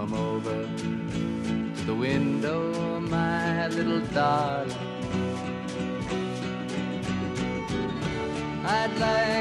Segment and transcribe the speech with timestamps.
[0.00, 0.66] come over
[1.76, 4.72] to the window, my little darling.
[8.64, 9.39] I'd like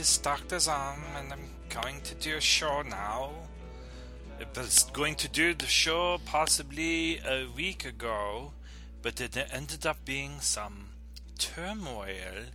[0.00, 0.58] is Dr.
[0.58, 3.30] Zahn, and I'm going to do a show now.
[4.38, 8.52] I was going to do the show possibly a week ago,
[9.02, 10.90] but it ended up being some
[11.38, 12.52] turmoil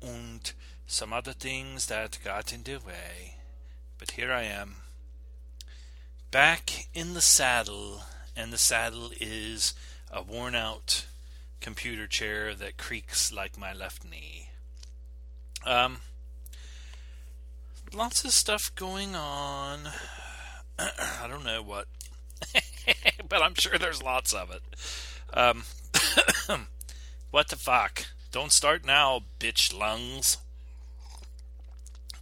[0.00, 0.52] and
[0.86, 3.36] some other things that got in the way.
[3.98, 4.76] But here I am.
[6.30, 8.02] Back in the saddle,
[8.36, 9.74] and the saddle is
[10.10, 11.06] a worn out
[11.60, 14.50] computer chair that creaks like my left knee.
[15.66, 15.98] Um,
[17.94, 19.88] lots of stuff going on.
[20.78, 21.86] I don't know what,
[23.28, 24.62] but I'm sure there's lots of it.
[25.32, 25.64] Um,
[27.30, 28.06] what the fuck?
[28.32, 30.38] Don't start now, bitch lungs.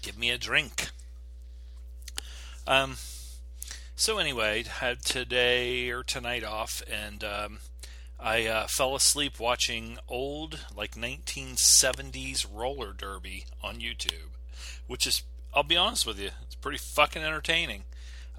[0.03, 0.91] Give me a drink.
[2.67, 2.97] Um,
[3.97, 7.59] so anyway, had today or tonight off, and um,
[8.21, 14.37] I uh, fell asleep watching old, like 1970s roller derby on YouTube,
[14.87, 15.23] which is,
[15.59, 17.83] I'll be honest with you, it's pretty fucking entertaining.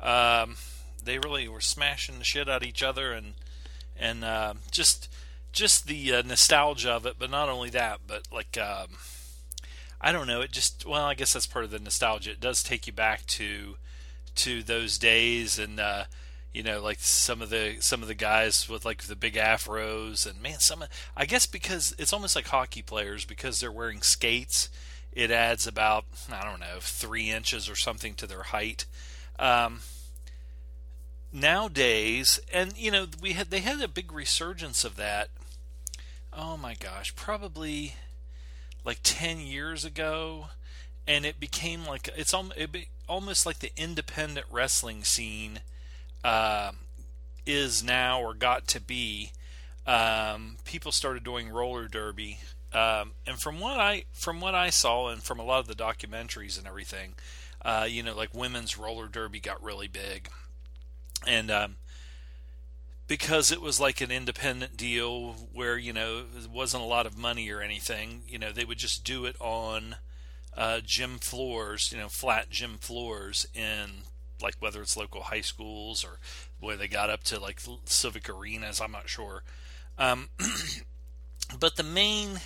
[0.01, 0.55] Um,
[1.03, 3.33] they really were smashing the shit out of each other, and
[3.99, 5.09] and uh, just
[5.51, 7.15] just the uh, nostalgia of it.
[7.19, 8.99] But not only that, but like um,
[9.99, 12.31] I don't know, it just well, I guess that's part of the nostalgia.
[12.31, 13.75] It does take you back to
[14.35, 15.77] to those days and.
[15.77, 16.05] Uh,
[16.51, 20.27] you know like some of the some of the guys with like the big afros
[20.27, 20.83] and man some
[21.15, 24.67] i guess because it's almost like hockey players because they're wearing skates
[25.13, 28.85] it adds about i don't know three inches or something to their height
[29.37, 29.79] um,
[31.31, 35.29] nowadays and you know we had they had a big resurgence of that
[36.33, 37.95] oh my gosh probably
[38.83, 40.47] like 10 years ago
[41.07, 42.35] and it became like it's
[43.07, 45.61] almost like the independent wrestling scene
[46.23, 46.71] uh,
[47.45, 49.31] is now or got to be,
[49.87, 52.39] um, people started doing roller derby.
[52.73, 55.75] Um, and from what I from what I saw, and from a lot of the
[55.75, 57.15] documentaries and everything,
[57.63, 60.29] uh, you know, like women's roller derby got really big,
[61.25, 61.75] and um,
[63.07, 67.17] because it was like an independent deal where you know it wasn't a lot of
[67.17, 69.95] money or anything, you know, they would just do it on
[70.55, 74.03] uh, gym floors, you know, flat gym floors in
[74.41, 76.19] like whether it's local high schools or
[76.59, 78.79] where they got up to like civic arenas.
[78.79, 79.43] I'm not sure.
[79.97, 80.29] Um,
[81.59, 82.39] but the main,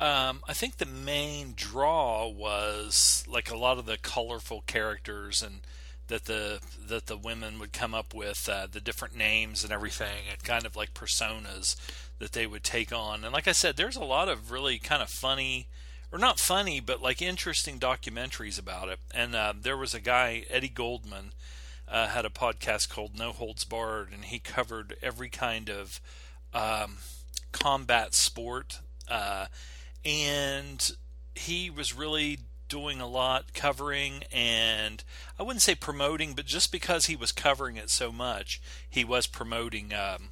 [0.00, 5.60] um, I think the main draw was like a lot of the colorful characters and
[6.08, 10.24] that the that the women would come up with uh, the different names and everything
[10.30, 11.76] and kind of like personas
[12.18, 13.24] that they would take on.
[13.24, 15.68] And like I said, there's a lot of really kind of funny
[16.12, 19.00] or not funny, but like interesting documentaries about it.
[19.12, 21.32] And uh, there was a guy, Eddie Goldman,
[21.88, 26.00] uh, had a podcast called No Holds Barred, and he covered every kind of
[26.52, 26.98] um,
[27.52, 28.80] combat sport.
[30.04, 30.90] And
[31.34, 32.38] he was really
[32.68, 35.04] doing a lot covering and
[35.38, 39.26] I wouldn't say promoting, but just because he was covering it so much, he was
[39.26, 40.30] promoting, um,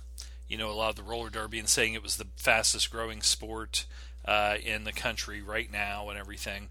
[0.49, 3.23] you know, a lot of the roller derby and saying it was the fastest growing
[3.23, 3.87] sport
[4.25, 6.69] uh, in the country right now and everything.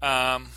[0.00, 0.50] Um,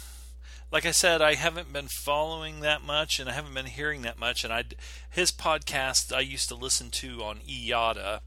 [0.71, 4.19] like I said, I haven't been following that much, and I haven't been hearing that
[4.19, 4.43] much.
[4.43, 4.63] And I,
[5.09, 8.21] his podcast I used to listen to on Eyada,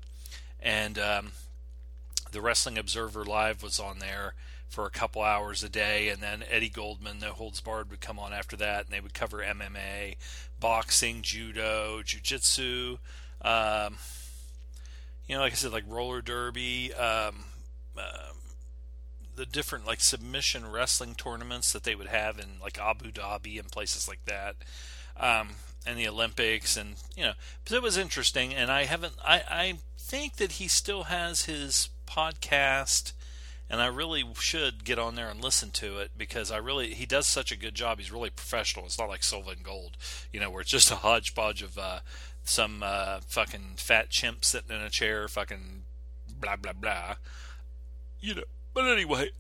[0.60, 1.32] and um,
[2.33, 4.34] the Wrestling Observer Live was on there
[4.69, 8.19] for a couple hours a day, and then Eddie Goldman, No Holds Barred, would come
[8.19, 10.16] on after that, and they would cover MMA,
[10.60, 12.98] boxing, judo, jiu-jitsu,
[13.42, 13.97] um,
[15.27, 17.45] you know, like I said, like roller derby, um,
[17.97, 18.36] um,
[19.36, 23.71] the different like submission wrestling tournaments that they would have in like Abu Dhabi and
[23.71, 24.57] places like that,
[25.16, 25.51] um,
[25.86, 27.33] and the Olympics, and you know,
[27.65, 28.54] but it was interesting.
[28.54, 33.13] And I haven't, I, I think that he still has his podcast,
[33.69, 37.07] and I really should get on there and listen to it because I really he
[37.07, 37.99] does such a good job.
[37.99, 38.87] He's really professional.
[38.87, 39.97] It's not like Silva and Gold,
[40.33, 42.01] you know, where it's just a hodgepodge of uh,
[42.45, 45.83] some uh, fucking fat chimp sitting in a chair, fucking
[46.41, 47.16] blah blah blah
[48.21, 48.45] you know.
[48.75, 49.31] But anyway,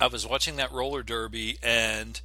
[0.00, 2.20] I was watching that roller derby and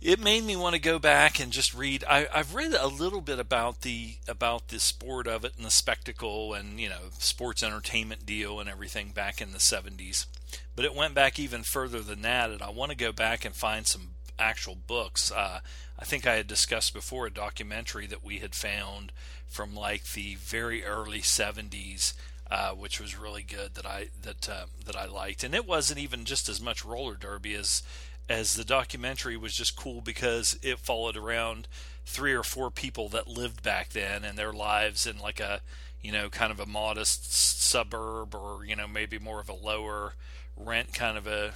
[0.00, 2.04] it made me want to go back and just read.
[2.04, 5.70] I, have read a little bit about the about the sport of it and the
[5.70, 10.26] spectacle and you know sports entertainment deal and everything back in the 70s,
[10.74, 12.50] but it went back even further than that.
[12.50, 15.30] And I want to go back and find some actual books.
[15.30, 15.60] Uh,
[15.98, 19.12] I think I had discussed before a documentary that we had found
[19.46, 22.14] from like the very early 70s.
[22.52, 26.00] Uh, which was really good that I that uh, that I liked, and it wasn't
[26.00, 27.84] even just as much roller derby as
[28.30, 31.66] as the documentary was just cool because it followed around
[32.06, 35.60] three or four people that lived back then and their lives in like a
[36.00, 40.14] you know kind of a modest suburb or you know maybe more of a lower
[40.56, 41.52] rent kind of a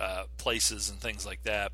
[0.00, 1.72] uh, places and things like that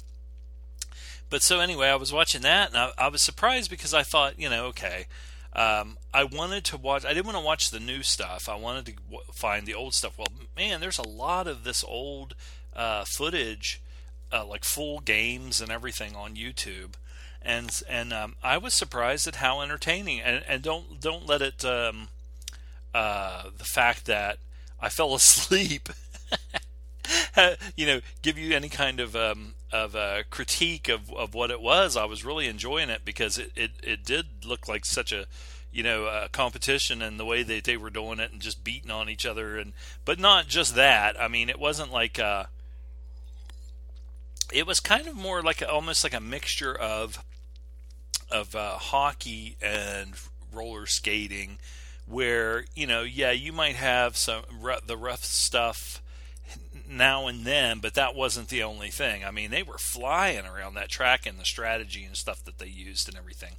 [1.29, 4.39] but so anyway i was watching that and I, I was surprised because i thought
[4.39, 5.07] you know okay
[5.55, 7.05] um, I wanted to watch.
[7.05, 8.49] I didn't want to watch the new stuff.
[8.49, 10.17] I wanted to w- find the old stuff.
[10.17, 12.35] Well, man, there's a lot of this old
[12.75, 13.83] uh, footage
[14.33, 16.95] uh, like full games and everything on YouTube,
[17.41, 20.21] and and um, I was surprised at how entertaining.
[20.21, 22.09] And, and don't don't let it um,
[22.95, 24.39] uh, the fact that
[24.81, 25.89] I fell asleep,
[27.77, 31.61] you know, give you any kind of um, of a critique of, of what it
[31.61, 31.97] was.
[31.97, 35.27] I was really enjoying it because it, it, it did look like such a
[35.73, 38.91] you know uh, competition and the way that they were doing it and just beating
[38.91, 39.73] on each other and
[40.05, 41.21] but not just that.
[41.21, 42.19] I mean, it wasn't like.
[42.19, 42.45] Uh,
[44.53, 47.25] it was kind of more like a, almost like a mixture of
[48.31, 50.15] of uh, hockey and
[50.53, 51.59] roller skating,
[52.07, 54.43] where you know, yeah, you might have some
[54.87, 56.03] the rough stuff
[56.89, 59.25] now and then, but that wasn't the only thing.
[59.25, 62.67] I mean, they were flying around that track and the strategy and stuff that they
[62.67, 63.55] used and everything.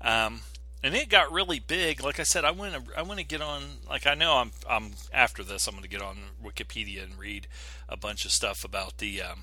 [0.00, 0.42] Um,
[0.82, 2.02] and it got really big.
[2.02, 3.62] Like I said, I want to I want to get on.
[3.88, 7.46] Like I know I'm I'm after this, I'm going to get on Wikipedia and read
[7.88, 9.42] a bunch of stuff about the um,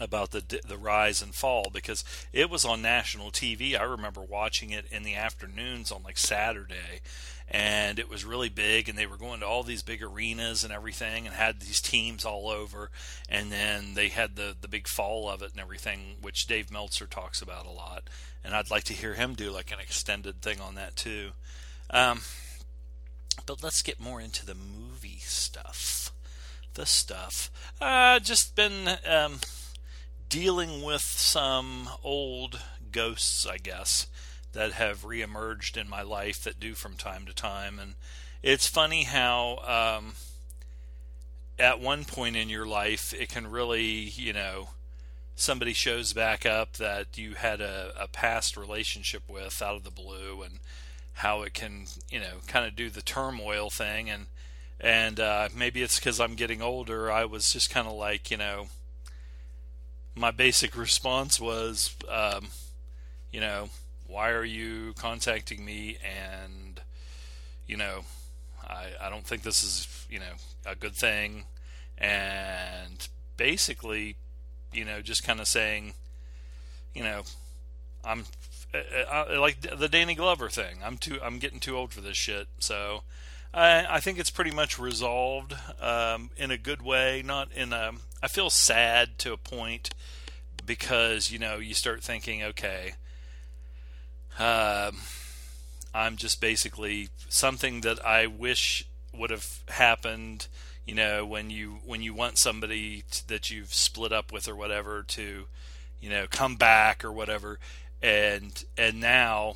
[0.00, 3.78] about the the rise and fall because it was on national TV.
[3.78, 7.00] I remember watching it in the afternoons on like Saturday,
[7.48, 8.88] and it was really big.
[8.88, 12.24] And they were going to all these big arenas and everything, and had these teams
[12.24, 12.90] all over.
[13.28, 17.06] And then they had the the big fall of it and everything, which Dave Meltzer
[17.06, 18.04] talks about a lot.
[18.44, 21.30] And I'd like to hear him do like an extended thing on that too.
[21.90, 22.20] Um,
[23.44, 26.12] but let's get more into the movie stuff.
[26.74, 27.50] The stuff.
[27.80, 29.40] Uh, just been um,
[30.28, 32.60] dealing with some old
[32.92, 34.06] ghosts, I guess,
[34.52, 37.78] that have reemerged in my life that do from time to time.
[37.78, 37.94] And
[38.42, 40.14] it's funny how, um,
[41.58, 44.70] at one point in your life, it can really, you know,
[45.34, 49.90] somebody shows back up that you had a, a past relationship with out of the
[49.90, 50.58] blue and
[51.14, 54.10] how it can, you know, kind of do the turmoil thing.
[54.10, 54.26] And,
[54.80, 57.10] and uh, maybe it's because I'm getting older.
[57.10, 58.68] I was just kind of like, you know,
[60.16, 62.48] my basic response was, um,
[63.30, 63.68] you know,
[64.06, 65.98] why are you contacting me?
[66.02, 66.80] And,
[67.66, 68.04] you know,
[68.66, 70.34] I, I don't think this is, you know,
[70.64, 71.44] a good thing.
[71.98, 74.16] And basically,
[74.72, 75.94] you know, just kind of saying,
[76.94, 77.22] you know,
[78.04, 78.24] I'm
[78.72, 80.78] I, uh, uh, like the Danny Glover thing.
[80.84, 82.48] I'm too, I'm getting too old for this shit.
[82.58, 83.02] So,
[83.52, 87.22] I, I think it's pretty much resolved um, in a good way.
[87.24, 87.92] Not in a.
[88.26, 89.90] I feel sad to a point
[90.66, 92.94] because you know you start thinking, okay,
[94.36, 94.96] um,
[95.94, 98.84] I'm just basically something that I wish
[99.16, 100.48] would have happened.
[100.84, 104.56] You know, when you when you want somebody to, that you've split up with or
[104.56, 105.46] whatever to,
[106.00, 107.60] you know, come back or whatever,
[108.02, 109.54] and and now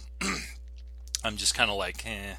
[1.25, 2.35] I'm just kind of like, eh,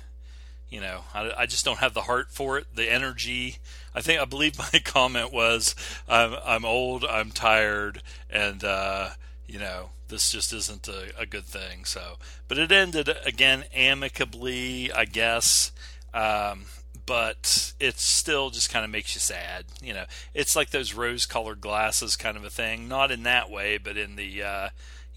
[0.72, 3.58] you know, I, I, just don't have the heart for it, the energy.
[3.94, 5.76] I think I believe my comment was,
[6.08, 9.10] "I'm I'm old, I'm tired, and uh,
[9.46, 14.92] you know, this just isn't a, a, good thing." So, but it ended again amicably,
[14.92, 15.74] I guess.
[16.14, 16.66] Um,
[17.06, 19.66] but it still just kind of makes you sad.
[19.82, 22.88] You know, it's like those rose-colored glasses kind of a thing.
[22.88, 24.70] Not in that way, but in the uh,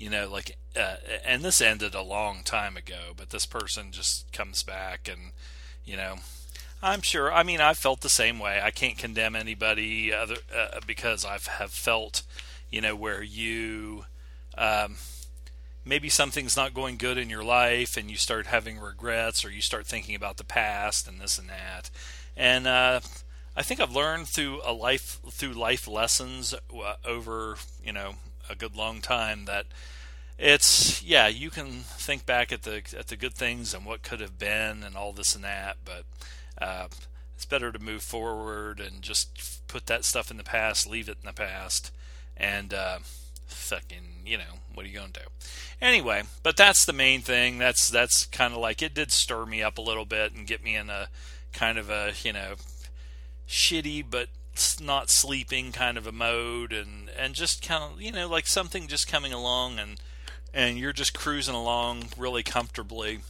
[0.05, 4.31] you know, like, uh, and this ended a long time ago, but this person just
[4.35, 5.33] comes back and,
[5.87, 6.17] you know,
[6.83, 7.33] I'm sure.
[7.33, 8.61] I mean, I've felt the same way.
[8.63, 12.21] I can't condemn anybody other uh, because I've have felt,
[12.71, 14.05] you know, where you,
[14.59, 14.97] um,
[15.87, 19.63] maybe something's not going good in your life, and you start having regrets, or you
[19.63, 21.89] start thinking about the past and this and that,
[22.37, 23.01] and uh,
[23.57, 28.17] I think I've learned through a life through life lessons uh, over you know
[28.51, 29.65] a good long time that
[30.39, 34.21] it's yeah you can think back at the at the good things and what could
[34.21, 36.05] have been and all this and that but
[36.61, 36.87] uh,
[37.35, 41.19] it's better to move forward and just put that stuff in the past leave it
[41.23, 41.93] in the past
[42.37, 42.99] and uh,
[43.47, 45.27] fucking, you know, what are you going to do?
[45.81, 47.59] Anyway, but that's the main thing.
[47.59, 50.63] That's that's kind of like it did stir me up a little bit and get
[50.63, 51.09] me in a
[51.53, 52.55] kind of a, you know,
[53.49, 54.29] shitty but
[54.81, 58.87] not sleeping kind of a mode and and just kind of, you know, like something
[58.87, 60.01] just coming along and
[60.55, 63.21] and you're just cruising along really comfortably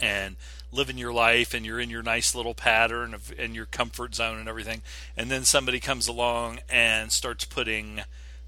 [0.00, 0.36] and
[0.70, 4.38] living your life and you're in your nice little pattern of in your comfort zone
[4.38, 4.82] and everything
[5.16, 8.02] and then somebody comes along and starts putting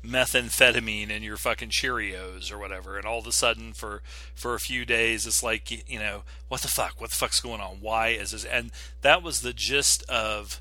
[0.04, 4.02] methamphetamine in your fucking Cheerios or whatever and all of a sudden for
[4.35, 7.00] for a few days it's like you know what the fuck?
[7.00, 7.78] What the fuck's going on?
[7.80, 8.45] Why is this?
[8.45, 10.61] And that was the gist of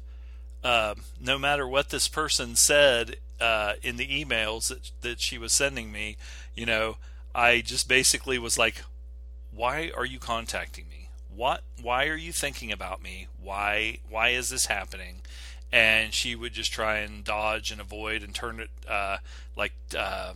[0.64, 5.54] uh, no matter what this person said uh, in the emails that, that she was
[5.54, 6.18] sending me
[6.56, 6.98] you know
[7.38, 8.84] I just basically was like
[9.58, 11.10] why are you contacting me?
[11.34, 13.28] What why are you thinking about me?
[13.40, 15.22] Why why is this happening?
[15.72, 19.18] And she would just try and dodge and avoid and turn it uh,
[19.56, 20.34] like uh,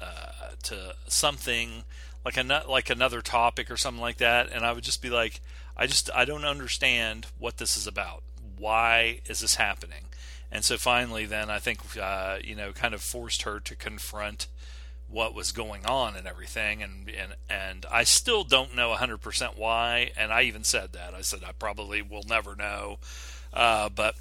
[0.00, 0.32] uh,
[0.64, 1.84] to something
[2.24, 4.50] like a like another topic or something like that.
[4.50, 5.40] And I would just be like
[5.76, 8.24] I just I don't understand what this is about.
[8.58, 10.06] Why is this happening?
[10.50, 14.48] And so finally then I think uh, you know kind of forced her to confront
[15.10, 20.12] what was going on and everything and and and I still don't know 100% why
[20.16, 21.14] and I even said that.
[21.14, 22.98] I said I probably will never know
[23.52, 24.14] uh, but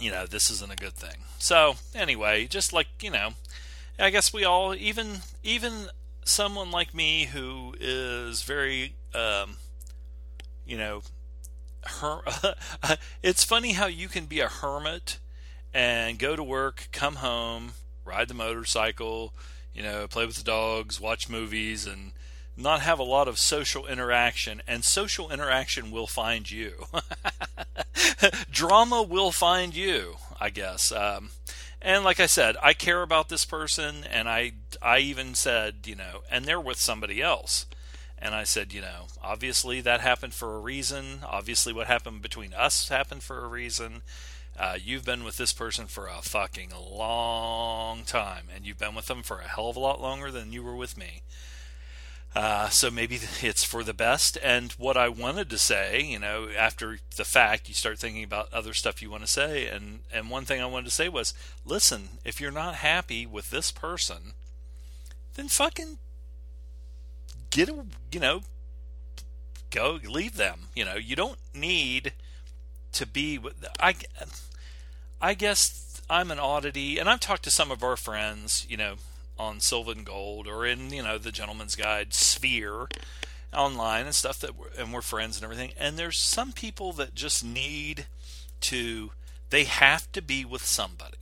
[0.00, 1.24] you know this isn't a good thing.
[1.38, 3.30] So anyway just like you know
[3.98, 5.88] I guess we all even even
[6.24, 9.56] someone like me who is very um,
[10.64, 11.02] you know
[12.00, 12.20] her
[13.22, 15.18] it's funny how you can be a hermit
[15.72, 17.72] and go to work come home
[18.04, 19.34] ride the motorcycle
[19.74, 22.12] you know, play with the dogs, watch movies, and
[22.56, 24.62] not have a lot of social interaction.
[24.66, 26.86] And social interaction will find you.
[28.50, 30.90] Drama will find you, I guess.
[30.90, 31.30] Um,
[31.80, 35.94] and like I said, I care about this person, and I I even said, you
[35.94, 37.66] know, and they're with somebody else.
[38.20, 41.20] And I said, you know, obviously that happened for a reason.
[41.24, 44.02] Obviously, what happened between us happened for a reason.
[44.58, 49.06] Uh, you've been with this person for a fucking long time, and you've been with
[49.06, 51.22] them for a hell of a lot longer than you were with me.
[52.34, 54.36] Uh, so maybe it's for the best.
[54.42, 58.52] And what I wanted to say, you know, after the fact, you start thinking about
[58.52, 59.66] other stuff you want to say.
[59.66, 61.34] And, and one thing I wanted to say was
[61.64, 64.32] listen, if you're not happy with this person,
[65.34, 65.98] then fucking
[67.50, 68.42] get a, you know,
[69.70, 70.68] go leave them.
[70.74, 72.12] You know, you don't need
[72.92, 73.38] to be.
[73.38, 73.94] with, I,
[75.20, 78.94] I guess I'm an oddity, and I've talked to some of our friends, you know,
[79.38, 82.88] on Sylvan Gold or in you know the Gentleman's Guide sphere
[83.52, 85.72] online and stuff that we're, and we're friends and everything.
[85.78, 88.06] And there's some people that just need
[88.62, 89.12] to.
[89.50, 91.16] They have to be with somebody.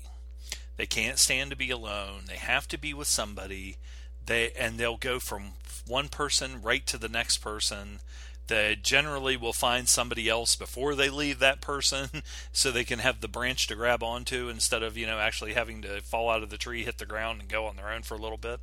[0.77, 2.23] They can't stand to be alone.
[2.27, 3.77] They have to be with somebody.
[4.25, 5.53] They and they'll go from
[5.87, 8.01] one person right to the next person
[8.49, 12.09] they generally will find somebody else before they leave that person
[12.53, 15.83] so they can have the branch to grab onto instead of you know actually having
[15.83, 18.15] to fall out of the tree hit the ground and go on their own for
[18.15, 18.61] a little bit.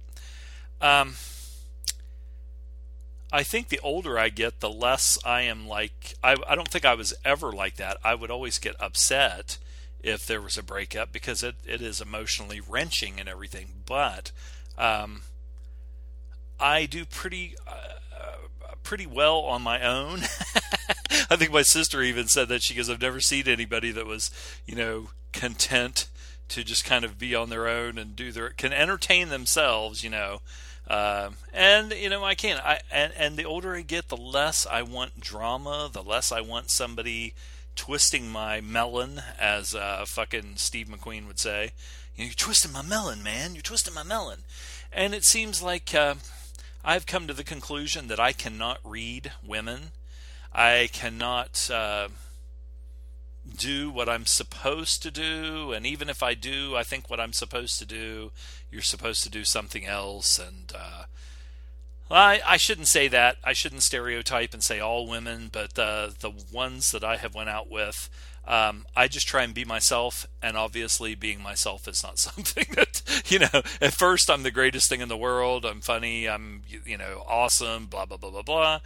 [0.82, 1.16] Um,
[3.32, 6.86] i think the older i get the less i am like I, I don't think
[6.86, 7.98] i was ever like that.
[8.04, 9.58] I would always get upset
[10.02, 14.32] if there was a breakup because it, it is emotionally wrenching and everything but
[14.78, 15.24] um,
[16.60, 18.00] i do pretty uh,
[18.84, 20.22] pretty well on my own.
[21.30, 24.30] I think my sister even said that she goes, I've never seen anybody that was,
[24.66, 26.08] you know, content
[26.50, 30.10] to just kind of be on their own and do their can entertain themselves, you
[30.10, 30.42] know.
[30.88, 32.60] Um, and you know, I can.
[32.63, 36.42] I and and the older I get, the less I want drama, the less I
[36.42, 37.34] want somebody
[37.75, 41.72] twisting my melon, as uh, fucking Steve McQueen would say.
[42.16, 43.56] You know, you're twisting my melon, man.
[43.56, 44.44] You're twisting my melon.
[44.92, 45.96] And it seems like.
[45.96, 46.16] Uh,
[46.86, 49.92] I've come to the conclusion that I cannot read women.
[50.52, 52.10] I cannot uh,
[53.58, 57.32] do what I'm supposed to do, and even if I do, I think what I'm
[57.32, 58.32] supposed to do,
[58.70, 60.38] you're supposed to do something else.
[60.38, 61.04] And uh,
[62.12, 63.38] I, I shouldn't say that.
[63.46, 67.50] I shouldn't stereotype and say all women, but uh, the ones that I have went
[67.50, 68.10] out with,
[68.46, 73.02] um, I just try and be myself, and obviously, being myself is not something that
[73.28, 73.62] you know.
[73.82, 75.66] At first, I'm the greatest thing in the world.
[75.66, 76.28] I'm funny.
[76.28, 77.86] I'm you know awesome.
[77.86, 78.80] Blah blah blah blah blah.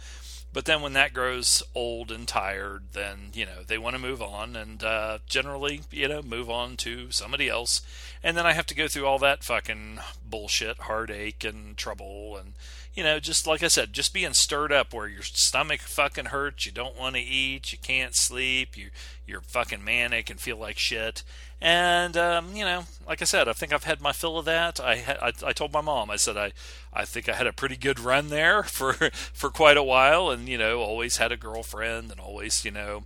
[0.50, 4.22] But then when that grows old and tired, then you know they want to move
[4.22, 7.82] on, and uh, generally, you know, move on to somebody else.
[8.22, 12.54] And then I have to go through all that fucking bullshit, heartache, and trouble, and
[12.98, 16.66] you know, just like I said, just being stirred up where your stomach fucking hurts,
[16.66, 18.90] you don't want to eat, you can't sleep, you
[19.24, 21.22] you're fucking manic and feel like shit.
[21.60, 24.80] And um, you know, like I said, I think I've had my fill of that.
[24.80, 26.50] I, ha- I I told my mom, I said I
[26.92, 30.48] I think I had a pretty good run there for for quite a while, and
[30.48, 33.04] you know, always had a girlfriend and always you know.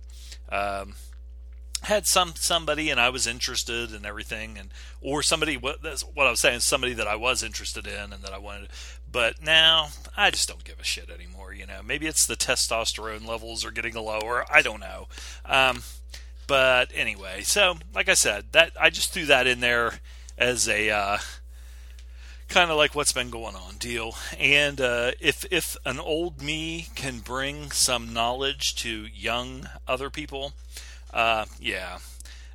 [0.49, 0.95] Um,
[1.83, 4.71] had some somebody and I was interested and everything and
[5.01, 8.23] or somebody what that's what I was saying somebody that I was interested in and
[8.23, 8.69] that I wanted
[9.13, 13.25] but now I just don't give a shit anymore you know maybe it's the testosterone
[13.25, 15.07] levels are getting lower I don't know
[15.45, 15.83] um,
[16.47, 19.99] but anyway so like I said that I just threw that in there
[20.37, 21.17] as a uh,
[22.49, 26.87] kind of like what's been going on deal and uh, if if an old me
[26.95, 30.51] can bring some knowledge to young other people
[31.13, 31.99] uh, yeah.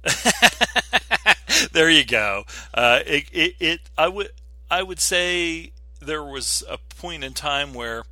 [1.72, 2.44] there you go.
[2.74, 4.30] Uh, it, it, it, I would,
[4.70, 5.72] I would say
[6.08, 8.04] there was a point in time where,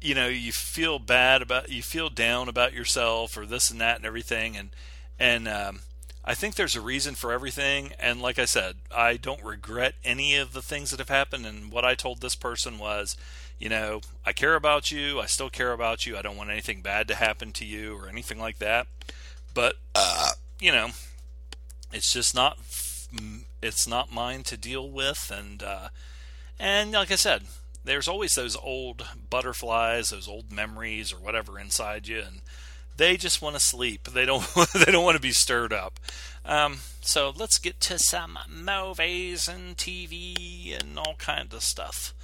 [0.00, 3.96] you know, you feel bad about, you feel down about yourself or this and that
[3.96, 4.70] and everything, and
[5.18, 5.80] and um,
[6.24, 7.92] I think there's a reason for everything.
[7.98, 11.46] And like I said, I don't regret any of the things that have happened.
[11.46, 13.16] And what I told this person was,
[13.58, 15.18] you know, I care about you.
[15.18, 16.16] I still care about you.
[16.16, 18.86] I don't want anything bad to happen to you or anything like that
[19.58, 20.30] but uh,
[20.60, 20.90] you know,
[21.92, 22.58] it's just not
[23.60, 25.88] it's not mine to deal with, and uh,
[26.58, 27.42] and like I said,
[27.84, 32.40] there's always those old butterflies, those old memories or whatever inside you, and
[32.96, 34.08] they just want to sleep.
[34.08, 35.98] They don't they don't want to be stirred up.
[36.44, 42.14] Um, so let's get to some movies and TV and all kinds of stuff.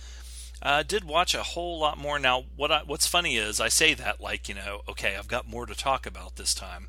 [0.62, 2.18] I uh, did watch a whole lot more.
[2.18, 5.48] Now, what I, what's funny is I say that like you know, okay, I've got
[5.48, 6.88] more to talk about this time.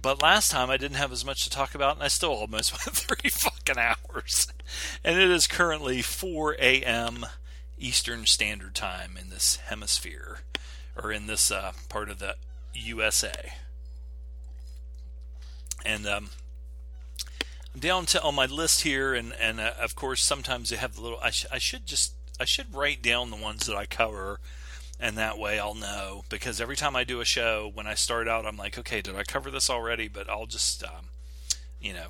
[0.00, 2.72] But last time I didn't have as much to talk about, and I still almost
[2.86, 4.46] went three fucking hours.
[5.02, 7.26] And it is currently 4 a.m.
[7.78, 10.40] Eastern Standard Time in this hemisphere,
[10.96, 12.36] or in this uh, part of the
[12.74, 13.52] USA.
[15.84, 16.30] And um,
[17.74, 20.94] I'm down to on my list here, and and uh, of course sometimes they have
[20.96, 21.18] the little.
[21.22, 24.40] I, sh- I should just I should write down the ones that I cover
[25.00, 28.28] and that way I'll know because every time I do a show, when I start
[28.28, 30.08] out, I'm like, okay, did I cover this already?
[30.08, 31.10] But I'll just, um,
[31.80, 32.08] you know,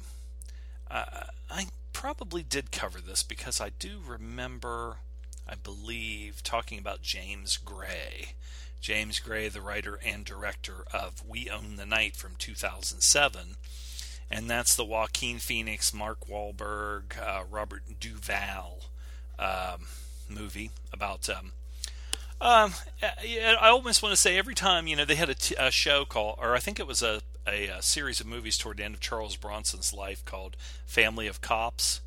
[0.91, 4.99] I probably did cover this because I do remember,
[5.49, 8.35] I believe, talking about James Gray.
[8.81, 13.57] James Gray, the writer and director of We Own the Night from 2007.
[14.31, 18.83] And that's the Joaquin Phoenix, Mark Wahlberg, uh, Robert Duvall
[19.39, 19.87] um,
[20.29, 21.53] movie about um,
[22.41, 22.73] um,
[23.03, 26.05] I almost want to say every time you know they had a, t- a show
[26.05, 28.95] called, or I think it was a, a, a series of movies toward the end
[28.95, 32.01] of Charles Bronson's life called Family of Cops,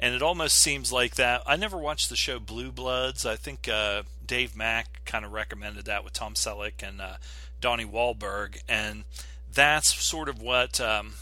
[0.00, 1.42] and it almost seems like that.
[1.46, 3.24] I never watched the show Blue Bloods.
[3.24, 7.14] I think uh, Dave Mack kind of recommended that with Tom Selleck and uh,
[7.60, 9.04] Donnie Wahlberg, and
[9.52, 11.14] that's sort of what um,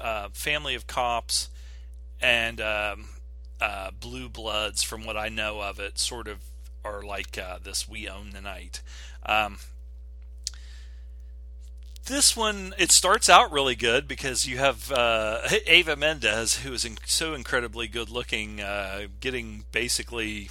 [0.00, 1.48] uh, Family of Cops
[2.20, 3.08] and um,
[3.60, 6.38] uh, Blue Bloods, from what I know of it, sort of
[6.88, 8.82] are like uh, this We Own the Night.
[9.24, 9.58] Um,
[12.06, 16.84] this one it starts out really good because you have uh, Eva Mendes, who is
[16.84, 20.50] in, so incredibly good looking, uh, getting basically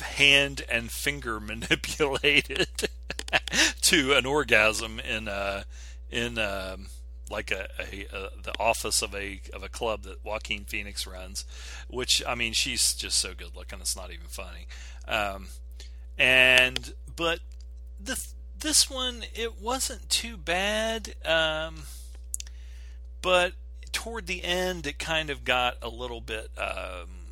[0.00, 2.88] hand and finger manipulated
[3.82, 5.62] to an orgasm in uh,
[6.10, 6.88] in um,
[7.30, 11.44] like a, a, a, the office of a of a club that Joaquin Phoenix runs,
[11.88, 14.66] which I mean she's just so good looking it's not even funny.
[15.08, 15.48] Um,
[16.18, 17.40] and but
[17.98, 21.84] this this one it wasn't too bad, um,
[23.22, 23.52] but
[23.92, 26.50] toward the end it kind of got a little bit.
[26.58, 27.24] Um,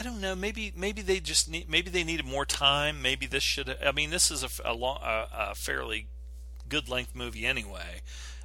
[0.00, 0.36] I don't know.
[0.36, 3.02] Maybe maybe they just need maybe they needed more time.
[3.02, 3.76] Maybe this should.
[3.84, 6.06] I mean, this is a, a, long, a, a fairly
[6.68, 8.02] good length movie anyway.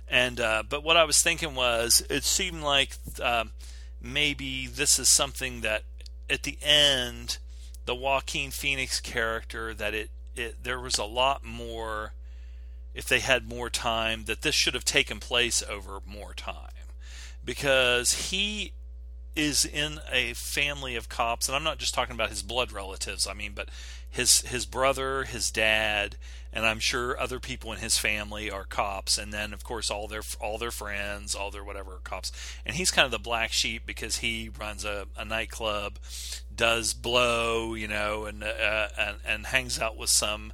[0.08, 3.46] And uh, but what I was thinking was, it seemed like uh,
[4.02, 5.84] maybe this is something that
[6.30, 7.38] at the end,
[7.86, 12.14] the Joaquin Phoenix character, that it, it there was a lot more.
[12.94, 16.94] If they had more time, that this should have taken place over more time,
[17.44, 18.74] because he
[19.36, 23.28] is in a family of cops, and I'm not just talking about his blood relatives.
[23.28, 23.70] I mean, but
[24.10, 26.18] his his brother, his dad,
[26.52, 30.08] and I'm sure other people in his family are cops, and then of course all
[30.08, 32.32] their all their friends, all their whatever cops,
[32.66, 35.98] and he's kind of the black sheep because he runs a, a nightclub,
[36.56, 40.54] does blow, you know, and uh, and and hangs out with some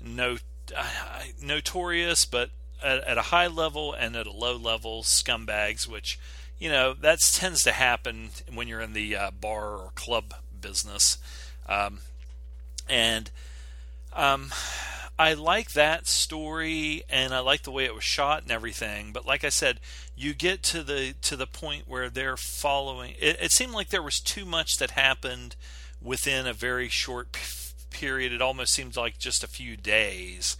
[0.00, 0.38] no
[0.76, 2.50] uh, notorious but
[2.82, 6.18] at, at a high level and at a low level scumbags, which
[6.58, 11.18] you know that tends to happen when you're in the uh, bar or club business,
[11.68, 12.00] um,
[12.88, 13.30] and
[14.12, 14.50] um,
[15.18, 19.10] I like that story and I like the way it was shot and everything.
[19.12, 19.80] But like I said,
[20.14, 23.14] you get to the to the point where they're following.
[23.18, 25.56] It, it seemed like there was too much that happened
[26.00, 27.40] within a very short p-
[27.90, 28.32] period.
[28.32, 30.56] It almost seemed like just a few days,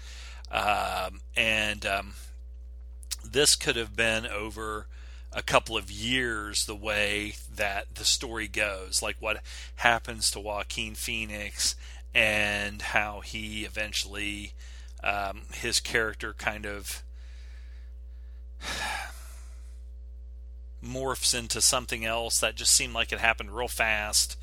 [0.51, 2.15] um, and um,
[3.25, 4.89] this could have been over
[5.33, 9.43] a couple of years the way that the story goes like what
[9.77, 11.77] happens to Joaquin Phoenix
[12.15, 14.53] and how he eventually
[15.03, 17.03] um, his character kind of
[20.85, 24.37] morphs into something else that just seemed like it happened real fast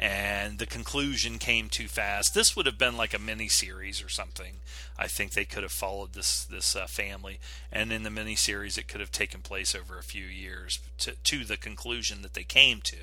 [0.00, 2.32] and the conclusion came too fast.
[2.32, 4.54] This would have been like a mini series or something.
[4.98, 7.38] I think they could have followed this this uh, family,
[7.70, 11.12] and in the mini series, it could have taken place over a few years to
[11.22, 12.96] to the conclusion that they came to.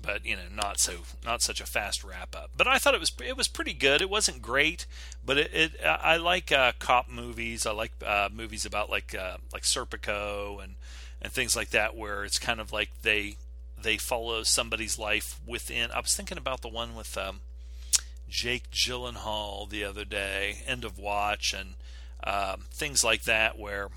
[0.00, 3.00] But you know not so not such a fast wrap up but i thought it
[3.00, 4.02] was it was pretty good.
[4.02, 4.86] It wasn't great
[5.24, 7.64] but it, it i like uh, cop movies.
[7.64, 10.74] I like uh, movies about like uh, like serpico and
[11.22, 13.38] and things like that where it's kind of like they
[13.82, 17.40] they follow somebody's life within i was thinking about the one with um,
[18.28, 21.74] jake gyllenhaal the other day end of watch and
[22.24, 23.88] um, things like that where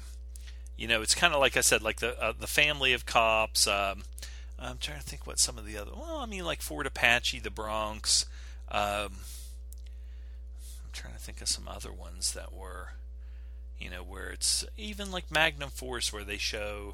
[0.78, 3.68] you know it's kind of like i said like the uh, the family of cops
[3.68, 4.04] um,
[4.62, 5.92] I'm trying to think what some of the other.
[5.96, 8.28] Well, I mean, like Fort Apache, the Bronx.
[8.70, 9.12] Um,
[10.84, 12.90] I'm trying to think of some other ones that were,
[13.80, 16.94] you know, where it's even like Magnum Force, where they show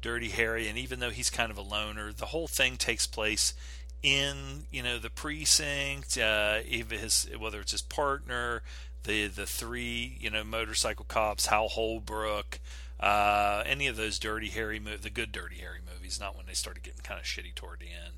[0.00, 3.54] Dirty Harry, and even though he's kind of a loner, the whole thing takes place
[4.02, 6.16] in you know the precinct.
[6.16, 8.62] Uh, his whether it's his partner,
[9.04, 12.60] the the three you know motorcycle cops, Hal Holbrook.
[13.00, 16.82] Uh, any of those Dirty Harry, the good Dirty Harry movies, not when they started
[16.82, 18.14] getting kind of shitty toward the end,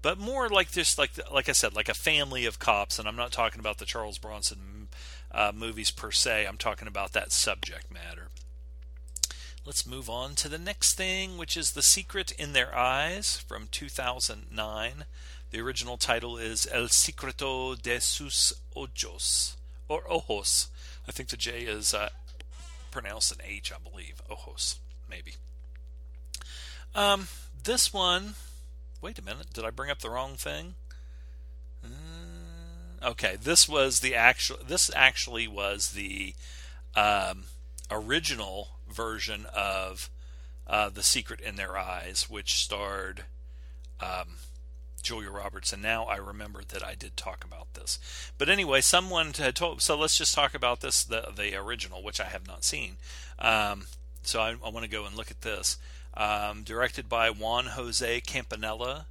[0.00, 2.98] but more like just like like I said, like a family of cops.
[2.98, 4.88] And I'm not talking about the Charles Bronson
[5.30, 6.46] uh, movies per se.
[6.46, 8.28] I'm talking about that subject matter.
[9.64, 13.68] Let's move on to the next thing, which is The Secret in Their Eyes from
[13.70, 15.04] 2009.
[15.52, 20.66] The original title is El Secreto de sus Ojos, or Ojos.
[21.06, 22.08] I think the J is uh,
[22.90, 24.20] pronounced an H, I believe.
[24.28, 25.34] Ojos, maybe.
[26.92, 27.28] Um,
[27.62, 28.34] this one.
[29.00, 29.52] Wait a minute.
[29.52, 30.74] Did I bring up the wrong thing?
[31.84, 34.56] Uh, okay, this was the actual.
[34.66, 36.34] This actually was the
[36.96, 37.44] um,
[37.92, 40.10] original version of
[40.66, 43.24] uh, The Secret in Their Eyes, which starred
[44.00, 44.36] um,
[45.02, 47.98] Julia Roberts, and now I remember that I did talk about this.
[48.38, 49.82] But anyway, someone had told.
[49.82, 52.96] So let's just talk about this, the the original, which I have not seen.
[53.38, 53.86] Um,
[54.22, 55.78] so I, I want to go and look at this.
[56.14, 59.06] Um, directed by Juan Jose Campanella.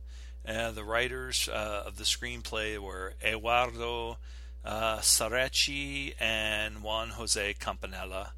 [0.47, 4.17] Uh, the writers uh, of the screenplay were Eduardo
[4.63, 8.33] uh, Sarachi and Juan Jose Campanella,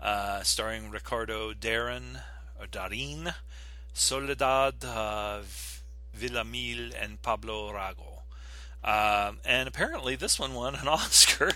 [0.00, 2.18] uh, starring Ricardo Darin
[2.58, 3.34] or Darin,
[3.92, 5.40] Soledad uh,
[6.16, 8.20] Villamil and Pablo Rago.
[8.82, 11.52] Um, and apparently this one won an Oscar.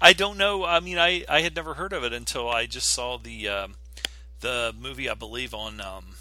[0.00, 0.64] I don't know.
[0.64, 3.74] I mean, I, I had never heard of it until I just saw the um,
[4.40, 6.16] the movie, I believe, on um,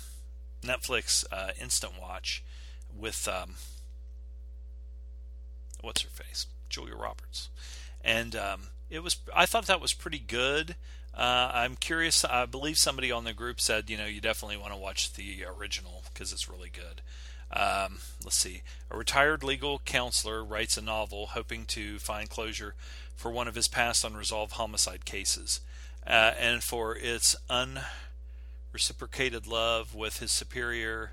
[0.61, 2.43] Netflix uh, Instant Watch
[2.95, 3.55] with um,
[5.81, 7.49] what's her face, Julia Roberts,
[8.03, 9.17] and um, it was.
[9.35, 10.75] I thought that was pretty good.
[11.15, 12.25] Uh, I'm curious.
[12.25, 15.45] I believe somebody on the group said, you know, you definitely want to watch the
[15.45, 17.01] original because it's really good.
[17.55, 18.63] Um, let's see.
[18.89, 22.73] A retired legal counselor writes a novel hoping to find closure
[23.15, 25.59] for one of his past unresolved homicide cases
[26.07, 31.11] uh, and for its unreciprocated love with his superior,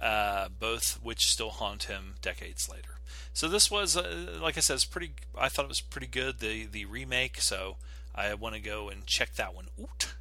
[0.00, 2.98] uh, both which still haunt him decades later.
[3.32, 5.12] So this was, uh, like I said, it's pretty.
[5.38, 6.40] I thought it was pretty good.
[6.40, 7.40] The the remake.
[7.40, 7.76] So
[8.18, 10.14] I want to go and check that one out.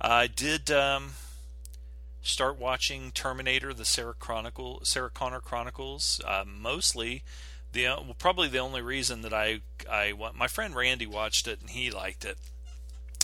[0.00, 0.70] I did.
[0.70, 1.12] Um,
[2.22, 6.20] start watching Terminator: The Sarah Chronicle, Sarah Connor Chronicles.
[6.26, 7.22] Uh, mostly,
[7.72, 11.60] the uh, well, probably the only reason that I I my friend Randy watched it
[11.60, 12.36] and he liked it.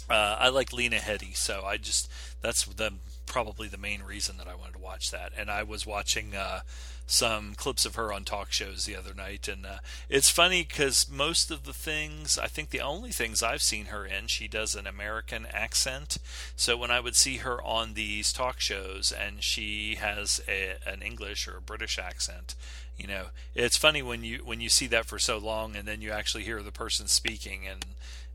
[0.09, 2.94] Uh, I like Lena Headey, so I just that's the
[3.27, 5.33] probably the main reason that I wanted to watch that.
[5.37, 6.61] And I was watching uh,
[7.11, 11.09] some clips of her on talk shows the other night, and uh, it's funny because
[11.11, 14.75] most of the things, I think the only things I've seen her in, she does
[14.75, 16.18] an American accent.
[16.57, 21.03] So when I would see her on these talk shows and she has a, an
[21.03, 22.55] English or a British accent,
[22.99, 26.03] you know, it's funny when you when you see that for so long and then
[26.03, 27.85] you actually hear the person speaking and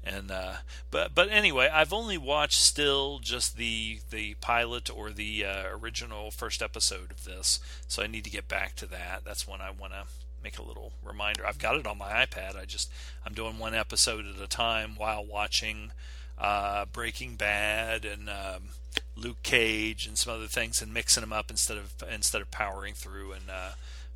[0.04, 0.56] and uh,
[0.92, 6.30] but but anyway, I've only watched still just the the pilot or the uh, original
[6.32, 9.22] first episode of this, so I need to get back to that.
[9.24, 10.04] That's when I want to
[10.44, 11.46] make a little reminder.
[11.46, 12.58] I've got it on my iPad.
[12.58, 12.92] I just
[13.26, 15.92] I'm doing one episode at a time while watching
[16.38, 18.70] uh, Breaking Bad and um,
[19.16, 22.94] Luke Cage and some other things, and mixing them up instead of instead of powering
[22.94, 23.72] through and uh,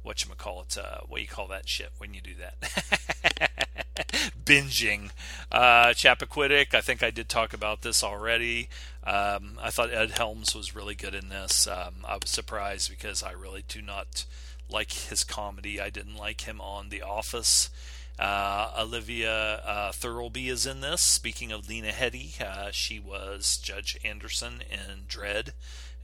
[0.07, 0.77] what you call it.
[0.77, 4.31] Uh, what you call that shit when you do that?
[4.43, 5.11] Binging.
[5.51, 6.73] Uh, Chappaquiddick.
[6.73, 8.69] I think I did talk about this already.
[9.03, 11.67] Um, I thought Ed Helms was really good in this.
[11.67, 14.25] Um, I was surprised because I really do not
[14.69, 15.79] like his comedy.
[15.79, 17.69] I didn't like him on The Office.
[18.19, 21.01] Uh, Olivia uh, Thirlby is in this.
[21.01, 25.53] Speaking of Lena Headey, uh, she was Judge Anderson in Dread,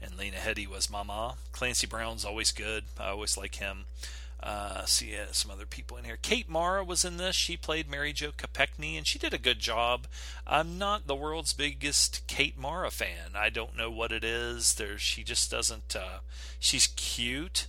[0.00, 1.36] and Lena Headey was Mama.
[1.50, 2.84] Clancy Brown's always good.
[2.98, 3.86] I always like him.
[4.40, 6.18] Uh, see uh, some other people in here.
[6.20, 7.34] Kate Mara was in this.
[7.34, 10.06] She played Mary Jo Kopechne, and she did a good job.
[10.46, 13.32] I'm not the world's biggest Kate Mara fan.
[13.34, 14.74] I don't know what it is.
[14.74, 15.96] There, she just doesn't.
[15.96, 16.18] Uh,
[16.60, 17.66] she's cute,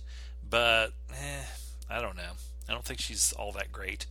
[0.48, 1.46] but eh,
[1.88, 2.32] I don't know.
[2.68, 4.06] I don't think she's all that great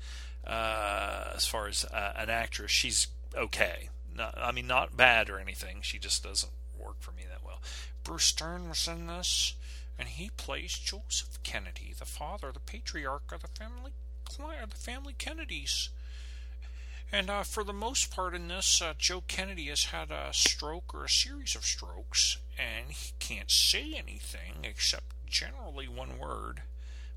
[0.46, 2.72] uh, as far as uh, an actress.
[2.72, 3.90] She's okay.
[4.16, 5.80] Not, I mean, not bad or anything.
[5.82, 7.62] She just doesn't work for me that well.
[8.04, 9.56] Bruce Dern was in this,
[9.98, 13.92] and he plays Joseph Kennedy, the father, the patriarch of the family,
[14.38, 15.90] the family Kennedys.
[17.12, 20.94] And uh, for the most part in this, uh, Joe Kennedy has had a stroke
[20.94, 26.64] or a series of strokes, and he can't say anything except generally one word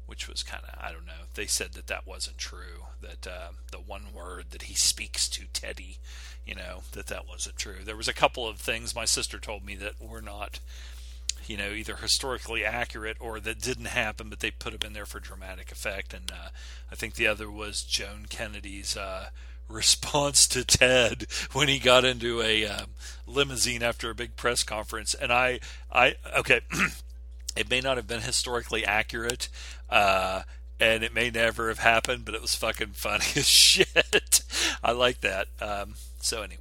[0.08, 1.28] which was kind of I don't know.
[1.34, 2.86] They said that that wasn't true.
[3.02, 5.98] That uh, the one word that he speaks to Teddy,
[6.46, 7.84] you know, that that wasn't true.
[7.84, 10.60] There was a couple of things my sister told me that were not,
[11.46, 15.06] you know, either historically accurate or that didn't happen, but they put them in there
[15.06, 16.14] for dramatic effect.
[16.14, 16.48] And uh,
[16.90, 18.96] I think the other was Joan Kennedy's.
[18.96, 19.28] Uh,
[19.68, 22.86] response to Ted when he got into a um,
[23.26, 25.60] limousine after a big press conference and I
[25.92, 26.62] I okay
[27.56, 29.48] It may not have been historically accurate,
[29.90, 30.42] uh,
[30.78, 34.42] and it may never have happened, but it was fucking funny as shit.
[34.82, 35.48] I like that.
[35.60, 36.60] Um, so anyway,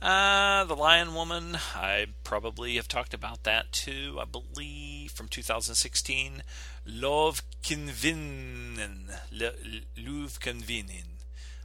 [0.00, 1.58] uh, the Lion Woman.
[1.74, 4.18] I probably have talked about that too.
[4.20, 6.42] I believe from 2016.
[6.84, 9.08] Love Kvinnen.
[9.30, 11.04] Love Kvinnen.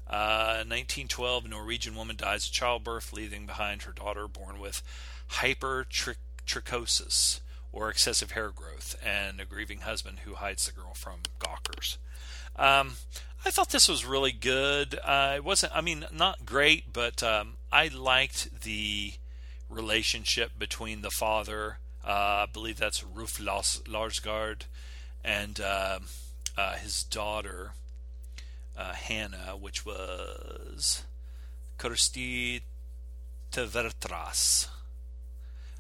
[0.10, 4.82] Uh, 1912, Norwegian woman dies of childbirth, leaving behind her daughter born with
[5.32, 7.42] hypertrichosis
[7.78, 12.00] or excessive hair growth, and a grieving husband who hides the girl from gawkers.
[12.56, 12.94] Um,
[13.46, 15.00] I thought this was really good.
[15.04, 19.14] Uh, it wasn't, I mean, not great, but um, I liked the
[19.70, 24.62] relationship between the father, uh, I believe that's Rolf Lassgård,
[25.24, 26.00] and uh,
[26.58, 27.74] uh, his daughter,
[28.76, 31.04] uh, Hannah, which was
[31.78, 32.62] Kjersti
[33.52, 34.68] Tveterås.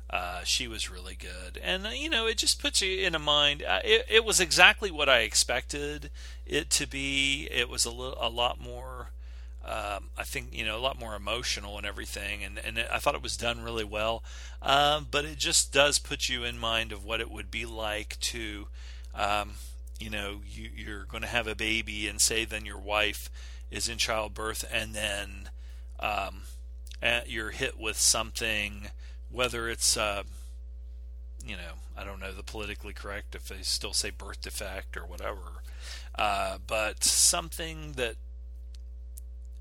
[0.10, 3.20] Uh, she was really good, and uh, you know, it just puts you in a
[3.20, 3.62] mind.
[3.62, 6.10] Uh, it, it, was exactly what I expected
[6.46, 7.50] it to be.
[7.52, 9.12] It was a little, a lot more.
[9.66, 13.00] Um, I think you know a lot more emotional and everything, and and it, I
[13.00, 14.24] thought it was done really well.
[14.62, 18.18] Um, but it just does put you in mind of what it would be like
[18.22, 18.68] to,
[19.14, 19.56] um,
[20.00, 23.30] you know, you, you're going to have a baby, and say then your wife
[23.70, 25.50] is in childbirth, and then
[26.00, 26.44] um,
[27.26, 28.92] you're hit with something
[29.32, 30.24] whether it's uh,
[31.46, 35.06] you know I don't know the politically correct if they still say birth defect or
[35.06, 35.64] whatever,
[36.16, 38.16] uh, but something that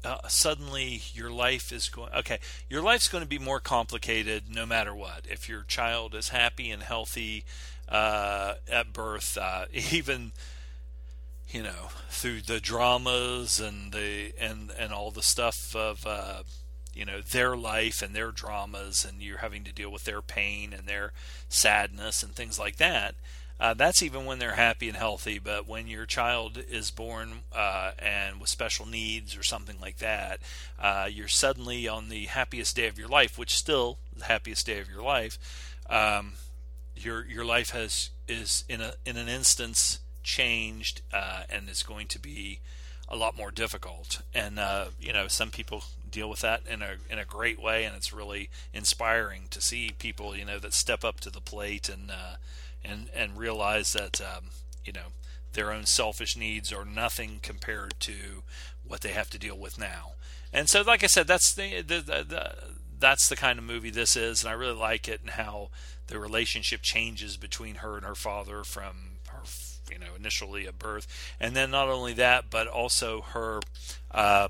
[0.05, 4.67] uh, suddenly your life is going okay your life's going to be more complicated no
[4.67, 5.27] matter what.
[5.29, 7.45] If your child is happy and healthy
[7.89, 10.33] uh, at birth uh, even
[11.49, 16.43] you know through the dramas and the and and all the stuff of uh,
[16.97, 20.73] you know their life and their dramas and you're having to deal with their pain
[20.73, 21.13] and their
[21.49, 23.15] sadness and things like that
[23.59, 25.39] uh, that's even when they're happy and healthy.
[25.39, 30.41] But when your child is born uh, and with special needs or something like that
[30.79, 34.79] uh, you're suddenly on the happiest day of your life which still the happiest day
[34.79, 35.39] of your life
[35.89, 36.35] um,
[36.95, 42.09] your your life has is in a in an instance changed uh, and is going
[42.09, 42.61] to be
[43.09, 44.23] a lot more difficult.
[44.35, 45.85] And uh, you know some people
[46.17, 49.93] deal with that in a in a great way, and it's really inspiring to see
[49.99, 52.37] people you know that step up to the plate and uh,
[52.83, 54.47] and and realize that um,
[54.85, 55.13] you know
[55.53, 58.43] their own selfish needs are nothing compared to
[58.87, 60.13] what they have to deal with now.
[60.53, 62.55] And so, like I said, that's the, the, the, the
[62.99, 65.69] that's the kind of movie this is, and I really like it and how
[66.07, 69.41] the relationship changes between her and her father from her,
[69.91, 71.07] you know, initially at birth,
[71.39, 73.61] and then not only that, but also her
[74.13, 74.49] uh,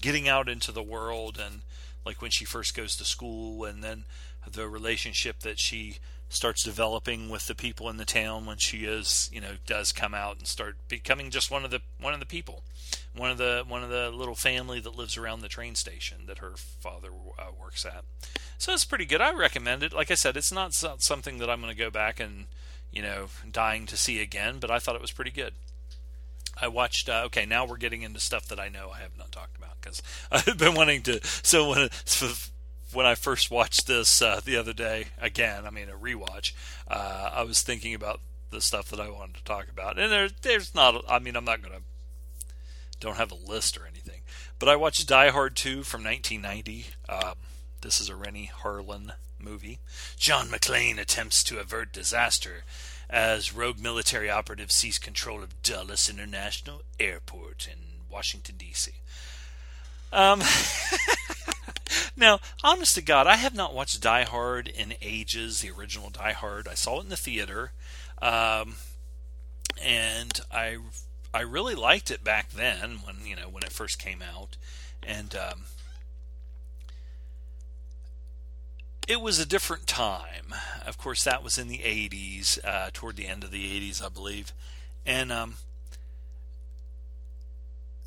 [0.00, 1.62] getting out into the world and
[2.04, 4.04] like when she first goes to school and then
[4.50, 5.98] the relationship that she
[6.30, 10.14] starts developing with the people in the town when she is you know does come
[10.14, 12.62] out and start becoming just one of the one of the people.
[13.14, 16.38] One of the one of the little family that lives around the train station that
[16.38, 17.08] her father
[17.38, 18.04] uh, works at.
[18.58, 19.20] So it's pretty good.
[19.20, 19.92] I recommend it.
[19.92, 22.46] Like i said it's not something that i'm going to go back and
[22.90, 25.54] you know dying to see again but i thought it was pretty good
[26.60, 29.32] i watched uh, okay now we're getting into stuff that i know i have not
[29.32, 31.88] talked about because i've been wanting to so when
[32.92, 36.52] when I first watched this uh, the other day, again, I mean a rewatch,
[36.88, 40.28] uh, I was thinking about the stuff that I wanted to talk about, and there,
[40.42, 41.04] there's not.
[41.08, 41.80] I mean, I'm not gonna
[43.00, 44.22] don't have a list or anything,
[44.58, 46.86] but I watched Die Hard 2 from 1990.
[47.08, 47.34] Um,
[47.82, 49.78] this is a Renny Harlin movie.
[50.16, 52.64] John McClane attempts to avert disaster
[53.10, 57.78] as rogue military operatives seize control of Dulles International Airport in
[58.10, 58.92] Washington D.C.
[60.12, 60.42] Um,
[62.16, 65.60] now, honest to God, I have not watched Die Hard in ages.
[65.60, 67.72] The original Die Hard, I saw it in the theater,
[68.20, 68.76] um,
[69.82, 70.78] and I
[71.32, 74.56] I really liked it back then when you know when it first came out,
[75.02, 75.64] and um,
[79.08, 80.54] it was a different time.
[80.86, 84.08] Of course, that was in the '80s, uh, toward the end of the '80s, I
[84.08, 84.52] believe,
[85.04, 85.54] and um,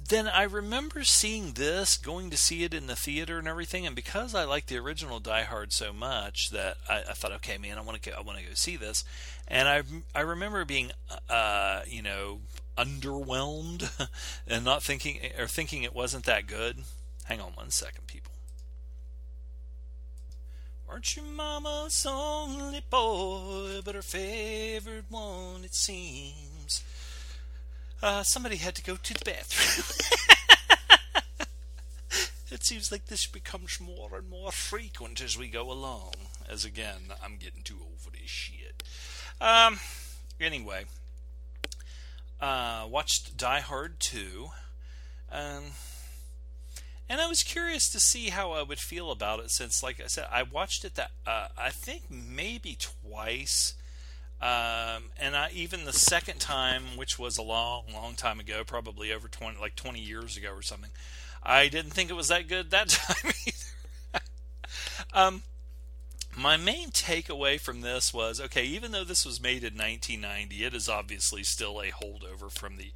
[0.07, 3.95] then I remember seeing this, going to see it in the theater and everything, and
[3.95, 7.77] because I liked the original Die Hard so much that I, I thought, okay, man,
[7.77, 9.03] I want to I want to go see this,
[9.47, 9.83] and I
[10.13, 10.91] I remember being,
[11.29, 12.41] uh, you know,
[12.77, 13.89] underwhelmed
[14.47, 16.77] and not thinking or thinking it wasn't that good.
[17.25, 18.20] Hang on one second, people.
[20.91, 26.83] Aren't you mama's only boy, but her favorite one, it seems?
[28.03, 29.85] Uh, somebody had to go to the bathroom.
[32.51, 36.11] it seems like this becomes more and more frequent as we go along.
[36.49, 38.83] As again, I'm getting too old for this shit.
[39.39, 39.79] Um,
[40.41, 40.83] anyway,
[42.41, 44.49] uh, watched Die Hard 2.
[45.31, 45.63] Um,
[47.11, 50.07] and I was curious to see how I would feel about it since, like I
[50.07, 53.73] said, I watched it that uh, I think maybe twice
[54.41, 59.11] um, and I, even the second time, which was a long, long time ago, probably
[59.13, 60.89] over 20, like 20 years ago or something,
[61.43, 64.21] I didn't think it was that good that time either.
[65.13, 65.43] um,
[66.35, 70.73] my main takeaway from this was okay, even though this was made in 1990, it
[70.73, 72.91] is obviously still a holdover from the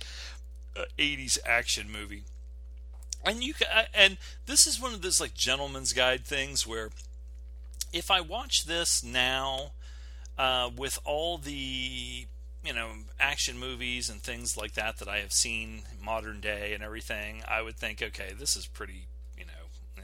[0.75, 2.23] uh, 80s action movie.
[3.25, 6.89] And you can, and this is one of those like gentleman's guide things where
[7.91, 9.71] if I watch this now,
[10.37, 12.27] uh, with all the
[12.63, 16.83] you know action movies and things like that that I have seen modern day and
[16.83, 19.07] everything, I would think, okay, this is pretty,
[19.37, 19.51] you know.
[19.97, 20.01] Eh.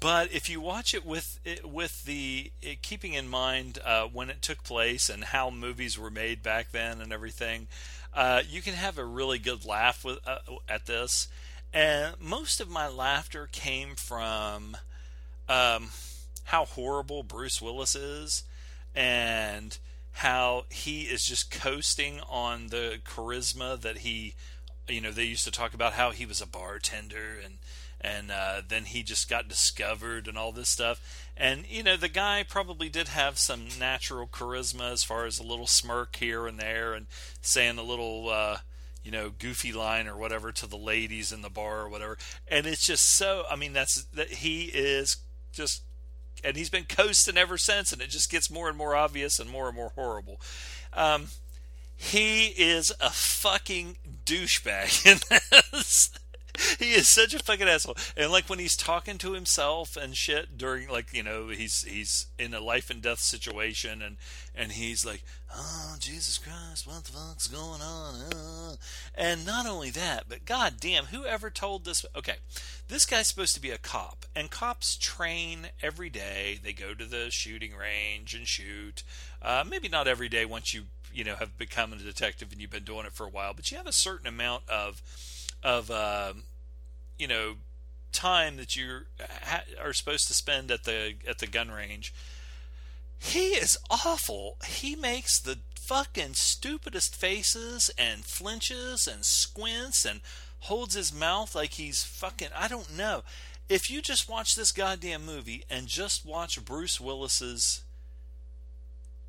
[0.00, 4.30] But if you watch it with it, with the it, keeping in mind uh, when
[4.30, 7.68] it took place and how movies were made back then and everything,
[8.14, 11.28] uh, you can have a really good laugh with uh, at this.
[11.72, 14.76] And most of my laughter came from
[15.48, 15.90] um,
[16.44, 18.44] how horrible Bruce Willis is
[18.94, 19.78] and
[20.12, 24.34] how he is just coasting on the charisma that he
[24.88, 27.58] you know they used to talk about how he was a bartender and
[28.00, 31.26] and uh, then he just got discovered and all this stuff.
[31.36, 35.44] And you know the guy probably did have some natural charisma as far as a
[35.44, 37.06] little smirk here and there and
[37.42, 38.58] saying a little uh,
[39.02, 42.66] you know goofy line or whatever to the ladies in the bar or whatever and
[42.66, 45.16] it's just so i mean that's that he is
[45.52, 45.82] just
[46.44, 49.50] and he's been coasting ever since, and it just gets more and more obvious and
[49.50, 50.40] more and more horrible.
[50.92, 51.28] Um,
[51.96, 55.18] he is a fucking douchebag in
[55.72, 56.10] this.
[56.78, 57.96] he is such a fucking asshole.
[58.16, 62.26] And like when he's talking to himself and shit during like you know he's he's
[62.38, 64.16] in a life and death situation and
[64.54, 65.22] and he's like,
[65.54, 68.14] oh Jesus Christ, what the fuck's going on?
[68.34, 68.76] Uh.
[69.14, 72.04] And not only that, but god damn, whoever told this?
[72.16, 72.36] Okay,
[72.88, 76.58] this guy's supposed to be a cop, and cops train every day.
[76.62, 79.02] They go to the shooting range and shoot.
[79.42, 82.70] Uh, maybe not every day once you you know have become a detective and you've
[82.70, 85.02] been doing it for a while, but you have a certain amount of
[85.62, 86.32] of uh,
[87.20, 87.56] you know
[88.12, 89.02] time that you
[89.80, 92.12] are supposed to spend at the at the gun range.
[93.18, 94.56] He is awful.
[94.66, 100.20] He makes the fucking stupidest faces and flinches and squints and
[100.60, 103.22] holds his mouth like he's fucking I don't know.
[103.68, 107.82] If you just watch this goddamn movie and just watch Bruce Willis's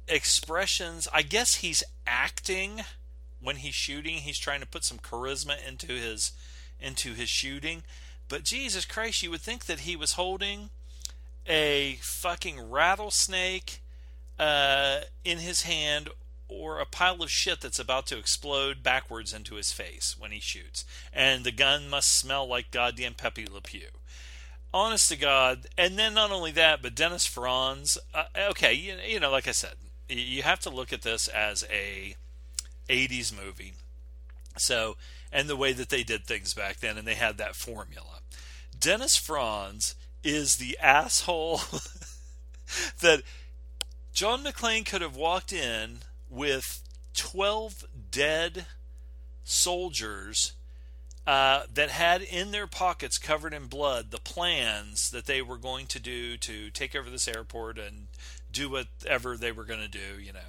[0.07, 2.81] expressions, I guess he's acting
[3.39, 4.17] when he's shooting.
[4.17, 6.31] He's trying to put some charisma into his
[6.81, 7.83] into his shooting,
[8.27, 10.69] But Jesus Christ, you would think that he was holding
[11.45, 13.81] a fucking rattlesnake
[14.39, 16.09] uh, in his hand
[16.47, 20.39] or a pile of shit that's about to explode backwards into his face when he
[20.39, 20.83] shoots.
[21.13, 23.87] And the gun must smell like goddamn Pepe Le Pew.
[24.73, 25.67] Honest to God.
[25.77, 27.97] And then not only that, but Dennis Franz.
[28.13, 29.75] Uh, okay, you, you know, like I said,
[30.09, 32.15] you have to look at this as a
[32.89, 33.73] 80s movie.
[34.57, 34.97] So,
[35.31, 38.19] and the way that they did things back then, and they had that formula.
[38.77, 41.57] Dennis Franz is the asshole
[43.01, 43.21] that
[44.13, 46.81] John McClane could have walked in with
[47.15, 48.65] 12 dead
[49.43, 50.53] soldiers
[51.25, 55.85] uh, that had in their pockets, covered in blood, the plans that they were going
[55.87, 58.07] to do to take over this airport and
[58.51, 60.39] do whatever they were going to do, you know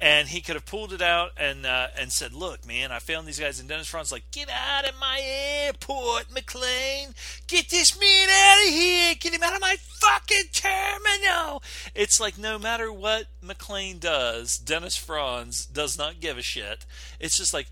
[0.00, 3.26] and he could have pulled it out and uh, and said, "Look, man, I found
[3.26, 7.14] these guys." And Dennis Franz like, "Get out of my airport, McClane!
[7.46, 9.14] Get this man out of here!
[9.18, 11.62] Get him out of my fucking terminal!"
[11.94, 16.86] It's like no matter what McClane does, Dennis Franz does not give a shit.
[17.18, 17.66] It's just like,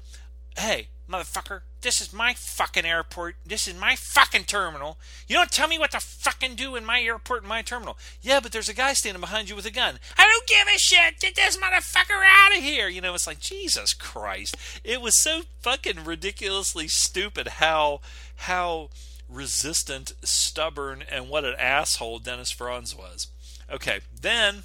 [0.57, 3.37] "Hey, motherfucker, this is my fucking airport.
[3.45, 4.99] This is my fucking terminal.
[5.29, 7.97] You don't tell me what to fucking do in my airport and my terminal.
[8.21, 9.99] Yeah, but there's a guy standing behind you with a gun.
[10.19, 11.21] I don't give a shit.
[11.21, 12.89] Get this motherfucker out of here.
[12.89, 14.57] You know, it's like Jesus Christ.
[14.83, 18.01] It was so fucking ridiculously stupid how
[18.37, 18.91] how
[19.29, 23.29] resistant, stubborn, and what an asshole Dennis Franz was.
[23.71, 24.63] Okay, then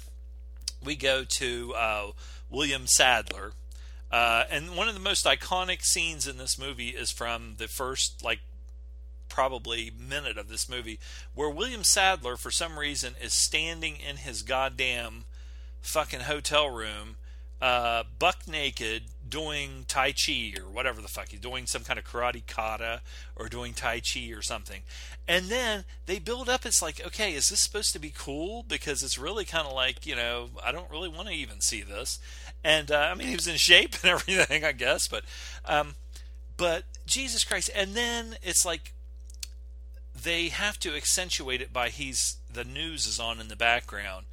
[0.84, 2.10] we go to uh,
[2.50, 3.52] William Sadler
[4.12, 8.22] uh, and one of the most iconic scenes in this movie is from the first,
[8.22, 8.40] like,
[9.28, 11.00] probably minute of this movie,
[11.34, 15.24] where William Sadler, for some reason, is standing in his goddamn
[15.80, 17.16] fucking hotel room,
[17.62, 21.28] uh, buck naked, doing Tai Chi or whatever the fuck.
[21.28, 23.00] He's doing some kind of karate kata
[23.34, 24.82] or doing Tai Chi or something.
[25.26, 28.64] And then they build up, it's like, okay, is this supposed to be cool?
[28.66, 31.82] Because it's really kind of like, you know, I don't really want to even see
[31.82, 32.18] this.
[32.64, 35.08] And uh, I mean, he was in shape and everything, I guess.
[35.08, 35.24] But,
[35.64, 35.96] um,
[36.56, 37.70] but Jesus Christ!
[37.74, 38.92] And then it's like
[40.20, 44.26] they have to accentuate it by he's the news is on in the background,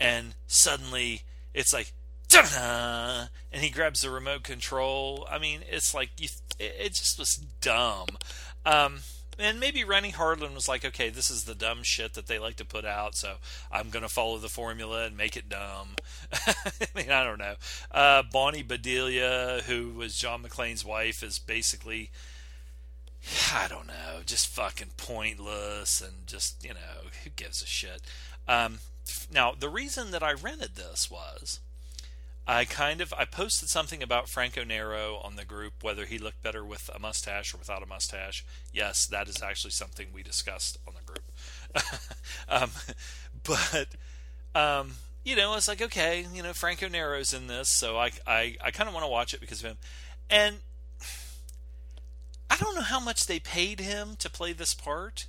[0.00, 1.22] and suddenly
[1.54, 1.92] it's like
[2.34, 5.26] and he grabs the remote control.
[5.30, 8.08] I mean, it's like you, it just was dumb.
[8.66, 9.00] Um,
[9.38, 12.56] and maybe Renny Harlin was like, okay, this is the dumb shit that they like
[12.56, 13.34] to put out, so
[13.70, 15.96] I'm going to follow the formula and make it dumb.
[16.32, 16.54] I
[16.94, 17.54] mean, I don't know.
[17.90, 22.10] Uh, Bonnie Bedelia, who was John McClane's wife, is basically,
[23.54, 28.02] I don't know, just fucking pointless and just, you know, who gives a shit.
[28.46, 28.80] Um,
[29.32, 31.60] now, the reason that I rented this was
[32.50, 36.42] I kind of I posted something about Franco Nero on the group whether he looked
[36.42, 38.42] better with a mustache or without a mustache.
[38.72, 41.24] Yes, that is actually something we discussed on the group.
[42.48, 42.70] um,
[43.44, 43.88] but
[44.54, 44.92] um,
[45.24, 48.70] you know, it's like okay, you know, Franco Nero's in this, so I I, I
[48.70, 49.76] kind of want to watch it because of him.
[50.30, 50.56] And
[52.48, 55.26] I don't know how much they paid him to play this part,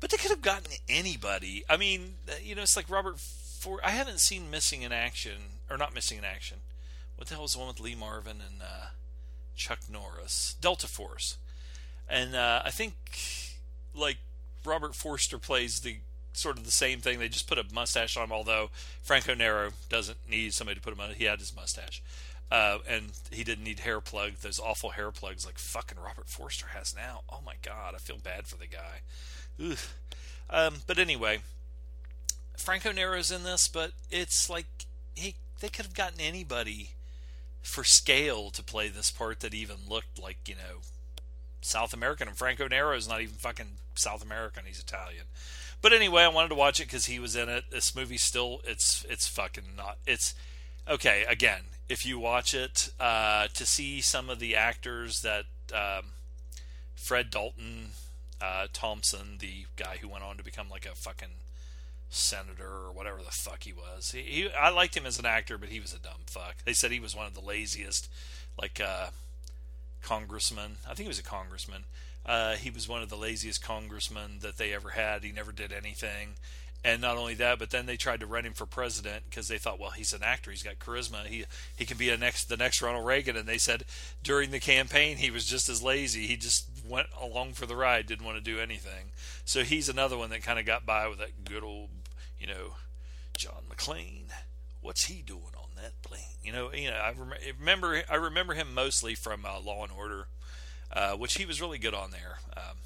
[0.00, 1.64] but they could have gotten anybody.
[1.70, 5.78] I mean, you know, it's like Robert For I haven't seen Missing in Action or
[5.78, 6.58] not missing in action.
[7.16, 8.86] What the hell was the one with Lee Marvin and uh,
[9.56, 10.56] Chuck Norris?
[10.60, 11.38] Delta Force,
[12.08, 12.94] and uh, I think
[13.94, 14.18] like
[14.64, 15.96] Robert Forster plays the
[16.32, 17.18] sort of the same thing.
[17.18, 18.32] They just put a mustache on him.
[18.32, 18.70] Although
[19.02, 21.10] Franco Nero doesn't need somebody to put him on.
[21.14, 22.02] He had his mustache.
[22.50, 26.66] Uh, and he didn't need hair plugs, those awful hair plugs like fucking Robert Forster
[26.74, 27.22] has now.
[27.30, 29.76] Oh my god, I feel bad for the guy.
[30.50, 31.40] Um, but anyway,
[32.58, 34.66] Franco Nero's in this, but it's like
[35.14, 36.90] he they could have gotten anybody
[37.62, 40.80] for scale to play this part that even looked like you know
[41.62, 42.28] South American.
[42.28, 45.24] And Franco Nero is not even fucking South American; he's Italian.
[45.80, 47.64] But anyway, I wanted to watch it because he was in it.
[47.70, 49.98] This movie still, it's it's fucking not.
[50.04, 50.34] It's
[50.88, 51.24] okay.
[51.28, 56.06] Again, if you watch it, uh, to see some of the actors that um,
[56.96, 57.90] Fred Dalton
[58.40, 61.36] uh, Thompson, the guy who went on to become like a fucking
[62.12, 64.12] senator or whatever the fuck he was.
[64.12, 66.56] He, he, I liked him as an actor, but he was a dumb fuck.
[66.64, 68.08] They said he was one of the laziest,
[68.60, 69.08] like uh,
[70.02, 70.76] congressman.
[70.84, 71.84] I think he was a congressman.
[72.24, 75.24] Uh, he was one of the laziest congressmen that they ever had.
[75.24, 76.34] He never did anything.
[76.84, 79.58] And not only that, but then they tried to run him for president because they
[79.58, 81.44] thought, well, he's an actor, he's got charisma, he
[81.76, 83.36] he can be a next the next Ronald Reagan.
[83.36, 83.84] And they said
[84.22, 86.26] during the campaign he was just as lazy.
[86.26, 89.12] He just went along for the ride, didn't want to do anything.
[89.44, 91.90] So he's another one that kind of got by with that good old
[92.42, 92.74] you know,
[93.36, 94.32] John McClane,
[94.80, 96.36] what's he doing on that plane?
[96.42, 97.14] You know, you know, I
[97.58, 100.26] remember I remember him mostly from uh, Law and Order,
[100.92, 102.38] uh, which he was really good on there.
[102.56, 102.78] Um,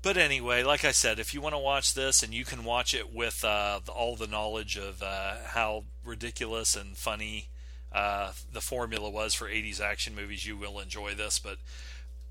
[0.00, 2.94] but anyway, like I said, if you want to watch this and you can watch
[2.94, 7.48] it with uh, all the knowledge of uh, how ridiculous and funny
[7.92, 11.40] uh, the formula was for 80s action movies, you will enjoy this.
[11.40, 11.56] But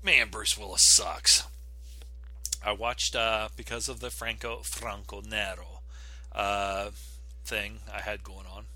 [0.02, 1.46] man, Bruce Willis sucks.
[2.68, 5.80] I watched uh, because of the Franco Franco Nero
[6.32, 6.90] uh,
[7.42, 8.66] thing I had going on.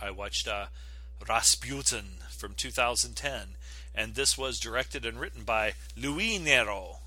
[0.00, 0.66] I watched uh,
[1.28, 3.56] Rasputin from 2010,
[3.96, 6.98] and this was directed and written by Louis Nero.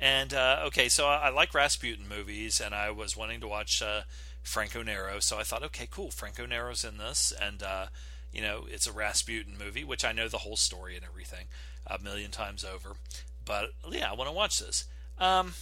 [0.00, 3.80] And uh, okay, so I, I, like Rasputin movies, and I was wanting to watch
[3.80, 4.00] uh,
[4.42, 7.86] Franco Nero, so I thought, okay, cool, Franco Nero's in this, and uh,
[8.32, 11.46] you know, it's a Rasputin movie, which I know the whole story and everything
[11.86, 12.96] a million times over.
[13.44, 14.86] But yeah, I want to watch this.
[15.18, 15.54] Um,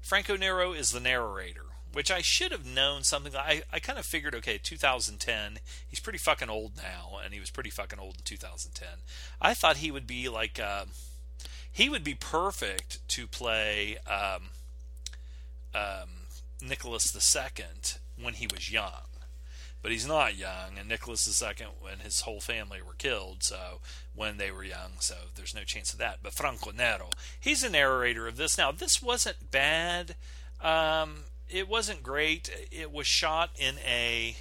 [0.00, 3.34] Franco Nero is the narrator, which I should have known something.
[3.34, 7.50] I, I kind of figured, okay, 2010, he's pretty fucking old now, and he was
[7.50, 8.88] pretty fucking old in 2010.
[9.40, 10.84] I thought he would be like, uh,
[11.70, 14.50] he would be perfect to play um,
[15.74, 16.08] um,
[16.62, 17.64] Nicholas II
[18.20, 19.08] when he was young.
[19.82, 23.80] But he's not young, and Nicholas II and his whole family were killed, so
[24.14, 26.18] when they were young, so there's no chance of that.
[26.22, 28.56] But Franco Nero, he's a narrator of this.
[28.56, 30.14] Now, this wasn't bad.
[30.60, 32.68] Um, it wasn't great.
[32.70, 34.36] It was shot in a.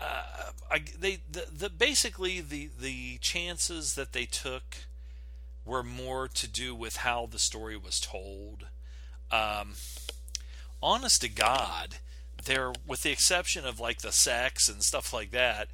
[0.00, 4.78] Uh, I, they the, the basically the the chances that they took
[5.64, 8.66] were more to do with how the story was told.
[9.30, 9.74] Um,
[10.82, 11.96] honest to God,
[12.44, 15.68] there, with the exception of like the sex and stuff like that,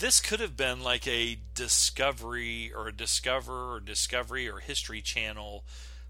[0.00, 5.62] this could have been like a Discovery or a Discover or Discovery or History Channel,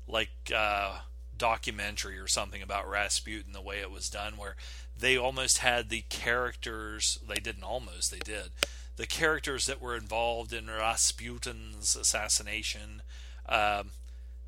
[0.08, 1.00] like uh,
[1.36, 3.52] documentary or something about Rasputin.
[3.52, 4.56] The way it was done, where
[4.98, 7.18] they almost had the characters.
[7.26, 8.10] They didn't almost.
[8.10, 8.50] They did
[8.96, 13.02] the characters that were involved in Rasputin's assassination.
[13.48, 13.92] Um,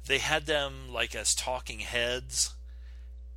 [0.06, 2.54] they had them like as talking heads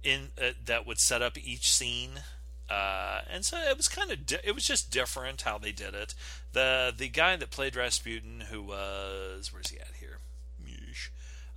[0.03, 2.21] in uh, that would set up each scene.
[2.69, 5.93] Uh, and so it was kind of di- it was just different how they did
[5.93, 6.15] it.
[6.53, 10.19] The the guy that played Rasputin, who was where's he at here?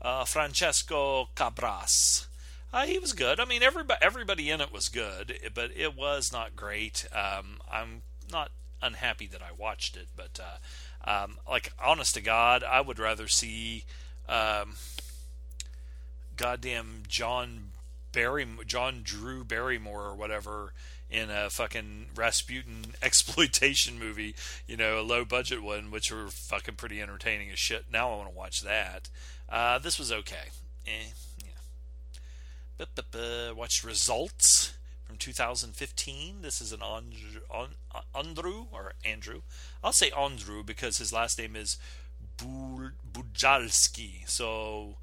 [0.00, 2.26] Uh, Francesco Cabras.
[2.72, 3.40] Uh, he was good.
[3.40, 7.06] I mean, everybody everybody in it was good, but it was not great.
[7.12, 8.50] Um, I'm not
[8.80, 13.26] unhappy that I watched it, but uh, um, like honest to God, I would rather
[13.26, 13.84] see
[14.28, 14.74] um,
[16.36, 17.70] goddamn John
[18.12, 20.74] Barry John Drew Barrymore or whatever
[21.11, 24.34] in a fucking Rasputin exploitation movie,
[24.66, 27.86] you know, a low budget one, which were fucking pretty entertaining as shit.
[27.92, 29.09] Now I want to watch that.
[29.48, 30.50] Uh, this was okay.
[30.86, 31.50] Eh, yeah.
[32.76, 36.42] But, watched Results from 2015.
[36.42, 37.40] This is an Andrew,
[38.14, 39.40] Andrew or Andrew.
[39.82, 41.78] I'll say Andrew because his last name is
[42.36, 44.28] Bujalski.
[44.28, 44.96] So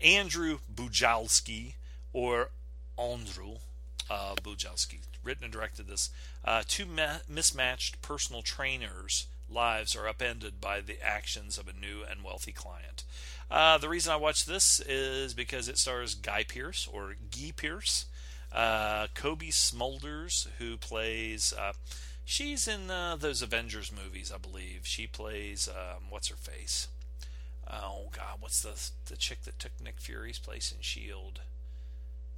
[0.00, 1.74] Andrew Bujalski
[2.12, 2.50] or
[2.98, 3.56] Andrew
[4.10, 4.98] uh, Bujalski.
[5.24, 6.10] Written and directed this.
[6.44, 12.02] Uh, two ma- mismatched personal trainers' lives are upended by the actions of a new
[12.08, 13.04] and wealthy client.
[13.50, 18.06] Uh, the reason I watched this is because it stars Guy Pearce or Guy Pearce,
[18.52, 21.52] uh, Cobie Smulders, who plays.
[21.52, 21.72] Uh,
[22.24, 24.80] she's in uh, those Avengers movies, I believe.
[24.84, 26.88] She plays um, what's her face?
[27.70, 31.40] Oh God, what's the the chick that took Nick Fury's place in Shield?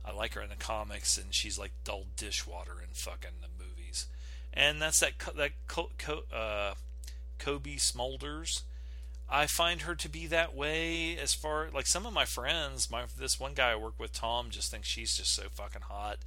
[0.04, 4.06] I like her in the comics, and she's like dull dishwater in fucking the movies.
[4.52, 5.52] And that's that that
[6.32, 6.74] uh,
[7.38, 8.62] Cobie Smulders.
[9.28, 12.90] I find her to be that way as far like some of my friends.
[12.90, 16.18] My this one guy I work with, Tom, just thinks she's just so fucking hot.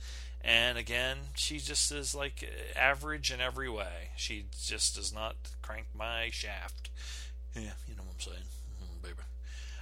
[0.42, 4.10] And again, she just is like average in every way.
[4.16, 6.90] She just does not crank my shaft.
[7.56, 8.46] Yeah, you know what I'm saying.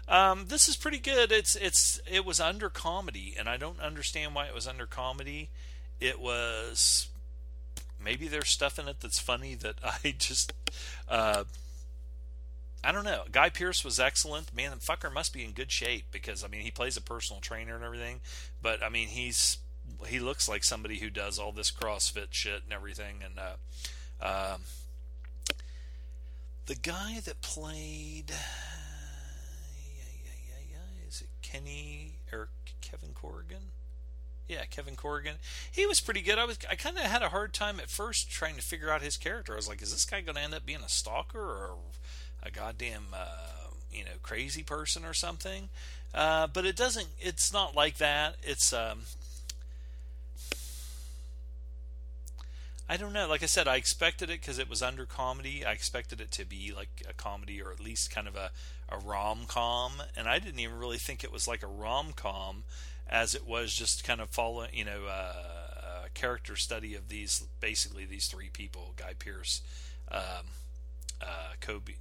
[0.08, 1.32] Um, this is pretty good.
[1.32, 5.50] It's it's it was under comedy, and I don't understand why it was under comedy.
[6.00, 7.10] It was
[8.00, 10.54] maybe there's stuff in it that's funny that I just
[11.10, 11.46] uh,
[12.84, 13.24] I don't know.
[13.32, 14.56] Guy Pearce was excellent.
[14.56, 17.42] Man, the fucker must be in good shape because I mean he plays a personal
[17.42, 18.22] trainer and everything,
[18.62, 19.58] but I mean he's
[20.08, 23.18] he looks like somebody who does all this CrossFit shit and everything.
[23.24, 24.62] And uh, um,
[26.68, 28.32] the guy that played
[31.56, 32.50] Kenny or
[32.82, 33.72] Kevin Corrigan.
[34.48, 35.36] Yeah, Kevin Corrigan.
[35.72, 36.38] He was pretty good.
[36.38, 39.02] I was I kind of had a hard time at first trying to figure out
[39.02, 39.54] his character.
[39.54, 41.76] I was like, is this guy going to end up being a stalker or
[42.44, 45.70] a goddamn uh, you know crazy person or something?
[46.14, 47.08] Uh, but it doesn't.
[47.20, 48.36] It's not like that.
[48.44, 49.02] It's um,
[52.88, 53.28] I don't know.
[53.28, 55.66] Like I said, I expected it because it was under comedy.
[55.66, 58.52] I expected it to be like a comedy or at least kind of a,
[58.90, 60.04] a rom com.
[60.16, 62.64] And I didn't even really think it was like a rom com
[63.08, 67.44] as it was just kind of following, you know, uh, a character study of these
[67.60, 69.62] basically these three people: Guy Pearce,
[70.12, 70.54] um,
[71.22, 71.94] uh, Kobe.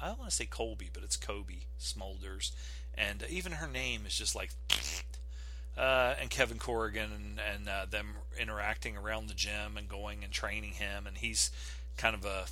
[0.00, 2.52] I don't want to say Colby, but it's Cobie Smulders.
[2.94, 4.50] and even her name is just like.
[5.76, 8.08] Uh, and Kevin Corrigan and, and uh, them
[8.38, 11.50] interacting around the gym and going and training him, and he's
[11.96, 12.44] kind of a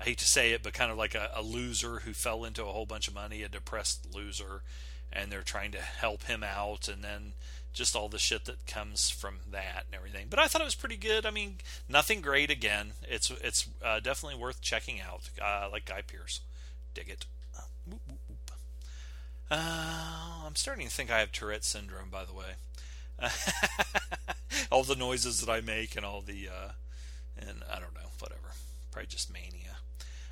[0.00, 2.62] I hate to say it, but kind of like a, a, loser who fell into
[2.62, 4.62] a whole bunch of money, a depressed loser,
[5.12, 7.32] and they're trying to help him out, and then
[7.72, 10.26] just all the shit that comes from that and everything.
[10.30, 11.26] But I thought it was pretty good.
[11.26, 12.50] I mean, nothing great.
[12.50, 15.30] Again, it's it's uh, definitely worth checking out.
[15.42, 16.40] Uh, like Guy Pearce,
[16.94, 17.26] dig it.
[19.50, 22.10] Uh, I'm starting to think I have Tourette syndrome.
[22.10, 22.56] By the way,
[24.70, 26.70] all the noises that I make and all the uh,
[27.38, 28.52] and I don't know, whatever.
[28.90, 29.78] Probably just mania.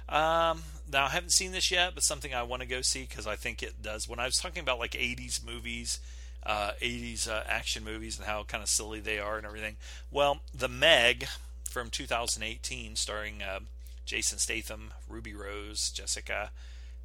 [0.09, 3.27] Um, now I haven't seen this yet, but something I want to go see because
[3.27, 4.09] I think it does.
[4.09, 5.99] When I was talking about like 80s movies,
[6.45, 9.77] uh, 80s uh, action movies, and how kind of silly they are and everything.
[10.11, 11.27] Well, The Meg
[11.69, 13.61] from 2018, starring uh,
[14.05, 16.51] Jason Statham, Ruby Rose, Jessica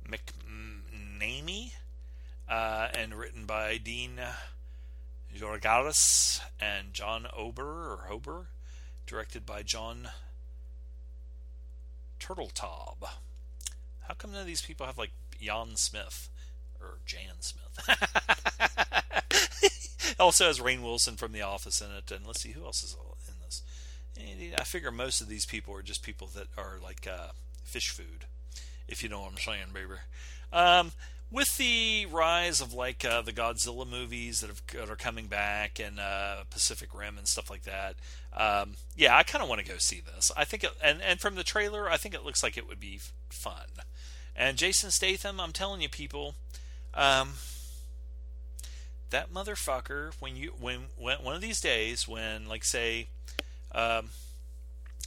[0.07, 1.71] McNamee,
[2.51, 4.19] uh, and written by Dean
[5.33, 8.47] Georgaris and John Ober or Hober,
[9.07, 10.09] directed by John
[12.19, 12.97] Turteltaub.
[14.01, 16.29] How come none of these people have like Jan Smith
[16.81, 17.79] or Jan Smith?
[20.19, 22.97] also has Rainn Wilson from The Office in it, and let's see who else is
[23.27, 23.63] in this.
[24.59, 27.31] I figure most of these people are just people that are like uh,
[27.63, 28.25] fish food,
[28.89, 29.99] if you know what I'm saying, baby.
[30.51, 30.91] Um,
[31.31, 35.79] with the rise of like uh, the Godzilla movies that, have, that are coming back
[35.79, 37.95] and uh, Pacific Rim and stuff like that,
[38.35, 40.31] um, yeah, I kind of want to go see this.
[40.35, 42.79] I think, it, and and from the trailer, I think it looks like it would
[42.79, 43.67] be fun.
[44.35, 46.35] And Jason Statham, I'm telling you, people,
[46.93, 47.33] um,
[49.09, 50.13] that motherfucker.
[50.19, 53.07] When you when, when one of these days, when like say,
[53.73, 54.09] um,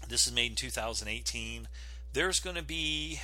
[0.08, 1.68] this is made in 2018,
[2.12, 3.20] there's going to be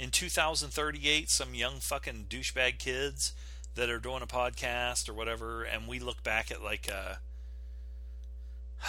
[0.00, 3.34] in 2038 some young fucking douchebag kids
[3.74, 7.16] that are doing a podcast or whatever, and we look back at like uh,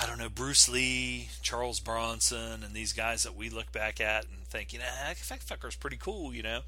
[0.01, 4.24] I don't know Bruce Lee, Charles Bronson, and these guys that we look back at
[4.24, 6.62] and think, you know, that fucker's pretty cool, you know.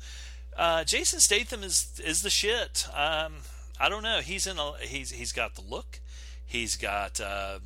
[0.57, 2.85] Uh, Jason Statham is is the shit.
[2.93, 3.35] Um,
[3.79, 4.19] I don't know.
[4.19, 6.01] He's in a he's he's got the look.
[6.45, 7.59] He's got uh,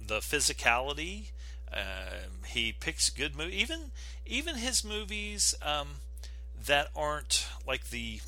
[0.00, 1.26] the physicality.
[1.70, 3.54] Uh, he picks good movies.
[3.54, 3.92] Even
[4.24, 5.54] even his movies.
[5.60, 6.00] Um,
[6.66, 8.20] that aren't like the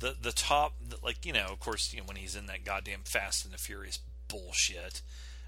[0.00, 3.00] the the top like you know of course you know when he's in that goddamn
[3.04, 5.02] Fast and the Furious bullshit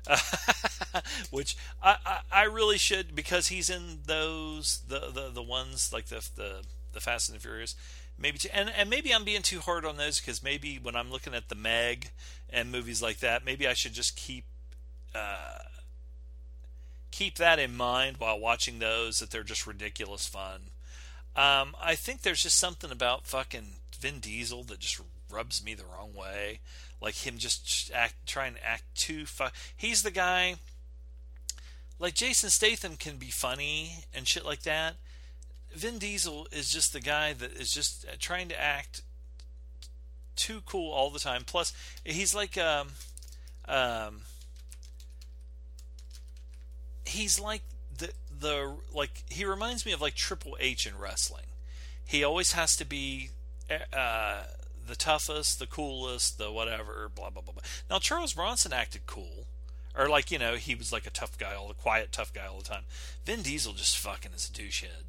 [1.31, 6.07] which I, I, I really should because he's in those the the, the ones like
[6.07, 6.63] the the
[6.93, 7.77] the Fast and the Furious
[8.19, 11.35] maybe and and maybe I'm being too hard on those because maybe when I'm looking
[11.35, 12.11] at the Meg
[12.49, 14.45] and movies like that maybe I should just keep
[15.15, 15.59] uh,
[17.11, 20.70] keep that in mind while watching those that they're just ridiculous fun
[21.37, 25.01] um, I think there's just something about fucking Vin Diesel that just
[25.31, 26.61] rubs me the wrong way.
[27.01, 29.25] Like him just act, trying to act too
[29.77, 30.57] He's the guy.
[31.99, 34.97] Like Jason Statham can be funny and shit like that.
[35.73, 39.03] Vin Diesel is just the guy that is just trying to act
[40.35, 41.45] too cool all the time.
[41.47, 41.73] Plus,
[42.05, 42.89] he's like um,
[43.69, 44.23] um,
[47.05, 47.63] he's like
[48.41, 51.47] the like he reminds me of like Triple H in wrestling.
[52.05, 53.31] He always has to be
[53.69, 54.43] eh, uh,
[54.87, 57.55] the toughest, the coolest, the whatever, blah blah blah.
[57.55, 57.63] blah.
[57.89, 59.47] Now Charles Bronson acted cool,
[59.97, 62.47] or like you know he was like a tough guy, all the quiet tough guy
[62.47, 62.85] all the time.
[63.25, 65.05] Vin Diesel just fucking is a douchehead.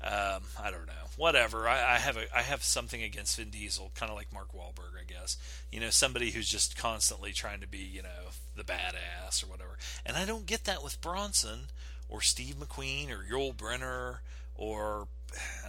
[0.00, 0.92] Um, I don't know.
[1.16, 1.68] Whatever.
[1.68, 4.94] I, I have a I have something against Vin Diesel, kind of like Mark Wahlberg,
[4.98, 5.36] I guess.
[5.72, 9.76] You know, somebody who's just constantly trying to be, you know, the badass or whatever.
[10.06, 11.70] And I don't get that with Bronson
[12.08, 14.18] or Steve McQueen or Yul Brynner
[14.54, 15.08] or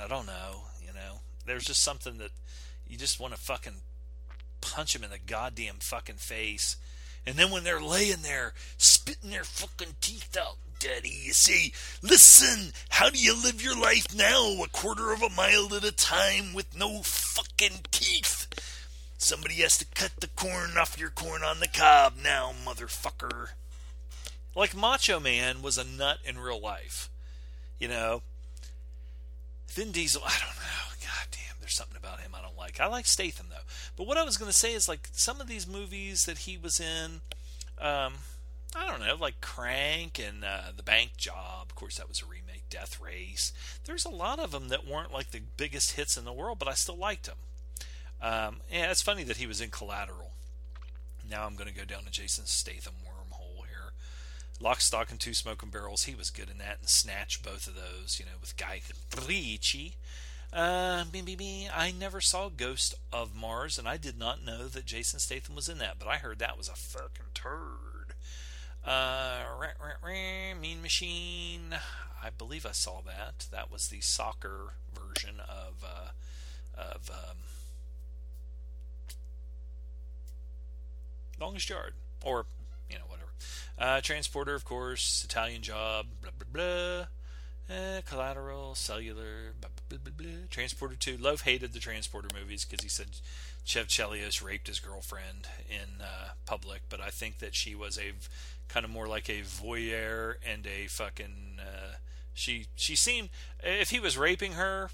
[0.02, 1.20] I don't know, you know.
[1.46, 2.32] There's just something that
[2.88, 3.82] you just want to fucking
[4.62, 6.78] punch them in the goddamn fucking face.
[7.26, 12.72] And then when they're laying there spitting their fucking teeth out, Daddy, you say, listen,
[12.90, 14.64] how do you live your life now?
[14.64, 18.48] A quarter of a mile at a time with no fucking teeth.
[19.18, 23.50] Somebody has to cut the corn off your corn on the cob now, motherfucker.
[24.56, 27.10] Like Macho Man was a nut in real life.
[27.80, 28.22] You know?
[29.70, 30.95] Vin Diesel, I don't know.
[31.02, 32.80] God damn, there's something about him I don't like.
[32.80, 33.58] I like Statham, though.
[33.95, 36.58] But what I was going to say is, like, some of these movies that he
[36.58, 37.22] was in,
[37.80, 38.14] um,
[38.76, 41.68] I don't know, like Crank and uh, The Bank Job.
[41.70, 42.64] Of course, that was a remake.
[42.70, 43.52] Death Race.
[43.86, 46.68] There's a lot of them that weren't like the biggest hits in the world, but
[46.68, 47.38] I still liked them.
[48.22, 50.32] Um, yeah, it's funny that he was in Collateral.
[51.30, 52.93] Now I'm going to go down to Jason Statham.
[54.62, 56.03] Lock, Stock, and Two Smoking Barrels.
[56.03, 58.20] He was good in that, and Snatch, both of those.
[58.20, 58.82] You know, with Guy
[59.16, 59.95] Ritchie.
[60.51, 61.70] Uh, me, me, me.
[61.74, 65.70] I never saw Ghost of Mars, and I did not know that Jason Statham was
[65.70, 68.16] in that, but I heard that was a fucking turd.
[68.84, 71.76] Uh, rah, rah, rah, Mean Machine.
[72.22, 73.47] I believe I saw that.
[73.51, 76.10] That was the soccer version of uh,
[76.78, 77.38] of um,
[81.39, 81.93] Longest Yard,
[82.24, 82.45] or
[82.90, 83.32] you know whatever.
[83.78, 85.24] Uh, Transporter, of course.
[85.24, 86.08] Italian Job.
[86.22, 87.06] Blah blah blah.
[87.70, 91.18] Uh, collateral, cellular, blah, blah, blah, blah, Transporter 2.
[91.18, 93.10] Love hated the Transporter movies because he said
[93.64, 98.14] Chev Chelios raped his girlfriend in uh, public, but I think that she was a
[98.70, 101.60] kind of more like a voyeur and a fucking.
[101.60, 101.98] Uh,
[102.34, 103.30] she she seemed
[103.62, 104.90] if he was raping her,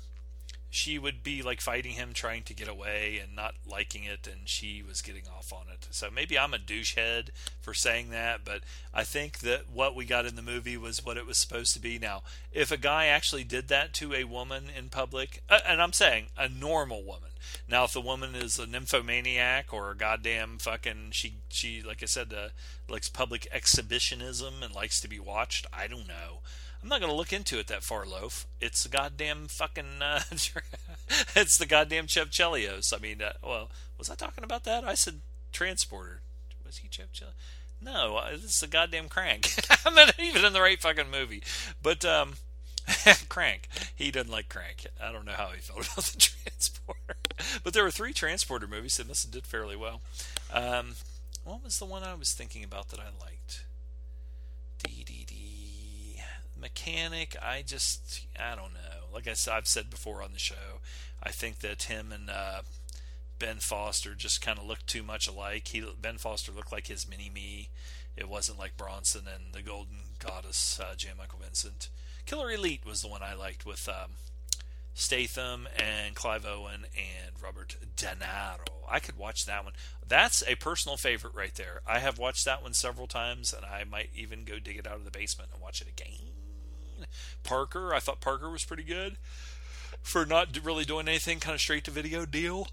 [0.75, 4.41] she would be like fighting him, trying to get away and not liking it, and
[4.47, 5.87] she was getting off on it.
[5.91, 7.29] So maybe I'm a douchehead
[7.61, 8.61] for saying that, but
[8.93, 11.79] I think that what we got in the movie was what it was supposed to
[11.79, 11.97] be.
[11.97, 15.93] Now, if a guy actually did that to a woman in public, uh, and I'm
[15.93, 17.29] saying a normal woman.
[17.67, 22.05] Now, if the woman is a nymphomaniac or a goddamn fucking she she like I
[22.05, 22.49] said uh,
[22.89, 26.39] likes public exhibitionism and likes to be watched, I don't know.
[26.85, 28.45] I'm not to look into it that far, Loaf.
[28.61, 30.01] It's a goddamn fucking.
[30.01, 30.21] Uh,
[31.35, 32.93] it's the goddamn Chev Chelios.
[32.95, 34.83] I mean, uh, well, was I talking about that?
[34.83, 35.21] I said
[35.51, 36.21] transporter.
[36.63, 37.33] Was he Chev Chelios?
[37.81, 39.51] No, uh, this is a goddamn crank.
[39.85, 41.41] I'm not even in the right fucking movie.
[41.81, 42.35] But um,
[43.29, 43.67] crank.
[43.95, 44.85] He doesn't like crank.
[45.01, 47.15] I don't know how he felt about the transporter.
[47.63, 50.01] But there were three transporter movies must have did fairly well.
[50.53, 50.95] Um,
[51.43, 53.65] what was the one I was thinking about that I liked?
[54.83, 55.25] Dee
[56.65, 59.13] mechanic, I just I don't know.
[59.13, 60.81] Like I I've said before on the show,
[61.21, 62.61] I think that him and uh,
[63.37, 65.67] Ben Foster just kind of looked too much alike.
[65.67, 67.69] He Ben Foster looked like his mini me.
[68.17, 71.89] It wasn't like Bronson and the Golden Goddess, uh, Jan Michael Vincent.
[72.25, 74.11] Killer Elite was the one I liked with um,
[74.95, 78.65] Statham and Clive Owen and Robert De Niro.
[78.89, 79.73] I could watch that one.
[80.07, 81.81] That's a personal favorite right there.
[81.87, 84.95] I have watched that one several times, and I might even go dig it out
[84.95, 86.33] of the basement and watch it again.
[87.43, 87.93] Parker.
[87.93, 89.17] I thought Parker was pretty good
[90.01, 92.67] for not really doing anything, kind of straight to video deal.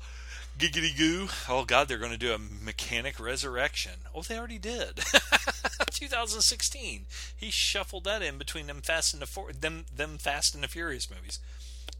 [0.59, 1.29] Giggity goo.
[1.49, 3.93] Oh God, they're going to do a mechanic resurrection.
[4.15, 5.01] Oh, they already did.
[5.91, 7.07] 2016.
[7.37, 11.11] He shuffled that in between them Fast and the them them Fast and the Furious
[11.11, 11.39] movies.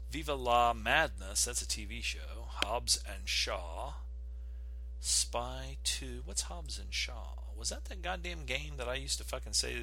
[0.09, 1.45] Viva la Madness.
[1.45, 2.47] That's a TV show.
[2.63, 3.93] Hobbs and Shaw.
[4.99, 6.21] Spy 2.
[6.25, 7.33] What's Hobbs and Shaw?
[7.57, 9.75] Was that that goddamn game that I used to fucking say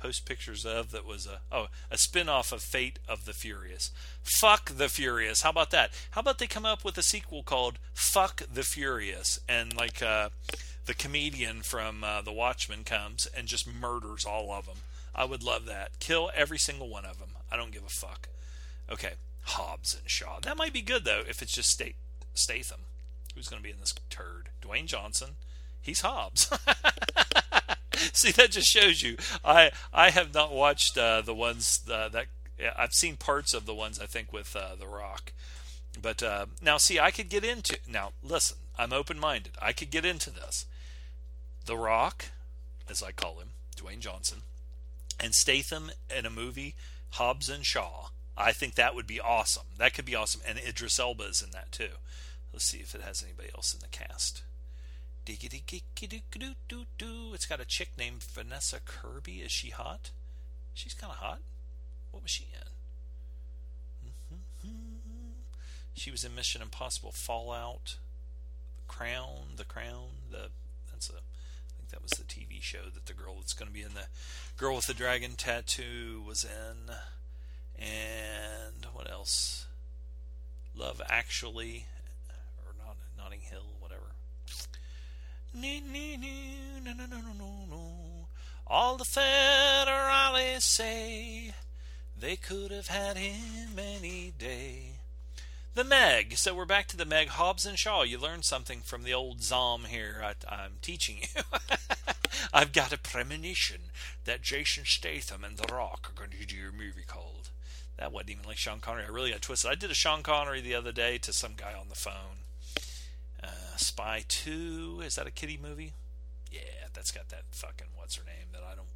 [0.00, 3.90] post pictures of that was a oh a spin-off of Fate of the Furious.
[4.22, 5.42] Fuck the Furious.
[5.42, 5.90] How about that?
[6.12, 10.30] How about they come up with a sequel called Fuck the Furious and like uh,
[10.86, 14.78] the comedian from uh, The Watchmen comes and just murders all of them.
[15.14, 15.98] I would love that.
[16.00, 17.30] Kill every single one of them.
[17.50, 18.28] I don't give a fuck.
[18.90, 20.40] Okay, Hobbs and Shaw.
[20.40, 21.96] That might be good though if it's just State
[22.34, 22.80] Statham.
[23.34, 24.48] Who's going to be in this turd?
[24.62, 25.36] Dwayne Johnson.
[25.80, 26.50] He's Hobbs.
[28.12, 29.16] See, that just shows you.
[29.44, 32.26] I I have not watched uh, the ones uh, that
[32.76, 35.32] I've seen parts of the ones I think with uh, The Rock,
[36.00, 38.12] but uh, now see, I could get into now.
[38.22, 39.52] Listen, I'm open-minded.
[39.60, 40.66] I could get into this.
[41.66, 42.26] The Rock,
[42.88, 44.42] as I call him, Dwayne Johnson,
[45.18, 46.74] and Statham in a movie,
[47.10, 48.08] Hobbs and Shaw.
[48.36, 49.66] I think that would be awesome.
[49.76, 51.98] That could be awesome, and Idris Elba is in that too.
[52.52, 54.42] Let's see if it has anybody else in the cast.
[57.32, 59.40] It's got a chick named Vanessa Kirby.
[59.40, 60.10] Is she hot?
[60.74, 61.40] She's kind of hot.
[62.10, 62.70] What was she in?
[65.94, 67.96] She was in Mission Impossible Fallout,
[68.88, 70.08] Crown, The Crown.
[70.30, 70.48] The
[70.90, 73.74] that's a I think that was the TV show that the girl that's going to
[73.74, 74.06] be in the
[74.56, 76.94] Girl with the Dragon Tattoo was in.
[77.78, 79.66] And what else?
[80.74, 81.86] Love Actually,
[82.64, 83.69] or not Notting Hill,
[88.66, 91.52] all the federales say
[92.16, 95.00] they could have had him any day.
[95.74, 96.36] The Meg.
[96.36, 97.28] So we're back to the Meg.
[97.28, 98.02] Hobbs and Shaw.
[98.02, 100.22] You learned something from the old Zom here.
[100.22, 101.42] I, am teaching you.
[102.52, 103.90] I've got a premonition
[104.24, 107.50] that Jason Statham and The Rock are going to do a movie called.
[107.96, 109.04] That wasn't even like Sean Connery.
[109.04, 109.70] I really got twisted.
[109.70, 112.44] I did a Sean Connery the other day to some guy on the phone.
[113.42, 115.94] Uh, Spy 2, is that a kitty movie?
[116.50, 118.88] Yeah, that's got that fucking what's her name that I don't.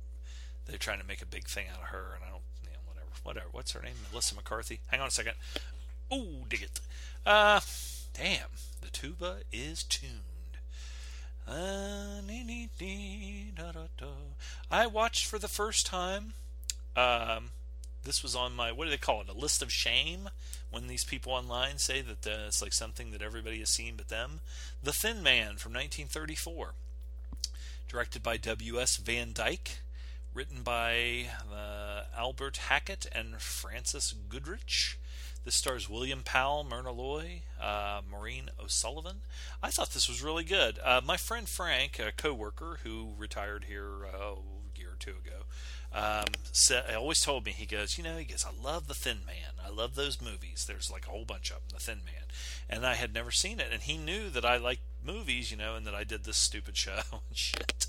[0.66, 2.42] They're trying to make a big thing out of her, and I don't.
[2.62, 3.46] You know, whatever, whatever.
[3.52, 3.94] What's her name?
[4.10, 4.80] Melissa McCarthy.
[4.88, 5.34] Hang on a second.
[6.10, 6.80] Oh, dig it.
[7.24, 7.60] Uh,
[8.14, 10.20] Damn, the tuba is tuned.
[11.48, 12.20] Uh,
[14.70, 16.34] I watched for the first time.
[16.96, 17.50] Um,
[18.04, 19.28] this was on my what do they call it?
[19.28, 20.30] A list of shame.
[20.70, 24.08] When these people online say that uh, it's like something that everybody has seen but
[24.08, 24.40] them.
[24.82, 26.74] The Thin Man from 1934,
[27.88, 28.96] directed by W.S.
[28.96, 29.78] Van Dyke,
[30.34, 34.98] written by uh, Albert Hackett and Frances Goodrich.
[35.44, 39.20] This stars William Powell, Myrna Loy, uh, Maureen O'Sullivan.
[39.62, 40.78] I thought this was really good.
[40.82, 45.44] Uh, my friend Frank, a coworker who retired here uh, a year or two ago,
[45.94, 49.18] um, said, always told me, he goes, you know, he goes, I love The Thin
[49.26, 49.54] Man.
[49.64, 50.64] I love those movies.
[50.66, 52.24] There's like a whole bunch of them, The Thin Man.
[52.68, 53.68] And I had never seen it.
[53.72, 56.76] And he knew that I liked movies, you know, and that I did this stupid
[56.76, 57.86] show and shit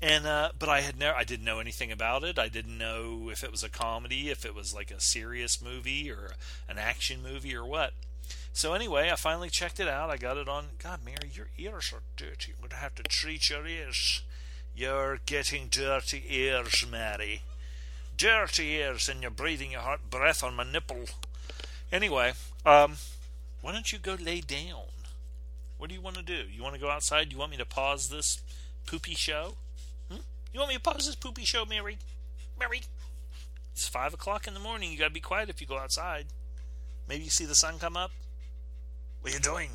[0.00, 2.38] and uh, but I had never I didn't know anything about it.
[2.38, 6.10] I didn't know if it was a comedy, if it was like a serious movie
[6.10, 6.32] or
[6.68, 7.92] an action movie or what.
[8.52, 10.10] So anyway, I finally checked it out.
[10.10, 10.66] I got it on.
[10.82, 12.52] God, Mary, your ears are dirty.
[12.54, 14.22] I'm gonna have to treat your ears.
[14.76, 17.42] You're getting dirty ears, Mary.
[18.18, 21.06] Dirty ears, and you're breathing your hot breath on my nipple.
[21.90, 22.34] Anyway,
[22.66, 22.96] um,
[23.62, 24.84] why don't you go lay down?
[25.78, 26.44] What do you want to do?
[26.52, 27.32] You want to go outside?
[27.32, 28.42] You want me to pause this
[28.86, 29.54] poopy show?
[30.10, 31.98] You want me to pause this poopy show, Mary?
[32.58, 32.82] Mary?
[33.72, 34.90] It's five o'clock in the morning.
[34.90, 36.26] You gotta be quiet if you go outside.
[37.08, 38.10] Maybe you see the sun come up.
[39.20, 39.70] What are you doing?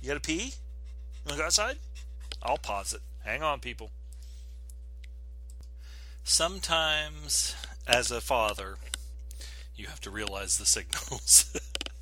[0.00, 0.44] You gotta pee?
[0.44, 0.52] You
[1.26, 1.78] wanna go outside?
[2.42, 3.00] I'll pause it.
[3.24, 3.90] Hang on, people.
[6.24, 7.54] Sometimes,
[7.86, 8.76] as a father,
[9.74, 11.50] you have to realize the signals.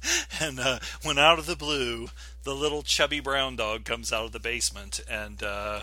[0.40, 2.08] and uh, when out of the blue,
[2.42, 5.82] the little chubby brown dog comes out of the basement and uh,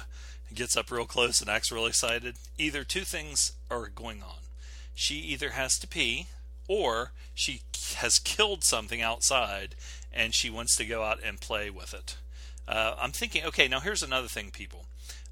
[0.53, 4.39] gets up real close and acts real excited, either two things are going on.
[4.93, 6.27] She either has to pee
[6.67, 7.61] or she
[7.97, 9.75] has killed something outside
[10.11, 12.17] and she wants to go out and play with it.
[12.67, 14.85] Uh, I'm thinking, okay, now here's another thing, people.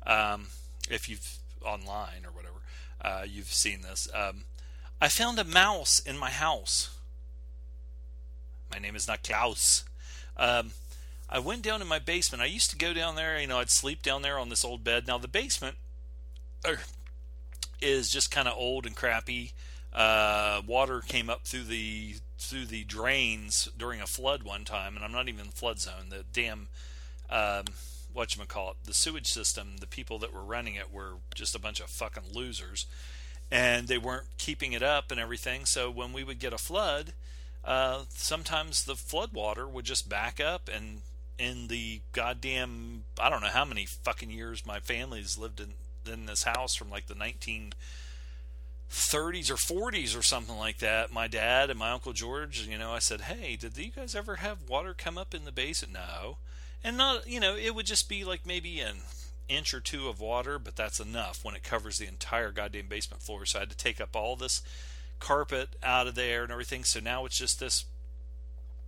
[0.06, 0.48] Um,
[0.90, 2.43] if you've online or whatever,
[3.04, 4.08] uh, you've seen this.
[4.14, 4.44] Um,
[5.02, 6.96] I found a mouse in my house.
[8.72, 9.84] My name is not Klaus.
[10.38, 10.72] Um,
[11.30, 12.42] I went down in my basement.
[12.42, 14.84] I used to go down there, you know, I'd sleep down there on this old
[14.84, 15.08] bed.
[15.08, 15.78] Now the basement
[16.68, 16.80] er,
[17.82, 19.52] is just kind of old and crappy.
[19.92, 25.06] Uh, water came up through the through the drains during a flood one time, and
[25.06, 26.10] I'm not even in the flood zone.
[26.10, 26.68] The damn
[27.30, 27.66] um,
[28.14, 29.78] what you call it, the sewage system.
[29.80, 32.86] The people that were running it were just a bunch of fucking losers,
[33.52, 35.66] and they weren't keeping it up and everything.
[35.66, 37.14] So when we would get a flood,
[37.64, 41.02] uh, sometimes the flood water would just back up and
[41.40, 45.74] in the goddamn I don't know how many fucking years my family's lived in
[46.12, 47.74] in this house from like the 1930s
[49.50, 51.14] or 40s or something like that.
[51.14, 54.36] My dad and my uncle George, you know, I said, "Hey, did you guys ever
[54.38, 56.38] have water come up in the basin?" No.
[56.84, 58.98] And not, you know, it would just be like maybe an
[59.48, 63.24] inch or two of water, but that's enough when it covers the entire goddamn basement
[63.24, 63.46] floor.
[63.46, 64.62] So I had to take up all this
[65.20, 66.84] carpet out of there and everything.
[66.84, 67.86] So now it's just this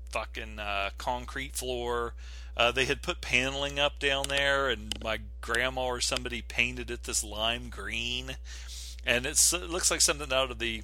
[0.09, 2.13] fucking uh, concrete floor.
[2.57, 7.03] Uh, they had put paneling up down there, and my grandma or somebody painted it
[7.03, 8.37] this lime green,
[9.05, 9.37] and it
[9.67, 10.83] looks like something out of the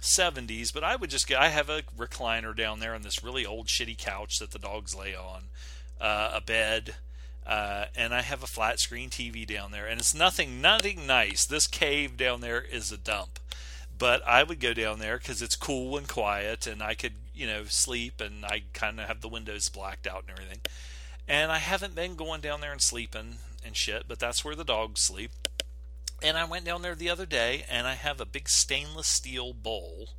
[0.00, 0.72] 70s.
[0.72, 1.38] But I would just get.
[1.38, 4.94] I have a recliner down there on this really old shitty couch that the dogs
[4.94, 5.44] lay on,
[6.00, 6.96] uh, a bed.
[7.46, 11.44] Uh, and I have a flat screen TV down there, and it's nothing, nothing nice.
[11.44, 13.40] This cave down there is a dump,
[13.98, 17.46] but I would go down there because it's cool and quiet, and I could you
[17.46, 20.60] know, sleep and I kind of have the windows blacked out and everything.
[21.26, 24.62] And I haven't been going down there and sleeping and shit, but that's where the
[24.62, 25.30] dogs sleep.
[26.22, 29.54] And I went down there the other day and I have a big stainless steel
[29.54, 30.10] bowl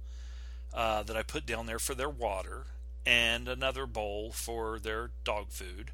[0.74, 2.66] uh, that I put down there for their water
[3.06, 5.92] and another bowl for their dog food.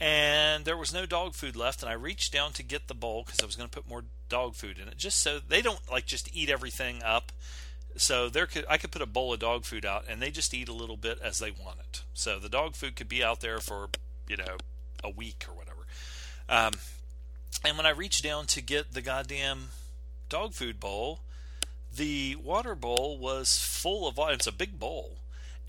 [0.00, 3.22] And there was no dog food left, and I reached down to get the bowl
[3.24, 5.80] because I was going to put more dog food in it, just so they don't
[5.90, 7.32] like just eat everything up
[7.96, 10.54] so there could I could put a bowl of dog food out and they just
[10.54, 12.02] eat a little bit as they want it.
[12.14, 13.88] So the dog food could be out there for
[14.28, 14.56] you know
[15.02, 15.86] a week or whatever.
[16.48, 16.74] Um,
[17.64, 19.68] and when I reached down to get the goddamn
[20.28, 21.20] dog food bowl,
[21.94, 25.18] the water bowl was full of it's a big bowl,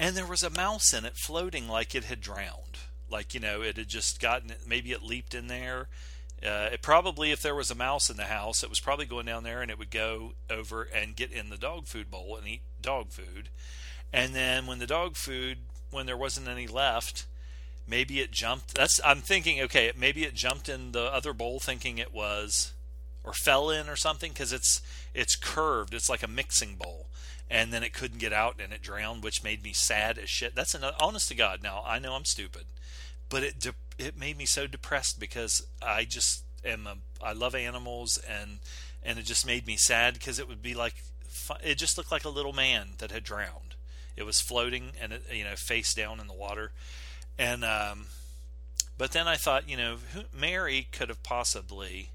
[0.02, 2.80] and there was a mouse in it floating like it had drowned.
[3.10, 5.88] Like you know it had just gotten maybe it leaped in there
[6.44, 9.28] uh, it probably, if there was a mouse in the house, it was probably going
[9.28, 12.48] down there and it would go over and get in the dog food bowl and
[12.48, 13.50] eat dog food.
[14.12, 15.60] And then when the dog food,
[15.92, 17.28] when there wasn't any left,
[17.88, 18.74] maybe it jumped.
[18.74, 19.62] That's I'm thinking.
[19.62, 22.74] Okay, maybe it jumped in the other bowl, thinking it was,
[23.24, 24.82] or fell in or something, because it's
[25.14, 25.94] it's curved.
[25.94, 27.08] It's like a mixing bowl,
[27.52, 30.56] and then it couldn't get out and it drowned, which made me sad as shit.
[30.56, 31.62] That's an honest to God.
[31.62, 32.66] Now I know I'm stupid
[33.32, 37.56] but it de- it made me so depressed because I just am a I love
[37.56, 38.60] animals and
[39.02, 40.96] and it just made me sad because it would be like
[41.64, 43.76] it just looked like a little man that had drowned.
[44.16, 46.72] It was floating and it, you know face down in the water,
[47.40, 48.08] and um,
[48.98, 52.10] but then I thought you know who, Mary could have possibly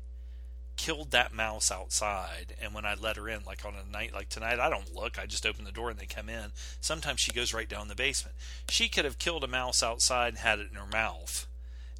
[0.76, 4.28] killed that mouse outside and when I let her in like on a night like
[4.28, 7.32] tonight I don't look I just open the door and they come in sometimes she
[7.32, 8.36] goes right down the basement
[8.68, 11.46] she could have killed a mouse outside and had it in her mouth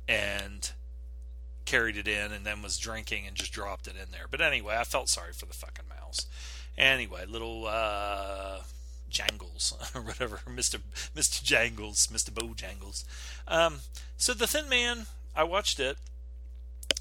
[0.07, 0.70] and
[1.64, 4.77] carried it in and then was drinking and just dropped it in there but anyway
[4.79, 6.27] I felt sorry for the fucking mouse
[6.77, 8.59] anyway little uh
[9.09, 10.81] Jangles or whatever Mr.
[11.16, 11.43] Mr.
[11.43, 12.31] Jangles Mr.
[12.31, 13.05] Bojangles
[13.49, 13.79] um
[14.18, 15.97] so the Thin Man I watched it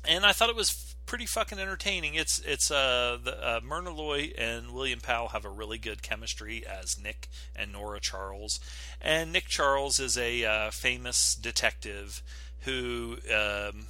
[0.08, 2.16] and I thought it was pretty fucking entertaining.
[2.16, 6.64] It's it's uh the uh, Myrna Loy and William Powell have a really good chemistry
[6.66, 8.60] as Nick and Nora Charles,
[9.02, 12.22] and Nick Charles is a uh, famous detective
[12.62, 13.88] who um,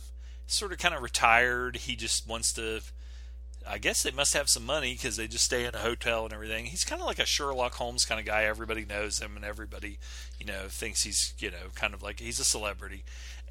[0.48, 1.78] sort of kind of retired.
[1.78, 2.82] He just wants to.
[3.68, 6.32] I guess they must have some money because they just stay in a hotel and
[6.32, 6.66] everything.
[6.66, 8.44] He's kind of like a Sherlock Holmes kind of guy.
[8.44, 9.98] Everybody knows him, and everybody,
[10.40, 13.04] you know, thinks he's, you know, kind of like he's a celebrity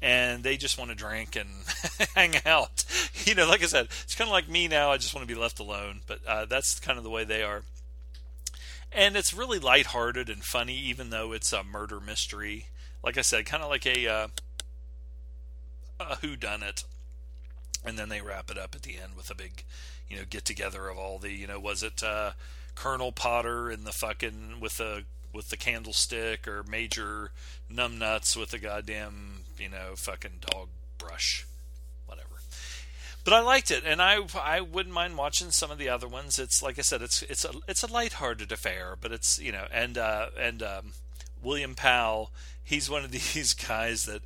[0.05, 1.49] and they just want to drink and
[2.15, 2.85] hang out.
[3.25, 4.91] You know, like I said, it's kind of like me now.
[4.91, 7.41] I just want to be left alone, but uh, that's kind of the way they
[7.41, 7.63] are.
[8.91, 12.67] And it's really lighthearted and funny, even though it's a murder mystery.
[13.03, 14.27] Like I said, kind of like a, uh,
[15.99, 16.83] a who done it,
[17.83, 19.63] and then they wrap it up at the end with a big,
[20.07, 22.33] you know, get together of all the, you know, was it uh,
[22.75, 27.31] Colonel Potter and the fucking with the with the candlestick or Major
[27.73, 31.45] Numbnuts with the goddamn you know, fucking dog brush,
[32.05, 32.27] whatever.
[33.23, 36.37] But I liked it, and I I wouldn't mind watching some of the other ones.
[36.37, 39.65] It's like I said, it's it's a it's a lighthearted affair, but it's you know,
[39.71, 40.93] and uh, and um,
[41.41, 42.31] William Powell,
[42.63, 44.21] he's one of these guys that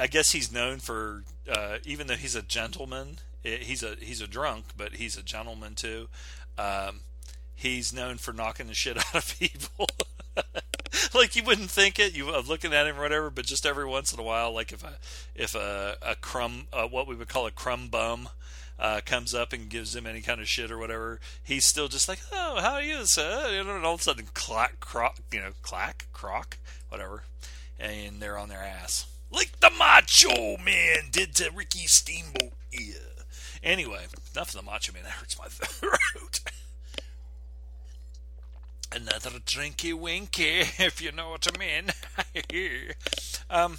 [0.00, 4.26] I guess he's known for, uh, even though he's a gentleman, he's a he's a
[4.26, 6.08] drunk, but he's a gentleman too.
[6.56, 7.00] Um,
[7.54, 9.88] he's known for knocking the shit out of people.
[11.14, 13.86] like you wouldn't think it, you of looking at him or whatever, but just every
[13.86, 14.94] once in a while, like if a
[15.34, 18.28] if a a crumb, uh, what we would call a crumb bum.
[18.76, 22.08] Uh, comes up and gives him any kind of shit or whatever, he's still just
[22.08, 25.52] like, "Oh, how are you, sir?" And all of a sudden, clack, crock, you know,
[25.62, 27.22] clack, crock, whatever,
[27.78, 32.52] and they're on their ass, like the Macho Man did to Ricky Steamboat.
[32.72, 32.94] Yeah.
[33.62, 35.04] Anyway, enough of the Macho Man.
[35.04, 36.40] That hurts my throat.
[38.94, 41.90] Another drinky winky, if you know what I mean.
[43.50, 43.78] um,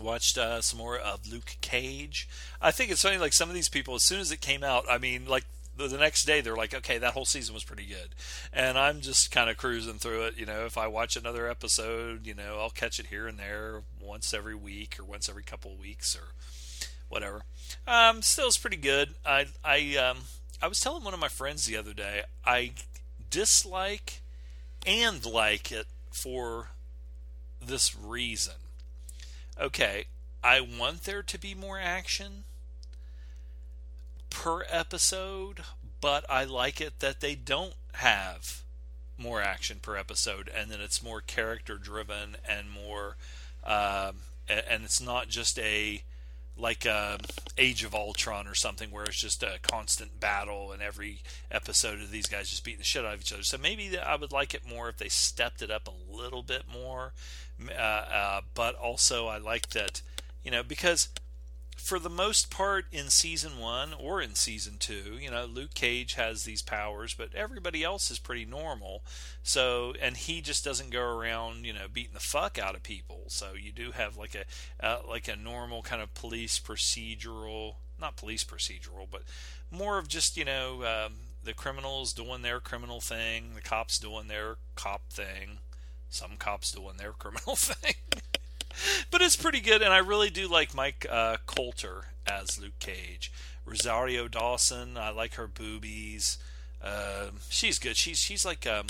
[0.00, 2.26] watched uh, some more of Luke Cage.
[2.60, 4.84] I think it's funny, like some of these people, as soon as it came out,
[4.90, 5.44] I mean, like
[5.76, 8.14] the, the next day, they're like, okay, that whole season was pretty good.
[8.50, 10.38] And I'm just kind of cruising through it.
[10.38, 13.82] You know, if I watch another episode, you know, I'll catch it here and there
[14.00, 16.32] once every week or once every couple of weeks or
[17.10, 17.42] whatever.
[17.86, 19.16] Um, still, it's pretty good.
[19.26, 20.18] I, I, um,
[20.62, 22.72] I was telling one of my friends the other day, I
[23.34, 24.22] dislike
[24.86, 26.68] and like it for
[27.60, 28.54] this reason.
[29.60, 30.04] Okay,
[30.42, 32.44] I want there to be more action
[34.30, 35.64] per episode,
[36.00, 38.62] but I like it that they don't have
[39.18, 43.16] more action per episode and that it's more character driven and more
[43.64, 44.16] um,
[44.48, 46.02] and it's not just a
[46.56, 47.18] like uh,
[47.58, 52.10] Age of Ultron or something, where it's just a constant battle and every episode of
[52.10, 53.42] these guys just beating the shit out of each other.
[53.42, 56.64] So maybe I would like it more if they stepped it up a little bit
[56.72, 57.12] more.
[57.68, 60.02] Uh, uh, but also, I like that,
[60.42, 61.08] you know, because
[61.76, 66.14] for the most part in season one or in season two, you know, Luke Cage
[66.14, 69.02] has these powers, but everybody else is pretty normal.
[69.42, 73.24] So, and he just doesn't go around, you know, beating the fuck out of people.
[73.28, 74.44] So you do have like a
[74.84, 79.22] uh, like a normal kind of police procedural, not police procedural, but
[79.70, 84.28] more of just you know um, the criminals doing their criminal thing, the cops doing
[84.28, 85.58] their cop thing,
[86.08, 87.94] some cops doing their criminal thing
[89.10, 93.32] but it's pretty good, and I really do like Mike uh, Colter as Luke Cage.
[93.66, 96.38] Rosario Dawson, I like her boobies.
[96.82, 97.96] Uh, she's good.
[97.96, 98.86] She's she's like um,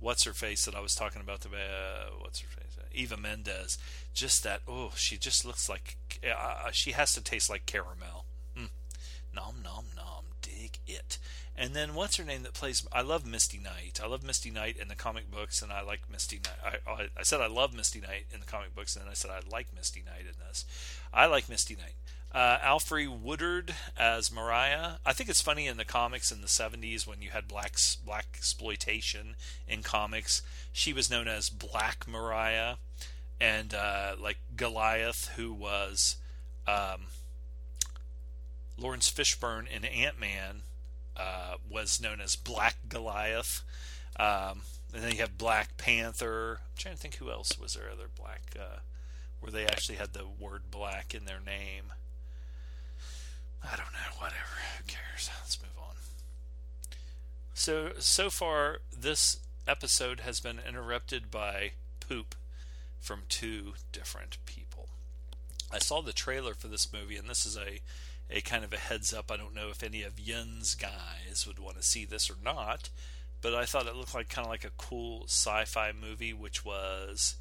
[0.00, 2.64] what's her face that I was talking about the uh, what's her face
[2.94, 3.78] Eva Mendes.
[4.14, 8.23] Just that oh she just looks like uh, she has to taste like caramel.
[9.34, 11.18] Nom nom nom, dig it.
[11.56, 12.86] And then what's her name that plays?
[12.92, 14.00] I love Misty Knight.
[14.02, 16.80] I love Misty Knight in the comic books, and I like Misty Knight.
[16.86, 19.14] I, I, I said I love Misty Knight in the comic books, and then I
[19.14, 20.64] said I like Misty Knight in this.
[21.12, 21.94] I like Misty Knight.
[22.34, 22.58] Uh,
[23.22, 24.94] Woodard as Mariah.
[25.06, 28.26] I think it's funny in the comics in the 70s when you had black black
[28.34, 29.36] exploitation
[29.68, 30.42] in comics.
[30.72, 32.76] She was known as Black Mariah,
[33.40, 36.16] and uh, like Goliath, who was
[36.66, 37.06] um,
[38.76, 40.62] Laurence Fishburne in Ant Man,
[41.16, 43.62] uh, was known as Black Goliath.
[44.18, 44.62] Um,
[44.92, 46.60] and then you have Black Panther.
[46.60, 48.78] I'm trying to think who else was there other black uh,
[49.40, 51.92] where they actually had the word black in their name.
[53.62, 54.38] I don't know, whatever.
[54.78, 55.30] Who cares?
[55.40, 55.96] Let's move on.
[57.54, 62.34] So so far this episode has been interrupted by poop
[63.00, 64.88] from two different people.
[65.72, 67.80] I saw the trailer for this movie and this is a
[68.30, 69.30] a kind of a heads up.
[69.30, 72.90] I don't know if any of Yin's guys would want to see this or not,
[73.42, 77.36] but I thought it looked like kind of like a cool sci-fi movie, which was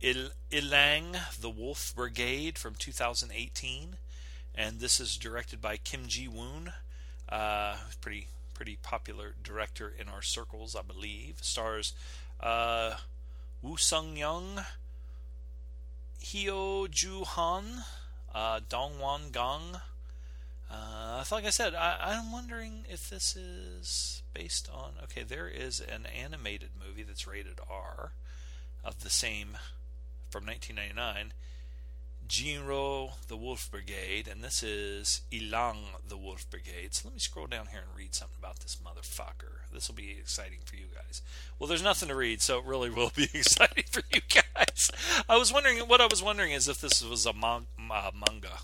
[0.00, 3.96] Il- Illang, the Wolf Brigade from 2018,
[4.54, 6.72] and this is directed by Kim Ji Woon,
[7.28, 11.40] uh, pretty pretty popular director in our circles, I believe.
[11.42, 11.92] Stars
[12.40, 12.94] uh,
[13.60, 14.62] Woo Sung Young,
[16.22, 17.84] Hyo Joo Han,
[18.34, 19.80] uh, Dong Wan Gang.
[20.70, 24.92] Uh, like I said, I, I'm wondering if this is based on.
[25.04, 28.12] Okay, there is an animated movie that's rated R
[28.84, 29.58] of the same
[30.30, 31.32] from 1999.
[32.28, 35.76] Jin-Roh the Wolf Brigade, and this is Illang
[36.08, 36.92] the Wolf Brigade.
[36.92, 39.70] So let me scroll down here and read something about this motherfucker.
[39.72, 41.22] This will be exciting for you guys.
[41.58, 44.90] Well, there's nothing to read, so it really will be exciting for you guys.
[45.28, 48.58] I was wondering, what I was wondering is if this was a man- uh, manga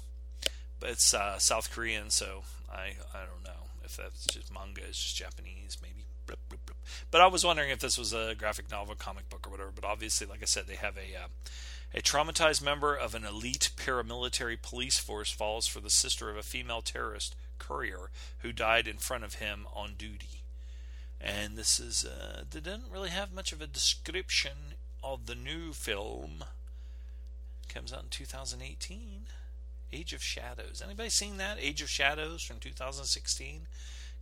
[0.83, 4.99] but it's uh, South Korean, so I I don't know if that's just manga is
[4.99, 6.05] just Japanese, maybe.
[7.11, 9.71] But I was wondering if this was a graphic novel, comic book, or whatever.
[9.73, 11.29] But obviously, like I said, they have a uh,
[11.95, 16.43] a traumatized member of an elite paramilitary police force falls for the sister of a
[16.43, 20.43] female terrorist courier who died in front of him on duty.
[21.21, 25.73] And this is uh, they didn't really have much of a description of the new
[25.73, 26.45] film.
[27.69, 29.27] Comes out in 2018.
[29.93, 30.83] Age of Shadows.
[30.85, 31.59] Anybody seen that?
[31.61, 33.67] Age of Shadows from 2016.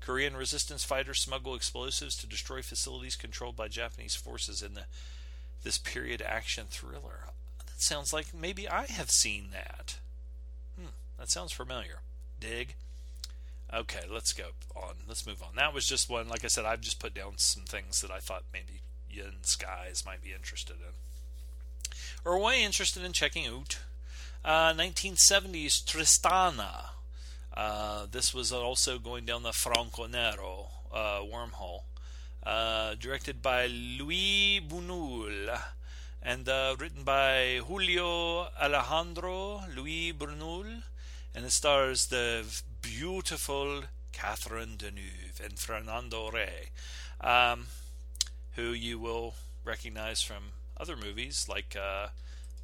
[0.00, 4.84] Korean resistance fighters smuggle explosives to destroy facilities controlled by Japanese forces in the
[5.62, 7.26] this period action thriller.
[7.66, 9.98] That sounds like maybe I have seen that.
[10.78, 12.00] Hmm, that sounds familiar.
[12.40, 12.76] Dig.
[13.72, 14.94] Okay, let's go on.
[15.06, 15.56] Let's move on.
[15.56, 16.28] That was just one.
[16.28, 20.04] Like I said, I've just put down some things that I thought maybe Yin Skies
[20.04, 21.92] might be interested in,
[22.24, 23.78] or way interested in checking out.
[24.42, 26.86] Uh, 1970s Tristana.
[27.54, 31.82] Uh, this was also going down the Franco Nero uh, wormhole.
[32.42, 35.60] Uh, directed by Louis Buñuel
[36.22, 40.84] and uh, written by Julio Alejandro Louis Buñuel,
[41.34, 42.46] and it stars the
[42.80, 43.82] beautiful
[44.12, 46.70] Catherine Deneuve and Fernando Rey,
[47.20, 47.66] um,
[48.56, 49.34] who you will
[49.66, 52.08] recognize from other movies like uh,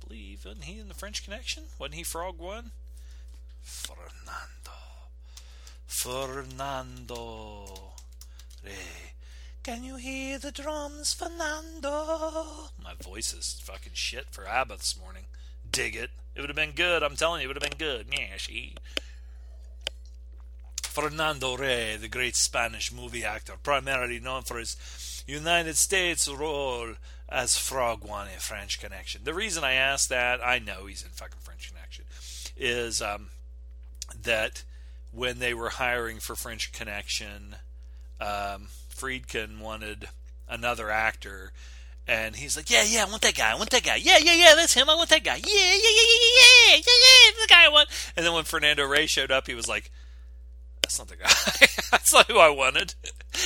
[0.07, 0.44] believe.
[0.44, 1.64] Wasn't he in the French Connection?
[1.78, 2.70] Wasn't he Frog One?
[3.62, 4.07] Fernando.
[5.86, 7.64] Fernando.
[8.64, 9.12] Rey.
[9.62, 12.68] Can you hear the drums, Fernando?
[12.82, 15.24] My voice is fucking shit for ABBA this morning.
[15.70, 16.11] Dig it.
[16.34, 17.02] It would have been good.
[17.02, 18.07] I'm telling you, it would have been good.
[18.12, 18.74] Yeah, she.
[20.82, 24.76] Fernando Rey, the great Spanish movie actor, primarily known for his
[25.26, 26.94] United States role
[27.29, 29.22] as Frog One in French Connection.
[29.24, 32.05] The reason I ask that, I know he's in fucking French Connection,
[32.57, 33.29] is um,
[34.22, 34.64] that
[35.12, 37.57] when they were hiring for French Connection,
[38.20, 40.09] um, Friedkin wanted
[40.49, 41.53] another actor.
[42.09, 43.50] And he's like, yeah, yeah, I want that guy.
[43.50, 43.96] I want that guy.
[43.96, 44.88] Yeah, yeah, yeah, that's him.
[44.88, 45.37] I want that guy.
[45.37, 46.83] Yeah, yeah, yeah, yeah, yeah, yeah, yeah,
[47.26, 47.88] yeah, the guy I want.
[48.17, 49.91] And then when Fernando Rey showed up, he was like,
[50.83, 51.29] that's not the guy.
[51.91, 52.95] that's not who I wanted.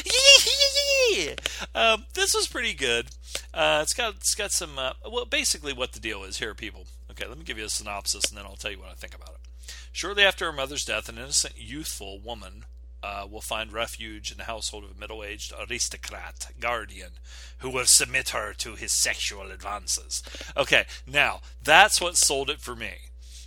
[0.05, 1.35] yeah.
[1.75, 3.07] Um, this was pretty good.
[3.53, 4.79] Uh, it's got it's got some.
[4.79, 6.87] Uh, well, basically, what the deal is here, people.
[7.11, 9.15] Okay, let me give you a synopsis, and then I'll tell you what I think
[9.15, 9.75] about it.
[9.93, 12.65] Shortly after her mother's death, an innocent, youthful woman
[13.03, 17.11] uh, will find refuge in the household of a middle-aged aristocrat guardian
[17.59, 20.23] who will submit her to his sexual advances.
[20.57, 22.95] Okay, now that's what sold it for me,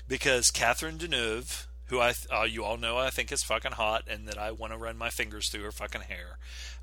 [0.07, 4.27] because Catherine Deneuve who I uh, you all know I think is fucking hot and
[4.27, 6.37] that I want to run my fingers through her fucking hair.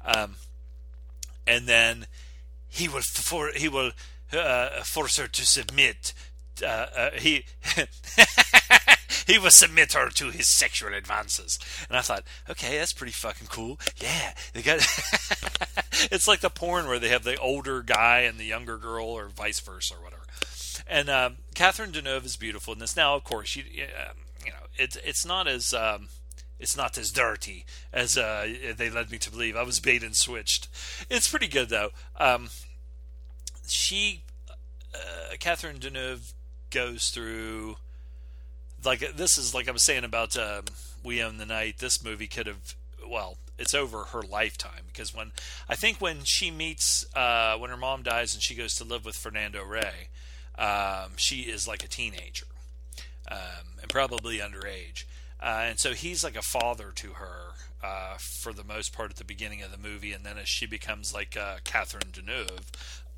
[0.04, 0.36] Um,
[1.46, 2.06] and then
[2.70, 3.92] he will for he will
[4.32, 6.14] uh, force her to submit.
[6.62, 7.44] Uh, uh he
[9.26, 11.58] he will submit her to his sexual advances.
[11.88, 13.78] And I thought, okay, that's pretty fucking cool.
[13.96, 14.78] Yeah, they got.
[16.10, 19.26] it's like the porn where they have the older guy and the younger girl, or
[19.26, 20.22] vice versa, or whatever.
[20.86, 22.96] And um, Catherine Deneuve is beautiful in this.
[22.96, 26.08] Now, of course, she, um, you know, it's it's not as um,
[26.60, 28.46] it's not as dirty as uh,
[28.76, 29.56] they led me to believe.
[29.56, 30.68] I was bait and switched.
[31.08, 31.90] It's pretty good though.
[32.18, 32.50] Um,
[33.66, 34.22] she
[34.94, 36.32] uh, Catherine Deneuve
[36.70, 37.76] goes through
[38.84, 40.64] like this is like I was saying about um,
[41.04, 41.78] We Own the Night.
[41.78, 42.74] This movie could have
[43.08, 45.32] well, it's over her lifetime because when
[45.68, 49.04] I think when she meets uh, when her mom dies and she goes to live
[49.04, 50.08] with Fernando Rey,
[50.58, 52.46] um, she is like a teenager
[53.30, 55.04] um, and probably underage,
[55.42, 57.52] uh, and so he's like a father to her
[57.82, 60.66] uh, for the most part at the beginning of the movie, and then as she
[60.66, 62.66] becomes like uh, Catherine Deneuve,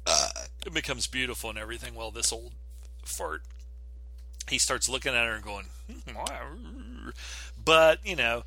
[0.07, 0.29] uh,
[0.67, 1.95] it becomes beautiful and everything.
[1.95, 2.53] Well, this old
[3.05, 3.43] fart
[4.49, 7.11] he starts looking at her and going, hmm,
[7.65, 8.45] but you know,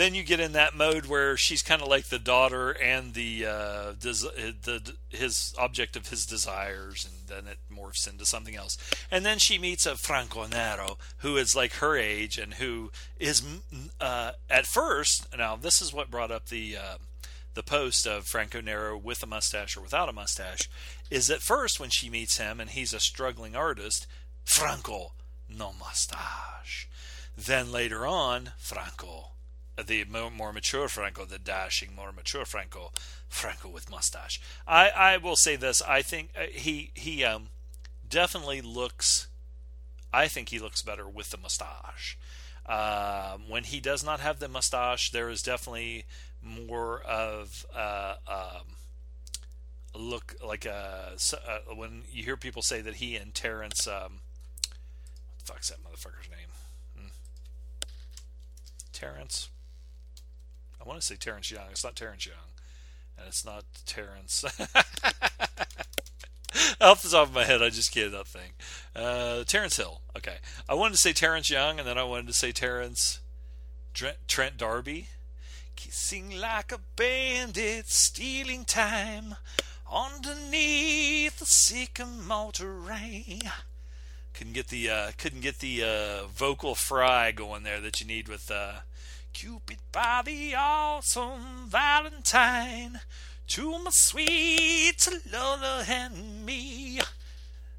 [0.00, 3.44] then you get in that mode where she's kind of like the daughter and the
[3.44, 4.30] uh, des-
[4.62, 8.78] the his object of his desires, and then it morphs into something else.
[9.10, 13.42] And then she meets a Franco Nero who is like her age and who is
[14.00, 15.26] uh, at first.
[15.36, 16.96] Now, this is what brought up the uh,
[17.54, 20.70] the post of Franco Nero with a mustache or without a mustache.
[21.10, 24.06] Is at first when she meets him and he's a struggling artist,
[24.44, 25.12] Franco
[25.48, 26.88] no mustache.
[27.36, 29.32] Then later on, Franco,
[29.86, 32.92] the more mature Franco, the dashing, more mature Franco,
[33.28, 34.40] Franco with mustache.
[34.66, 37.48] I, I will say this: I think uh, he he um,
[38.08, 39.28] definitely looks.
[40.12, 42.18] I think he looks better with the mustache.
[42.66, 46.04] Um, when he does not have the mustache, there is definitely
[46.42, 48.76] more of uh, um,
[49.94, 54.20] look like a, uh, when you hear people say that he and Terence um,
[55.44, 56.48] fuck's that motherfucker's name?
[56.96, 57.08] Hmm.
[58.92, 59.48] Terence.
[60.90, 61.66] Want to say Terence Young.
[61.70, 62.34] It's not Terence Young,
[63.16, 64.44] and it's not Terence.
[66.80, 68.54] Off the top of my head, I just can't think.
[68.96, 70.00] Uh, Terence Hill.
[70.16, 70.38] Okay,
[70.68, 73.20] I wanted to say Terence Young, and then I wanted to say Terence
[73.94, 75.06] Trent, Trent D'Arby.
[75.76, 79.36] Kissing like a bandit, stealing time
[79.88, 83.42] underneath the sycamore tree
[84.34, 88.28] couldn't get the uh, couldn't get the uh, vocal fry going there that you need
[88.28, 88.80] with uh,
[89.32, 93.00] Cupid by the awesome Valentine
[93.48, 97.00] to my sweet Lola and me.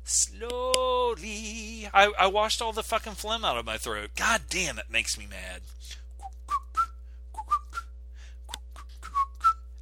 [0.03, 4.11] Slowly, I, I washed all the fucking phlegm out of my throat.
[4.15, 5.61] God damn, it makes me mad.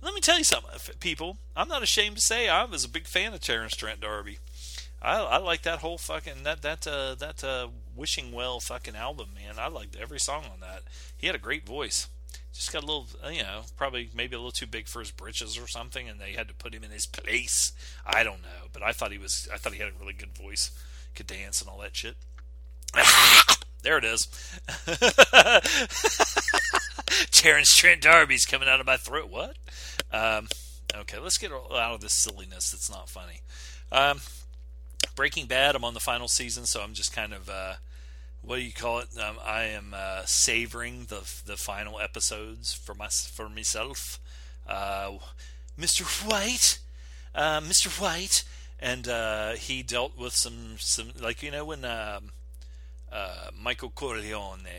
[0.02, 1.38] Let me tell you something, people.
[1.56, 4.38] I'm not ashamed to say I was a big fan of Terence Trent D'Arby.
[5.02, 9.30] I, I like that whole fucking that that uh, that uh, wishing well fucking album,
[9.34, 9.56] man.
[9.58, 10.84] I liked every song on that.
[11.18, 12.08] He had a great voice.
[12.54, 15.12] Just got a little, uh, you know, probably maybe a little too big for his
[15.12, 17.72] britches or something, and they had to put him in his place.
[18.06, 19.48] I don't know, but I thought he was.
[19.54, 20.72] I thought he had a really good voice,
[21.16, 22.16] could dance and all that shit.
[23.84, 24.28] there it is.
[27.32, 29.30] Terence Trent D'Arby's coming out of my throat.
[29.30, 29.58] What?
[30.12, 30.48] Um,
[30.96, 32.72] okay, let's get out of this silliness.
[32.72, 33.42] That's not funny.
[33.92, 34.22] Um,
[35.20, 37.74] Breaking Bad, I'm on the final season, so I'm just kind of uh,
[38.42, 39.10] what do you call it?
[39.22, 44.18] Um, I am uh, savoring the the final episodes for my for myself.
[44.66, 45.18] Uh,
[45.78, 46.04] Mr.
[46.26, 46.80] White,
[47.36, 48.00] uh, Mr.
[48.00, 48.46] White,
[48.80, 52.32] and uh, he dealt with some some like you know when um,
[53.62, 54.70] Michael Corleone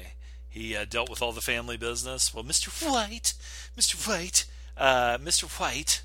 [0.49, 2.33] he dealt with all the family business.
[2.33, 2.71] Well, Mr.
[2.91, 3.35] White,
[3.79, 4.09] Mr.
[4.09, 4.47] White,
[4.79, 5.61] Mr.
[5.61, 6.03] White.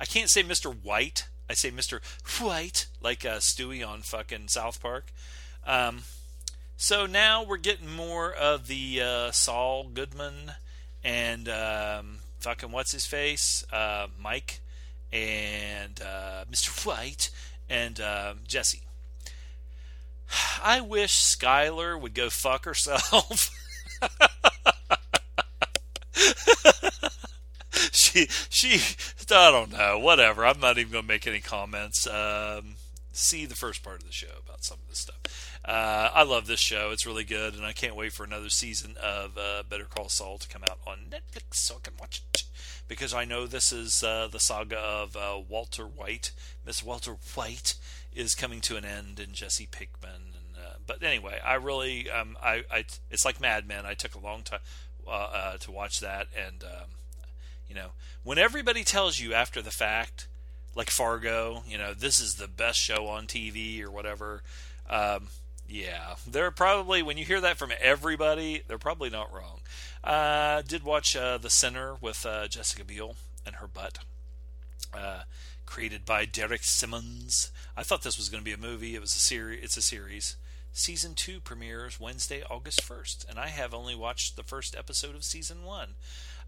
[0.00, 0.74] I can't say Mr.
[0.74, 2.00] White I say Mr.
[2.40, 5.12] White, like uh, Stewie on fucking South Park.
[5.66, 6.02] Um,
[6.76, 10.52] so now we're getting more of the uh, Saul Goodman
[11.02, 14.60] and um, fucking what's his face, uh, Mike,
[15.12, 16.86] and uh, Mr.
[16.86, 17.30] White
[17.68, 18.82] and uh, Jesse.
[20.62, 23.50] I wish Skyler would go fuck herself.
[27.96, 28.80] she she
[29.30, 30.44] I don't know whatever.
[30.44, 32.08] I'm not even gonna make any comments.
[32.08, 32.74] Um,
[33.12, 35.60] see the first part of the show about some of this stuff.
[35.64, 36.90] Uh, I love this show.
[36.90, 40.38] It's really good and I can't wait for another season of uh, Better Call Saul
[40.38, 42.42] to come out on Netflix so I can watch it.
[42.88, 46.32] Because I know this is uh, the saga of uh, Walter White.
[46.66, 47.76] Miss Walter White
[48.12, 52.64] is coming to an end and Jesse Pinkman uh, but anyway I really um, I,
[52.72, 53.86] I it's like Mad Men.
[53.86, 54.60] I took a long time
[55.08, 56.88] uh, to watch that and um,
[57.68, 57.88] you know,
[58.22, 60.28] when everybody tells you after the fact,
[60.74, 64.42] like Fargo, you know, this is the best show on TV or whatever.
[64.88, 65.28] Um,
[65.68, 69.60] yeah, they're probably when you hear that from everybody, they're probably not wrong.
[70.02, 73.16] Uh, did watch uh, The Sinner with uh, Jessica Biel
[73.46, 73.98] and her butt,
[74.92, 75.22] uh,
[75.64, 77.50] created by Derek Simonds.
[77.76, 78.94] I thought this was going to be a movie.
[78.94, 79.64] It was a series.
[79.64, 80.36] It's a series.
[80.72, 85.22] Season two premieres Wednesday, August first, and I have only watched the first episode of
[85.22, 85.94] season one.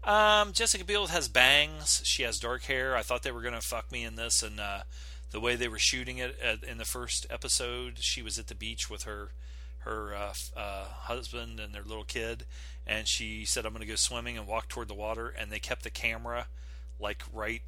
[0.03, 2.01] Um, Jessica Biel has bangs.
[2.05, 2.95] She has dark hair.
[2.95, 4.83] I thought they were gonna fuck me in this, and uh,
[5.31, 7.99] the way they were shooting it at, in the first episode.
[7.99, 9.31] She was at the beach with her
[9.79, 12.45] her uh, uh, husband and their little kid,
[12.85, 15.59] and she said, "I'm going to go swimming and walk toward the water." And they
[15.59, 16.47] kept the camera
[16.99, 17.61] like right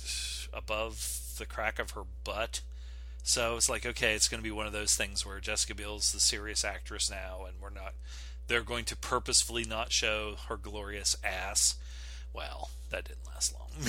[0.54, 2.62] above the crack of her butt.
[3.24, 6.12] So it's like, okay, it's going to be one of those things where Jessica Biel's
[6.12, 7.94] the serious actress now, and we're not.
[8.48, 11.76] They're going to purposefully not show her glorious ass.
[12.34, 13.70] Well, that didn't last long.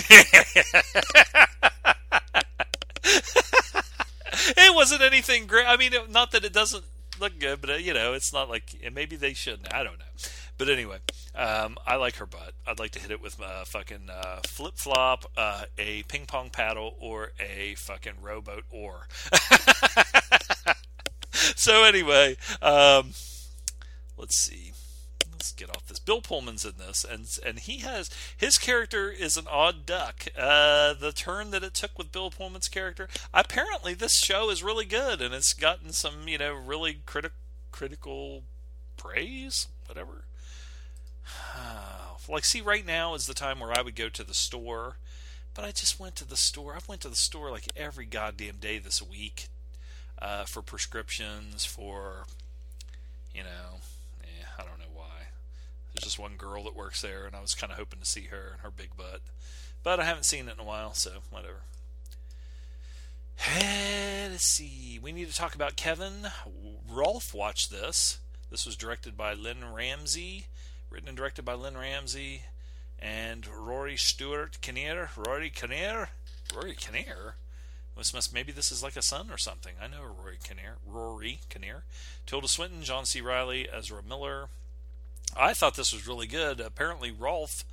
[4.57, 5.67] it wasn't anything great.
[5.67, 6.85] I mean, not that it doesn't
[7.21, 9.73] look good, but uh, you know, it's not like maybe they shouldn't.
[9.73, 10.05] I don't know.
[10.59, 10.99] But anyway,
[11.35, 12.53] um, I like her butt.
[12.67, 16.51] I'd like to hit it with a fucking uh, flip flop, uh, a ping pong
[16.51, 19.09] paddle, or a fucking rowboat oar.
[21.33, 23.13] so anyway, um,
[24.19, 24.70] let's see.
[25.41, 25.99] Let's get off this.
[25.99, 30.27] Bill Pullman's in this, and and he has his character is an odd duck.
[30.37, 33.09] Uh, the turn that it took with Bill Pullman's character.
[33.33, 37.39] Apparently, this show is really good, and it's gotten some you know really critical
[37.73, 38.43] critical
[38.99, 40.25] praise, whatever.
[42.29, 44.97] like, see, right now is the time where I would go to the store,
[45.55, 46.77] but I just went to the store.
[46.77, 49.49] I've went to the store like every goddamn day this week
[50.21, 52.27] uh, for prescriptions, for
[53.35, 53.81] you know,
[55.93, 58.25] There's just one girl that works there, and I was kind of hoping to see
[58.25, 59.21] her and her big butt,
[59.83, 61.63] but I haven't seen it in a while, so whatever.
[63.37, 64.99] Hey, let's see.
[65.03, 66.29] We need to talk about Kevin.
[66.89, 68.19] Rolf watched this.
[68.51, 70.47] This was directed by Lynne Ramsay
[70.91, 72.43] written and directed by Lynne Ramsay
[72.99, 75.11] and Rory Stewart Kinnear.
[75.17, 76.11] Rory Kinnear?
[76.55, 77.37] Rory Kinnear?
[77.97, 79.75] This must maybe this is like a son or something.
[79.81, 80.77] I know Rory Kinnear.
[80.87, 81.85] Rory Kinnear.
[82.27, 83.21] Tilda Swinton, John C.
[83.21, 84.49] Reilly, Ezra Miller.
[85.37, 86.61] I thought this was really good.
[86.61, 87.65] Apparently, Rolf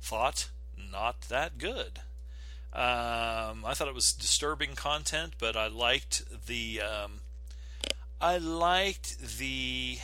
[0.00, 0.50] thought
[0.92, 2.00] not that good.
[2.72, 6.80] Um, I thought it was disturbing content, but I liked the.
[6.80, 7.20] Um,
[8.20, 9.98] I liked the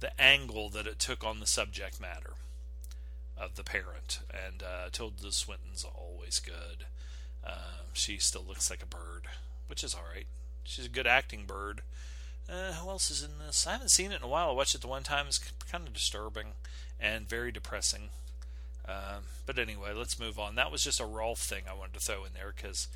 [0.00, 2.34] the angle that it took on the subject matter
[3.36, 4.20] of the parent.
[4.30, 6.86] And uh, Tilda Swinton's always good.
[7.44, 9.28] Uh, she still looks like a bird,
[9.66, 10.26] which is all right.
[10.62, 11.82] She's a good acting bird.
[12.48, 13.66] Uh, who else is in this?
[13.66, 14.50] I haven't seen it in a while.
[14.50, 15.26] I watched it the one time.
[15.28, 15.38] It's
[15.70, 16.48] kind of disturbing
[17.00, 18.10] and very depressing.
[18.86, 20.54] Um, but anyway, let's move on.
[20.54, 22.88] That was just a Rolf thing I wanted to throw in there because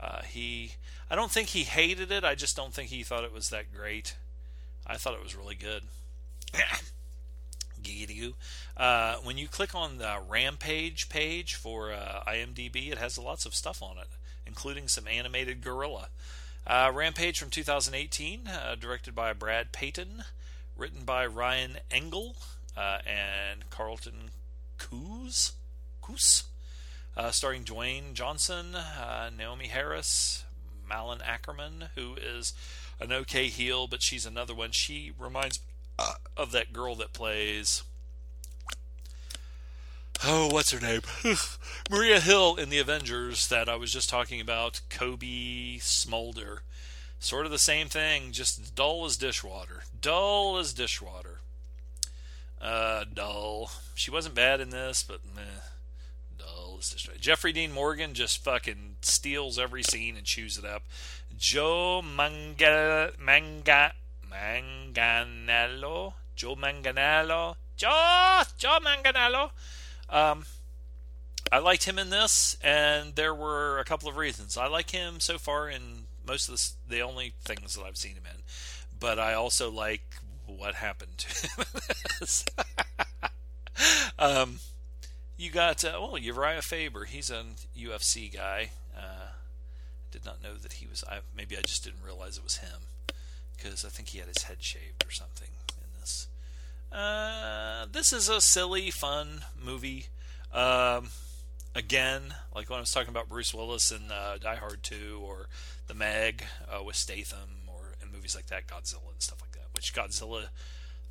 [0.00, 0.72] uh, he.
[1.08, 2.24] I don't think he hated it.
[2.24, 4.16] I just don't think he thought it was that great.
[4.86, 5.82] I thought it was really good.
[7.82, 8.32] Giggity
[8.76, 13.54] uh, when you click on the Rampage page for uh, IMDb, it has lots of
[13.54, 14.08] stuff on it,
[14.46, 16.08] including some animated gorilla.
[16.66, 20.24] Uh, Rampage from 2018, uh, directed by Brad Peyton,
[20.76, 22.34] written by Ryan Engle
[22.76, 24.30] uh, and Carlton
[24.76, 25.52] Cuse,
[26.04, 26.44] Cuse
[27.16, 30.44] uh, starring Dwayne Johnson, Naomie Harris,
[30.88, 32.52] Malin Akerman, who is
[33.00, 34.72] an okay heel, but she's another one.
[34.72, 35.60] She reminds
[35.98, 37.84] uh, of that girl that plays.
[40.28, 41.02] Oh, what's her name?
[41.90, 44.80] Maria Hill in the Avengers that I was just talking about.
[44.90, 46.58] Cobie Smulders.
[47.20, 49.84] Sort of the same thing, just dull as dishwater.
[50.00, 51.38] Dull as dishwater.
[52.60, 53.70] Uh, dull.
[53.94, 55.42] She wasn't bad in this, but meh.
[56.36, 57.20] Dull as dishwater.
[57.20, 60.82] Jeffrey Dean Morgan just fucking steals every scene and chews it up.
[61.38, 63.92] Joe Manga Manga
[64.28, 69.50] Manganiello, Joe Manganiello, Joe, Joe Manganiello.
[70.08, 70.44] Um,
[71.52, 74.56] I liked him in this, and there were a couple of reasons.
[74.56, 78.12] I like him so far in most of the, the only things that I've seen
[78.12, 78.42] him in,
[78.98, 80.02] but I also like
[80.46, 81.64] what happened to him.
[84.18, 84.58] um,
[85.36, 87.04] you got uh, well Urijah Faber.
[87.04, 87.44] He's a
[87.76, 88.70] UFC guy.
[88.96, 91.04] Uh, I did not know that he was.
[91.08, 92.88] I, maybe I just didn't realize it was him
[93.56, 95.48] because I think he had his head shaved or something.
[96.96, 100.06] Uh, this is a silly, fun movie.
[100.50, 101.10] Um,
[101.74, 105.48] again, like when I was talking about Bruce Willis in uh, Die Hard 2 or
[105.88, 109.66] The Meg uh, with Statham or in movies like that, Godzilla and stuff like that.
[109.74, 110.46] Which Godzilla,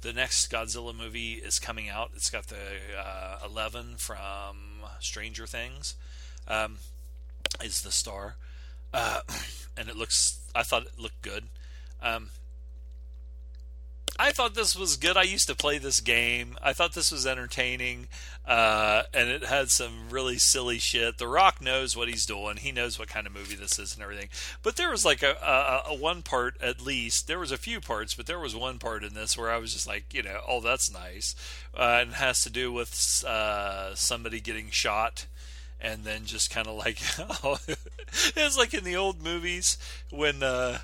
[0.01, 2.09] the next Godzilla movie is coming out.
[2.15, 2.55] It's got the
[2.99, 4.57] uh, Eleven from
[4.99, 5.93] Stranger Things.
[6.47, 6.77] Um,
[7.63, 8.37] is the star,
[8.91, 9.21] uh,
[9.77, 10.39] and it looks.
[10.55, 11.45] I thought it looked good.
[12.01, 12.29] Um,
[14.17, 15.17] I thought this was good.
[15.17, 16.57] I used to play this game.
[16.61, 18.07] I thought this was entertaining,
[18.47, 21.17] uh, and it had some really silly shit.
[21.17, 22.57] The Rock knows what he's doing.
[22.57, 24.29] He knows what kind of movie this is and everything.
[24.63, 27.27] But there was like a, a, a one part at least.
[27.27, 29.73] There was a few parts, but there was one part in this where I was
[29.73, 31.35] just like, you know, oh, that's nice,
[31.77, 35.25] uh, and it has to do with uh, somebody getting shot
[35.81, 36.99] and then just kind of like
[38.35, 39.77] it's like in the old movies
[40.09, 40.79] when uh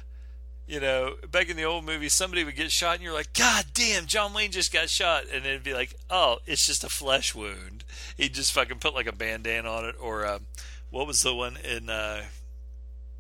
[0.72, 3.66] you know back in the old movies somebody would get shot and you're like god
[3.74, 7.36] damn john wayne just got shot and it'd be like oh it's just a flesh
[7.36, 7.84] wound
[8.16, 10.46] he'd just fucking put like a bandana on it or um,
[10.90, 12.24] what was the one in uh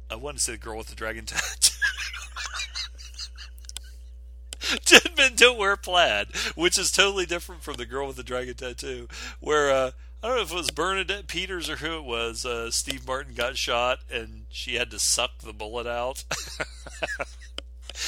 [0.10, 1.74] i wanted to say the girl with the dragon tattoo
[4.86, 8.54] Dead men don't wear plaid, which is totally different from the girl with the dragon
[8.54, 9.08] tattoo.
[9.42, 9.92] Where uh,
[10.24, 12.46] I don't know if it was Bernadette Peters or who it was.
[12.46, 16.24] Uh, Steve Martin got shot, and she had to suck the bullet out.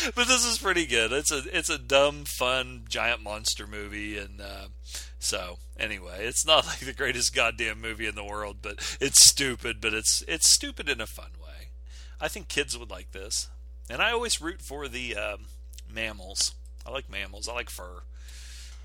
[0.15, 1.11] but this is pretty good.
[1.11, 4.67] It's a it's a dumb, fun giant monster movie, and uh,
[5.19, 9.81] so anyway, it's not like the greatest goddamn movie in the world, but it's stupid.
[9.81, 11.69] But it's it's stupid in a fun way.
[12.19, 13.49] I think kids would like this,
[13.89, 15.45] and I always root for the um,
[15.91, 16.53] mammals.
[16.85, 17.47] I like mammals.
[17.47, 18.03] I like fur.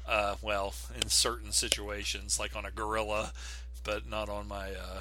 [0.06, 3.32] Uh, well, in certain situations, like on a gorilla,
[3.84, 4.70] but not on my.
[4.70, 5.00] Uh,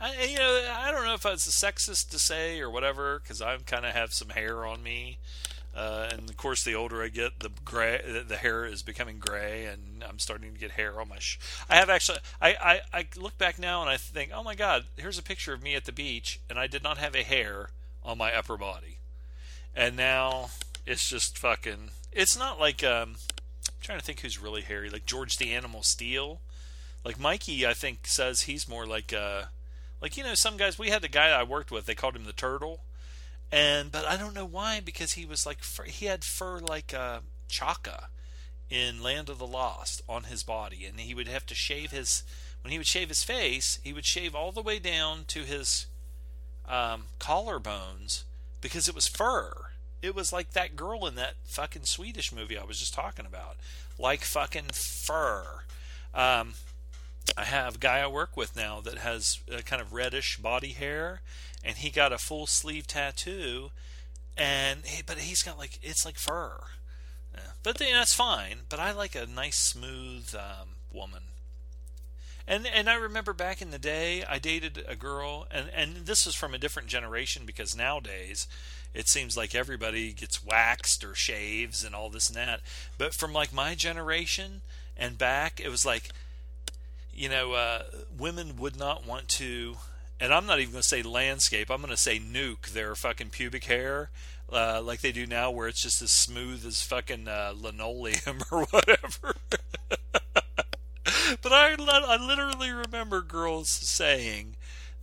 [0.00, 3.56] I, you know, I don't know if it's sexist to say or whatever, because I
[3.58, 5.18] kind of have some hair on me,
[5.76, 9.66] uh, and of course, the older I get, the gray, the hair is becoming gray,
[9.66, 11.18] and I'm starting to get hair on my.
[11.18, 14.54] Sh- I have actually, I, I, I look back now and I think, oh my
[14.54, 17.22] god, here's a picture of me at the beach, and I did not have a
[17.22, 17.68] hair
[18.02, 18.98] on my upper body,
[19.76, 20.50] and now
[20.86, 21.90] it's just fucking.
[22.10, 23.16] It's not like um,
[23.68, 26.40] I'm trying to think who's really hairy, like George the Animal Steele.
[27.04, 29.44] Like Mikey, I think says he's more like uh,
[30.00, 30.78] like you know some guys.
[30.78, 31.86] We had the guy I worked with.
[31.86, 32.80] They called him the Turtle,
[33.50, 36.94] and but I don't know why because he was like fur, he had fur like
[36.94, 38.08] uh, Chaka
[38.68, 42.22] in Land of the Lost on his body, and he would have to shave his
[42.62, 45.86] when he would shave his face, he would shave all the way down to his
[46.68, 48.24] um, collarbones
[48.60, 49.70] because it was fur
[50.02, 53.56] it was like that girl in that fucking Swedish movie I was just talking about,
[53.98, 55.62] like fucking fur.
[56.14, 56.54] Um,
[57.36, 60.72] I have a guy I work with now that has a kind of reddish body
[60.72, 61.22] hair,
[61.64, 63.70] and he got a full sleeve tattoo,
[64.36, 66.58] and but he's got like it's like fur.
[67.34, 67.40] Yeah.
[67.62, 68.60] But you know, that's fine.
[68.68, 71.22] But I like a nice smooth um, woman.
[72.46, 76.26] And and I remember back in the day, I dated a girl, and and this
[76.26, 78.48] is from a different generation because nowadays
[78.92, 82.60] it seems like everybody gets waxed or shaves and all this and that.
[82.98, 84.62] But from like my generation
[84.96, 86.10] and back, it was like,
[87.20, 87.82] you know, uh,
[88.16, 89.76] women would not want to,
[90.18, 93.28] and I'm not even going to say landscape, I'm going to say nuke their fucking
[93.28, 94.10] pubic hair.
[94.50, 98.64] Uh, like they do now, where it's just as smooth as fucking uh, linoleum or
[98.70, 99.34] whatever.
[101.42, 104.56] but I, I literally remember girls saying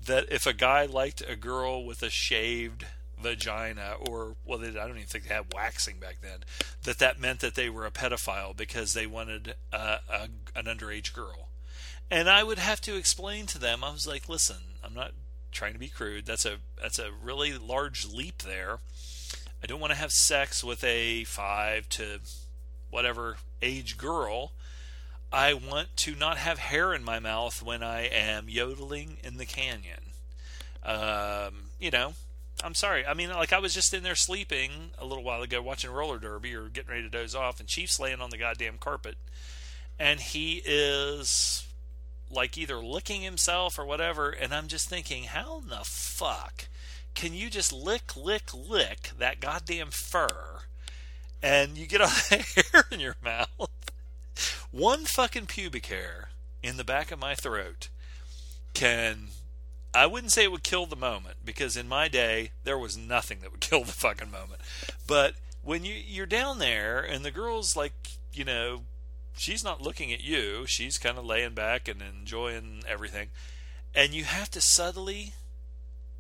[0.04, 2.88] that if a guy liked a girl with a shaved
[3.22, 6.42] vagina or well they, I don't even think they had waxing back then
[6.84, 11.14] that that meant that they were a pedophile because they wanted uh, a, an underage
[11.14, 11.47] girl
[12.10, 15.12] and I would have to explain to them I was like listen I'm not
[15.52, 16.26] trying to be crude.
[16.26, 18.80] That's a that's a really large leap there.
[19.62, 22.20] I don't want to have sex with a 5 to
[22.90, 24.52] whatever age girl.
[25.32, 29.46] I want to not have hair in my mouth when I am yodeling in the
[29.46, 30.14] canyon.
[30.84, 32.14] Um, you know
[32.64, 33.06] I'm sorry.
[33.06, 36.18] I mean, like I was just in there sleeping a little while ago, watching roller
[36.18, 39.16] derby or getting ready to doze off, and Chief's laying on the goddamn carpet,
[40.00, 41.67] and he is
[42.30, 46.68] like either licking himself or whatever, and I'm just thinking, how in the fuck
[47.14, 50.60] can you just lick, lick, lick that goddamn fur,
[51.42, 53.70] and you get all hair in your mouth?
[54.72, 56.30] One fucking pubic hair
[56.62, 57.90] in the back of my throat
[58.74, 59.30] can
[59.94, 63.40] I wouldn't say it would kill the moment because in my day there was nothing
[63.42, 64.62] that would kill the fucking moment.
[65.08, 65.34] But
[65.64, 67.94] when you you're down there and the girl's like,
[68.32, 68.82] you know,
[69.38, 73.30] she's not looking at you, she's kind of laying back and enjoying everything,
[73.96, 75.34] and you have to subtly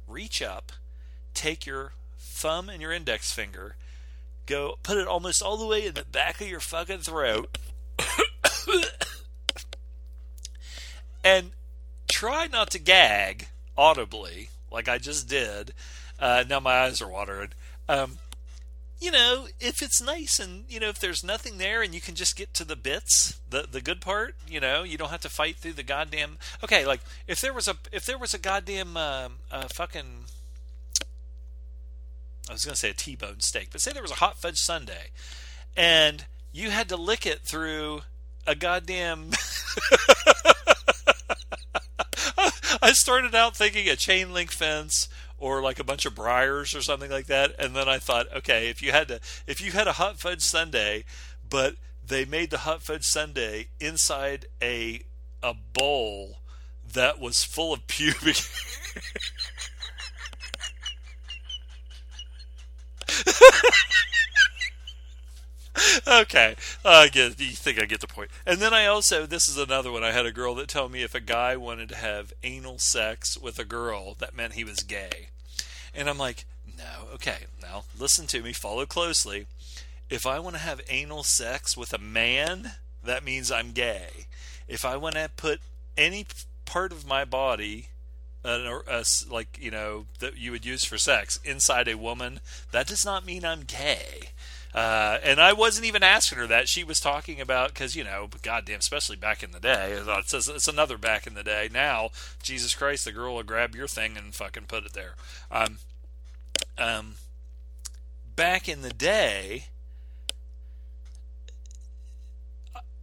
[0.07, 0.71] reach up,
[1.33, 3.75] take your thumb and your index finger,
[4.45, 7.57] go put it almost all the way in the back of your fucking throat.
[11.23, 11.51] and
[12.07, 15.73] try not to gag audibly, like I just did.
[16.19, 17.49] Uh, now my eyes are watering.
[17.87, 18.17] Um,
[18.99, 22.15] you know, if it's nice and you know if there's nothing there and you can
[22.15, 25.29] just get to the bits, the the good part, you know, you don't have to
[25.29, 26.37] fight through the goddamn.
[26.63, 29.29] Okay, like if there was a if there was a goddamn uh,
[29.73, 30.25] fucking.
[32.49, 35.11] I was gonna say a T-bone steak, but say there was a hot fudge sundae,
[35.75, 38.01] and you had to lick it through
[38.47, 39.31] a goddamn
[42.81, 46.81] I started out thinking a chain link fence or like a bunch of briars or
[46.81, 49.87] something like that, and then I thought, okay, if you had to, if you had
[49.87, 51.03] a hot fudge sundae,
[51.47, 55.03] but they made the hot fudge sundae inside a
[55.43, 56.39] a bowl
[56.93, 58.37] that was full of pubic.
[66.07, 67.39] okay, I get.
[67.39, 68.29] You think I get the point?
[68.45, 70.03] And then I also, this is another one.
[70.03, 73.37] I had a girl that told me if a guy wanted to have anal sex
[73.37, 75.29] with a girl, that meant he was gay.
[75.93, 76.45] And I'm like,
[76.77, 77.13] no.
[77.15, 78.53] Okay, now listen to me.
[78.53, 79.47] Follow closely.
[80.09, 82.73] If I want to have anal sex with a man,
[83.03, 84.27] that means I'm gay.
[84.67, 85.59] If I want to put
[85.97, 86.25] any
[86.65, 87.89] part of my body
[88.45, 92.39] uh, uh, like you know that you would use for sex inside a woman,
[92.71, 94.29] that does not mean I'm gay.
[94.73, 96.67] Uh, and I wasn't even asking her that.
[96.67, 99.97] She was talking about because you know, goddamn, especially back in the day.
[99.97, 101.69] It's, it's another back in the day.
[101.71, 102.09] Now,
[102.43, 105.15] Jesus Christ, the girl will grab your thing and fucking put it there.
[105.49, 105.77] Um,
[106.77, 107.15] um,
[108.35, 109.65] back in the day,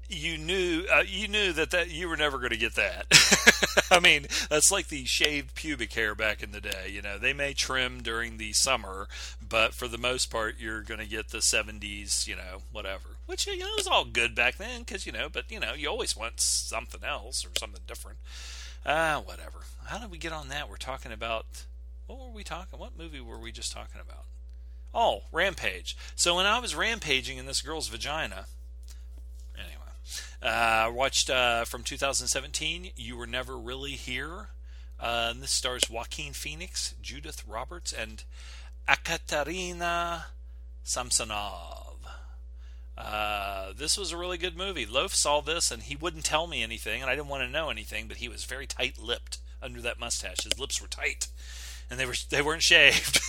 [0.09, 3.07] you knew uh, you knew that, that you were never going to get that.
[3.91, 6.91] I mean, that's like the shaved pubic hair back in the day.
[6.91, 9.09] You know, they may trim during the summer,
[9.55, 12.26] but for the most part, you're going to get the 70s.
[12.26, 13.10] You know, whatever.
[13.26, 15.89] Which you know was all good back then, because you know, but you know, you
[15.89, 18.18] always want something else or something different.
[18.85, 19.59] Ah, uh, whatever.
[19.86, 20.68] How did we get on that?
[20.68, 21.47] We're talking about
[22.09, 22.81] what were we talking?
[22.81, 24.24] What movie were we just talking about?
[24.93, 25.97] Oh, Rampage.
[26.16, 28.47] So when I was rampaging in this girl's vagina
[29.55, 29.93] anyway,
[30.43, 34.48] uh, watched uh, from 2017, You Were Never Really Here.
[34.98, 38.24] Uh, this stars Joaquin Phoenix, Judith Roberts, and
[38.89, 40.27] Ekaterina
[40.82, 41.97] Samsonov.
[42.97, 44.86] Uh, this was a really good movie.
[44.86, 47.70] Rolf saw this and he wouldn't tell me anything, and I didn't want to know
[47.70, 50.44] anything, but he was very tight-lipped under that mustache.
[50.44, 51.28] His lips were tight,
[51.90, 53.20] and they were they weren't shaved.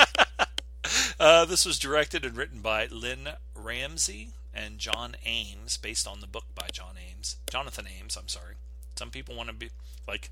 [1.20, 6.26] uh, this was directed and written by Lynne Ramsay and John Ames, based on the
[6.26, 8.16] book by John Ames, Jonathan Ames.
[8.16, 8.54] I'm sorry.
[8.96, 9.70] Some people want to be
[10.08, 10.30] like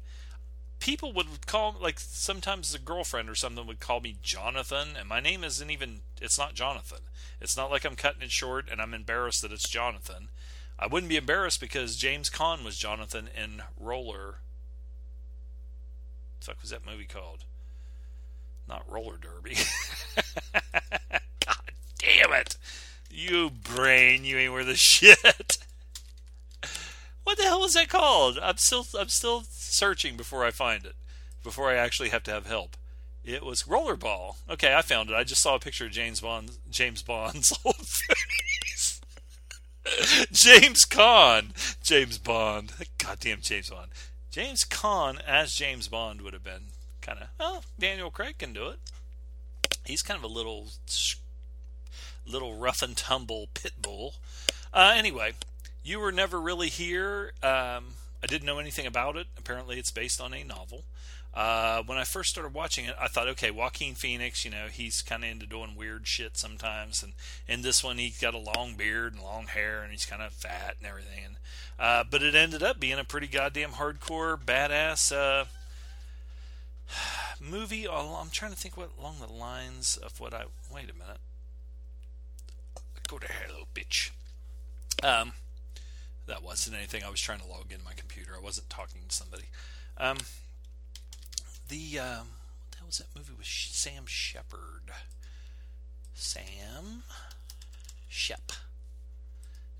[0.85, 5.19] people would call like sometimes a girlfriend or something would call me Jonathan, and my
[5.19, 6.01] name isn't even.
[6.21, 6.99] It's not Jonathan.
[7.41, 10.29] It's not like I'm cutting it short and I'm embarrassed that it's Jonathan.
[10.79, 14.41] I wouldn't be embarrassed because James Caan was Jonathan in Roller.
[16.41, 17.45] Fuck was that movie called?
[18.69, 19.57] Not Roller Derby.
[21.47, 22.59] God damn it!
[23.11, 25.64] You brain, you ain't worth a shit.
[27.25, 28.39] What the hell was that called?
[28.41, 30.95] I'm still I'm still searching before I find it.
[31.43, 32.77] Before I actually have to have help.
[33.23, 34.37] It was Rollerball.
[34.49, 35.15] Okay, I found it.
[35.17, 39.01] I just saw a picture of James Bond James Bond's old face.
[40.33, 41.53] James Caan.
[41.83, 42.73] James Bond.
[42.99, 43.91] Goddamn James Bond.
[44.31, 48.69] James Caan as James Bond would have been kind of, well, Daniel Craig can do
[48.69, 48.79] it.
[49.85, 50.69] He's kind of a little
[52.27, 54.15] little rough and tumble pit bull.
[54.73, 55.35] Uh, anyway,
[55.85, 57.33] you were never really here.
[57.43, 59.27] Um, I didn't know anything about it.
[59.39, 60.85] Apparently, it's based on a novel.
[61.35, 65.03] Uh, when I first started watching it, I thought, okay, Joaquin Phoenix, you know, he's
[65.03, 67.13] kind of into doing weird shit sometimes, and
[67.49, 70.33] in this one, he's got a long beard and long hair, and he's kind of
[70.33, 71.25] fat and everything.
[71.25, 71.37] And,
[71.79, 75.47] uh, but it ended up being a pretty goddamn hardcore, badass uh,
[77.41, 77.89] movie.
[77.89, 80.45] I'm trying to think what along the lines of what I.
[80.73, 81.19] Wait a minute.
[83.09, 84.11] Go to hell, bitch.
[85.03, 85.33] Um,
[86.27, 87.03] that wasn't anything.
[87.05, 88.33] I was trying to log in my computer.
[88.37, 89.45] I wasn't talking to somebody.
[89.99, 90.19] Um,
[91.69, 92.29] the um,
[92.61, 94.91] what the hell was that movie with Sam Shepard?
[96.15, 97.03] Sam
[98.09, 98.53] Shep.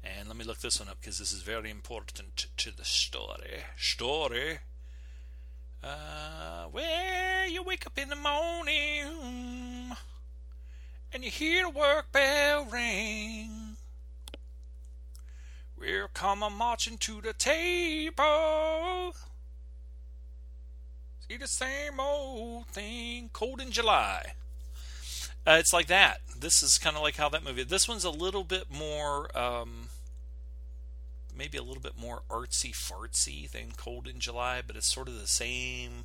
[0.03, 3.65] And let me look this one up because this is very important to the story.
[3.79, 4.59] Story.
[5.83, 9.95] Uh, where you wake up in the morning
[11.13, 13.64] and you hear the work bell ring.
[15.79, 19.15] We'll come a marching to the table.
[21.29, 24.35] See the same old thing, cold in July.
[25.47, 26.21] Uh, it's like that.
[26.39, 27.65] This is kind of like how that movie.
[27.65, 29.89] This one's a little bit more, um,
[31.37, 35.21] maybe a little bit more artsy fartsy than Cold in July, but it's sort of
[35.21, 36.05] the same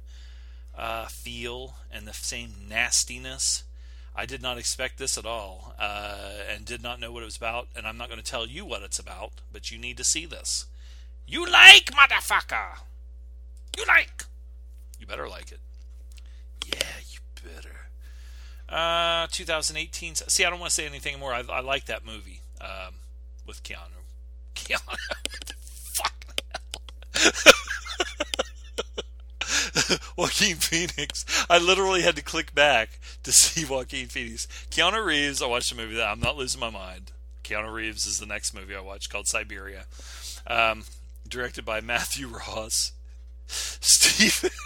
[0.77, 3.63] uh, feel and the same nastiness.
[4.19, 7.37] I did not expect this at all uh, and did not know what it was
[7.37, 7.69] about.
[7.73, 10.25] And I'm not going to tell you what it's about, but you need to see
[10.25, 10.65] this.
[11.25, 12.79] You like, motherfucker!
[13.77, 14.25] You like!
[14.99, 15.61] You better like it.
[16.67, 17.19] Yeah, you
[17.49, 17.87] better.
[18.67, 20.15] Uh, 2018.
[20.15, 21.31] See, I don't want to say anything more.
[21.31, 22.95] I, I like that movie um,
[23.47, 24.03] with Keanu.
[24.53, 24.97] Keanu.
[25.93, 26.25] Fuck.
[30.17, 31.25] Joaquin Phoenix.
[31.49, 34.47] I literally had to click back to see Joaquin Phoenix.
[34.71, 35.41] Keanu Reeves.
[35.41, 37.11] I watched a movie that I'm not losing my mind.
[37.43, 39.85] Keanu Reeves is the next movie I watched called Siberia,
[40.47, 40.83] um,
[41.27, 42.91] directed by Matthew Ross.
[43.47, 44.51] Stephen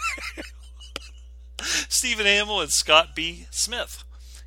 [1.88, 3.46] Stephen Hamill and Scott B.
[3.50, 4.04] Smith.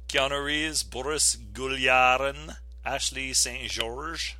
[0.08, 2.56] Keanu Reeves, Boris Gulyarin,
[2.86, 3.70] Ashley St.
[3.70, 4.38] George.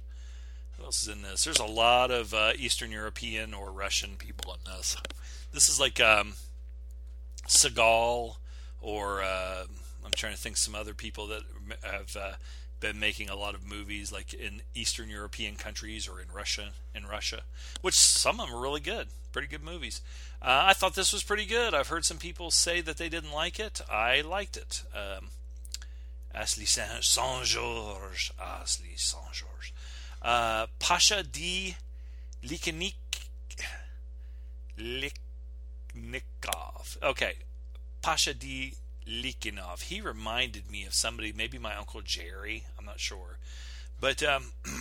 [0.78, 1.44] Who else is in this?
[1.44, 4.96] There's a lot of uh, Eastern European or Russian people in this.
[5.52, 6.36] This is like um,
[7.48, 8.36] Seagal
[8.82, 9.66] or uh,
[10.06, 11.42] I'm trying to think some other people that
[11.84, 12.34] have uh,
[12.80, 17.06] been making a lot of movies like in Eastern European countries or in Russia in
[17.06, 17.42] Russia,
[17.82, 20.02] which some of them are really good, pretty good movies.
[20.42, 21.74] Uh, I thought this was pretty good.
[21.74, 23.82] I've heard some people say that they didn't like it.
[23.90, 24.84] I liked it.
[24.94, 25.30] Um,
[26.34, 27.02] Ashley Saint
[27.44, 29.74] George, Ashley Saint George,
[30.22, 31.78] uh, Pasha D.
[32.44, 32.94] Likanik
[34.78, 35.12] Liknikov.
[37.02, 37.34] Okay,
[38.02, 38.76] Pasha D.
[39.08, 39.84] Lychnikoff.
[39.84, 42.66] He reminded me of somebody, maybe my uncle Jerry.
[42.78, 43.38] I'm not sure,
[44.00, 44.52] but um,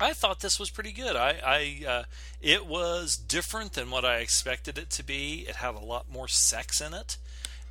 [0.00, 1.16] I thought this was pretty good.
[1.16, 2.02] I, I uh,
[2.40, 5.46] it was different than what I expected it to be.
[5.48, 7.16] It had a lot more sex in it.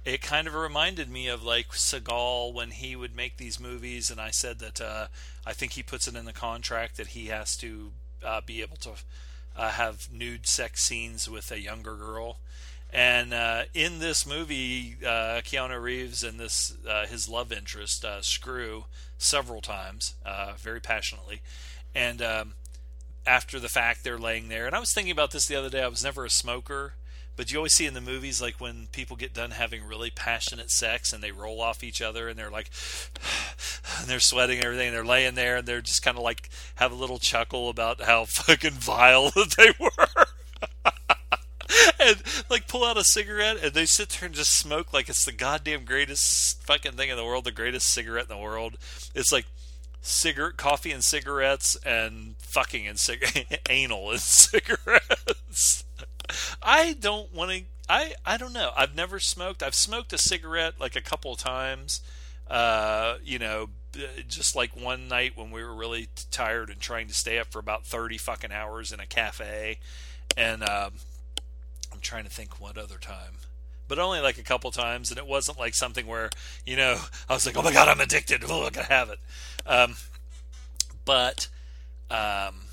[0.06, 4.20] It kind of reminded me of like Seagal when he would make these movies, and
[4.20, 5.08] I said that uh,
[5.46, 7.92] I think he puts it in the contract that he has to
[8.26, 8.92] uh, be able to
[9.56, 12.40] uh, have nude sex scenes with a younger girl.
[12.94, 18.22] And uh, in this movie, uh, Keanu Reeves and this uh, his love interest uh,
[18.22, 18.86] screw
[19.18, 21.42] several times, uh, very passionately.
[21.96, 22.54] And um,
[23.26, 24.68] after the fact, they're laying there.
[24.68, 25.82] And I was thinking about this the other day.
[25.82, 26.94] I was never a smoker,
[27.36, 30.70] but you always see in the movies like when people get done having really passionate
[30.70, 32.70] sex and they roll off each other and they're like,
[34.00, 34.90] and they're sweating and everything.
[34.90, 38.02] And they're laying there and they're just kind of like have a little chuckle about
[38.02, 40.26] how fucking vile that they were
[42.00, 45.26] and like pull out a cigarette and they sit there and just smoke like it's
[45.26, 48.78] the goddamn greatest fucking thing in the world, the greatest cigarette in the world.
[49.14, 49.46] It's like
[50.02, 55.84] cigarette, coffee and cigarettes, and fucking and cig- anal and cigarettes.
[56.62, 57.64] I don't want to.
[57.90, 58.72] I I don't know.
[58.78, 59.64] I've never smoked.
[59.64, 62.02] I've smoked a cigarette like a couple of times.
[62.48, 63.70] Uh, you know,
[64.28, 67.60] just like one night when we were really tired and trying to stay up for
[67.60, 69.80] about thirty fucking hours in a cafe,
[70.38, 70.94] and um,
[72.04, 73.38] trying to think what other time.
[73.88, 76.30] But only like a couple times, and it wasn't like something where,
[76.66, 77.00] you know,
[77.30, 78.44] I was like, oh my god, I'm addicted.
[78.50, 79.20] Oh, I gotta have it.
[79.66, 79.96] Um,
[81.06, 81.48] but,
[82.10, 82.66] um,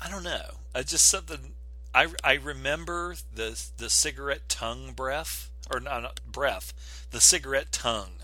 [0.00, 0.56] I don't know.
[0.74, 1.54] I just something.
[1.94, 8.18] I, I remember the the cigarette tongue breath or not, not breath, the cigarette tongue.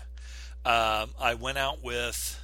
[0.65, 2.39] Um, I went out with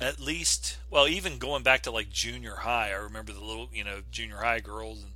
[0.00, 3.82] at least well even going back to like junior high i remember the little you
[3.82, 5.12] know junior high girls and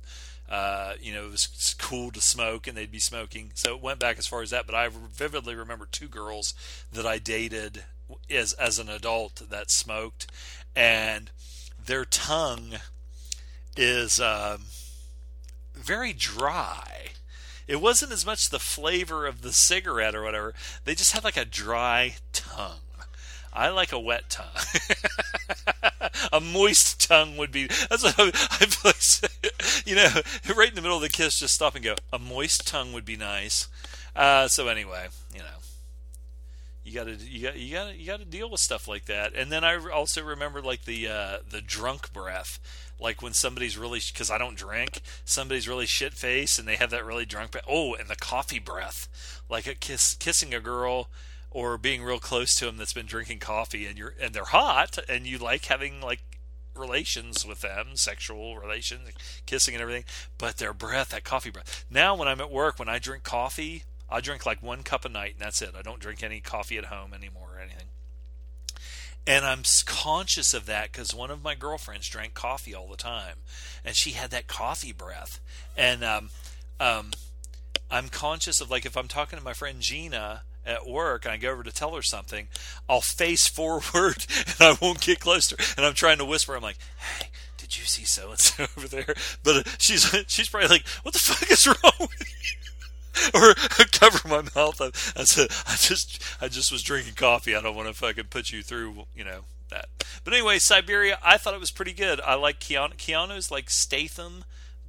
[0.49, 3.51] uh, you know it was cool to smoke and they'd be smoking.
[3.53, 6.53] So it went back as far as that but i vividly remember two girls
[6.91, 7.85] that i dated
[8.29, 10.27] as as an adult that smoked.
[10.75, 11.31] And
[11.83, 12.75] their tongue
[13.75, 14.63] is um,
[15.73, 17.07] very dry.
[17.67, 20.53] It wasn't as much the flavor of the cigarette or whatever.
[20.83, 22.79] They just had like a dry tongue
[23.53, 24.45] I like a wet tongue.
[26.31, 27.67] a moist tongue would be.
[27.89, 28.95] That's what I, I like.
[29.85, 30.09] You know,
[30.55, 31.95] right in the middle of the kiss, just stop and go.
[32.13, 33.67] A moist tongue would be nice.
[34.15, 35.61] Uh, so anyway, you know,
[36.83, 39.33] you got to you got you gotta you got to deal with stuff like that.
[39.33, 42.59] And then I also remember like the uh, the drunk breath,
[42.99, 46.89] like when somebody's really because I don't drink, somebody's really shit faced and they have
[46.91, 47.65] that really drunk breath.
[47.67, 51.09] Oh, and the coffee breath, like a kiss kissing a girl
[51.51, 54.97] or being real close to them that's been drinking coffee and you're and they're hot
[55.07, 56.21] and you like having like
[56.75, 59.09] relations with them, sexual relations,
[59.45, 60.05] kissing and everything,
[60.37, 61.85] but their breath, that coffee breath.
[61.89, 65.09] Now when I'm at work, when I drink coffee, I drink like one cup a
[65.09, 65.75] night and that's it.
[65.77, 67.87] I don't drink any coffee at home anymore or anything.
[69.27, 73.35] And I'm conscious of that because one of my girlfriends drank coffee all the time,
[73.85, 75.39] and she had that coffee breath.
[75.77, 76.31] And um,
[76.79, 77.11] um,
[77.91, 81.37] I'm conscious of like if I'm talking to my friend Gina, at work and I
[81.37, 82.47] go over to tell her something,
[82.87, 83.83] I'll face forward
[84.37, 85.73] and I won't get close to her.
[85.77, 86.55] And I'm trying to whisper.
[86.55, 87.27] I'm like, "Hey,
[87.57, 91.13] did you see so and so over there?" But uh, she's she's probably like, "What
[91.13, 92.57] the fuck is wrong with you?"
[93.33, 93.53] or
[93.91, 94.79] cover my mouth.
[94.81, 94.87] I,
[95.19, 97.55] I said, "I just I just was drinking coffee.
[97.55, 99.85] I don't want to fucking put you through, you know." That.
[100.25, 102.19] But anyway, Siberia, I thought it was pretty good.
[102.19, 102.97] I like Keanu.
[102.97, 104.43] Keanu's like Statham,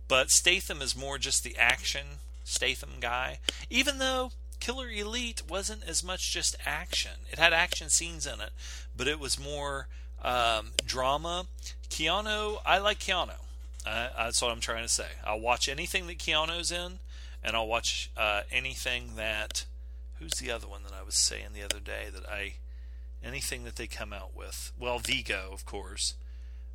[0.09, 3.39] but Statham is more just the action Statham guy.
[3.71, 4.33] Even though
[4.63, 7.27] Killer Elite wasn't as much just action.
[7.33, 8.51] It had action scenes in it,
[8.97, 9.89] but it was more
[10.23, 11.47] um, drama.
[11.91, 13.35] Keanu, I like Keanu.
[13.85, 15.09] Uh, that's what I'm trying to say.
[15.25, 17.01] I'll watch anything that Keanu's in,
[17.43, 19.65] and I'll watch uh, anything that.
[20.21, 22.55] Who's the other one that I was saying the other day that I.
[23.21, 24.71] Anything that they come out with.
[24.79, 26.15] Well, Viggo, of course.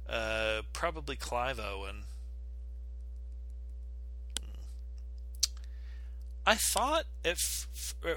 [0.09, 2.03] Uh, probably Clive Owen.
[6.47, 7.67] I thought if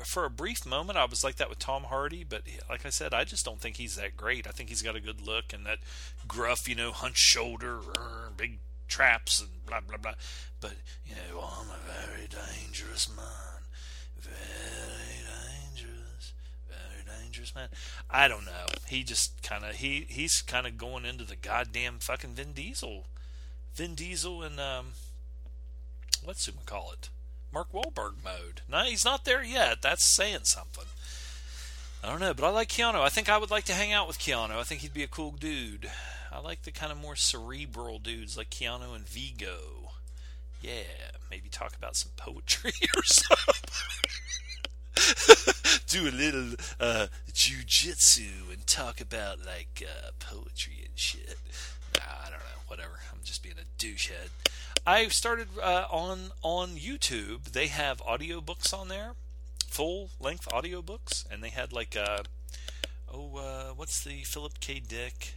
[0.04, 3.12] for a brief moment I was like that with Tom Hardy, but like I said,
[3.12, 4.46] I just don't think he's that great.
[4.46, 5.78] I think he's got a good look and that
[6.28, 7.80] gruff, you know, hunched shoulder,
[8.36, 10.14] big traps and blah blah blah.
[10.60, 10.74] But
[11.04, 13.66] you know, I'm a very dangerous man,
[14.16, 16.32] very dangerous,
[16.68, 17.68] very dangerous man.
[18.08, 18.66] I don't know.
[18.86, 23.06] He just kind of he he's kind of going into the goddamn fucking Vin Diesel,
[23.74, 24.92] Vin Diesel and um,
[26.22, 27.08] what's it call it?
[27.52, 28.62] Mark Wahlberg mode.
[28.68, 29.82] No, he's not there yet.
[29.82, 30.84] That's saying something.
[32.02, 33.00] I don't know, but I like Keanu.
[33.00, 34.52] I think I would like to hang out with Keanu.
[34.52, 35.90] I think he'd be a cool dude.
[36.32, 39.90] I like the kind of more cerebral dudes like Keanu and Viggo.
[40.62, 43.54] Yeah, maybe talk about some poetry or something.
[45.88, 51.38] Do a little uh, jujitsu and talk about like uh, poetry and shit.
[51.96, 52.60] I don't know.
[52.66, 53.00] Whatever.
[53.12, 54.28] I'm just being a douchehead.
[54.86, 57.52] I started uh, on on YouTube.
[57.52, 59.12] They have audiobooks on there,
[59.66, 62.22] full length audiobooks, and they had like uh,
[63.12, 64.80] oh, uh, what's the Philip K.
[64.80, 65.34] Dick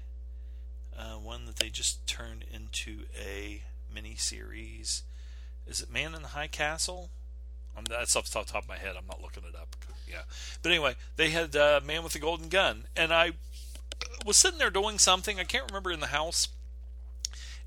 [0.98, 3.64] uh, one that they just turned into a
[3.94, 5.04] mini series?
[5.68, 7.10] Is it Man in the High Castle?
[7.76, 8.96] I'm, that's off the top of my head.
[8.98, 9.76] I'm not looking it up.
[10.08, 10.24] Yeah,
[10.62, 13.32] but anyway, they had uh, Man with the Golden Gun, and I
[14.26, 15.40] was sitting there doing something.
[15.40, 16.50] I can't remember in the house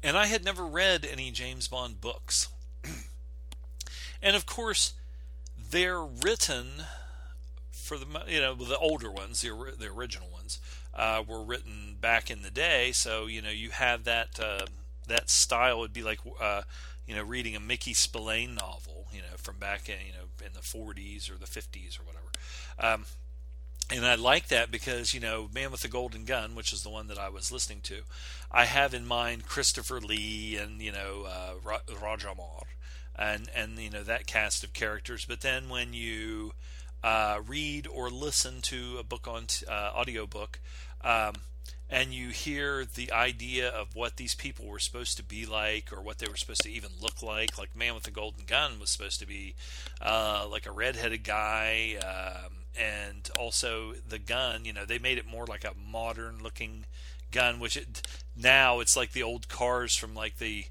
[0.03, 2.49] and I had never read any James Bond books.
[4.23, 4.95] and of course,
[5.71, 6.85] they're written
[7.71, 10.61] for the you know the older ones, the the original ones,
[10.95, 12.93] uh, were written back in the day.
[12.93, 14.67] So you know you have that uh,
[15.09, 16.63] that style would be like uh,
[17.07, 20.53] you know reading a Mickey Spillane novel, you know from back in you know in
[20.53, 22.31] the 40s or the 50s or whatever.
[22.79, 23.07] Um,
[23.91, 26.91] and I like that because you know, Man with the Golden Gun, which is the
[26.91, 28.03] one that I was listening to,
[28.51, 32.67] I have in mind Christopher Lee and you know uh, Moore,
[33.17, 35.25] and and you know that cast of characters.
[35.25, 36.53] But then when you
[37.03, 39.93] uh, read or listen to a book on t- uh,
[41.03, 41.35] um,
[41.89, 46.03] and you hear the idea of what these people were supposed to be like or
[46.03, 47.57] what they were supposed to even look like.
[47.57, 49.55] Like Man with the Golden Gun was supposed to be
[50.01, 51.97] uh, like a redheaded guy.
[52.03, 54.65] Um, and also the gun.
[54.65, 56.85] You know, they made it more like a modern looking
[57.31, 58.03] gun, which it,
[58.37, 60.67] now it's like the old cars from like the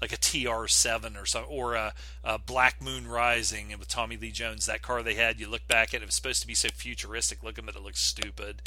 [0.00, 4.66] like a TR7 or something, or a, a, Black Moon Rising with Tommy Lee Jones.
[4.66, 6.68] That car they had, you look back at it, it was supposed to be so
[6.68, 8.60] futuristic looking, but it looks stupid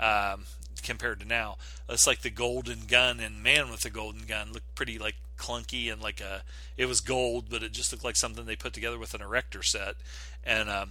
[0.00, 0.44] um,
[0.80, 1.56] compared to now.
[1.88, 5.92] It's like the Golden Gun and Man with the Golden Gun looked pretty like clunky
[5.92, 6.42] and like a.
[6.76, 9.62] It was gold, but it just looked like something they put together with an erector
[9.62, 9.96] set,
[10.44, 10.90] and um,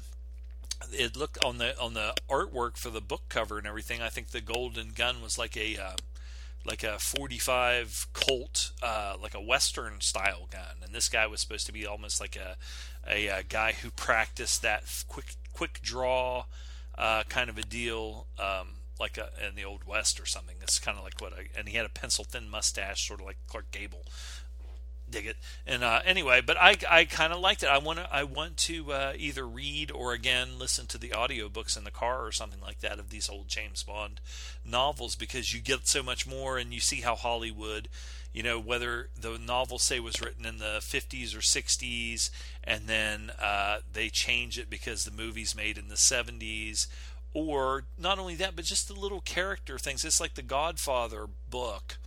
[0.91, 4.01] it looked on the on the artwork for the book cover and everything.
[4.01, 5.95] I think the golden gun was like a uh,
[6.65, 11.65] like a 45 Colt, uh, like a Western style gun, and this guy was supposed
[11.67, 12.55] to be almost like a
[13.09, 16.45] a, a guy who practiced that quick quick draw
[16.99, 18.27] uh, kind of a deal.
[18.37, 18.67] Um,
[18.99, 20.55] like a, in the old west or something.
[20.61, 23.25] It's kind of like what, I, and he had a pencil thin mustache, sort of
[23.25, 24.03] like Clark Gable
[25.09, 25.37] dig it.
[25.65, 27.69] And uh, anyway, but I, I kind of liked it.
[27.69, 31.77] I want to I want to uh, either read or again listen to the audiobooks
[31.77, 34.21] in the car or something like that of these old James Bond
[34.65, 37.89] novels because you get so much more and you see how Hollywood,
[38.33, 42.29] you know, whether the novel say was written in the 50s or 60s
[42.63, 46.87] and then uh, they change it because the movie's made in the 70s
[47.33, 50.03] or not only that but just the little character things.
[50.03, 51.97] It's like the Godfather book.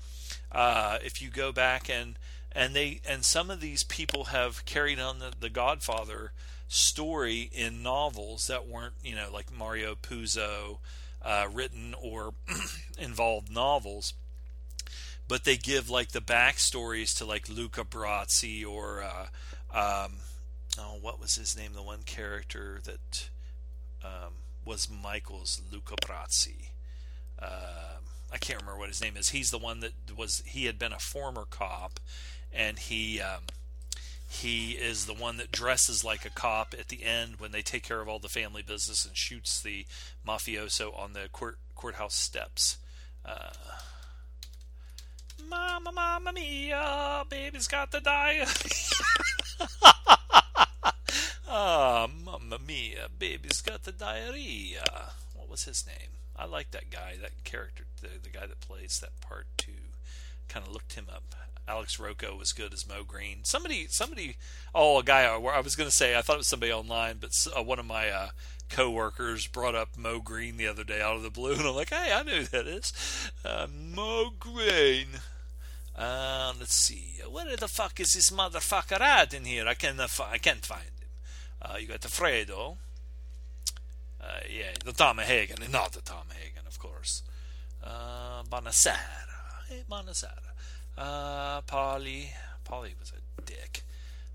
[0.51, 2.19] Uh, if you go back and
[2.55, 6.33] and they and some of these people have carried on the, the Godfather
[6.69, 10.79] story in novels that weren't you know like Mario Puzo
[11.23, 12.35] uh, written or
[12.99, 14.15] involved novels,
[15.29, 19.27] but they give like the backstories to like Luca Brasi or uh,
[19.73, 20.15] um,
[20.79, 23.29] oh what was his name the one character that
[24.05, 24.33] um,
[24.65, 26.69] was Michael's Luca Brasi.
[27.39, 27.99] Uh,
[28.33, 29.31] I can't remember what his name is.
[29.31, 32.01] He's the one that was he had been a former cop
[32.53, 33.43] and he um,
[34.29, 37.83] he is the one that dresses like a cop at the end when they take
[37.83, 39.85] care of all the family business and shoots the
[40.27, 42.79] mafioso on the court courthouse steps.
[43.25, 43.51] Uh,
[45.49, 48.47] Mama, mama mia, baby's got the diarrhea.
[51.55, 55.13] Ah, mamma mia, baby's got the diarrhea.
[55.35, 56.17] What was his name?
[56.35, 59.93] I like that guy, that character, the, the guy that plays that part too.
[60.49, 61.35] Kind of looked him up.
[61.69, 63.41] Alex Rocco was good as Moe Greene.
[63.45, 64.37] Somebody, somebody,
[64.75, 65.25] oh, a guy.
[65.25, 67.85] I was going to say I thought it was somebody online, but uh, one of
[67.85, 68.29] my uh,
[68.71, 71.91] coworkers brought up Moe Greene the other day out of the blue, and I'm like,
[71.91, 72.95] hey, I know who that is.
[73.45, 75.21] Uh, Moe Greene.
[75.95, 77.21] Uh, let's see.
[77.31, 79.69] Where the fuck is this motherfucker at in here?
[79.69, 80.01] I can't.
[80.01, 81.02] I can't find.
[81.63, 82.77] Uh, you got the Fredo.
[84.21, 87.23] Uh, yeah, the Tom Hagen, not the Tom Hagen, of course.
[87.83, 88.43] Uh.
[89.69, 90.53] Hey, Bonasera.
[90.99, 92.33] Uh, Polly.
[92.65, 93.83] Polly was a dick.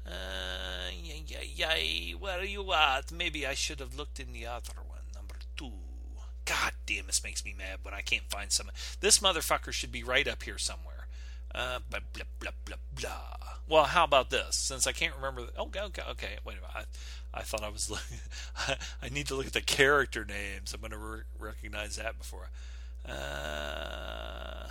[0.06, 2.16] Uh, yeah, yeah, yeah.
[2.16, 3.12] Where are you at?
[3.12, 5.72] Maybe I should have looked in the other one, number two.
[6.46, 8.72] God damn, this makes me mad when I can't find some.
[9.02, 10.97] This motherfucker should be right up here somewhere.
[11.54, 13.38] Uh, blah, blah, blah, blah, blah.
[13.70, 14.56] Well, how about this?
[14.56, 15.42] Since I can't remember.
[15.42, 16.38] The, oh, okay, okay.
[16.46, 16.88] Wait a minute.
[17.34, 18.20] I, I thought I was looking.
[19.02, 20.74] I need to look at the character names.
[20.74, 22.50] I'm going to re- recognize that before.
[23.06, 24.70] Uh,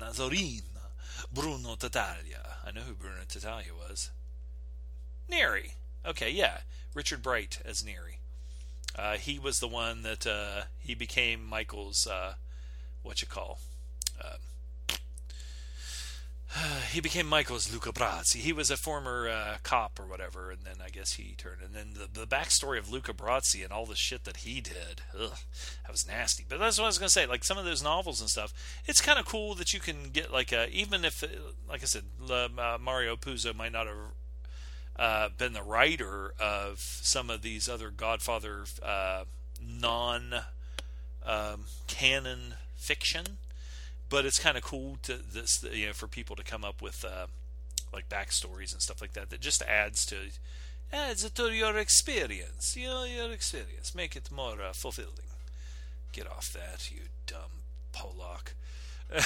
[0.00, 0.62] Nazorine.
[1.32, 2.56] Bruno Tattaglia.
[2.64, 4.10] I know who Bruno Tattaglia was.
[5.28, 5.72] Neri.
[6.06, 6.58] Okay, yeah.
[6.94, 8.18] Richard Bright as Neri.
[8.96, 12.34] Uh, he was the one that uh, he became Michael's uh,
[13.02, 13.58] what you call.
[16.92, 18.36] He became Michael's Luca Brasi.
[18.36, 21.60] He was a former uh, cop or whatever, and then I guess he turned.
[21.62, 25.02] And then the, the backstory of Luca Brasi and all the shit that he did,
[25.18, 25.38] ugh,
[25.82, 26.44] that was nasty.
[26.48, 27.26] But that's what I was gonna say.
[27.26, 28.52] Like some of those novels and stuff,
[28.86, 31.24] it's kind of cool that you can get like a even if,
[31.68, 32.48] like I said, uh,
[32.80, 33.96] Mario Puzo might not have
[34.96, 39.24] uh, been the writer of some of these other Godfather uh,
[39.60, 40.34] non
[41.24, 43.38] um, canon fiction
[44.14, 47.04] but it's kind of cool to this you know for people to come up with
[47.04, 47.26] uh,
[47.92, 50.16] like backstories and stuff like that that just adds to
[50.92, 53.92] adds to your experience you know your experience.
[53.92, 55.32] Make it more uh, fulfilling.
[56.12, 58.54] Get off that you dumb Pollock.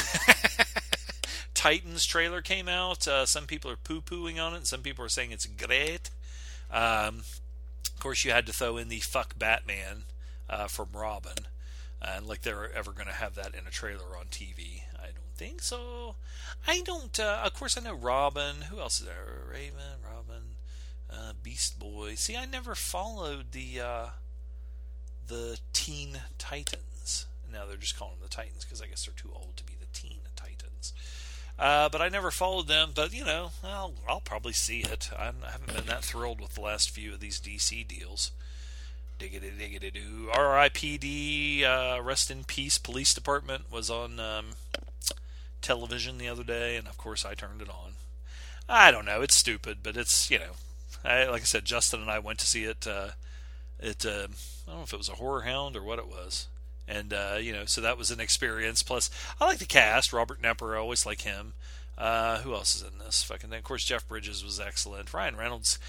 [1.54, 5.32] Titans trailer came out uh, some people are poo-pooing on it some people are saying
[5.32, 6.08] it's great.
[6.70, 7.24] Um,
[7.84, 10.04] of course you had to throw in the fuck Batman
[10.48, 11.46] uh, from Robin
[12.00, 14.82] and like they're ever going to have that in a trailer on TV.
[14.96, 16.16] I don't think so.
[16.66, 17.18] I don't.
[17.18, 18.62] Uh, of course, I know Robin.
[18.70, 19.42] Who else is there?
[19.50, 20.56] Raven, Robin,
[21.10, 22.14] uh, Beast Boy.
[22.14, 24.06] See, I never followed the uh,
[25.26, 27.26] the Teen Titans.
[27.50, 29.74] Now they're just calling them the Titans because I guess they're too old to be
[29.78, 30.92] the Teen Titans.
[31.58, 32.90] Uh, but I never followed them.
[32.94, 35.10] But you know, I'll, I'll probably see it.
[35.16, 38.30] I haven't been that thrilled with the last few of these DC deals.
[39.18, 40.30] Diggity diggity doo.
[40.32, 41.64] R.I.P.D.
[41.64, 42.78] Uh, rest in peace.
[42.78, 44.46] Police department was on um,
[45.60, 47.92] television the other day, and of course I turned it on.
[48.68, 49.22] I don't know.
[49.22, 50.52] It's stupid, but it's you know,
[51.04, 52.86] I, like I said, Justin and I went to see it.
[52.86, 53.10] Uh,
[53.80, 54.28] it uh,
[54.66, 56.46] I don't know if it was a horror hound or what it was,
[56.86, 58.82] and uh, you know, so that was an experience.
[58.82, 60.12] Plus, I like the cast.
[60.12, 61.54] Robert Knepper, I always like him.
[61.96, 63.24] Uh, who else is in this?
[63.24, 65.12] Fucking, of course, Jeff Bridges was excellent.
[65.12, 65.80] Ryan Reynolds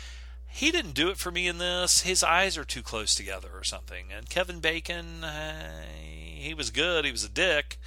[0.50, 2.02] he didn't do it for me in this.
[2.02, 4.06] His eyes are too close together or something.
[4.16, 7.06] And Kevin Bacon, uh, he was good.
[7.06, 7.78] He was a dick,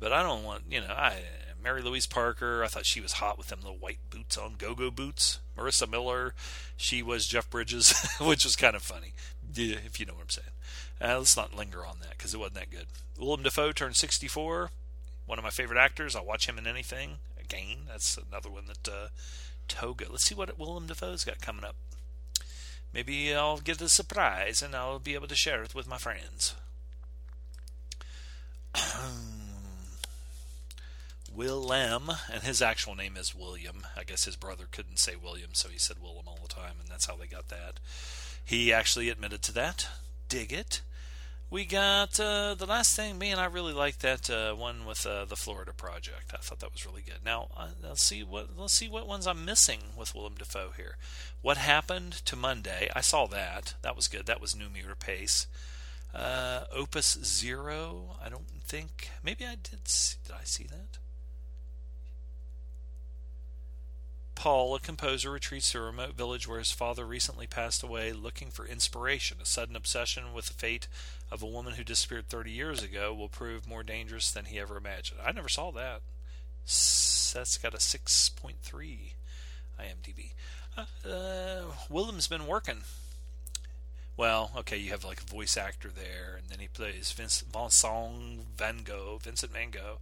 [0.00, 0.94] but I don't want you know.
[0.96, 1.22] I
[1.62, 2.62] Mary Louise Parker.
[2.62, 5.40] I thought she was hot with them little white boots on, go-go boots.
[5.56, 6.34] Marisa Miller,
[6.76, 9.14] she was Jeff Bridges, which was kind of funny,
[9.56, 10.48] if you know what I'm saying.
[11.00, 12.86] Uh, let's not linger on that because it wasn't that good.
[13.18, 14.70] Willem Dafoe turned 64.
[15.26, 16.14] One of my favorite actors.
[16.14, 17.18] I'll watch him in anything.
[17.40, 19.08] Again, that's another one that uh,
[19.68, 20.06] Toga.
[20.10, 21.76] Let's see what Willem Dafoe's got coming up.
[22.94, 26.54] Maybe I'll get a surprise and I'll be able to share it with my friends.
[31.34, 33.84] Willem, and his actual name is William.
[33.96, 36.88] I guess his brother couldn't say William, so he said Willem all the time, and
[36.88, 37.80] that's how they got that.
[38.44, 39.88] He actually admitted to that.
[40.28, 40.82] Dig it
[41.50, 43.18] we got uh, the last thing.
[43.18, 46.32] Me and I really like that uh, one with uh, the Florida Project.
[46.32, 47.24] I thought that was really good.
[47.24, 50.96] Now uh, let's see what let's see what ones I'm missing with Willem Dafoe here.
[51.42, 52.88] What happened to Monday?
[52.94, 53.74] I saw that.
[53.82, 54.26] That was good.
[54.26, 55.46] That was Noomi Rapace.
[56.14, 58.16] Uh, Opus Zero.
[58.24, 59.10] I don't think.
[59.22, 59.86] Maybe I did.
[59.88, 60.98] See, did I see that?
[64.34, 68.50] Paul, a composer, retreats to a remote village where his father recently passed away, looking
[68.50, 69.38] for inspiration.
[69.40, 70.88] A sudden obsession with the fate
[71.30, 74.76] of a woman who disappeared 30 years ago will prove more dangerous than he ever
[74.76, 75.20] imagined.
[75.24, 76.02] I never saw that.
[76.64, 78.54] That's got a 6.3
[79.80, 80.32] IMDb.
[80.76, 82.82] Uh, uh, Willem's been working.
[84.16, 88.84] Well, okay, you have like a voice actor there, and then he plays Vincent Van
[88.84, 89.98] Gogh, Vincent Van Gogh,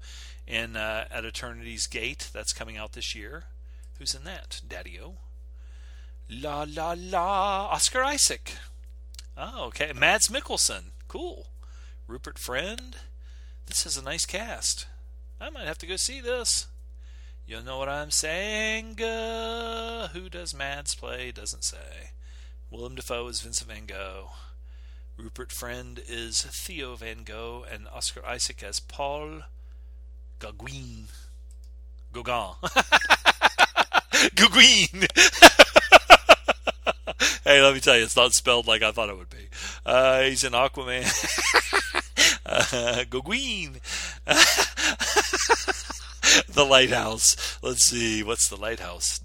[0.47, 2.29] in uh, At Eternity's Gate.
[2.33, 3.45] That's coming out this year.
[4.03, 4.63] Who's in that?
[4.67, 5.15] Daddy-O.
[6.29, 7.69] La la la.
[7.71, 8.57] Oscar Isaac.
[9.37, 9.93] Oh, okay.
[9.93, 10.87] Mads Mikkelsen.
[11.07, 11.47] Cool.
[12.09, 12.97] Rupert Friend.
[13.67, 14.87] This is a nice cast.
[15.41, 16.67] I might have to go see this.
[17.47, 19.01] You know what I'm saying?
[19.01, 21.31] Uh, who does Mads play?
[21.31, 22.11] Doesn't say.
[22.73, 24.31] Willem Dafoe is Vincent Van Gogh.
[25.17, 29.43] Rupert Friend is Theo Van Gogh, and Oscar Isaac as Paul
[30.41, 31.07] Gauguin.
[32.13, 32.55] Gauguin.
[34.35, 35.07] Gauguin.
[37.45, 39.49] hey, let me tell you, it's not spelled like I thought it would be.
[39.85, 41.03] Uh, he's in Aquaman.
[42.47, 43.05] uh,
[46.49, 47.59] the Lighthouse.
[47.63, 49.21] Let's see, what's the Lighthouse?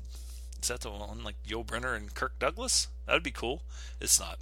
[0.61, 2.87] Is that the one like Yul Brynner and Kirk Douglas?
[3.05, 3.61] That'd be cool.
[4.01, 4.39] It's not.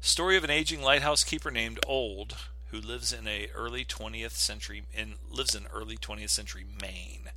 [0.00, 2.36] Story of an aging lighthouse keeper named Old,
[2.70, 7.30] who lives in a early 20th century in lives in early 20th century Maine.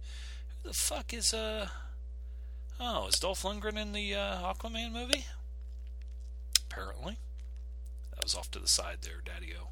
[0.62, 1.68] Who the fuck is uh?
[2.84, 5.28] Oh, is Dolph Lundgren in the uh, Aquaman movie?
[6.68, 7.18] Apparently,
[8.10, 9.68] that was off to the side there, Daddy-O.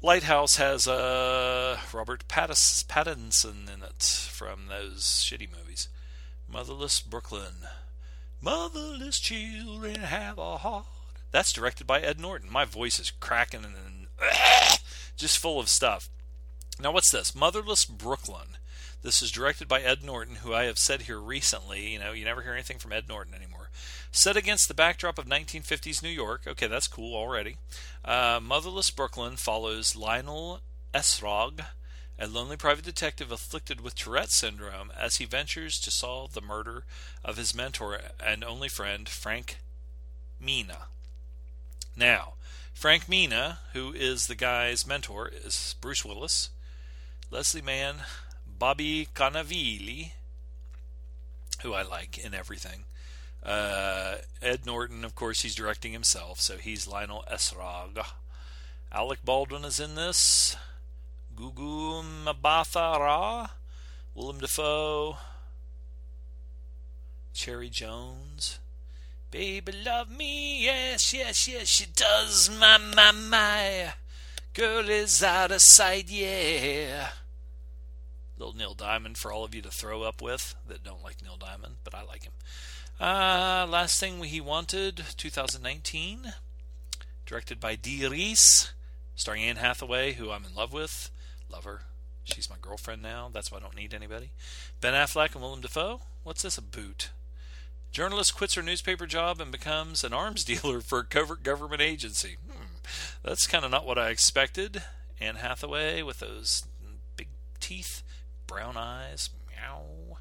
[0.00, 5.88] Lighthouse has uh, Robert Pattinson in it from those shitty movies.
[6.48, 7.66] Motherless Brooklyn.
[8.40, 10.86] Motherless children have a heart.
[11.32, 12.50] That's directed by Ed Norton.
[12.50, 14.06] My voice is cracking and
[15.18, 16.08] just full of stuff.
[16.80, 17.34] Now, what's this?
[17.34, 18.56] Motherless Brooklyn.
[19.02, 21.88] This is directed by Ed Norton, who I have said here recently.
[21.92, 23.70] You know, you never hear anything from Ed Norton anymore.
[24.12, 26.42] Set against the backdrop of 1950s New York.
[26.46, 27.56] Okay, that's cool already.
[28.04, 30.60] Uh, Motherless Brooklyn follows Lionel
[30.92, 31.64] Essrog,
[32.18, 36.84] a lonely private detective afflicted with Tourette syndrome, as he ventures to solve the murder
[37.24, 39.60] of his mentor and only friend, Frank
[40.38, 40.88] Mina.
[41.96, 42.34] Now,
[42.74, 46.50] Frank Mina, who is the guy's mentor, is Bruce Willis,
[47.30, 48.02] Leslie Mann,
[48.60, 50.10] Bobby Cannavale,
[51.62, 52.84] who I like in everything.
[53.42, 58.04] Uh, Ed Norton, of course, he's directing himself, so he's Lionel Essrog.
[58.92, 60.56] Alec Baldwin is in this.
[61.34, 63.46] Gugu Mbatha-Raw,
[64.14, 65.16] Willem Dafoe,
[67.32, 68.58] Cherry Jones.
[69.30, 73.94] Baby, love me, yes, yes, yes, she does, my, my, my.
[74.52, 77.08] Girl is out of sight, yeah.
[78.40, 81.36] Little Neil Diamond for all of you to throw up with that don't like Neil
[81.36, 82.32] Diamond, but I like him.
[82.98, 86.32] Uh, last thing he wanted, 2019,
[87.26, 88.72] directed by Dee Rees,
[89.14, 91.10] starring Anne Hathaway, who I'm in love with.
[91.50, 91.82] Love her.
[92.24, 93.28] She's my girlfriend now.
[93.30, 94.30] That's why I don't need anybody.
[94.80, 96.00] Ben Affleck and Willem Dafoe.
[96.22, 96.56] What's this?
[96.56, 97.10] A boot.
[97.92, 102.38] Journalist quits her newspaper job and becomes an arms dealer for a covert government agency.
[102.50, 102.76] Hmm.
[103.22, 104.82] That's kind of not what I expected.
[105.20, 106.64] Anne Hathaway with those
[107.16, 107.28] big
[107.60, 108.02] teeth,
[108.50, 110.18] brown eyes, meow.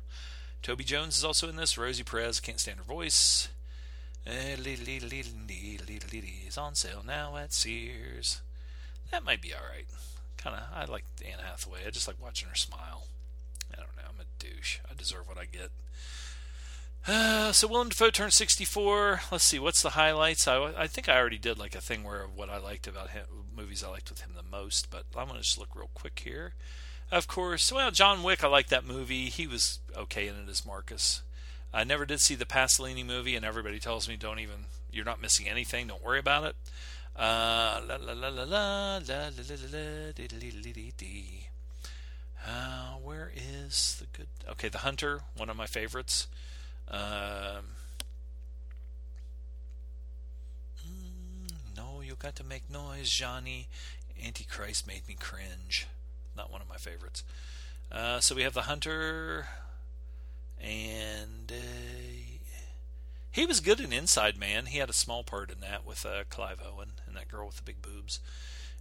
[0.62, 1.80] Toby Jones is also in this.
[1.80, 3.50] Rosie Perez, can't stand her voice.
[6.48, 8.42] Is on sale now at Sears.
[9.10, 9.88] That might be alright.
[10.38, 11.80] Kind of, I like Anne Hathaway.
[11.88, 13.08] I just like watching her smile.
[13.74, 14.04] I don't know.
[14.08, 14.78] I'm a douche.
[14.90, 15.72] I deserve what I get.
[17.08, 19.22] Uh, so Willem Dafoe turned 64.
[19.32, 20.48] Let's see, what's the highlights?
[20.48, 23.26] I, I think I already did like a thing where what I liked about him,
[23.56, 26.22] movies I liked with him the most, but I'm going to just look real quick
[26.24, 26.54] here.
[27.12, 29.26] Of course, well, John Wick, I like that movie.
[29.30, 31.24] He was okay in it as Marcus.
[31.74, 35.22] I never did see the Pasolini movie, and everybody tells me, don't even, you're not
[35.22, 36.56] missing anything, don't worry about it.
[37.18, 39.30] La la la la la, la la la
[42.48, 44.28] la, where is the good?
[44.48, 46.28] Okay, The Hunter, one of my favorites.
[46.88, 47.76] Um,
[51.76, 53.68] no, you got to make noise, Johnny.
[54.24, 55.88] Antichrist made me cringe.
[56.40, 57.26] Not one of my favorites.
[57.92, 59.48] Uh, so we have the Hunter,
[60.58, 62.40] and uh,
[63.30, 64.68] he was good in Inside Man.
[64.68, 67.58] He had a small part in that with uh, Clive Owen and that girl with
[67.58, 68.22] the big boobs,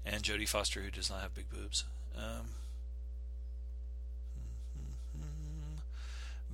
[0.06, 1.82] and Jodie Foster who does not have big boobs.
[2.16, 2.50] Um,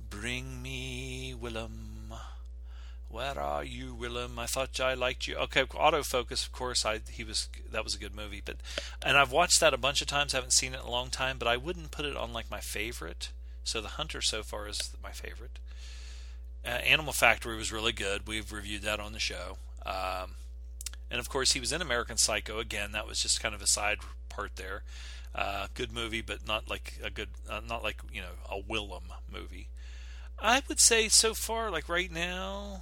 [0.09, 1.84] Bring me Willem.
[3.09, 4.37] Where are you, Willem?
[4.39, 5.35] I thought I liked you.
[5.35, 6.45] Okay, autofocus.
[6.45, 8.57] Of course, I he was that was a good movie, but
[9.01, 10.33] and I've watched that a bunch of times.
[10.33, 12.51] I haven't seen it in a long time, but I wouldn't put it on like
[12.51, 13.29] my favorite.
[13.63, 15.59] So the Hunter so far is my favorite.
[16.65, 18.27] Uh, Animal Factory was really good.
[18.27, 19.57] We've reviewed that on the show.
[19.85, 20.35] Um,
[21.09, 22.91] and of course, he was in American Psycho again.
[22.91, 23.99] That was just kind of a side
[24.29, 24.83] part there.
[25.33, 29.05] Uh, good movie, but not like a good, uh, not like you know a Willem
[29.31, 29.67] movie.
[30.39, 32.81] I would say so far, like right now,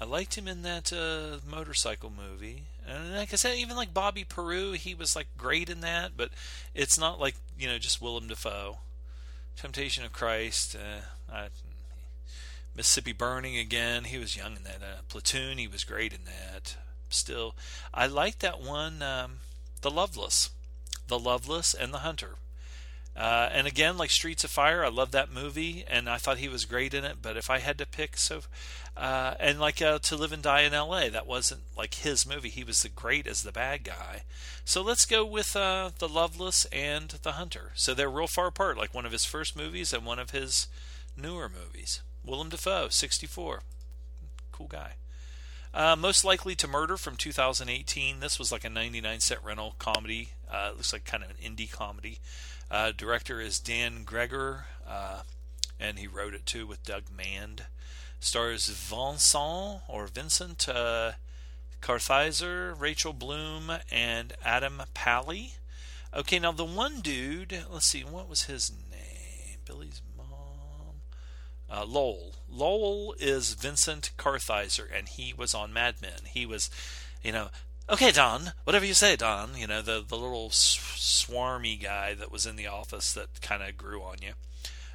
[0.00, 4.24] I liked him in that uh, motorcycle movie, and like I said, even like Bobby
[4.24, 6.30] Peru, he was like great in that, but
[6.74, 8.78] it's not like you know just Willem Dafoe.
[9.56, 11.48] Temptation of Christ, uh, I,
[12.76, 14.04] Mississippi Burning again.
[14.04, 14.82] He was young in that.
[14.82, 16.76] Uh, Platoon, he was great in that.
[17.08, 17.54] Still,
[17.94, 19.38] I like that one, um,
[19.80, 20.50] The Loveless,
[21.08, 22.34] The Loveless and The Hunter
[23.16, 26.48] Uh, and again, like Streets of Fire, I love that movie, and I thought he
[26.48, 27.16] was great in it.
[27.22, 28.42] But if I had to pick, so
[28.94, 32.50] uh, and like uh, To Live and Die in L.A., that wasn't like his movie.
[32.50, 34.22] He was the great as the bad guy.
[34.66, 37.72] So let's go with uh, The Loveless and The Hunter.
[37.74, 40.66] So they're real far apart, like one of his first movies and one of his
[41.16, 42.02] newer movies.
[42.22, 43.62] Willem Dafoe, 64,
[44.52, 44.94] cool guy.
[45.72, 48.20] Uh, Most Likely to Murder from 2018.
[48.20, 50.30] This was like a 99 cent rental comedy.
[50.50, 52.18] Uh, it looks like kind of an indie comedy.
[52.70, 55.22] Uh, director is Dan Gregor, uh,
[55.78, 57.66] and he wrote it too with Doug Mand.
[58.18, 61.12] Stars Vincent or Vincent uh,
[61.80, 65.52] Kartheiser, Rachel Bloom, and Adam Pally.
[66.14, 69.58] Okay, now the one dude, let's see, what was his name?
[69.64, 71.02] Billy's mom.
[71.70, 72.36] Uh, Lowell.
[72.48, 76.20] Lowell is Vincent Kartheiser, and he was on Mad Men.
[76.24, 76.70] He was,
[77.22, 77.48] you know,
[77.88, 79.56] okay, Don, whatever you say, Don.
[79.56, 83.76] You know, the the little swarmy guy that was in the office that kind of
[83.76, 84.32] grew on you.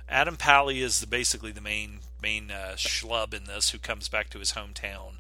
[0.10, 4.30] Adam Pally is the, basically the main main uh, schlub in this, who comes back
[4.30, 5.20] to his hometown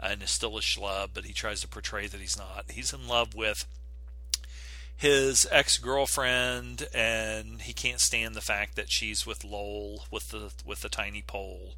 [0.00, 2.70] uh, and is still a schlub, but he tries to portray that he's not.
[2.70, 3.66] He's in love with
[4.96, 10.52] his ex girlfriend, and he can't stand the fact that she's with Lowell with the
[10.64, 11.74] with the tiny pole.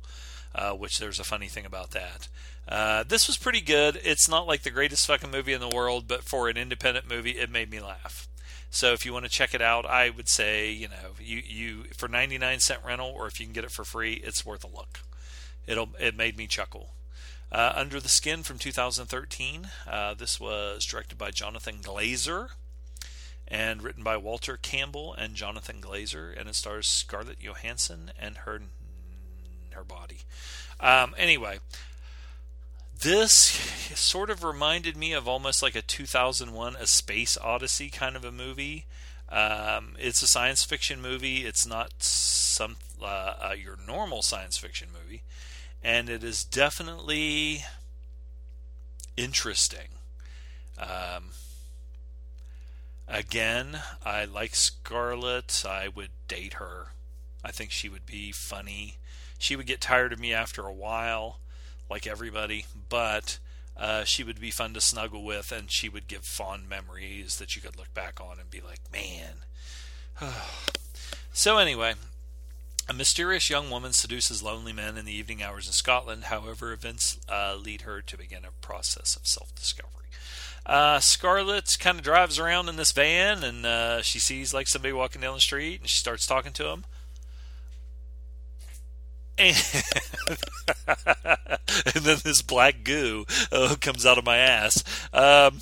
[0.54, 2.28] Uh, which there's a funny thing about that.
[2.68, 4.00] Uh, this was pretty good.
[4.04, 7.32] It's not like the greatest fucking movie in the world, but for an independent movie,
[7.32, 8.28] it made me laugh.
[8.70, 11.84] So if you want to check it out, I would say you know you you
[11.96, 14.68] for 99 cent rental, or if you can get it for free, it's worth a
[14.68, 15.00] look.
[15.66, 16.90] It'll it made me chuckle.
[17.52, 19.68] Uh, Under the Skin from 2013.
[19.86, 22.48] Uh, this was directed by Jonathan Glazer
[23.46, 28.62] and written by Walter Campbell and Jonathan Glazer, and it stars Scarlett Johansson and her
[29.74, 30.20] her body.
[30.80, 31.58] Um, anyway,
[33.00, 33.34] this
[33.94, 38.32] sort of reminded me of almost like a 2001 A Space Odyssey kind of a
[38.32, 38.86] movie.
[39.30, 41.44] Um, it's a science fiction movie.
[41.44, 45.22] It's not some uh, uh, your normal science fiction movie,
[45.82, 47.64] and it is definitely
[49.16, 49.88] interesting.
[50.78, 51.30] Um,
[53.06, 55.64] Again, I like Scarlett.
[55.68, 56.88] I would date her.
[57.44, 58.96] I think she would be funny.
[59.38, 61.38] She would get tired of me after a while,
[61.90, 63.38] like everybody, but
[63.76, 67.56] uh, she would be fun to snuggle with, and she would give fond memories that
[67.56, 69.44] you could look back on and be like, man.
[71.32, 71.94] so, anyway,
[72.88, 76.24] a mysterious young woman seduces lonely men in the evening hours in Scotland.
[76.24, 79.90] However, events uh, lead her to begin a process of self discovery.
[80.66, 84.94] Uh, Scarlett kind of drives around in this van and uh, she sees like somebody
[84.94, 86.84] walking down the street and she starts talking to him.
[89.36, 89.56] And,
[90.86, 94.84] and then this black goo uh, comes out of my ass.
[95.12, 95.60] Um,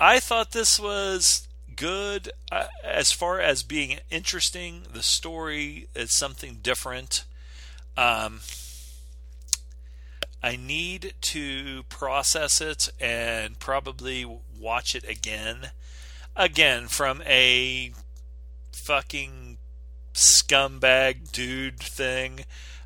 [0.00, 4.82] I thought this was good uh, as far as being interesting.
[4.92, 7.24] The story is something different.
[7.96, 8.40] Um,
[10.42, 14.24] I need to process it and probably
[14.58, 15.72] watch it again.
[16.36, 17.92] Again, from a
[18.70, 19.47] fucking
[20.18, 22.40] scumbag dude thing.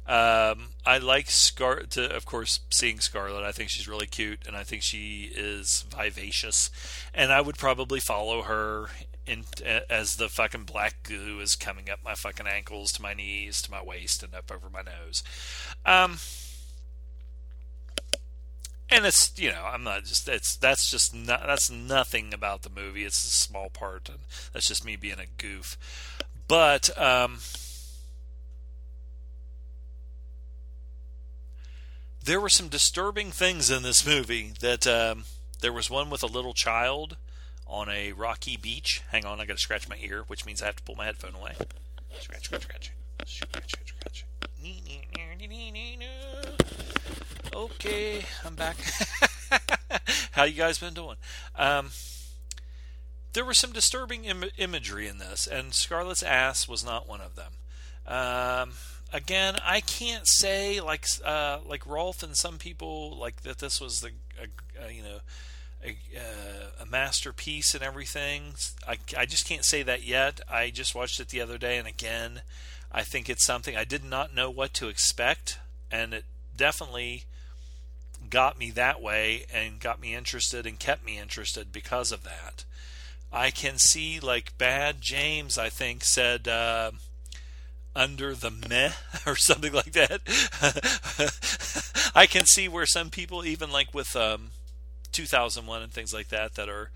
[0.07, 1.81] Um, I like Scar.
[1.91, 5.85] To, of course, seeing Scarlett, I think she's really cute, and I think she is
[5.89, 6.71] vivacious,
[7.15, 8.89] and I would probably follow her
[9.25, 9.45] in
[9.89, 13.71] as the fucking black goo is coming up my fucking ankles to my knees to
[13.71, 15.23] my waist and up over my nose.
[15.87, 16.19] Um,
[18.91, 22.71] and it's you know I'm not just it's that's just not that's nothing about the
[22.71, 23.05] movie.
[23.05, 24.19] It's a small part, and
[24.53, 25.79] that's just me being a goof.
[26.53, 27.39] But um,
[32.23, 34.53] there were some disturbing things in this movie.
[34.61, 35.25] That um,
[35.63, 37.17] there was one with a little child
[37.67, 39.01] on a rocky beach.
[39.13, 41.07] Hang on, I got to scratch my ear, which means I have to pull my
[41.07, 41.55] headphone away.
[42.21, 42.93] Scratch, scratch, scratch,
[43.25, 44.27] scratch, scratch, scratch.
[47.55, 48.77] Okay, I'm back.
[50.33, 51.17] How you guys been doing?
[51.57, 51.89] Um,
[53.33, 57.37] there was some disturbing Im- imagery in this, and Scarlett's ass was not one of
[57.37, 57.53] them.
[58.07, 58.73] Um,
[59.13, 63.59] again, I can't say like uh, like Rolf and some people like that.
[63.59, 64.11] This was the
[64.91, 65.21] you know
[65.85, 68.55] a, uh, a, masterpiece and everything.
[68.87, 70.41] I I just can't say that yet.
[70.49, 72.43] I just watched it the other day, and again,
[72.91, 75.59] I think it's something I did not know what to expect,
[75.91, 76.25] and it
[76.57, 77.25] definitely
[78.31, 82.65] got me that way and got me interested and kept me interested because of that.
[83.33, 86.91] I can see like Bad James, I think, said uh,
[87.97, 88.93] under the meh
[89.27, 90.21] or something like that.
[92.15, 94.51] I can see where some people, even like with um,
[95.13, 96.91] 2001 and things like that, that are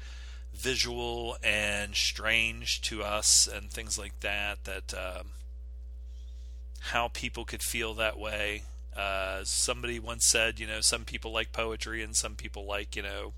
[0.55, 4.65] visual and strange to us and things like that.
[4.65, 5.29] That um,
[6.91, 8.63] how people could feel that way.
[8.95, 13.03] Uh, somebody once said, you know, some people like poetry and some people like, you
[13.03, 13.33] know,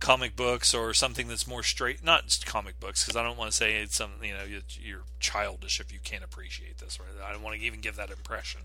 [0.00, 2.02] comic books or something that's more straight.
[2.02, 4.44] Not just comic books, because I don't want to say it's some, you know,
[4.80, 6.98] you're childish if you can't appreciate this.
[6.98, 7.08] Right?
[7.24, 8.62] I don't want to even give that impression.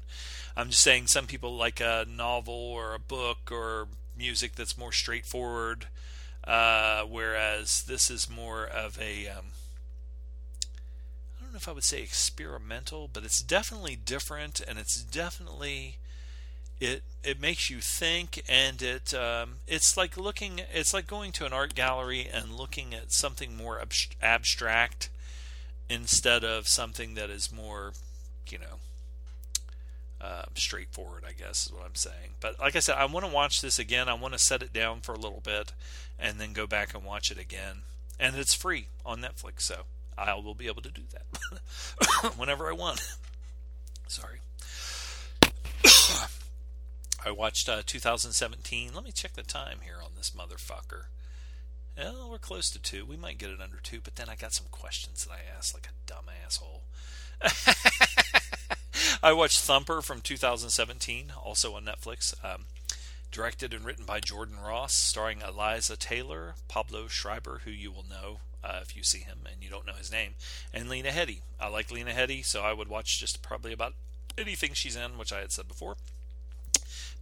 [0.56, 3.88] I'm just saying some people like a novel or a book or
[4.18, 5.88] music that's more straightforward,
[6.46, 9.46] uh, whereas this is more of a um,
[11.38, 15.98] I don't know if I would say experimental, but it's definitely different, and it's definitely
[16.80, 21.46] it it makes you think, and it um, it's like looking it's like going to
[21.46, 25.10] an art gallery and looking at something more ab- abstract
[25.90, 27.94] instead of something that is more
[28.50, 28.80] you know
[30.22, 32.36] um, straightforward, I guess is what I'm saying.
[32.40, 34.10] But like I said, I want to watch this again.
[34.10, 35.74] I want to set it down for a little bit
[36.20, 37.84] and then go back and watch it again.
[38.20, 39.82] And it's free on Netflix, so
[40.18, 43.02] I will be able to do that whenever I want.
[44.08, 44.40] Sorry.
[47.26, 48.92] I watched uh, 2017.
[48.94, 51.06] Let me check the time here on this motherfucker.
[51.98, 53.04] Well, we're close to two.
[53.04, 55.74] We might get it under two, but then I got some questions that I asked
[55.74, 56.84] like a dumb asshole.
[59.24, 62.36] I watched Thumper from 2017, also on Netflix.
[62.46, 62.66] Um,
[63.32, 68.38] directed and written by Jordan Ross, starring Eliza Taylor, Pablo Schreiber, who you will know
[68.64, 70.36] uh, if you see him and you don't know his name,
[70.72, 71.42] and Lena Headey.
[71.60, 73.96] I like Lena Headey, so I would watch just probably about
[74.38, 75.96] anything she's in, which I had said before.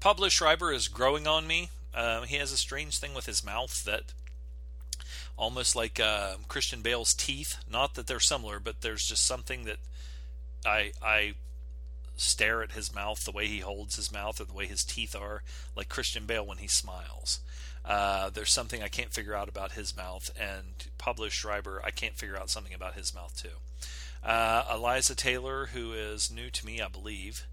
[0.03, 1.69] Pablo Schreiber is growing on me.
[1.93, 4.11] Uh, he has a strange thing with his mouth that
[5.37, 7.55] almost like uh, Christian Bale's teeth.
[7.71, 9.77] Not that they're similar, but there's just something that
[10.65, 11.35] I I
[12.17, 15.15] stare at his mouth, the way he holds his mouth, or the way his teeth
[15.15, 15.41] are,
[15.73, 17.39] like Christian Bale when he smiles.
[17.85, 22.17] Uh, there's something I can't figure out about his mouth, and Pablo Schreiber, I can't
[22.17, 23.55] figure out something about his mouth too.
[24.21, 27.47] Uh, Eliza Taylor, who is new to me, I believe,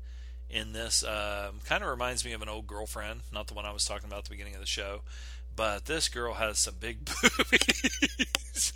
[0.50, 3.72] in this, um, kind of reminds me of an old girlfriend, not the one I
[3.72, 5.02] was talking about at the beginning of the show,
[5.54, 7.04] but this girl has some big
[7.38, 8.72] boobies.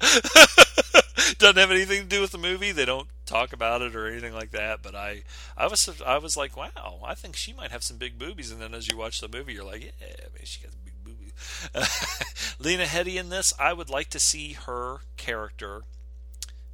[1.38, 2.72] Doesn't have anything to do with the movie.
[2.72, 4.82] They don't talk about it or anything like that.
[4.82, 5.22] But I,
[5.56, 8.50] I was, I was like, wow, I think she might have some big boobies.
[8.50, 11.32] And then as you watch the movie, you're like, yeah, man, she got big boobies.
[12.58, 15.82] Lena Headey in this, I would like to see her character,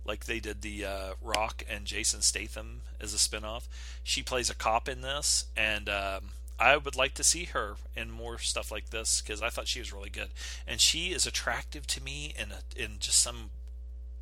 [0.05, 3.69] like they did the uh, Rock and Jason Statham as a spinoff.
[4.03, 5.89] She plays a cop in this, and.
[5.89, 9.67] Um, I would like to see her in more stuff like this because I thought
[9.67, 10.29] she was really good,
[10.65, 13.51] and she is attractive to me in a, in just some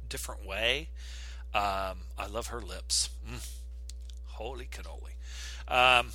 [0.09, 0.89] different way.
[1.53, 3.11] Um, I love her lips.
[3.29, 3.47] Mm.
[4.27, 5.17] Holy cannoli.
[5.69, 6.13] Um,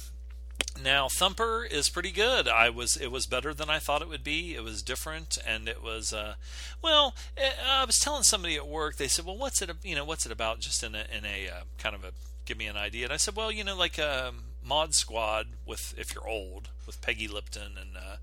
[0.81, 2.47] now Thumper is pretty good.
[2.47, 4.55] I was it was better than I thought it would be.
[4.55, 6.35] It was different and it was uh,
[6.81, 7.15] well.
[7.37, 8.97] Eh, I was telling somebody at work.
[8.97, 9.69] They said, "Well, what's it?
[9.83, 12.11] You know, what's it about?" Just in a in a uh, kind of a
[12.45, 13.05] give me an idea.
[13.05, 17.01] And I said, "Well, you know, like um, Mod Squad with if you're old with
[17.01, 18.17] Peggy Lipton and uh,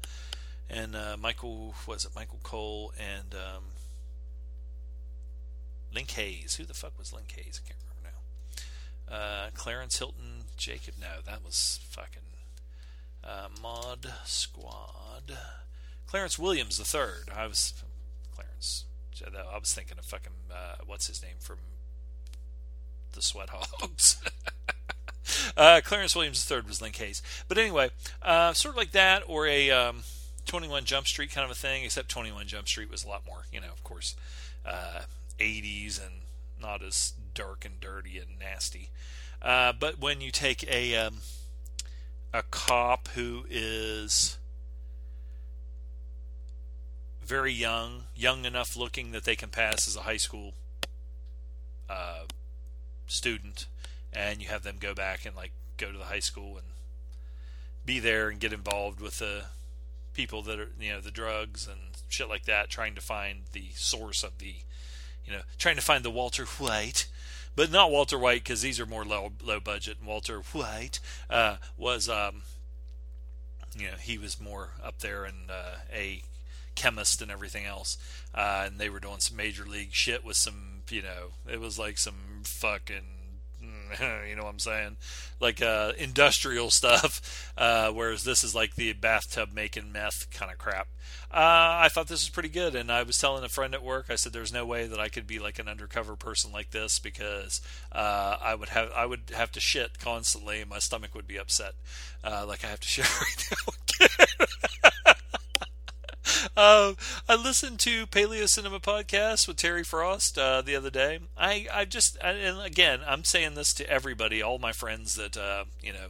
[0.68, 3.64] and uh, Michael was it Michael Cole and um,
[5.94, 6.56] Linc Hayes.
[6.56, 7.60] Who the fuck was Linc Hayes?
[7.64, 8.18] I can't remember
[9.10, 9.14] now.
[9.14, 10.94] Uh, Clarence Hilton, Jacob.
[11.00, 12.22] No, that was fucking
[13.24, 15.36] uh, Mod Squad.
[16.06, 17.30] Clarence Williams the third.
[17.34, 17.74] I was
[18.32, 18.84] Clarence.
[19.26, 21.56] I was thinking of fucking uh, what's his name from
[23.10, 24.22] the Sweat Hogs.
[25.56, 27.22] uh, Clarence Williams III was Linc Hayes.
[27.48, 27.90] But anyway,
[28.22, 30.04] uh, sort of like that, or a um,
[30.46, 33.46] 21 Jump Street kind of a thing, except 21 Jump Street was a lot more,
[33.52, 34.14] you know, of course,
[34.64, 35.02] uh,
[35.40, 36.22] 80s and
[36.60, 38.90] not as dark and dirty and nasty.
[39.42, 41.16] Uh, but when you take a um,
[42.32, 44.38] a cop who is
[47.20, 50.54] very young, young enough looking that they can pass as a high school
[51.90, 52.24] uh,
[53.06, 53.66] student,
[54.12, 56.66] and you have them go back and like go to the high school and
[57.84, 59.46] be there and get involved with the
[60.14, 63.70] people that are you know the drugs and shit like that, trying to find the
[63.74, 64.54] source of the
[65.24, 67.08] you know trying to find the Walter White.
[67.54, 69.98] But not Walter White because these are more low low budget.
[69.98, 72.42] And Walter White uh, was, um,
[73.76, 76.22] you know, he was more up there and uh, a
[76.74, 77.98] chemist and everything else.
[78.34, 81.78] Uh, and they were doing some major league shit with some, you know, it was
[81.78, 83.21] like some fucking
[84.28, 84.96] you know what I'm saying?
[85.40, 90.58] Like uh, industrial stuff, uh, whereas this is like the bathtub making meth kind of
[90.58, 90.88] crap.
[91.30, 94.06] Uh, I thought this was pretty good, and I was telling a friend at work,
[94.10, 96.98] I said, "There's no way that I could be like an undercover person like this
[96.98, 97.60] because
[97.90, 101.38] uh, I would have I would have to shit constantly, and my stomach would be
[101.38, 101.72] upset,
[102.22, 104.10] uh, like I have to shit right
[104.84, 104.90] now."
[106.56, 106.94] Uh,
[107.28, 111.20] I listened to Paleo Cinema podcast with Terry Frost uh, the other day.
[111.36, 115.36] I I just I, and again I'm saying this to everybody, all my friends that
[115.36, 116.08] uh, you know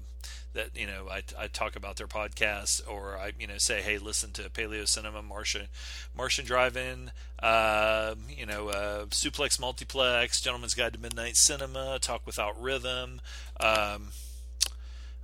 [0.54, 3.98] that you know I, I talk about their podcasts or I you know say hey
[3.98, 5.68] listen to Paleo Cinema Martian
[6.16, 12.60] Martian Drive-In uh, you know uh, Suplex Multiplex Gentleman's Guide to Midnight Cinema Talk Without
[12.60, 13.20] Rhythm.
[13.58, 14.08] Um,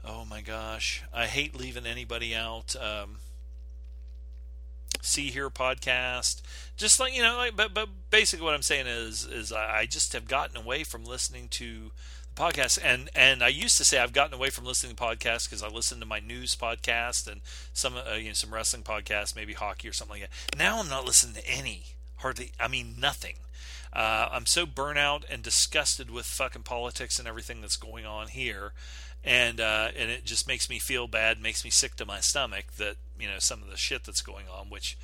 [0.04, 1.02] oh my gosh.
[1.12, 2.74] I hate leaving anybody out.
[2.76, 3.18] Um,
[5.02, 6.42] see here podcast.
[6.76, 10.12] Just like you know like but but basically what I'm saying is is I just
[10.12, 11.90] have gotten away from listening to
[12.34, 12.78] the podcast.
[12.82, 15.68] And and I used to say I've gotten away from listening to podcasts because I
[15.68, 17.40] listen to my news podcast and
[17.72, 20.58] some uh, you know some wrestling podcasts maybe hockey or something like that.
[20.58, 21.84] Now I'm not listening to any.
[22.16, 23.36] Hardly I mean nothing.
[23.92, 28.72] Uh, I'm so burnout and disgusted with fucking politics and everything that's going on here
[29.24, 32.72] and uh, and it just makes me feel bad makes me sick to my stomach
[32.76, 34.96] that you know some of the shit that's going on which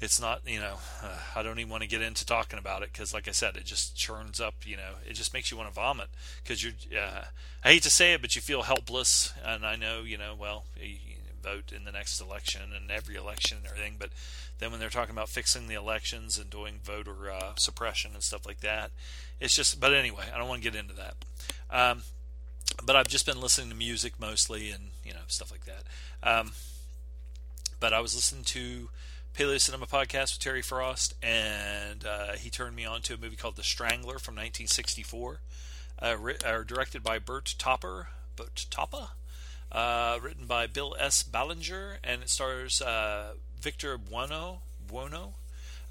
[0.00, 2.92] it's not you know uh, i don't even want to get into talking about it
[2.92, 5.68] because like i said it just churns up you know it just makes you want
[5.68, 6.08] to vomit
[6.42, 7.24] because you're uh,
[7.64, 9.32] i hate to say it but you feel helpless.
[9.44, 10.98] And i know you know well you
[11.42, 14.10] vote in the next election and every election and everything but
[14.58, 18.44] then when they're talking about fixing the elections and doing voter uh, suppression and stuff
[18.44, 18.90] like that
[19.40, 21.14] it's just but anyway i don't want to get into that.
[21.70, 22.02] Um,
[22.84, 25.82] but i've just been listening to music mostly and you know stuff like that
[26.22, 26.52] um,
[27.80, 28.88] but i was listening to
[29.36, 33.36] Paleo Cinema podcast with Terry Frost, and uh, he turned me on to a movie
[33.36, 35.40] called The Strangler from 1964,
[36.00, 39.10] uh, ri- uh, directed by Burt Topper, Bert Toppa,
[39.70, 41.22] uh, written by Bill S.
[41.22, 45.34] Ballinger, and it stars uh, Victor Buono, Buono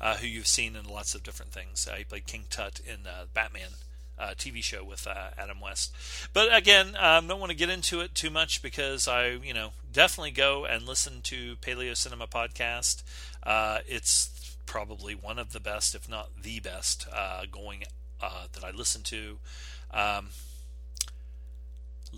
[0.02, 1.88] uh, who you've seen in lots of different things.
[1.96, 3.02] he played King Tut in
[3.36, 3.74] Batman
[4.18, 5.94] uh, TV show with uh, Adam West.
[6.34, 9.54] But again, I um, don't want to get into it too much because I, you
[9.54, 13.04] know, definitely go and listen to Paleo Cinema podcast.
[13.44, 17.84] Uh, it's probably one of the best, if not the best, uh, going
[18.22, 19.38] uh, that I listen to.
[19.92, 20.30] Um,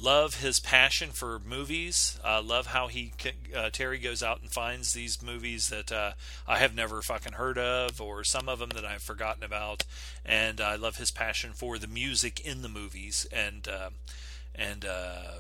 [0.02, 2.19] love his passion for movies.
[2.24, 3.14] Uh, love how he
[3.56, 6.11] uh, Terry goes out and finds these movies that uh,
[6.48, 9.84] I have never fucking heard of, or some of them that I've forgotten about.
[10.26, 13.90] And I love his passion for the music in the movies, and uh,
[14.53, 15.32] and uh,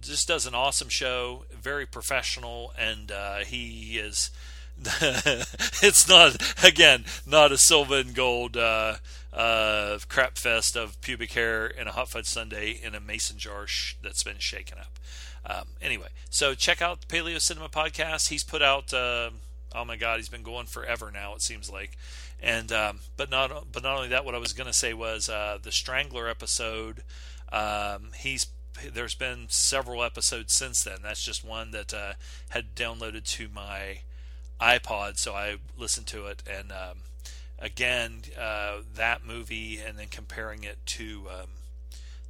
[0.00, 1.44] just does an awesome show.
[1.52, 4.30] Very professional, and uh, he is.
[5.82, 8.56] it's not again not a silver and gold
[9.40, 13.66] uh, crap fest of pubic hair and a hot fudge sundae in a mason jar
[13.66, 14.98] sh- that's been shaken up.
[15.46, 18.28] Um, anyway, so check out the Paleo Cinema podcast.
[18.28, 18.92] He's put out.
[18.92, 19.30] Uh,
[19.74, 21.34] oh my God, he's been going forever now.
[21.34, 21.96] It seems like,
[22.38, 24.26] and um, but not but not only that.
[24.26, 27.02] What I was going to say was uh, the Strangler episode.
[27.50, 28.46] Um, he's
[28.92, 30.98] there's been several episodes since then.
[31.02, 32.12] That's just one that uh,
[32.50, 34.00] had downloaded to my
[34.60, 36.98] iPod, so I listened to it and um,
[37.60, 41.48] again, uh, that movie, and then comparing it to um,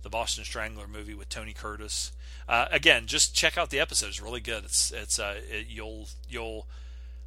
[0.03, 2.13] the Boston Strangler movie with Tony Curtis.
[2.49, 4.65] Uh, again, just check out the episode; it's really good.
[4.65, 6.67] It's it's uh, it, you'll you'll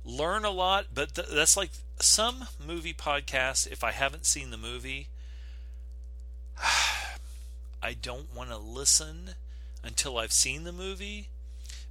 [0.03, 3.65] learn a lot, but th- that's like some movie podcasts.
[3.71, 5.07] If I haven't seen the movie,
[7.81, 9.31] I don't want to listen
[9.83, 11.29] until I've seen the movie.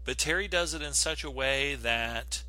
[0.04, 2.42] But Terry does it in such a way that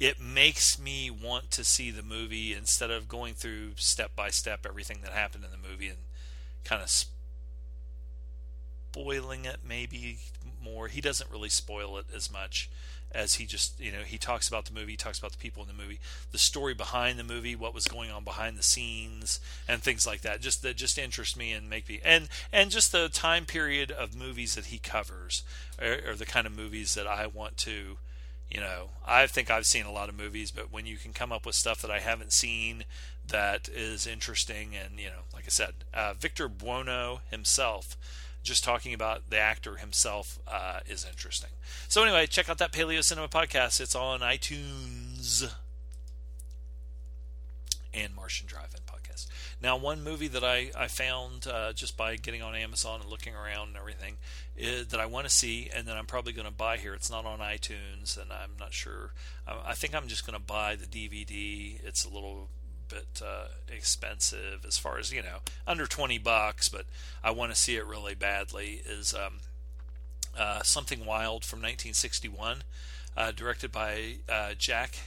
[0.00, 4.64] it makes me want to see the movie instead of going through step by step
[4.64, 5.98] everything that happened in the movie and
[6.64, 6.90] kind of
[8.92, 10.18] spoiling it maybe
[10.62, 10.88] more.
[10.88, 12.70] He doesn't really spoil it as much
[13.10, 15.62] as he just, you know, he talks about the movie, he talks about the people
[15.62, 15.98] in the movie,
[16.30, 20.20] the story behind the movie, what was going on behind the scenes and things like
[20.20, 20.40] that.
[20.40, 24.14] Just that just interest me and make me and and just the time period of
[24.14, 25.42] movies that he covers
[25.80, 27.96] are the kind of movies that I want to
[28.50, 31.32] you know, I think I've seen a lot of movies, but when you can come
[31.32, 32.84] up with stuff that I haven't seen
[33.26, 37.96] that is interesting, and you know, like I said, uh, Victor Buono himself,
[38.42, 41.50] just talking about the actor himself uh, is interesting.
[41.88, 43.80] So anyway, check out that Paleo Cinema podcast.
[43.80, 45.52] It's on iTunes
[47.92, 48.87] and Martian podcast.
[49.60, 53.34] Now, one movie that I I found uh, just by getting on Amazon and looking
[53.34, 54.18] around and everything
[54.56, 56.94] that I want to see and that I'm probably going to buy here.
[56.94, 59.12] It's not on iTunes, and I'm not sure.
[59.46, 61.80] I think I'm just going to buy the DVD.
[61.84, 62.48] It's a little
[62.88, 66.86] bit uh, expensive as far as you know, under 20 bucks, but
[67.22, 68.82] I want to see it really badly.
[68.84, 69.40] Is um,
[70.38, 72.62] uh, Something Wild from 1961,
[73.16, 74.98] uh, directed by uh, Jack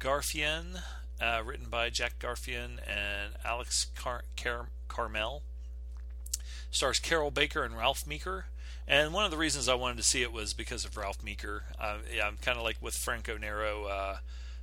[0.00, 0.82] Garfein,
[1.20, 5.42] uh, written by Jack Garfein and Alex Car- Car- Karmel.
[6.70, 8.46] Stars Carroll Baker and Ralph Meeker
[8.86, 11.62] And one of the reasons I wanted to see it was because of Ralph Meeker.
[11.80, 14.16] Uh, yeah, I'm kind of like with Franco Nero uh,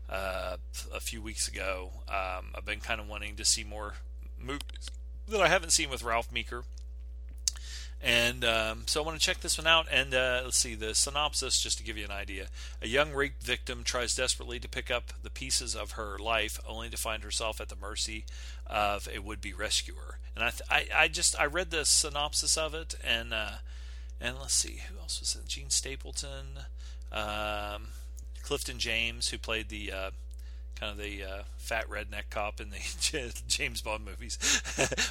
[0.09, 0.57] uh,
[0.93, 1.91] a few weeks ago.
[2.09, 3.93] Um, I've been kind of wanting to see more
[4.37, 4.89] movies
[5.27, 6.63] that I haven't seen with Ralph Meeker.
[8.03, 9.85] And um, so I want to check this one out.
[9.91, 12.47] And uh, let's see the synopsis, just to give you an idea.
[12.81, 16.89] A young rape victim tries desperately to pick up the pieces of her life, only
[16.89, 18.25] to find herself at the mercy
[18.65, 20.19] of a would-be rescuer.
[20.35, 23.57] And I, th- I, I, just I read the synopsis of it, and uh,
[24.19, 26.59] and let's see who else was in Jean Stapleton,
[27.11, 27.89] um,
[28.41, 30.11] Clifton James, who played the uh,
[30.81, 34.39] kind of the uh, fat redneck cop in the James Bond movies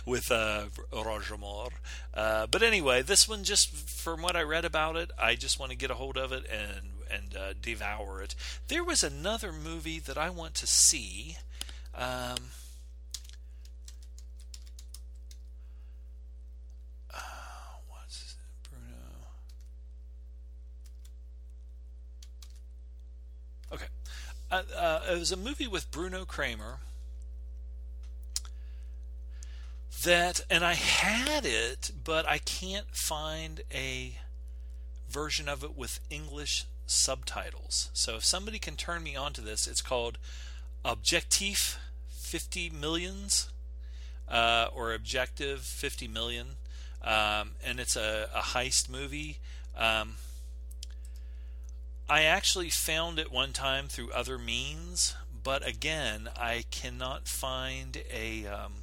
[0.04, 1.70] with uh, Roger Moore.
[2.12, 5.70] Uh, but anyway, this one just from what I read about it, I just want
[5.70, 8.34] to get a hold of it and and uh, devour it.
[8.68, 11.36] There was another movie that I want to see.
[11.94, 12.36] Um,
[24.50, 26.80] Uh, uh, it was a movie with Bruno Cremer
[30.02, 34.18] that, and I had it, but I can't find a
[35.08, 37.90] version of it with English subtitles.
[37.92, 40.18] So if somebody can turn me on to this, it's called
[40.84, 41.76] Objectif
[42.08, 43.50] 50 Millions
[44.28, 46.46] uh, or Objective 50 Million,
[47.02, 49.38] um, and it's a, a heist movie.
[49.76, 50.16] Um,
[52.10, 55.14] I actually found it one time through other means,
[55.44, 58.82] but again, I cannot find a, um,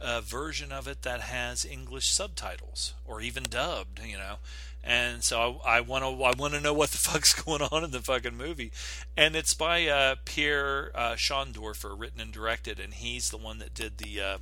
[0.00, 4.36] a version of it that has English subtitles or even dubbed, you know.
[4.84, 7.90] And so I want to I want to know what the fuck's going on in
[7.90, 8.70] the fucking movie,
[9.16, 13.74] and it's by uh, Pierre uh, Schoendoerffer, written and directed, and he's the one that
[13.74, 14.38] did the uh,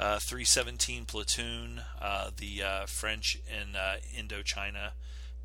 [0.00, 3.74] uh 317 Platoon, uh, the uh, French in
[4.18, 4.92] Indochina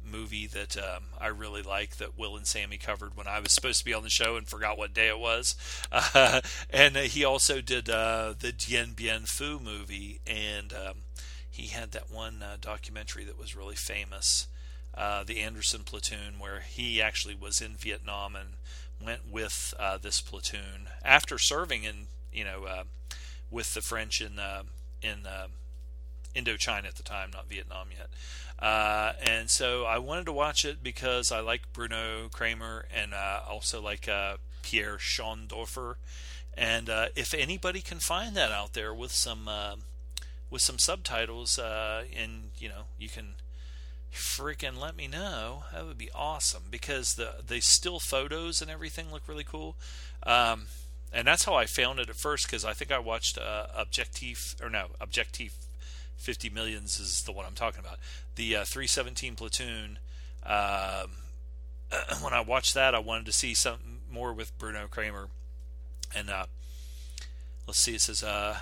[0.06, 3.80] movie that um, I really like that Will and Sammy covered when I was supposed
[3.80, 5.56] to be on the show and forgot what day it was.
[5.92, 10.94] Uh, and he also did uh, the Dien Bien Phu movie, and um,
[11.50, 14.48] he had that one uh, documentary that was really famous,
[14.96, 18.50] uh, the Anderson Platoon, where he actually was in Vietnam and
[19.04, 22.84] went with uh, this platoon after serving in, you know, uh,
[23.50, 24.40] with the French in
[25.02, 25.26] in
[26.36, 28.10] Indochina at the time, not Vietnam yet.
[28.62, 33.40] Uh, and so I wanted to watch it because I like Bruno Cremer and uh,
[33.50, 35.96] also like uh, Pierre Schoendoerffer.
[36.56, 39.76] And uh, if anybody can find that out there with some uh,
[40.50, 43.36] with some subtitles, uh, and you know you can
[44.14, 49.12] freaking let me know, that would be awesome because the the still photos and everything
[49.12, 49.76] look really cool.
[50.24, 50.68] Um,
[51.14, 54.70] and that's how I found it at first because I think I watched Objectif or
[54.70, 55.54] no Objectif
[56.22, 57.98] 50 millions is the one I'm talking about.
[58.36, 60.00] The uh, 317 platoon.
[60.46, 61.12] Um,
[62.22, 65.28] when I watched that, I wanted to see something more with Bruno Cremer.
[66.16, 66.46] And uh,
[67.68, 68.58] let's see, it says uh,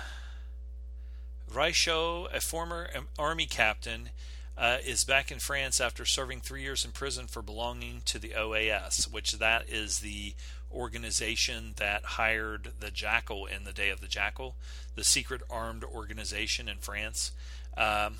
[1.52, 2.88] Reichot, a former
[3.18, 4.10] army captain,
[4.56, 8.30] uh, is back in France after serving three years in prison for belonging to the
[8.30, 10.34] OAS, which that is the
[10.72, 14.56] organization that hired the Jackal in the Day of the Jackal,
[14.94, 17.32] the secret armed organization in France.
[17.76, 18.16] Um,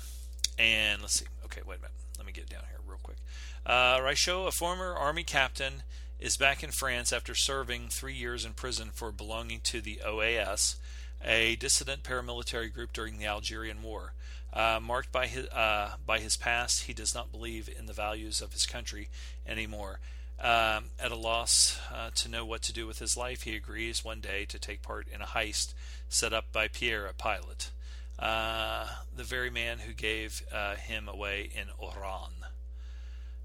[0.57, 1.25] and let's see.
[1.45, 1.91] Okay, wait a minute.
[2.17, 3.17] Let me get down here real quick.
[3.65, 5.83] Uh, a former army captain,
[6.21, 10.75] is back in France after serving three years in prison for belonging to the OAS,
[11.23, 14.13] a dissident paramilitary group during the Algerian War.
[14.53, 18.41] Uh, marked by his uh, by his past, he does not believe in the values
[18.41, 19.09] of his country
[19.47, 19.99] anymore.
[20.43, 24.03] Um, at a loss uh, to know what to do with his life, he agrees
[24.03, 25.75] one day to take part in a heist
[26.09, 27.69] set up by Pierre, a pilot,
[28.17, 32.47] uh, the very man who gave uh, him away in Oran.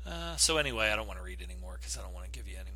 [0.06, 2.48] Uh, so anyway, I don't want to read anymore because I don't want to give
[2.48, 2.70] you any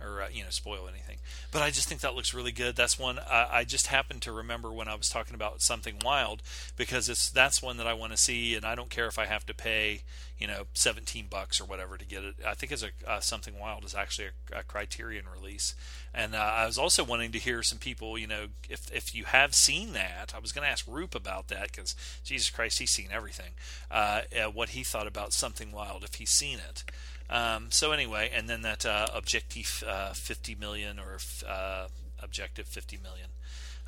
[0.00, 1.18] or uh, you know spoil anything.
[1.50, 2.76] But I just think that looks really good.
[2.76, 6.42] That's one I, I just happened to remember when I was talking about something wild
[6.76, 9.26] because it's that's one that I want to see, and I don't care if I
[9.26, 10.02] have to pay
[10.38, 12.34] you know 17 bucks or whatever to get it.
[12.46, 15.74] I think as a uh, something wild is actually a, a Criterion release,
[16.12, 19.24] and uh, I was also wanting to hear some people, you know, if if you
[19.24, 21.94] have seen that, I was going to ask Roop about that because
[22.24, 23.52] Jesus Christ, he's seen everything.
[23.90, 24.22] Uh,
[24.52, 26.84] what he thought about something wild if he's seen it.
[27.30, 31.18] Um, so anyway, and then that uh, Objectif uh, 50 million or
[31.48, 31.88] uh,
[32.22, 33.28] Objective 50 million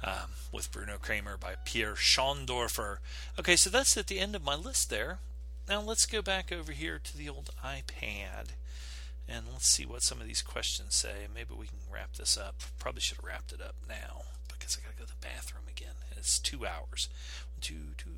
[0.02, 2.98] um, with Bruno Cremer by Pierre Schoendoerffer.
[3.38, 5.18] Okay, so that's at the end of my list there.
[5.68, 8.54] Now let's go back over here to the old iPad
[9.28, 11.26] and let's see what some of these questions say.
[11.32, 12.62] Maybe we can wrap this up.
[12.78, 15.64] Probably should have wrapped it up now because I got to go to the bathroom
[15.68, 15.94] again.
[16.16, 17.08] It's two hours.
[17.60, 18.10] Two, two,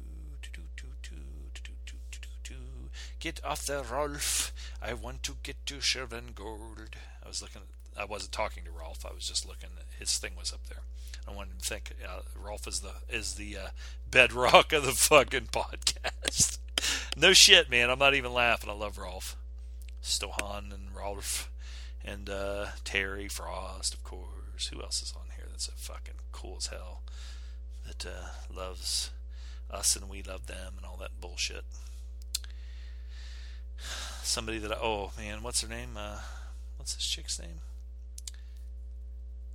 [0.43, 1.15] two, two, two, two,
[1.55, 2.91] two, two, two, two.
[3.21, 4.53] Get off the Rolf.
[4.81, 6.95] I want to get to Shervengold.
[7.25, 7.63] I was looking.
[7.99, 9.05] I wasn't talking to Rolf.
[9.05, 9.71] I was just looking.
[9.99, 10.83] His thing was up there.
[11.27, 13.69] I wanted to think uh, Rolf is the is the uh,
[14.11, 16.59] bedrock of the fucking podcast.
[17.17, 17.91] no shit, man.
[17.91, 18.71] I'm not even laughing.
[18.71, 19.37] I love Rolf,
[20.01, 21.51] Stohan, and Rolf,
[22.05, 24.69] and uh, Terry Frost, of course.
[24.73, 27.03] Who else is on here that's a fucking cool as hell
[27.87, 29.11] that uh, loves
[29.71, 31.65] us and we love them and all that bullshit.
[34.23, 35.97] Somebody that I, oh man, what's her name?
[35.97, 36.19] Uh,
[36.77, 37.61] what's this chick's name?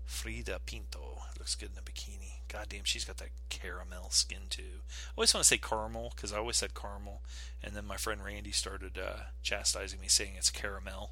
[0.08, 1.24] Freida Pinto.
[1.38, 2.40] Looks good in a bikini.
[2.48, 4.82] God damn, she's got that caramel skin too.
[5.10, 7.22] I always want to say caramel because I always said caramel,
[7.64, 11.12] and then my friend Randy started uh, chastising me saying it's caramel.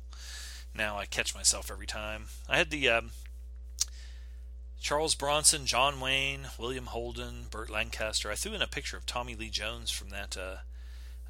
[0.73, 2.25] Now I catch myself every time.
[2.47, 3.11] I had the um,
[4.79, 8.31] Charles Bronson, John Wayne, William Holden, Burt Lancaster.
[8.31, 10.37] I threw in a picture of Tommy Lee Jones from that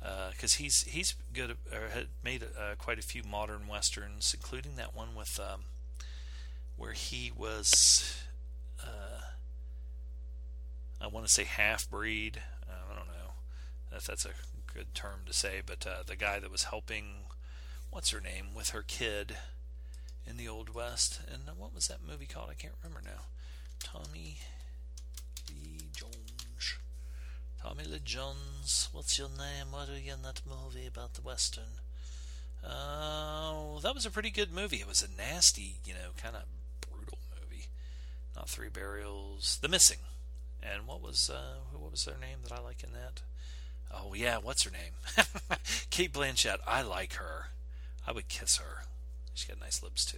[0.02, 4.76] because uh, he's he's good or had made uh, quite a few modern westerns, including
[4.76, 5.62] that one with um,
[6.76, 8.24] where he was.
[8.82, 9.22] Uh,
[11.00, 12.42] I want to say half breed.
[12.68, 13.34] I don't know
[13.96, 14.32] if that's a
[14.74, 17.26] good term to say, but uh, the guy that was helping,
[17.90, 19.36] what's her name, with her kid
[20.28, 21.22] in the Old West.
[21.32, 22.50] And what was that movie called?
[22.52, 23.24] I can't remember now.
[23.84, 24.38] Tommy
[27.62, 28.90] Tommy Lee Jones.
[28.92, 29.72] What's your name?
[29.72, 31.80] What are you in that movie about the Western?
[32.64, 34.78] Oh, uh, that was a pretty good movie.
[34.78, 36.44] It was a nasty, you know, kind of
[36.82, 37.68] brutal movie.
[38.36, 39.60] Not Three Burials.
[39.62, 40.00] The Missing.
[40.64, 43.22] And what was uh, what was their name that I like in that?
[43.94, 44.94] Oh yeah, what's her name?
[45.90, 46.58] Cate Blanchett.
[46.68, 47.48] I like her.
[48.08, 48.84] I would kiss her.
[49.34, 50.18] She's got nice lips too.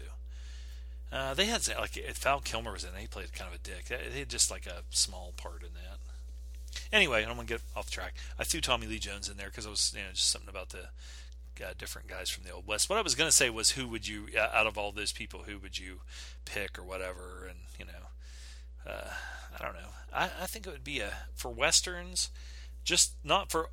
[1.12, 3.86] Uh, they had like Val Kilmer was in, it, he played kind of a dick.
[3.88, 6.00] They had just like a small part in that.
[6.92, 8.16] Anyway, I don't want to get off track.
[8.38, 10.70] I threw Tommy Lee Jones in there because I was you know just something about
[10.70, 10.90] the
[11.62, 12.90] uh, different guys from the old west.
[12.90, 15.44] What I was going to say was, who would you out of all those people,
[15.44, 16.02] who would you
[16.46, 17.48] pick or whatever?
[17.48, 19.10] And you know, uh,
[19.60, 19.90] I don't know.
[20.14, 22.30] I, I think it would be a for westerns,
[22.84, 23.70] just not for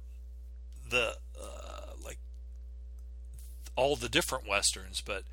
[0.89, 2.18] the uh, like
[3.77, 5.24] all the different westerns, but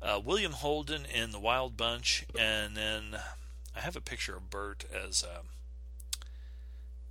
[0.00, 3.18] uh, William Holden in The Wild Bunch, and then
[3.74, 5.42] I have a picture of Burt as uh,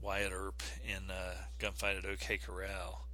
[0.02, 3.08] Wyatt Earp in uh, Gunfight at OK Corral.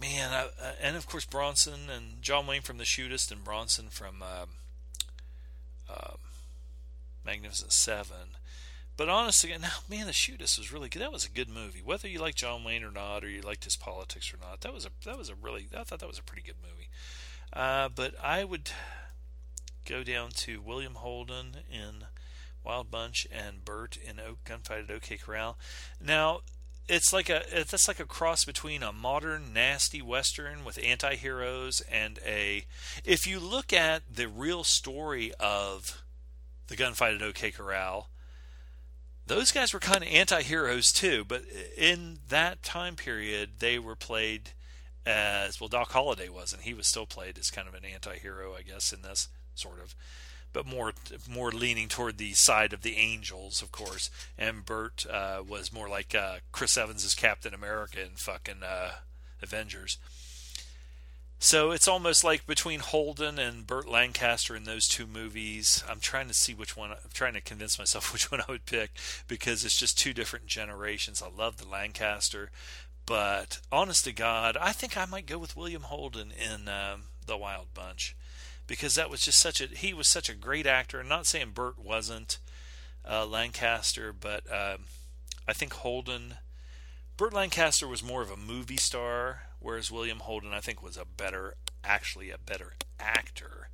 [0.00, 3.88] Man, I, uh, and of course Bronson and John Wayne from The Shootist, and Bronson
[3.88, 4.48] from um,
[5.88, 6.18] um,
[7.24, 8.36] Magnificent Seven.
[8.96, 11.02] But honestly, now, man, The Shootist was really good.
[11.02, 11.82] That was a good movie.
[11.84, 14.74] Whether you like John Wayne or not, or you liked his politics or not, that
[14.74, 16.88] was a that was a really I thought that was a pretty good movie.
[17.52, 18.70] Uh, but I would
[19.84, 22.06] go down to William Holden in
[22.64, 25.58] Wild Bunch and Burt in Oak Gunfight at OK Corral.
[26.00, 26.40] Now,
[26.88, 32.18] it's like a that's like a cross between a modern nasty western with anti-heroes and
[32.26, 32.66] a
[33.04, 36.02] if you look at the real story of
[36.66, 38.10] the gunfight at OK Corral
[39.26, 44.50] those guys were kind of anti-heroes too but in that time period they were played
[45.06, 45.68] as well.
[45.68, 46.62] Doc Holliday wasn't.
[46.62, 49.94] He was still played as kind of an anti-hero, I guess, in this sort of,
[50.54, 50.92] but more
[51.28, 54.08] more leaning toward the side of the angels, of course.
[54.38, 58.92] And Burt uh, was more like uh, Chris Evans as Captain America in fucking uh,
[59.42, 59.98] Avengers.
[61.40, 65.84] So it's almost like between Holden and Burt Lancaster in those two movies.
[65.86, 66.92] I'm trying to see which one.
[66.92, 68.92] I'm trying to convince myself which one I would pick
[69.28, 71.20] because it's just two different generations.
[71.20, 72.50] I love the Lancaster,
[73.04, 77.36] but honest to God, I think I might go with William Holden in um, The
[77.36, 78.16] Wild Bunch
[78.66, 81.00] because that was just such a he was such a great actor.
[81.00, 82.38] I'm not saying Burt wasn't
[83.08, 84.84] uh, Lancaster, but um,
[85.46, 86.36] I think Holden.
[87.16, 91.04] Burt Lancaster was more of a movie star, whereas William Holden I think was a
[91.04, 91.54] better,
[91.84, 93.68] actually a better actor.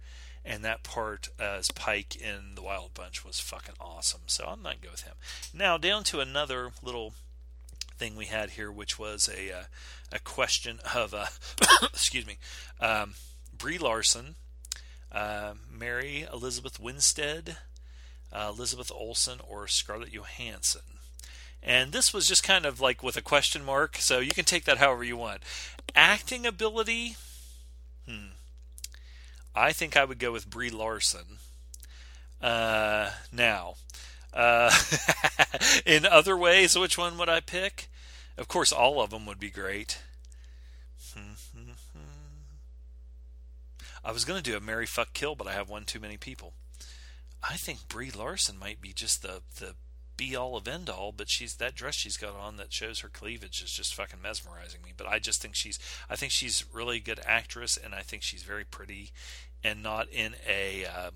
[0.45, 4.23] And that part as Pike in The Wild Bunch was fucking awesome.
[4.27, 5.15] So I might go with him.
[5.53, 7.15] Now down to another little
[8.01, 9.65] thing we had here, which was a uh,
[10.11, 11.27] a question of uh,
[11.83, 12.39] excuse me,
[12.81, 13.15] um,
[13.57, 14.37] Brie Larson,
[15.13, 17.57] uh, Mary Elizabeth Winstead,
[18.33, 20.83] uh, Elizabeth Olsen, or Scarlett Johansson.
[21.63, 24.65] And this was just kind of like with a question mark, so you can take
[24.65, 25.43] that however you want.
[25.95, 27.17] Acting ability,
[28.09, 28.33] hmm.
[29.55, 31.39] I think I would go with Brie Larson.
[32.41, 33.75] Uh, now,
[34.33, 34.75] uh,
[35.87, 37.89] in other ways, which one would I pick?
[38.39, 39.99] Of course, all of them would be great.
[44.05, 46.17] I was going to do a Mary Fuck Kill, but I have one too many
[46.17, 46.55] people.
[47.43, 49.75] I think Brie Larson might be just the the
[50.17, 53.09] be all of end all, but she's that dress she's got on that shows her
[53.09, 54.93] cleavage is just fucking mesmerizing me.
[54.95, 55.79] But I just think she's
[56.11, 59.13] I think she's really good actress, and I think she's very pretty,
[59.65, 61.11] and not in a uh,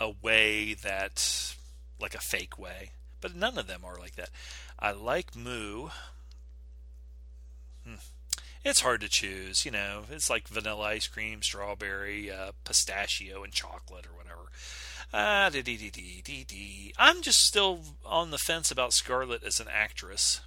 [0.00, 1.54] a way that
[2.00, 2.90] like a fake way.
[3.20, 4.30] But none of them are like that.
[4.80, 5.90] I like Moo.
[7.86, 7.94] Hmm.
[8.64, 10.04] It's hard to choose, you know.
[10.10, 15.50] It's like vanilla ice cream, strawberry, uh, pistachio, and chocolate, or whatever.
[15.50, 16.94] Dee dee dee dee dee dee.
[16.96, 20.40] I'm just still on the fence about Scarlett as an actress.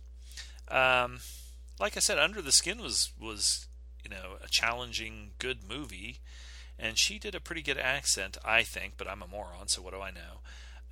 [0.69, 1.19] Um,
[1.79, 3.67] like I said, Under the Skin was was
[4.03, 6.19] you know a challenging, good movie,
[6.79, 8.93] and she did a pretty good accent, I think.
[8.97, 10.39] But I'm a moron, so what do I know?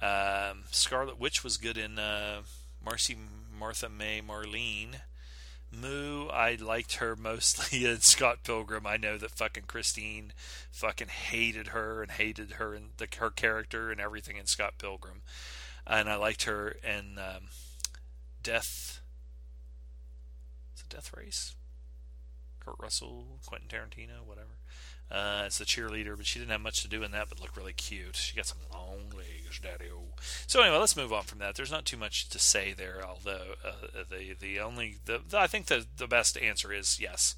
[0.02, 2.41] Um, Scarlet Witch was good in uh,
[2.84, 3.16] Marcy
[3.58, 5.02] Martha May Marlene.
[5.76, 8.86] Moo, I liked her mostly in Scott Pilgrim.
[8.86, 10.34] I know that fucking Christine
[10.72, 15.22] fucking hated her and hated her and the, her character and everything in Scott Pilgrim.
[15.86, 17.48] And I liked her in um,
[18.41, 19.02] Death.
[20.76, 21.56] Is it Death Race?
[22.60, 24.58] Kurt Russell, Quentin Tarantino, whatever.
[25.14, 27.56] Uh, as the cheerleader, but she didn't have much to do in that, but looked
[27.56, 28.15] really cute.
[28.15, 29.85] She got some long legs, daddy.
[30.48, 31.53] So anyway, let's move on from that.
[31.53, 35.45] There's not too much to say there, although uh, the the only the, the, I
[35.45, 37.35] think the the best answer is yes.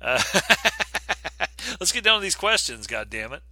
[0.00, 0.22] Uh,
[1.78, 2.86] let's get down to these questions.
[2.86, 3.42] God damn it,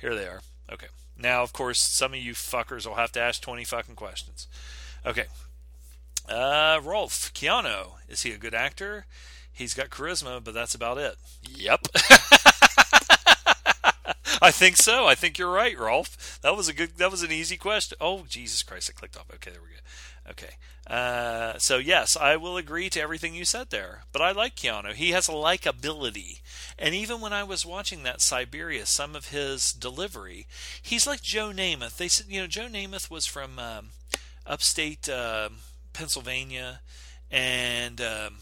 [0.00, 0.40] here they are.
[0.72, 0.86] Okay,
[1.18, 4.48] now of course some of you fuckers will have to ask 20 fucking questions.
[5.04, 5.26] Okay,
[6.26, 9.04] uh, Rolf Keanu is he a good actor?
[9.52, 11.16] He's got charisma, but that's about it.
[11.42, 11.88] Yep.
[14.42, 15.06] I think so.
[15.06, 16.38] I think you're right, Rolf.
[16.42, 16.96] That was a good.
[16.96, 17.98] That was an easy question.
[18.00, 18.90] Oh, Jesus Christ!
[18.90, 19.30] I clicked off.
[19.34, 20.30] Okay, there we go.
[20.30, 20.54] Okay.
[20.86, 24.02] Uh, so yes, I will agree to everything you said there.
[24.12, 24.94] But I like Keanu.
[24.94, 26.40] He has a likability,
[26.78, 30.46] and even when I was watching that Siberia, some of his delivery,
[30.80, 31.96] he's like Joe Namath.
[31.96, 33.90] They said, you know, Joe Namath was from um,
[34.46, 35.50] upstate uh,
[35.92, 36.80] Pennsylvania,
[37.30, 38.36] and um,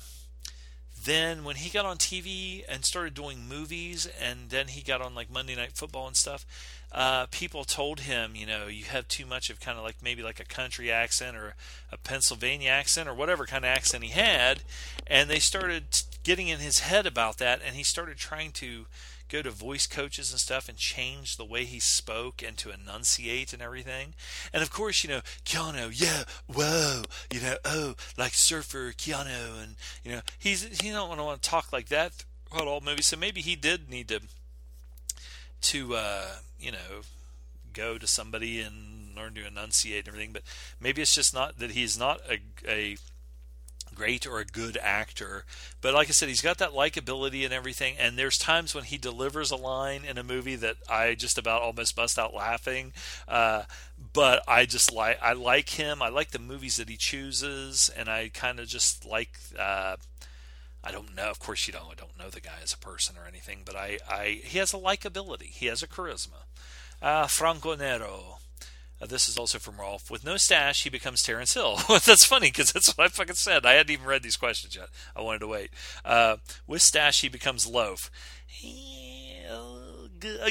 [1.09, 5.14] then when he got on TV and started doing movies, and then he got on
[5.14, 6.44] like Monday Night Football and stuff,
[6.93, 10.22] uh, people told him, you know, you have too much of kind of like maybe
[10.22, 11.55] like a country accent or
[11.93, 14.62] a Pennsylvania accent or whatever kind of accent he had,
[15.06, 15.85] and they started
[16.22, 18.86] getting in his head about that, and he started trying to
[19.28, 23.52] go to voice coaches and stuff and change the way he spoke and to enunciate
[23.52, 24.14] and everything.
[24.52, 27.02] And of course, you know, Keanu, yeah, whoa,
[27.32, 31.42] you know, oh, like surfer Keanu, and you know, he's he don't want to want
[31.42, 33.07] to talk like that throughout all movies.
[33.07, 34.20] So maybe he did need to
[35.60, 36.26] to uh,
[36.58, 37.02] you know
[37.73, 40.32] go to somebody and learn to enunciate and everything.
[40.32, 40.42] But
[40.81, 42.97] maybe it's just not that he's not a, a
[43.99, 45.44] great or a good actor.
[45.81, 47.97] But like I said, he's got that likability and everything.
[47.99, 51.62] And there's times when he delivers a line in a movie that I just about
[51.62, 52.93] almost bust out laughing.
[53.27, 53.65] Uh,
[54.12, 56.01] but I just like I like him.
[56.01, 59.31] I like the movies that he chooses, and I kind of just like.
[59.59, 59.97] Uh,
[60.85, 61.28] I don't know.
[61.28, 61.91] Of course, you don't.
[61.91, 64.73] I don't know the guy as a person or anything, but I, I he has
[64.73, 65.51] a likability.
[65.51, 66.47] He has a charisma.
[67.02, 68.38] Uh, Franco Nero.
[69.01, 70.10] Uh, this is also from Rolf.
[70.10, 71.78] With no stash, he becomes Terence Hill.
[71.89, 73.65] that's funny because that's what I fucking said.
[73.65, 74.89] I hadn't even read these questions yet.
[75.15, 75.70] I wanted to wait.
[76.05, 76.36] Uh,
[76.67, 78.10] with stash, he becomes Loaf.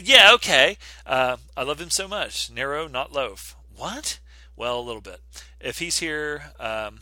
[0.04, 0.78] Yeah, okay.
[1.06, 2.50] Uh, I love him so much.
[2.50, 3.56] Nero, not Loaf.
[3.76, 4.20] What?
[4.56, 5.22] Well, a little bit.
[5.60, 7.00] If he's here, um,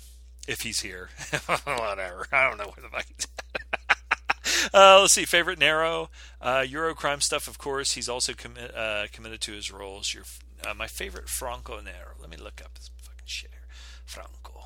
[0.47, 1.09] if he's here,
[1.65, 2.27] whatever.
[2.31, 3.05] I don't know where the fuck.
[4.73, 5.25] Uh, let's see.
[5.25, 6.09] Favorite Nero,
[6.41, 7.47] uh, Eurocrime stuff.
[7.47, 8.33] Of course, he's also
[8.75, 10.15] uh, committed to his roles.
[10.65, 12.15] Uh, my favorite Franco Nero.
[12.19, 13.67] Let me look up his fucking shit here.
[14.05, 14.63] Franco.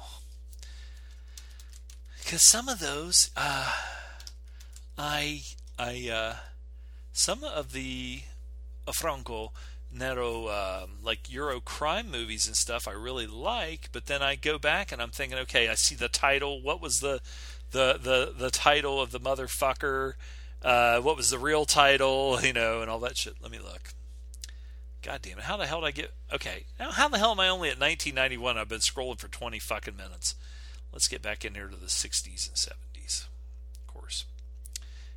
[2.19, 3.73] Because some of those, uh,
[4.97, 5.41] I,
[5.79, 6.35] I, uh,
[7.11, 8.21] some of the
[8.87, 9.51] uh, Franco
[9.91, 13.89] Nero, um, like Euro crime movies and stuff, I really like.
[13.91, 16.61] But then I go back and I'm thinking, okay, I see the title.
[16.61, 17.21] What was the,
[17.71, 20.13] the, the, the title of the motherfucker?
[20.61, 22.39] Uh, what was the real title?
[22.43, 23.35] You know, and all that shit.
[23.41, 23.93] Let me look.
[25.01, 25.45] God damn it.
[25.45, 26.11] How the hell did I get.
[26.33, 26.65] Okay.
[26.79, 28.57] Now, how the hell am I only at 1991?
[28.57, 30.35] I've been scrolling for 20 fucking minutes.
[30.91, 33.25] Let's get back in here to the 60s and 70s.
[33.87, 34.25] Of course.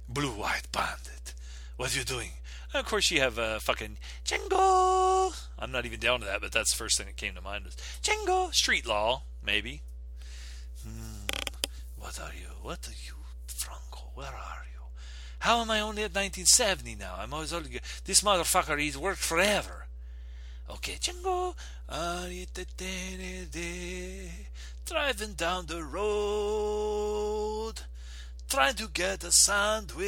[0.09, 1.35] Blue White Bandit.
[1.77, 2.31] What are you doing?
[2.73, 5.35] And of course, you have uh, fucking Django.
[5.59, 7.65] I'm not even down to that, but that's the first thing that came to mind
[7.65, 8.55] was Django.
[8.55, 9.83] Street Law, maybe.
[10.87, 11.27] Hmm.
[11.97, 12.49] What are you?
[12.63, 13.15] What are you,
[13.47, 14.11] Franco?
[14.15, 14.72] Where are you?
[15.43, 17.17] How am I only at 1970 now?
[17.19, 17.81] I'm always only.
[18.05, 19.87] This motherfucker, he's worked forever.
[20.71, 21.57] Okay, Django.
[24.87, 27.75] Driving down the road,
[28.49, 30.01] trying to get a sandwich.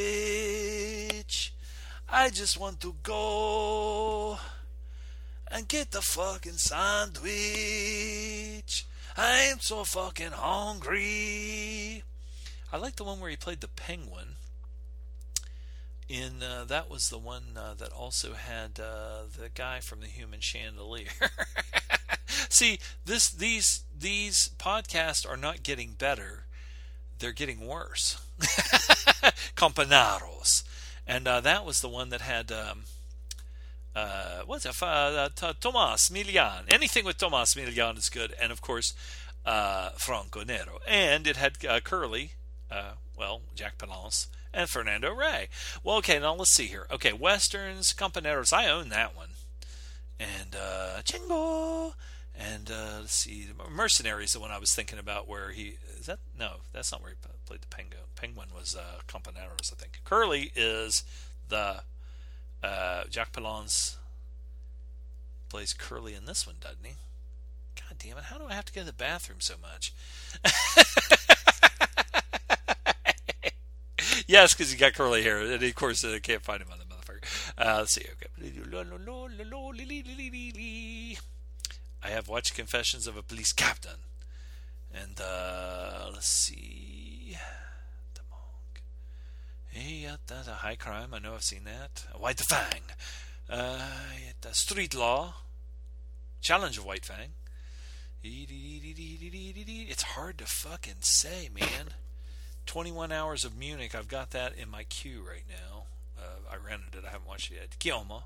[2.08, 4.38] I just want to go
[5.50, 7.26] and get the fucking sandwich.
[9.16, 12.04] I'm so fucking hungry.
[12.72, 14.36] I like the one where he played the penguin.
[16.08, 20.06] In uh, that was the one uh, that also had uh, the guy from the
[20.06, 21.08] Human Chandelier.
[22.50, 26.44] See, this these these podcasts are not getting better;
[27.18, 28.20] they're getting worse.
[29.56, 30.62] Companeros,
[31.06, 32.52] and uh, that was the one that had.
[32.52, 32.84] Um,
[33.96, 34.76] uh, what's it?
[34.82, 35.28] Uh,
[35.60, 36.64] Tomas Milian.
[36.68, 38.92] Anything with Tomas Milian is good, and of course,
[39.96, 40.80] Franco Nero.
[40.86, 42.32] And it had Curly,
[43.16, 45.48] well, Jack Palance, and Fernando Rey.
[45.82, 46.86] Well, okay, now let's see here.
[46.90, 49.30] Okay, Westerns, Companeros, I own that one.
[50.18, 51.94] And uh, Chingo.
[52.36, 56.18] And uh, let's see, Mercenaries, the one I was thinking about, where he is that?
[56.36, 57.16] No, that's not where he
[57.46, 58.00] played the penguin.
[58.16, 60.00] Penguin was uh, Companeros, I think.
[60.04, 61.04] Curly is
[61.48, 61.82] the
[62.62, 63.96] uh, Jack Palance
[65.48, 66.94] plays Curly in this one, doesn't he?
[67.76, 68.24] God damn it!
[68.24, 69.92] How do I have to go to the bathroom so much?
[74.26, 76.78] yes, because he got curly hair, and of course I uh, can't find him on
[76.78, 77.24] the motherfucker.
[77.56, 78.06] Uh, let's see.
[78.12, 78.28] Okay.
[82.02, 84.00] I have watched Confessions of a Police Captain,
[84.92, 87.36] and uh, let's see.
[88.14, 88.82] The monk.
[89.70, 91.14] Hey, that's a high crime.
[91.14, 92.04] I know I've seen that.
[92.18, 92.82] White Fang.
[93.48, 93.80] Uh,
[94.52, 95.34] street law.
[96.40, 97.34] Challenge of White Fang.
[98.22, 101.94] It's hard to fucking say, man.
[102.66, 103.94] 21 Hours of Munich.
[103.94, 105.84] I've got that in my queue right now.
[106.18, 107.04] Uh, I rented it.
[107.06, 107.78] I haven't watched it yet.
[107.78, 108.24] Keoma.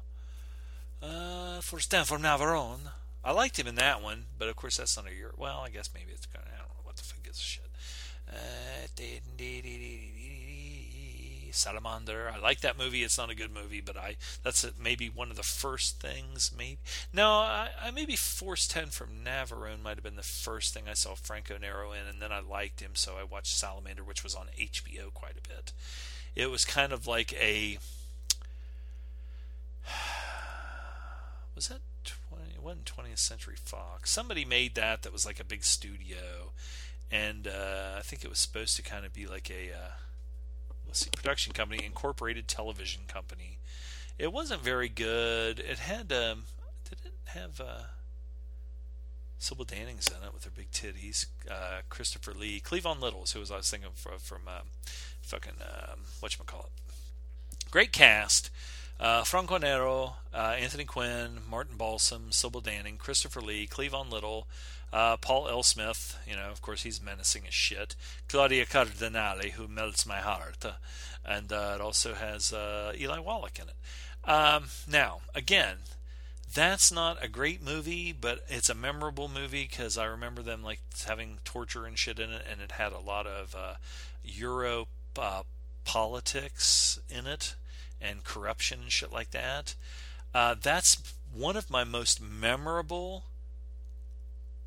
[1.03, 2.91] Uh, Force Ten from Navarone.
[3.25, 5.33] I liked him in that one, but of course that's not a year.
[5.37, 6.53] Well, I guess maybe it's kind of.
[6.53, 7.71] I don't know what the fuck is this shit.
[8.29, 8.87] Uh,
[11.53, 12.31] Salamander.
[12.35, 13.03] I like that movie.
[13.03, 16.53] It's not a good movie, but I that's maybe one of the first things.
[16.57, 16.79] Maybe
[17.13, 20.95] no, I, I maybe Force Ten from Navarone might have been the first thing I
[20.95, 24.35] saw Franco Nero in, and then I liked him, so I watched Salamander, which was
[24.35, 25.73] on HBO quite a bit.
[26.35, 27.79] It was kind of like a
[31.55, 34.11] was that 20, it wasn't 20th Century Fox.
[34.11, 36.53] Somebody made that that was like a big studio,
[37.11, 39.91] and uh, I think it was supposed to kind of be like a uh,
[40.89, 43.59] let's see, production company, Incorporated Television Company.
[44.19, 45.61] It wasn't very good.
[45.61, 46.45] It had um,
[46.89, 47.83] did it have uh,
[49.39, 51.27] Sybil Danning's in it with her big titties.
[51.49, 54.69] Uh, Christopher Lee, Cleavon Littles, who was I was thinking from, from um,
[55.23, 57.71] fucking um, what you call it.
[57.71, 58.51] Great cast.
[58.99, 64.49] Uh, Franco Nero, uh, Anthony Quinn, Martin Balsam, Sybil Danning, Christopher Lee, Cleavon Little,
[64.93, 65.63] uh, Paul L.
[65.63, 67.95] Smith, you know, of course, he's menacing as shit.
[68.29, 70.65] Claudia Cardinale, who melts my heart.
[70.65, 70.73] Uh,
[71.25, 74.31] and uh, it also has uh, Eli Wallach in it.
[74.31, 75.77] Um, now, again,
[76.53, 80.81] that's not a great movie, but it's a memorable movie because I remember them like
[81.07, 83.75] having torture and shit in it, and it had a lot of uh,
[84.25, 85.43] Euro uh,
[85.85, 87.57] politics in it
[88.01, 89.75] and corruption and shit like that.
[90.33, 93.25] that's one of my most memorable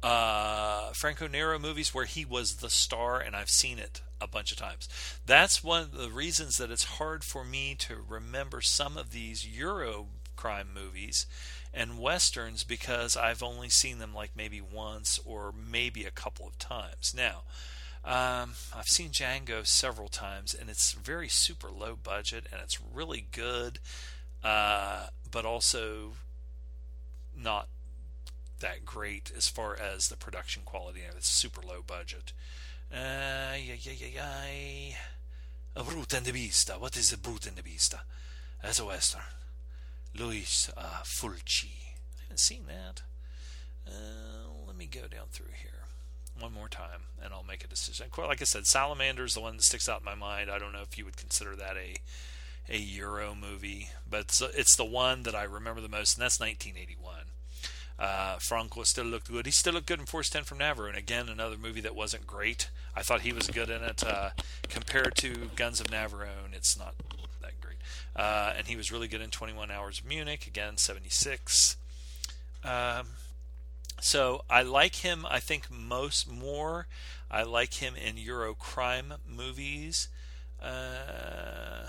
[0.04, 4.52] uh, Franco Nero movies where he was the star, and I've seen it a bunch
[4.52, 4.88] of times.
[5.26, 9.48] That's one of the reasons that it's hard for me to remember some of these
[9.48, 11.26] Euro crime movies
[11.74, 16.58] and westerns because I've only seen them like maybe once or maybe a couple of
[16.58, 17.14] times.
[17.16, 17.44] Now,
[18.04, 23.28] um, I've seen Django several times, and it's very super low budget, and it's really
[23.32, 23.80] good,
[24.44, 26.14] uh, but also
[27.38, 27.68] not
[28.62, 31.02] that great as far as the production quality.
[31.08, 32.34] And it's super low budget.
[32.92, 34.96] Uh, yeah, yeah, yeah, yeah.
[35.76, 36.70] A Brute and the Beast.
[36.80, 37.94] What is a Brute and the Beast?
[38.62, 39.22] That's a western.
[40.18, 41.94] Luis uh, Fulci.
[42.18, 43.02] I haven't seen that.
[43.88, 45.86] Uh, let me go down through here
[46.40, 48.08] one more time, and I'll make a decision.
[48.18, 50.50] Like I said, Salamander is the one that sticks out in my mind.
[50.50, 51.96] I don't know if you would consider that a
[52.70, 56.40] a Euro movie, but it's, it's the one that I remember the most, and that's
[56.40, 57.26] 1981.
[58.02, 59.46] Uh, Franco still looked good.
[59.46, 62.26] He still looked good in Force 10 from Navarone, and again, another movie that wasn't
[62.26, 62.72] great.
[62.96, 64.04] I thought he was good in it.
[64.04, 64.32] Uh,
[64.70, 66.96] compared to Guns of Navarone, it's not
[67.44, 67.78] that great.
[68.16, 71.78] Uh, and he was really good in 21 Hours of Munich, again, 76.
[72.64, 73.06] Um,
[74.00, 76.88] so I like him, I think, most more.
[77.30, 80.08] I like him in Euro crime movies.
[80.60, 81.86] Uh,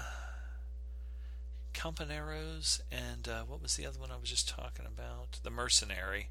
[1.73, 5.41] Companeros and uh, what was the other one I was just talking about?
[5.43, 6.29] The Mercenary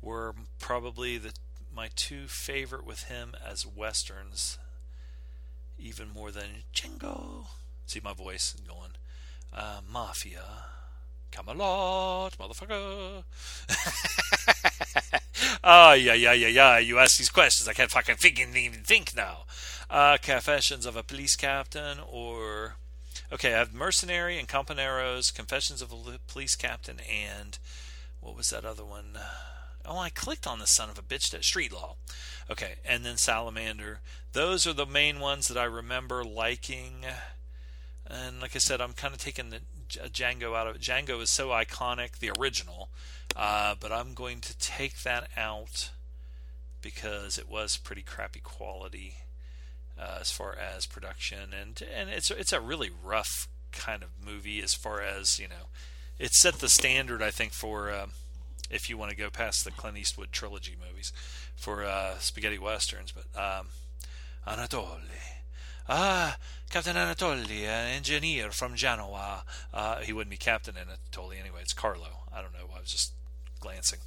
[0.00, 1.32] were probably the
[1.74, 4.58] my two favorite with him as westerns,
[5.78, 7.48] even more than Django.
[7.86, 8.92] See my voice going.
[9.52, 10.42] Uh, Mafia,
[11.30, 13.24] Camelot, motherfucker.
[15.64, 16.78] oh, yeah, yeah, yeah, yeah.
[16.78, 17.68] You ask these questions.
[17.68, 18.16] I can't fucking
[18.56, 19.44] even think now.
[19.90, 22.76] Uh, Confessions of a Police Captain or.
[23.32, 25.96] Okay, I have Mercenary and Companeros, Confessions of a
[26.28, 27.58] Police Captain, and
[28.20, 29.18] what was that other one?
[29.84, 31.96] Oh, I clicked on the son of a bitch that Street Law.
[32.48, 33.98] Okay, and then Salamander.
[34.32, 37.04] Those are the main ones that I remember liking.
[38.06, 40.82] And like I said, I'm kind of taking the Django out of it.
[40.82, 42.90] Django is so iconic, the original,
[43.34, 45.90] uh, but I'm going to take that out
[46.80, 49.16] because it was pretty crappy quality
[49.98, 54.62] uh, as far as production, and and it's it's a really rough kind of movie
[54.62, 55.68] as far as you know.
[56.18, 58.06] It set the standard, I think, for uh,
[58.70, 61.12] if you want to go past the Clint Eastwood trilogy movies
[61.54, 63.12] for uh, spaghetti westerns.
[63.12, 63.68] But um,
[64.46, 65.00] Anatole,
[65.88, 66.36] ah,
[66.70, 69.44] Captain Anatoli, an engineer from Genoa.
[69.72, 71.60] Uh, he wouldn't be Captain Anatoli anyway.
[71.62, 72.24] It's Carlo.
[72.32, 72.68] I don't know.
[72.74, 73.12] I was just
[73.60, 74.00] glancing.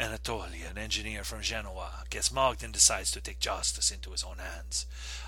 [0.00, 4.38] Anatoli, an engineer from Genoa, gets mugged and decides to take justice into his own
[4.38, 4.86] hands.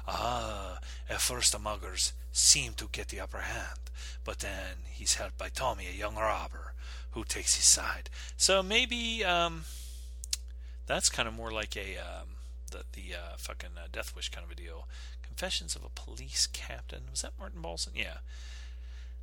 [0.09, 0.79] Ah,
[1.11, 3.91] at first the muggers seem to get the upper hand,
[4.25, 6.73] but then he's helped by Tommy, a young robber,
[7.11, 8.09] who takes his side.
[8.39, 9.65] So maybe um,
[10.87, 12.37] that's kind of more like a um,
[12.71, 14.89] the the uh, fucking uh, Death Wish kind of a deal.
[15.23, 17.03] Confessions of a Police Captain.
[17.11, 17.93] Was that Martin Balsam?
[17.95, 18.19] Yeah.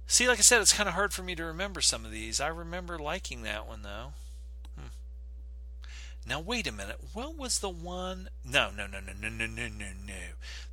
[0.06, 2.40] See, like I said, it's kind of hard for me to remember some of these.
[2.40, 4.14] I remember liking that one though.
[6.30, 7.00] Now wait a minute.
[7.14, 8.30] What was the one?
[8.46, 10.14] No, no, no, no, no, no, no, no, no.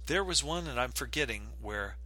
[0.04, 1.96] There was one that I'm forgetting where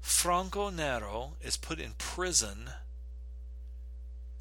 [0.00, 2.70] Franco Nero is put in prison.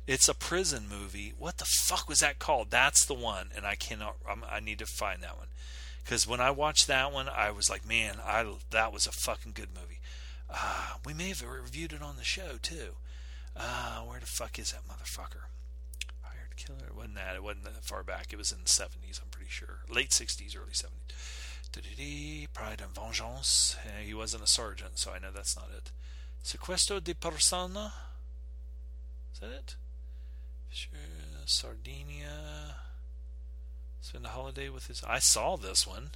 [0.08, 1.32] It's a prison movie.
[1.38, 2.72] What the fuck was that called?
[2.72, 4.16] That's the one, and I cannot.
[4.28, 5.50] I'm, i need to find that one
[6.04, 9.52] because when I watched that one, I was like, man, I that was a fucking
[9.54, 10.00] good movie.
[10.50, 12.96] Uh, we may have reviewed it on the show too.
[13.56, 15.50] Uh, where the fuck is that motherfucker?
[16.60, 16.88] Killer.
[16.88, 17.36] It wasn't that.
[17.36, 18.32] It wasn't that far back.
[18.32, 19.20] It was in the seventies.
[19.24, 19.80] I'm pretty sure.
[19.90, 22.48] Late sixties, early seventies.
[22.54, 23.78] Pride and Vengeance.
[23.86, 25.92] Uh, he wasn't a sergeant, so I know that's not it.
[26.44, 27.94] Sequestro de Persona.
[29.34, 29.76] Is that it?
[30.70, 31.00] Sure.
[31.46, 32.76] Sardinia.
[34.02, 35.04] Spend a holiday with his.
[35.04, 36.12] I saw this one.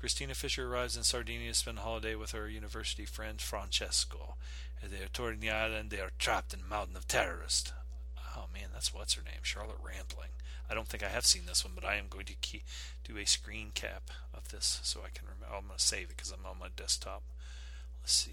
[0.00, 4.34] Christina Fisher arrives in Sardinia to spend a holiday with her university friend Francesco.
[4.82, 7.72] As they are touring the island, they are trapped in a mountain of terrorists.
[8.36, 10.30] Oh man, that's what's her name, Charlotte Rampling.
[10.70, 12.62] I don't think I have seen this one, but I am going to key,
[13.04, 15.54] do a screen cap of this so I can remember.
[15.54, 17.22] I'm going to save it because I'm on my desktop.
[18.02, 18.30] Let's see.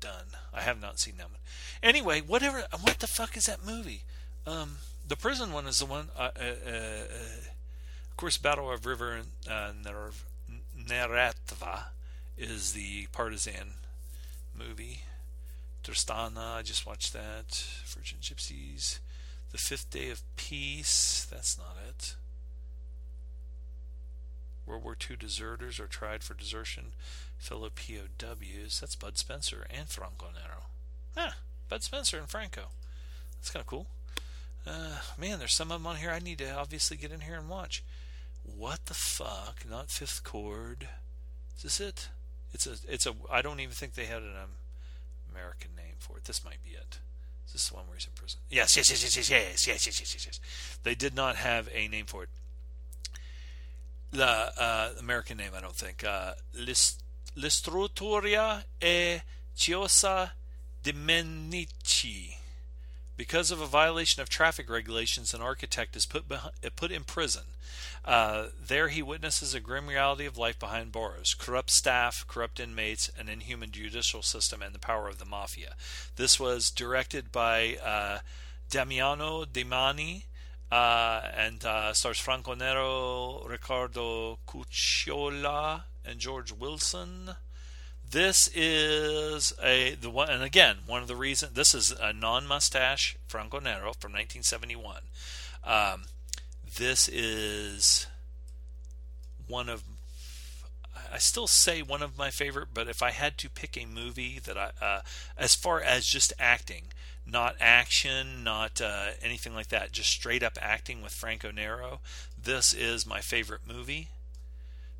[0.00, 0.36] Done.
[0.52, 1.38] I have not seen that one.
[1.82, 2.64] Anyway, whatever.
[2.80, 4.02] What the fuck is that movie?
[4.46, 6.08] Um, the prison one is the one.
[6.18, 7.04] Uh, uh, uh,
[8.10, 9.70] of course, Battle of River uh,
[10.76, 11.84] Neretva
[12.36, 13.74] is the partisan
[14.56, 15.02] movie.
[15.82, 17.64] Tristana, I just watched that.
[17.86, 18.98] Virgin Gypsies.
[19.54, 22.16] The Fifth Day of Peace, that's not it.
[24.66, 26.86] World War II deserters are tried for desertion.
[27.38, 30.64] Fellow POWs, that's Bud Spencer and Franco Nero.
[31.16, 31.36] Ah,
[31.68, 32.62] Bud Spencer and Franco.
[33.36, 33.86] That's kind of cool.
[34.66, 37.36] Uh, man, there's some of them on here I need to obviously get in here
[37.36, 37.84] and watch.
[38.42, 39.64] What the fuck?
[39.70, 40.88] Not fifth chord.
[41.58, 42.08] Is this it?
[42.52, 42.74] It's a.
[42.88, 43.14] It's a.
[43.30, 44.50] I don't even think they had an um,
[45.30, 46.24] American name for it.
[46.24, 46.98] This might be it.
[47.46, 48.40] Is this the one where he's in prison?
[48.50, 50.26] Yes, yes, yes, yes, yes, yes, yes, yes, yes, yes.
[50.26, 50.40] yes.
[50.82, 52.28] They did not have a name for it.
[54.12, 56.04] The uh, American name, I don't think.
[56.04, 56.34] Uh,
[57.36, 59.22] L'istruttoria e
[59.56, 60.30] Chiosa
[60.82, 62.43] di Menici.
[63.16, 67.44] Because of a violation of traffic regulations, an architect is put behind, put in prison.
[68.04, 73.10] Uh, there, he witnesses a grim reality of life behind bars: corrupt staff, corrupt inmates,
[73.18, 75.74] an inhuman judicial system, and the power of the mafia.
[76.16, 78.18] This was directed by uh,
[78.70, 80.24] Damiano Damiani.
[80.72, 87.36] Uh, and uh, stars Franco Nero, Riccardo Cucciolla, and George Wilson.
[88.14, 93.16] This is a the one, and again, one of the reasons this is a non-mustache
[93.26, 94.98] Franco Nero from 1971.
[95.64, 96.04] Um,
[96.78, 98.06] this is
[99.48, 99.82] one of
[101.12, 104.38] I still say one of my favorite, but if I had to pick a movie
[104.44, 105.00] that I, uh,
[105.36, 106.92] as far as just acting,
[107.26, 111.98] not action, not uh, anything like that, just straight up acting with Franco Nero,
[112.40, 114.10] this is my favorite movie.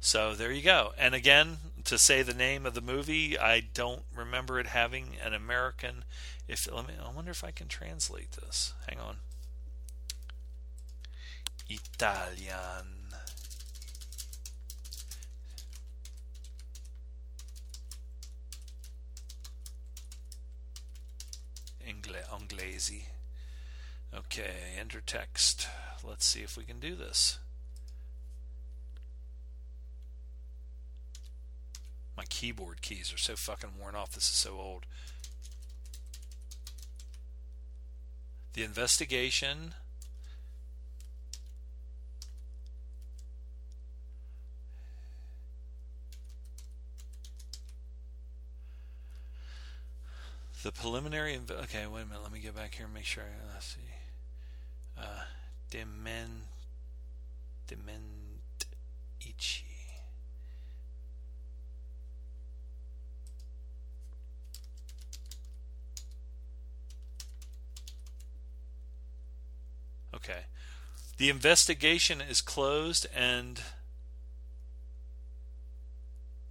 [0.00, 0.92] So there you go.
[0.98, 5.34] And again, to say the name of the movie, I don't remember it having an
[5.34, 6.04] American.
[6.48, 8.72] If let me, I wonder if I can translate this.
[8.88, 9.16] Hang on.
[11.68, 13.04] Italian.
[22.54, 23.04] Anglesi.
[24.14, 25.68] Okay, enter text.
[26.02, 27.38] Let's see if we can do this.
[32.16, 34.12] My keyboard keys are so fucking worn off.
[34.12, 34.86] This is so old.
[38.52, 39.74] The investigation.
[50.62, 51.36] The preliminary.
[51.36, 52.22] Inv- okay, wait a minute.
[52.22, 53.24] Let me get back here and make sure.
[53.24, 53.80] I, let's see.
[54.96, 55.24] Uh,
[55.70, 56.44] Demen.
[70.14, 70.42] Okay.
[71.16, 73.60] The investigation is closed and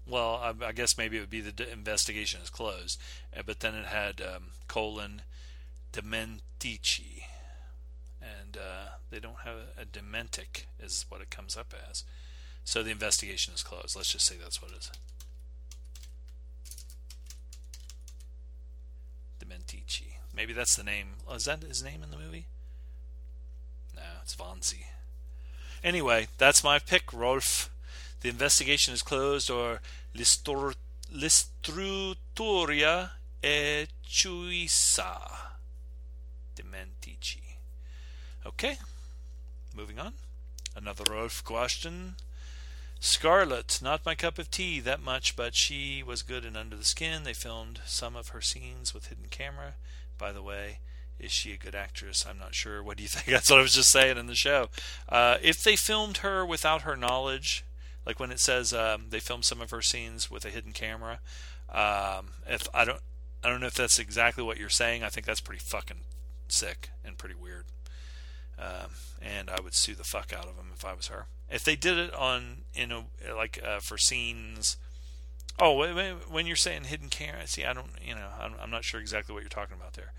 [0.05, 2.99] well, I, I, guess maybe it would be the investigation is closed,
[3.37, 5.21] uh, but then it had um, colon
[5.93, 7.23] dementici,
[8.21, 12.03] and uh, they don't have a dementic is what it comes up as.
[12.65, 13.95] So the investigation is closed.
[13.95, 14.91] Let's just say that's what it is.
[19.41, 20.17] Dementici.
[20.35, 21.07] Maybe that's the name.
[21.33, 22.47] Is that his name in the movie?
[24.23, 24.85] It's Vanzi.
[25.83, 27.69] Anyway, that's my pick, Rolf.
[28.21, 29.81] The investigation is closed, or
[30.15, 30.77] l'istruttoria
[33.43, 35.19] è chiusa.
[36.55, 37.57] Dimentichi.
[38.45, 38.77] Okay,
[39.75, 40.13] moving on.
[40.73, 42.15] Another Rolf question.
[43.01, 46.85] Scarlet, not my cup of tea that much, but she was good and under the
[46.85, 47.25] skin.
[47.25, 49.73] They filmed some of her scenes with hidden camera.
[50.17, 50.79] By the way,
[51.23, 52.25] is she a good actress?
[52.29, 52.83] I'm not sure.
[52.83, 53.27] What do you think?
[53.27, 54.69] That's what I was just saying in the show.
[55.07, 57.63] Uh, if they filmed her without her knowledge,
[58.05, 61.19] like when it says um, they filmed some of her scenes with a hidden camera,
[61.69, 62.99] um, if I don't,
[63.43, 65.03] I don't know if that's exactly what you're saying.
[65.03, 66.01] I think that's pretty fucking
[66.47, 67.65] sick and pretty weird.
[68.59, 71.25] Um, and I would sue the fuck out of them if I was her.
[71.49, 74.77] If they did it on, you know, like uh, for scenes.
[75.59, 75.77] Oh,
[76.31, 78.27] when you're saying hidden camera, see, I don't, you know,
[78.59, 80.13] I'm not sure exactly what you're talking about there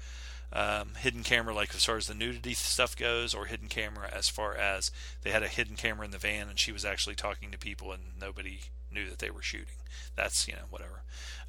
[0.55, 4.29] um, hidden camera, like as far as the nudity stuff goes, or hidden camera as
[4.29, 4.91] far as
[5.23, 7.93] they had a hidden camera in the van and she was actually talking to people
[7.93, 8.61] and nobody
[8.93, 9.77] knew that they were shooting.
[10.15, 11.03] That's you know whatever.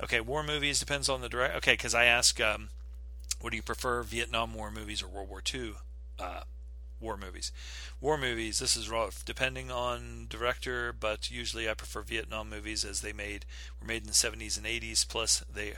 [0.04, 1.56] Okay, war movies depends on the direct.
[1.58, 2.70] Okay, because I ask, um,
[3.40, 5.74] what do you prefer, Vietnam War movies or World War II
[6.20, 6.42] uh,
[7.00, 7.52] war movies?
[8.02, 8.60] War movies.
[8.60, 13.46] This is rough, depending on director, but usually I prefer Vietnam movies as they made
[13.80, 15.08] were made in the 70s and 80s.
[15.08, 15.74] Plus they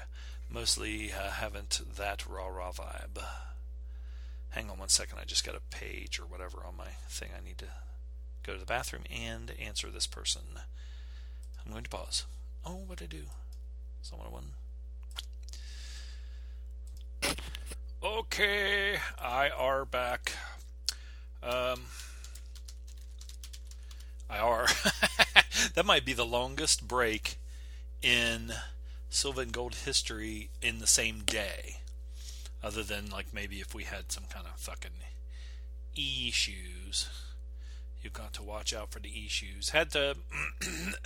[0.49, 3.23] mostly uh, haven't that rah rah vibe.
[4.49, 7.29] Hang on one second, I just got a page or whatever on my thing.
[7.37, 7.67] I need to
[8.43, 10.41] go to the bathroom and answer this person.
[11.65, 12.25] I'm going to pause.
[12.65, 13.23] Oh, what I do?
[14.01, 14.51] Someone one.
[18.03, 20.31] Okay, I are back.
[21.43, 21.81] Um,
[24.29, 24.67] I are.
[25.75, 27.37] that might be the longest break
[28.01, 28.53] in
[29.09, 31.77] Silva and Gold history in the same day.
[32.63, 34.91] Other than like maybe if we had some kind of fucking
[35.97, 37.09] shoes.
[38.01, 39.69] You've got to watch out for the shoes.
[39.69, 40.15] Had to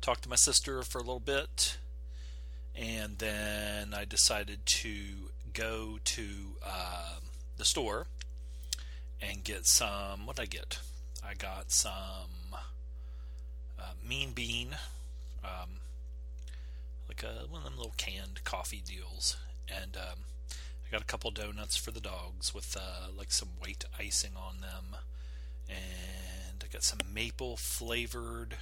[0.00, 1.78] talk to my sister for a little bit,
[2.76, 4.94] and then I decided to
[5.52, 6.26] go to
[6.64, 7.16] uh,
[7.56, 8.06] the store
[9.20, 10.26] and get some.
[10.26, 10.80] What did I get?
[11.26, 12.58] I got some
[13.78, 14.76] uh, Mean Bean.
[15.42, 15.80] Um,
[17.14, 19.36] like a, one of them little canned coffee deals,
[19.68, 23.84] and um, I got a couple donuts for the dogs with uh, like some white
[23.98, 24.98] icing on them,
[25.68, 28.56] and I got some maple flavored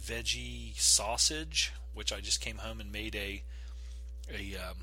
[0.00, 3.42] veggie sausage, which I just came home and made a
[4.32, 4.78] a um,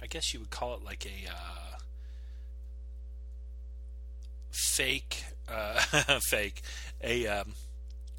[0.00, 1.78] I guess you would call it like a uh,
[4.50, 5.80] fake uh,
[6.20, 6.62] fake
[7.02, 7.52] a um,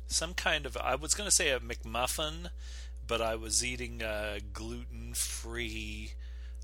[0.08, 2.50] some kind of I was going to say a McMuffin
[3.10, 6.12] but I was eating uh, gluten free.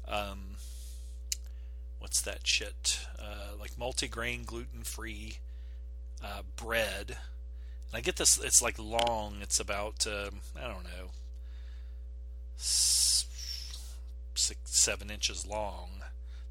[0.07, 0.57] Um,
[1.97, 2.99] what's that shit?
[3.19, 5.39] Uh, like multi-grain gluten free
[6.23, 7.17] uh, bread.
[7.89, 8.37] And I get this.
[8.37, 9.37] It's like long.
[9.41, 11.09] It's about um, I don't know
[12.57, 13.27] six
[14.65, 15.89] seven inches long.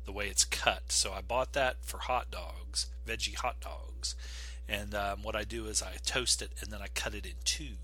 [0.06, 0.90] The way it's cut.
[0.90, 4.16] So I bought that for hot dogs, veggie hot dogs.
[4.68, 7.36] And um, what I do is I toast it and then I cut it in
[7.44, 7.76] two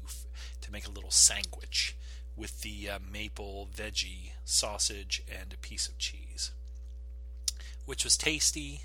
[0.60, 1.96] to make a little sandwich
[2.36, 6.52] with the uh, maple veggie sausage and a piece of cheese,
[7.86, 8.82] which was tasty.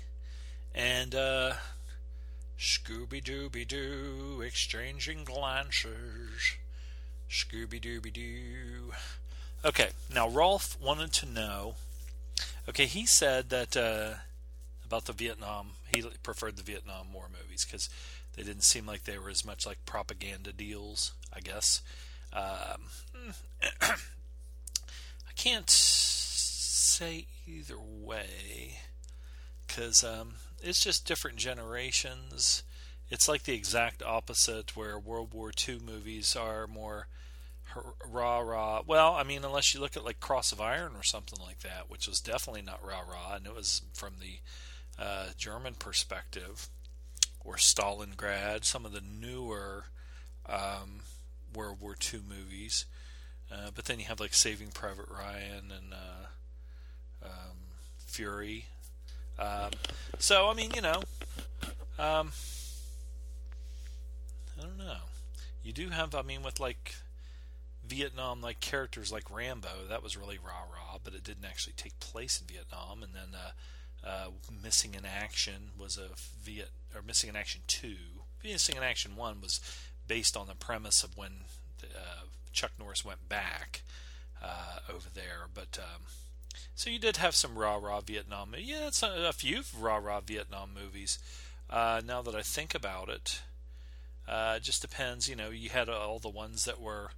[0.74, 1.54] And uh,
[2.58, 6.56] Scooby Dooby Doo, exchanging glances.
[7.30, 8.92] Scooby Dooby Doo.
[9.64, 11.76] Okay, now Rolf wanted to know
[12.68, 14.14] Okay, he said that uh,
[14.84, 15.72] about the Vietnam.
[15.94, 17.88] He preferred the Vietnam War movies because
[18.34, 21.12] they didn't seem like they were as much like propaganda deals.
[21.32, 21.80] I guess.
[22.32, 22.82] Um,
[23.80, 28.78] I can't say either way
[29.66, 32.62] because um, it's just different generations.
[33.10, 37.06] It's like the exact opposite, where World War II movies are more
[38.08, 38.82] rah rah.
[38.86, 41.88] Well, I mean, unless you look at like Cross of Iron or something like that,
[41.88, 44.38] which was definitely not rah rah, and it was from the
[45.02, 46.68] uh, German perspective,
[47.44, 49.84] or Stalingrad, some of the newer
[50.48, 51.00] um,
[51.56, 52.84] World War II movies.
[53.50, 57.56] Uh, but then you have like Saving Private Ryan and uh, um,
[57.98, 58.66] Fury.
[59.38, 59.70] Um,
[60.18, 61.02] so I mean, you know,
[61.98, 62.32] um,
[64.58, 64.96] I don't know.
[65.62, 66.94] You do have, I mean, with like
[67.86, 71.98] Vietnam, like characters like Rambo, that was really rah rah, but it didn't actually take
[72.00, 73.02] place in Vietnam.
[73.02, 74.30] And then uh, uh,
[74.62, 76.08] Missing in Action was a
[76.42, 77.96] Viet or Missing in Action two.
[78.44, 79.60] Missing in Action one was
[80.06, 81.32] based on the premise of when
[81.82, 83.82] uh, Chuck Norris went back
[84.42, 85.78] uh, over there, but.
[85.80, 86.02] Um,
[86.74, 88.54] so you did have some rah rah Vietnam.
[88.58, 91.18] Yeah, it's a, a few rah rah Vietnam movies.
[91.70, 93.40] Uh, now that I think about it,
[94.28, 95.28] uh, it just depends.
[95.28, 97.10] You know, you had all the ones that were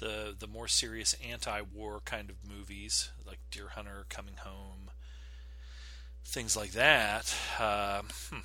[0.00, 4.90] the the more serious anti-war kind of movies, like Deer Hunter, Coming Home,
[6.24, 7.34] things like that.
[7.58, 8.40] Um, hmm.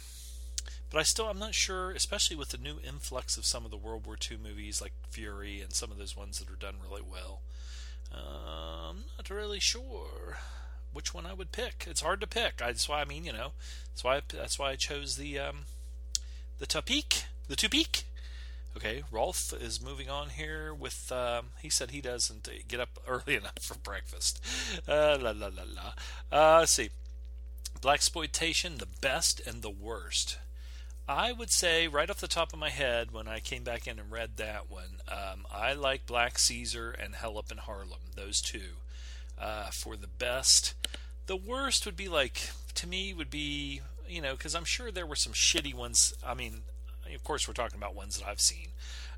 [0.91, 3.77] But I still I'm not sure, especially with the new influx of some of the
[3.77, 7.01] World War II movies like Fury and some of those ones that are done really
[7.01, 7.41] well.
[8.13, 10.37] Uh, I'm not really sure
[10.91, 11.85] which one I would pick.
[11.87, 12.57] It's hard to pick.
[12.57, 13.53] That's why I mean, you know,
[13.89, 15.65] that's why I, that's why I chose the um,
[16.59, 18.03] the Tupik, the Tupik.
[18.75, 21.09] Okay, Rolf is moving on here with.
[21.09, 24.43] Um, he said he doesn't get up early enough for breakfast.
[24.85, 25.93] Uh, la la la la.
[26.31, 26.89] Uh, let's see.
[27.81, 30.37] Blaxploitation, the best and the worst.
[31.11, 33.99] I would say, right off the top of my head, when I came back in
[33.99, 37.99] and read that one, um, I like Black Caesar and Hell Up in Harlem.
[38.15, 38.77] Those two
[39.37, 40.73] uh, for the best.
[41.25, 45.05] The worst would be like to me would be you know because I'm sure there
[45.05, 46.13] were some shitty ones.
[46.25, 46.61] I mean,
[47.13, 48.67] of course we're talking about ones that I've seen.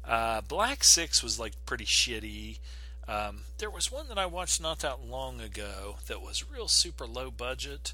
[0.03, 2.59] Uh, Black Six was like pretty shitty.
[3.07, 7.05] Um, there was one that I watched not that long ago that was real super
[7.05, 7.93] low budget,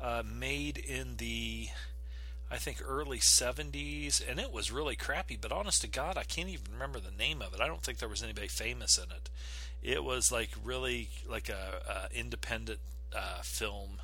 [0.00, 1.68] uh, made in the
[2.50, 5.36] I think early 70s, and it was really crappy.
[5.40, 7.60] But honest to God, I can't even remember the name of it.
[7.60, 9.30] I don't think there was anybody famous in it.
[9.82, 12.80] It was like really like a, a independent
[13.14, 13.98] uh, film,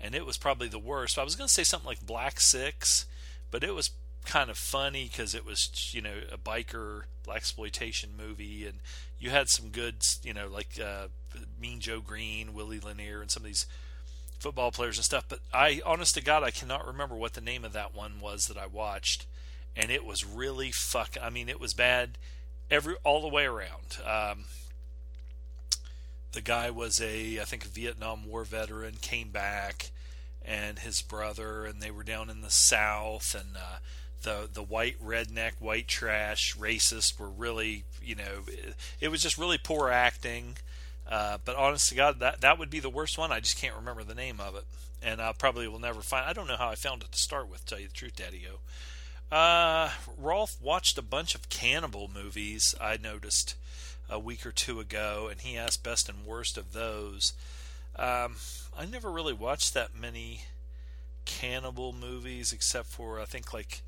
[0.00, 1.18] and it was probably the worst.
[1.18, 3.06] I was going to say something like Black Six,
[3.50, 3.90] but it was
[4.24, 8.78] kind of funny because it was you know a biker black exploitation movie, and
[9.18, 11.08] you had some good you know like uh,
[11.60, 13.66] Mean Joe Greene, Willie Lanier, and some of these
[14.38, 15.24] football players and stuff.
[15.28, 18.46] But I, honest to God, I cannot remember what the name of that one was
[18.46, 19.26] that I watched,
[19.76, 21.16] and it was really fuck.
[21.20, 22.18] I mean, it was bad
[22.70, 23.98] every all the way around.
[24.04, 24.44] Um,
[26.32, 29.90] the guy was a, I think, a Vietnam War veteran, came back,
[30.42, 33.78] and his brother, and they were down in the South, and uh,
[34.22, 39.38] the the white redneck, white trash, racist were really, you know, it, it was just
[39.38, 40.58] really poor acting.
[41.08, 43.32] Uh, but honest to God, that that would be the worst one.
[43.32, 44.64] I just can't remember the name of it,
[45.02, 46.26] and I probably will never find.
[46.28, 47.64] I don't know how I found it to start with.
[47.64, 49.34] Tell you the truth, Daddy-O.
[49.34, 52.74] Uh, Rolf watched a bunch of cannibal movies.
[52.80, 53.54] I noticed
[54.08, 57.32] a week or two ago, and he asked best and worst of those.
[57.96, 58.36] Um,
[58.76, 60.42] I never really watched that many
[61.24, 63.82] cannibal movies, except for I think like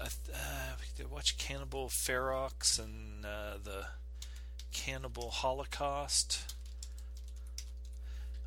[0.00, 3.86] I uh, watched Cannibal Ferox and uh, the
[4.72, 6.54] Cannibal Holocaust.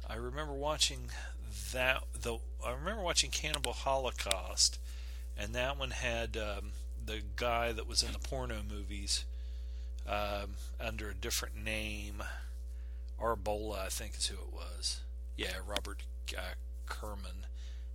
[0.08, 1.10] I remember watching
[1.74, 2.04] that.
[2.20, 4.80] The I remember watching Cannibal Holocaust,
[5.38, 6.72] and that one had um,
[7.04, 9.26] the guy that was in the porno movies
[10.08, 12.24] um, under a different name.
[13.18, 13.36] R.
[13.38, 15.00] Bolla, I think is who it was.
[15.38, 16.04] Yeah, Robert
[16.38, 16.56] uh,
[16.86, 17.46] Kerman,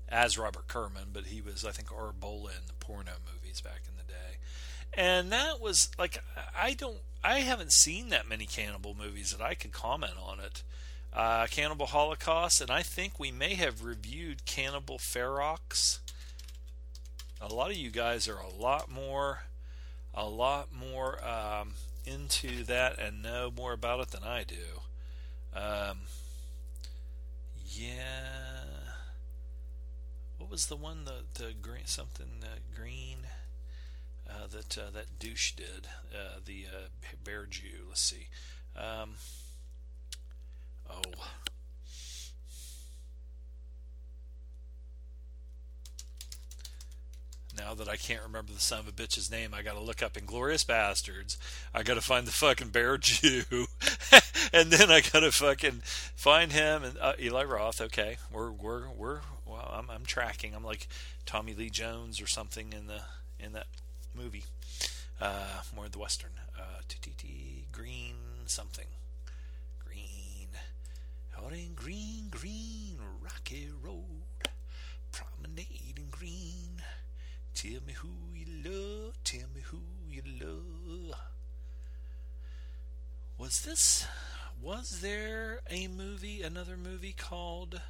[0.08, 2.12] as Robert Kerman, but he was, I think, R.
[2.18, 3.99] Bolla in the porno movies back in.
[4.94, 6.22] And that was like,
[6.58, 10.62] I don't I haven't seen that many cannibal movies that I could comment on it.
[11.12, 15.98] Uh, cannibal Holocaust, and I think we may have reviewed Cannibal Ferox.
[17.40, 19.40] A lot of you guys are a lot more,
[20.14, 21.74] a lot more um,
[22.06, 24.54] into that and know more about it than I do.
[25.52, 26.02] Um,
[27.66, 28.66] yeah.
[30.38, 33.09] What was the one the the green something uh, green?
[34.30, 36.88] Uh, that uh, that douche did, uh, the uh,
[37.24, 37.86] bear Jew.
[37.88, 38.28] Let's see.
[38.76, 39.14] Um,
[40.88, 41.00] oh.
[47.58, 50.02] Now that I can't remember the son of a bitch's name, I got to look
[50.02, 51.36] up Inglourious Basterds.
[51.74, 53.42] I got to find the fucking bear Jew,
[54.52, 57.80] and then I got to fucking find him and uh, Eli Roth.
[57.80, 60.54] Okay, we're we're we're well, I'm, I'm tracking.
[60.54, 60.86] I'm like
[61.26, 63.02] Tommy Lee Jones or something in the
[63.38, 63.66] in that
[64.14, 64.44] movie.
[65.20, 66.30] Uh, more the western.
[66.58, 66.80] Uh,
[67.72, 68.14] green
[68.46, 68.86] something.
[69.84, 70.48] Green.
[71.52, 74.04] In green, green, rocky road.
[75.10, 76.82] Promenade in green.
[77.54, 79.18] Tell me who you love.
[79.24, 81.18] Tell me who you love.
[83.36, 84.06] Was this.
[84.62, 87.80] Was there a movie, another movie called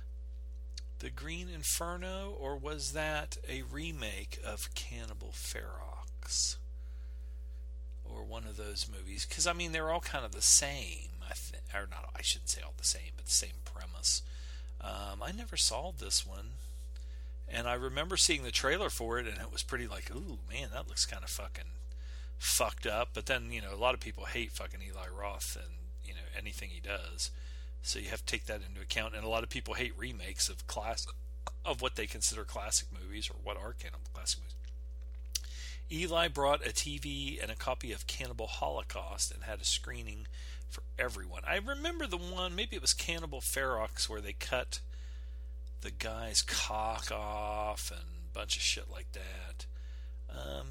[1.00, 5.99] The Green Inferno, or was that a remake of Cannibal Ferox?
[8.04, 11.10] Or one of those movies because I mean they're all kind of the same.
[11.22, 14.22] I th- or not, I shouldn't say all the same, but the same premise.
[14.80, 16.52] Um, I never saw this one,
[17.48, 20.70] and I remember seeing the trailer for it, and it was pretty like, ooh man,
[20.72, 21.72] that looks kind of fucking
[22.38, 23.10] fucked up.
[23.14, 26.26] But then you know a lot of people hate fucking Eli Roth and you know
[26.36, 27.30] anything he does,
[27.82, 29.14] so you have to take that into account.
[29.14, 31.06] And a lot of people hate remakes of class
[31.64, 34.54] of what they consider classic movies or what are canon classic movies.
[35.92, 40.26] Eli brought a TV and a copy of Cannibal Holocaust and had a screening
[40.68, 41.42] for everyone.
[41.46, 44.80] I remember the one, maybe it was Cannibal Ferox, where they cut
[45.80, 49.66] the guy's cock off and a bunch of shit like that.
[50.30, 50.68] Um,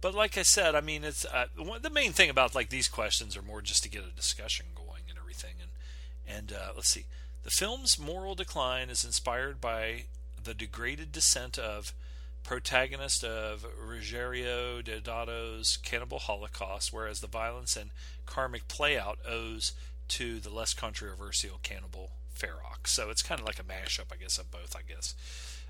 [0.00, 1.46] but like I said, I mean, it's uh,
[1.82, 5.02] the main thing about like these questions are more just to get a discussion going
[5.08, 5.54] and everything.
[5.60, 5.70] And
[6.28, 7.04] and uh, let's see,
[7.44, 10.04] the film's moral decline is inspired by
[10.42, 11.92] the degraded descent of
[12.46, 17.90] protagonist of Ruggiero Deodato's Cannibal Holocaust, whereas the violence and
[18.24, 19.72] karmic playout owes
[20.08, 22.88] to the less controversial Cannibal Ferox.
[22.88, 25.14] So it's kind of like a mashup, I guess, of both, I guess.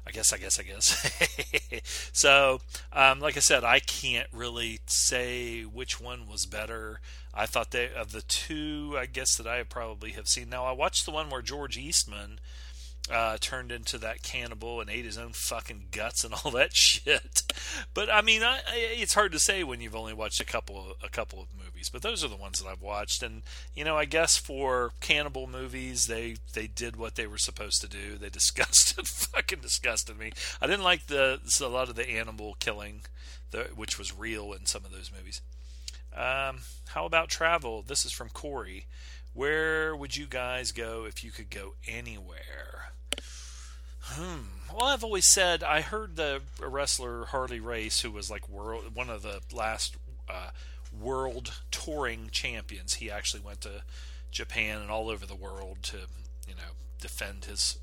[0.06, 2.10] I guess, I guess, I guess.
[2.12, 2.60] so,
[2.92, 7.00] um, like I said, I can't really say which one was better.
[7.34, 10.50] I thought they, of the two, I guess that I probably have seen.
[10.50, 12.38] Now, I watched the one where George Eastman
[13.10, 17.42] uh, turned into that cannibal and ate his own fucking guts and all that shit.
[17.94, 20.78] But I mean, I, I, it's hard to say when you've only watched a couple
[20.78, 21.88] of, a couple of movies.
[21.88, 23.42] But those are the ones that I've watched, and
[23.74, 27.88] you know, I guess for cannibal movies, they they did what they were supposed to
[27.88, 28.16] do.
[28.16, 30.32] They disgusted, fucking disgusted me.
[30.60, 33.02] I didn't like the a lot of the animal killing,
[33.50, 35.40] the, which was real in some of those movies.
[36.14, 37.82] Um, how about travel?
[37.82, 38.86] This is from Corey.
[39.34, 42.75] Where would you guys go if you could go anywhere?
[44.02, 44.42] Hmm.
[44.72, 49.10] Well, I've always said I heard the wrestler Harley Race, who was like world one
[49.10, 49.96] of the last
[50.28, 50.50] uh,
[50.92, 52.94] world touring champions.
[52.94, 53.82] He actually went to
[54.30, 55.96] Japan and all over the world to
[56.46, 57.78] you know defend his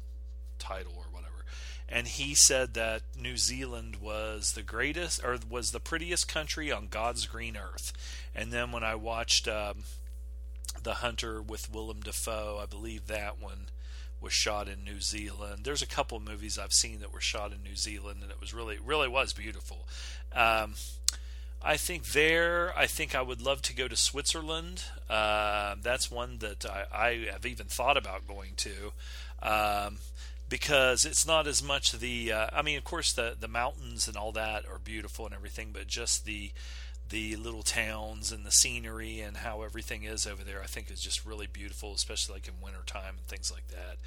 [0.59, 1.45] title or whatever.
[1.89, 6.87] And he said that New Zealand was the greatest or was the prettiest country on
[6.87, 7.91] God's green earth.
[8.33, 9.83] And then when I watched um,
[10.81, 13.67] The Hunter with Willem Dafoe, I believe that one
[14.23, 15.65] was shot in New Zealand.
[15.65, 18.39] There's a couple of movies I've seen that were shot in New Zealand, and it
[18.39, 19.87] was really, really was beautiful.
[20.33, 20.75] Um,
[21.61, 24.85] I think there, I think I would love to go to Switzerland.
[25.09, 28.93] Uh, that's one that I, I, have even thought about going to.
[29.41, 29.97] Um,
[30.49, 34.17] because it's not as much the, uh, I mean, of course, the, the mountains and
[34.17, 36.51] all that are beautiful and everything, but just the,
[37.09, 41.01] the little towns and the scenery and how everything is over there, I think is
[41.01, 43.97] just really beautiful, especially like in wintertime and things like that.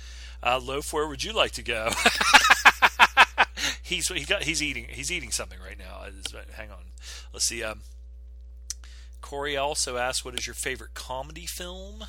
[0.43, 1.91] Uh, Loaf, where would you like to go?
[3.83, 6.05] he's he got he's eating he's eating something right now.
[6.57, 6.93] Hang on,
[7.33, 7.63] let's see.
[7.63, 7.83] Um,
[9.21, 12.05] Corey also asked, "What is your favorite comedy film?"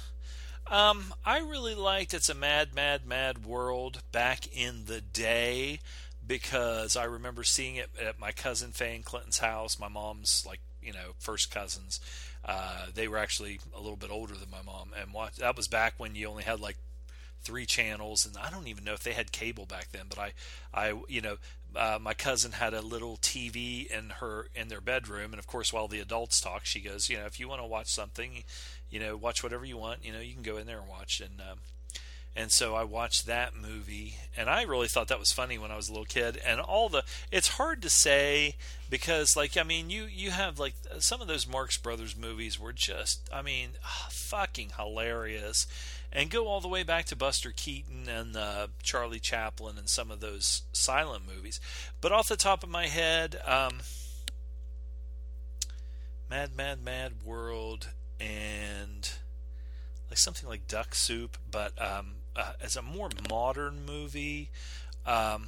[0.70, 5.80] Um, I really liked "It's a Mad, Mad, Mad World" back in the day
[6.26, 9.80] because I remember seeing it at my cousin and Clinton's house.
[9.80, 12.00] My mom's like you know first cousins.
[12.46, 15.68] Uh, they were actually a little bit older than my mom, and watch, that was
[15.68, 16.78] back when you only had like
[17.42, 20.06] three channels, and I don't even know if they had cable back then.
[20.10, 20.34] But I,
[20.74, 21.38] I, you know,
[21.76, 25.74] uh, my cousin had a little TV in her in their bedroom, and of course,
[25.74, 28.44] while the adults talk, she goes, you know, if you want to watch something,
[28.90, 31.20] you know, watch whatever you want, you know, you can go in there and watch.
[31.22, 31.60] And um,
[32.38, 35.76] and so I watched that movie, and I really thought that was funny when I
[35.76, 36.40] was a little kid.
[36.46, 38.56] And all the it's hard to say
[38.92, 42.74] because, like, I mean, you you have like some of those Marx Brothers movies were
[42.74, 43.72] just, I mean,
[44.12, 45.66] fucking hilarious,
[46.14, 50.12] and go all the way back to Buster Keaton and uh, Charlie Chaplin and some
[50.12, 51.60] of those silent movies.
[52.02, 53.80] But off the top of my head, um,
[56.30, 59.10] Mad Mad Mad World and
[60.12, 64.52] like something like Duck Soup, but um, uh, as a more modern movie,
[65.06, 65.48] um,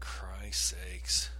[0.00, 1.30] Christ's sakes.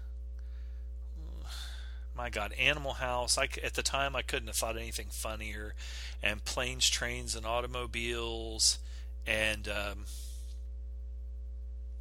[2.17, 3.37] My God, Animal House.
[3.37, 5.75] I, at the time, I couldn't have thought anything funnier.
[6.23, 8.79] And planes, trains, and automobiles,
[9.27, 10.05] and um,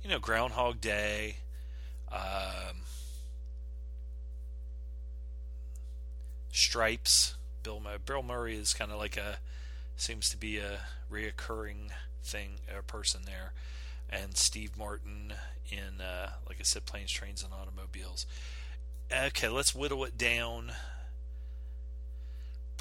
[0.04, 1.38] you know, Groundhog Day.
[2.12, 2.84] Um,
[6.52, 7.36] Stripes.
[7.64, 9.38] Bill Bill Murray is kind of like a
[9.96, 10.80] seems to be a
[11.12, 11.92] reoccurring
[12.24, 13.54] thing, a person there,
[14.10, 15.34] and Steve Martin
[15.70, 18.26] in, uh, like I said, planes, trains, and automobiles.
[19.12, 20.72] Okay, let's whittle it down.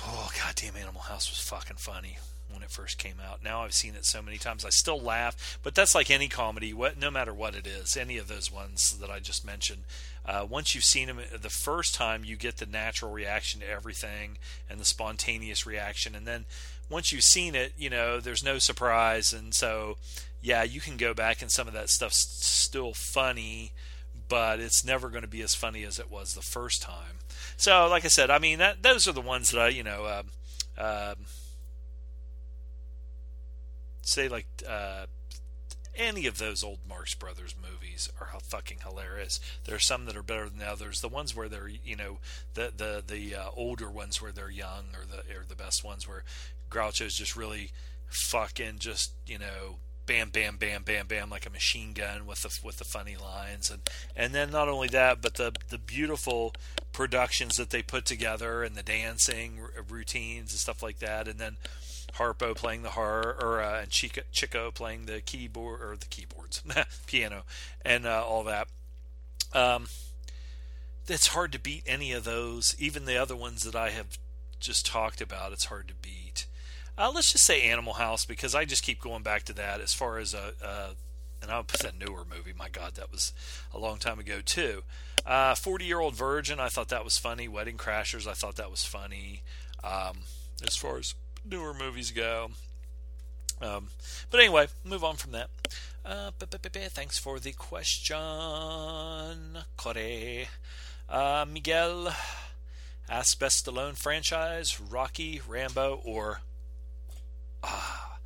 [0.05, 2.19] Oh, goddamn, Animal House was fucking funny
[2.53, 3.43] when it first came out.
[3.43, 5.59] Now I've seen it so many times, I still laugh.
[5.63, 8.99] But that's like any comedy, what no matter what it is, any of those ones
[8.99, 9.85] that I just mentioned.
[10.25, 14.39] Uh, once you've seen them the first time, you get the natural reaction to everything
[14.69, 16.45] and the spontaneous reaction, and then
[16.91, 19.97] once you've seen it, you know there's no surprise, and so
[20.41, 23.73] yeah, you can go back and some of that stuff's still funny,
[24.29, 27.21] but it's never going to be as funny as it was the first time.
[27.57, 30.05] So, like I said, I mean that those are the ones that I, you know.
[30.05, 30.23] Uh,
[30.77, 31.15] uh,
[34.03, 35.07] say like uh,
[35.95, 39.41] any of those old Marx Brothers movies are fucking hilarious.
[39.65, 41.01] There are some that are better than others.
[41.01, 42.19] The ones where they're you know
[42.55, 46.09] the the the uh, older ones where they're young are the are the best ones
[46.09, 46.25] where
[46.73, 47.71] Groucho's just really
[48.09, 52.59] fucking just you know bam bam bam bam bam like a machine gun with the
[52.65, 53.81] with the funny lines and
[54.17, 56.53] and then not only that but the the beautiful
[56.93, 61.57] productions that they put together and the dancing routines and stuff like that and then
[62.15, 66.63] Harpo playing the horror, or uh, and Chico, Chico playing the keyboard or the keyboards,
[67.07, 67.45] piano,
[67.85, 68.69] and uh, all that.
[69.55, 69.87] Um,
[71.09, 72.77] it's hard to beat any of those.
[72.79, 74.19] Even the other ones that I have
[74.61, 76.22] just talked about, it's hard to beat.
[76.97, 79.95] Uh, let's just say Animal House because I just keep going back to that as
[79.95, 80.91] far as a, a
[81.43, 82.53] and I'll put that newer movie.
[82.57, 83.33] My God, that was
[83.73, 84.83] a long time ago too.
[85.27, 87.49] Uh, Forty Year Old Virgin, I thought that was funny.
[87.49, 89.43] Wedding Crashers, I thought that was funny.
[89.83, 90.19] Um,
[90.65, 91.15] as far as
[91.45, 92.51] newer movies go.
[93.61, 93.89] Um,
[94.31, 95.49] but anyway, move on from that.
[96.05, 98.17] Uh, thanks for the question,
[99.77, 100.49] Corey.
[101.09, 102.13] Uh, Miguel
[103.09, 106.41] asks best Stallone franchise: Rocky, Rambo, or
[107.63, 108.19] ah.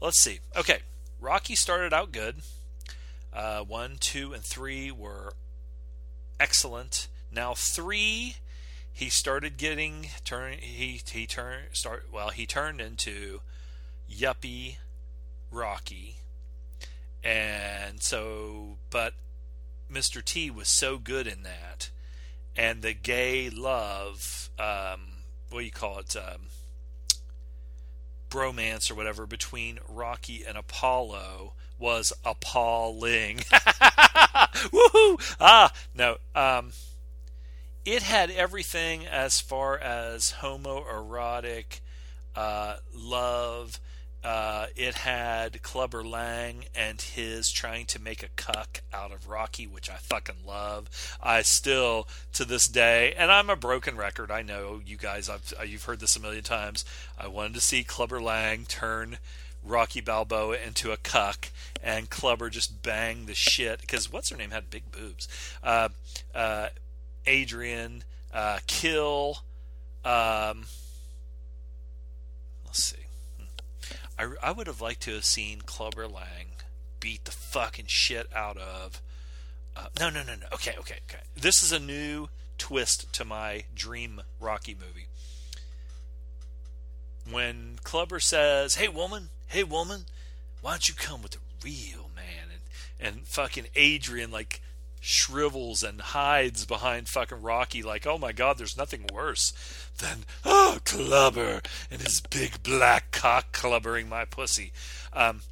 [0.00, 0.40] Let's see.
[0.56, 0.78] Okay,
[1.20, 2.36] Rocky started out good.
[3.32, 5.34] Uh, one, two, and three were
[6.40, 7.08] excellent.
[7.30, 8.36] Now three
[8.92, 13.40] he started getting turn he he turned start well he turned into
[14.10, 14.76] yuppie
[15.50, 16.16] Rocky
[17.22, 19.14] and so but
[19.90, 20.24] Mr.
[20.24, 21.90] T was so good in that
[22.56, 26.48] and the gay love um, what do you call it um,
[28.30, 33.38] bromance or whatever between Rocky and Apollo was appalling.
[34.72, 35.36] Woohoo!
[35.40, 36.16] Ah, no.
[36.34, 36.72] Um,
[37.84, 41.80] it had everything as far as homoerotic
[42.36, 43.80] uh, love.
[44.22, 49.66] Uh, it had Clubber Lang and his trying to make a cuck out of Rocky,
[49.66, 50.90] which I fucking love.
[51.22, 54.30] I still, to this day, and I'm a broken record.
[54.30, 55.30] I know you guys.
[55.30, 56.84] I've uh, you've heard this a million times.
[57.18, 59.18] I wanted to see Clubber Lang turn
[59.64, 61.50] Rocky Balboa into a cuck,
[61.82, 65.28] and Clubber just bang the shit because what's her name had big boobs.
[65.62, 65.88] Uh,
[66.34, 66.68] uh
[67.26, 69.38] Adrian, uh, Kill.
[70.04, 70.64] Um,
[72.64, 72.99] let's see.
[74.20, 76.56] I, I would have liked to have seen Clubber Lang
[77.00, 79.00] beat the fucking shit out of.
[79.74, 80.46] Uh, no, no, no, no.
[80.52, 81.22] Okay, okay, okay.
[81.34, 85.06] This is a new twist to my dream Rocky movie.
[87.30, 90.04] When Clubber says, "Hey woman, hey woman,
[90.60, 94.60] why don't you come with the real man?" and and fucking Adrian like
[95.00, 99.54] shrivels and hides behind fucking Rocky like, oh my god, there's nothing worse
[99.98, 101.60] than, oh, Clubber
[101.90, 104.72] and his big black cock clubbering my pussy.
[105.12, 105.42] Um,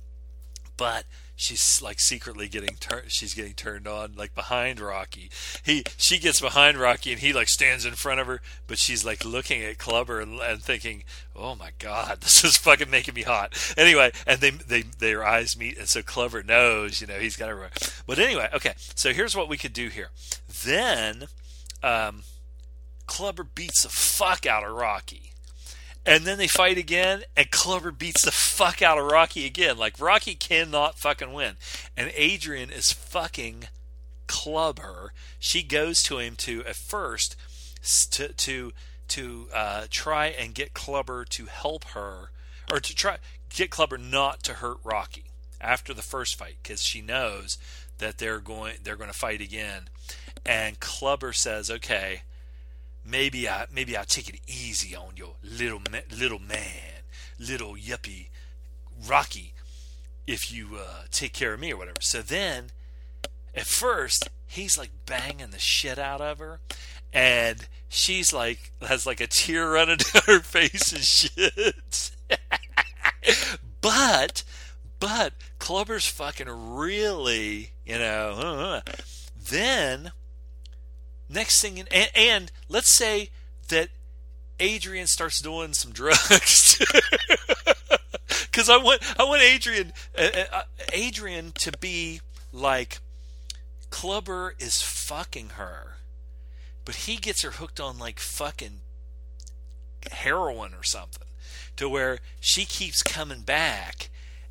[0.77, 1.05] but
[1.39, 5.31] she's like secretly getting turned she's getting turned on like behind Rocky.
[5.63, 9.05] He she gets behind Rocky and he like stands in front of her, but she's
[9.05, 11.05] like looking at Clubber and, and thinking,
[11.37, 15.57] "Oh my god, this is fucking making me hot." Anyway, and they they their eyes
[15.57, 17.71] meet and so Clubber knows, you know, he's got to
[18.07, 18.75] But anyway, okay.
[18.95, 20.11] So here's what we could do here.
[20.65, 21.29] Then
[21.83, 22.25] um
[23.09, 25.33] Clubber beats the fuck out of Rocky
[26.09, 29.77] and then they fight again, and Clubber beats the fuck out of Rocky again.
[29.77, 31.57] Like Rocky cannot fucking win,
[31.99, 33.65] and Adrian is fucking
[34.27, 35.13] Clubber.
[35.39, 37.37] She goes to him to at first
[38.13, 38.73] to to
[39.09, 42.31] to uh, try and get Clubber to help her,
[42.71, 43.19] or to try
[43.51, 45.25] get Clubber not to hurt Rocky
[45.61, 47.59] after the first fight, because she knows
[47.99, 49.91] that they're going they're going to fight again.
[50.47, 52.23] And Clubber says, "Okay,
[53.09, 55.81] maybe I maybe I'll take it easy on your little
[56.17, 57.05] little man,
[57.39, 58.29] little yuppie
[59.09, 59.55] Rocky,
[60.27, 62.71] if you uh, take care of me or whatever." So then,
[63.55, 66.61] at first, he's like banging the shit out of her,
[67.13, 72.11] and she's like has like a tear running down her face and shit.
[73.81, 74.45] but
[75.01, 78.33] but Clubber's fucking really, you know.
[78.33, 78.81] Uh,
[79.37, 80.13] then
[81.29, 83.31] next thing, and, and let's say
[83.69, 83.89] that
[84.61, 86.83] Adrian starts doing some drugs.
[88.59, 92.21] Because I want I want Adrian uh, uh, Adrian to be
[92.53, 92.99] like
[93.89, 95.99] Clubber is fucking her,
[96.85, 98.81] but he gets her hooked on like fucking
[100.11, 101.29] heroin or something,
[101.77, 104.11] to where she keeps coming back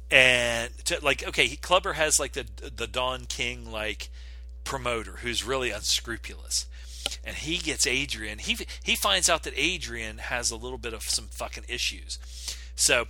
[0.09, 4.09] and to, like okay, he, Clubber has like the the Don King like
[4.67, 6.65] promoter who's really unscrupulous,
[7.23, 8.39] and he gets Adrian.
[8.39, 12.19] He he finds out that Adrian has a little bit of some fucking issues,
[12.75, 13.05] so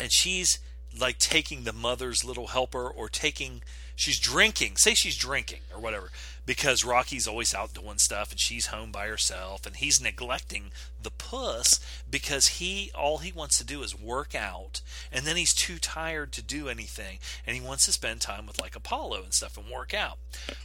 [0.00, 0.58] and she's
[0.98, 3.62] like taking the mother's little helper or taking
[3.94, 4.76] she's drinking.
[4.76, 6.10] Say she's drinking or whatever
[6.50, 11.12] because Rocky's always out doing stuff and she's home by herself and he's neglecting the
[11.12, 11.78] puss
[12.10, 14.80] because he all he wants to do is work out
[15.12, 18.60] and then he's too tired to do anything and he wants to spend time with
[18.60, 20.18] like Apollo and stuff and work out.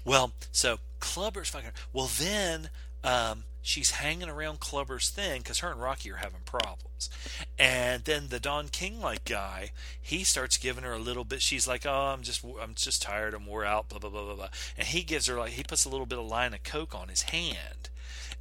[0.03, 2.71] Well, so Clubber's fucking well then
[3.03, 7.09] um she's hanging around Clubber's thing because her and Rocky are having problems.
[7.57, 11.41] And then the Don King like guy, he starts giving her a little bit.
[11.41, 13.33] She's like, "Oh, I'm just, I'm just tired.
[13.33, 14.49] I'm wore out." Blah blah blah blah blah.
[14.77, 17.09] And he gives her like, he puts a little bit of line of coke on
[17.09, 17.89] his hand,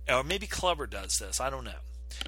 [0.08, 1.40] or maybe Clubber does this.
[1.40, 1.82] I don't know.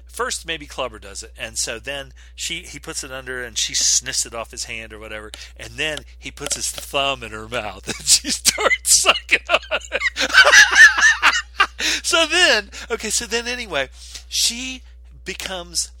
[0.05, 3.73] First, maybe Clubber does it, and so then she he puts it under and she
[3.73, 7.47] sniffs it off his hand or whatever, and then he puts his thumb in her
[7.47, 10.01] mouth and she starts sucking on it.
[12.03, 13.89] so then, okay, so then anyway,
[14.27, 14.83] she
[15.25, 15.91] becomes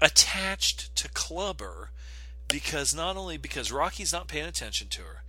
[0.00, 1.90] attached to Clubber
[2.48, 5.22] because not only because Rocky's not paying attention to her,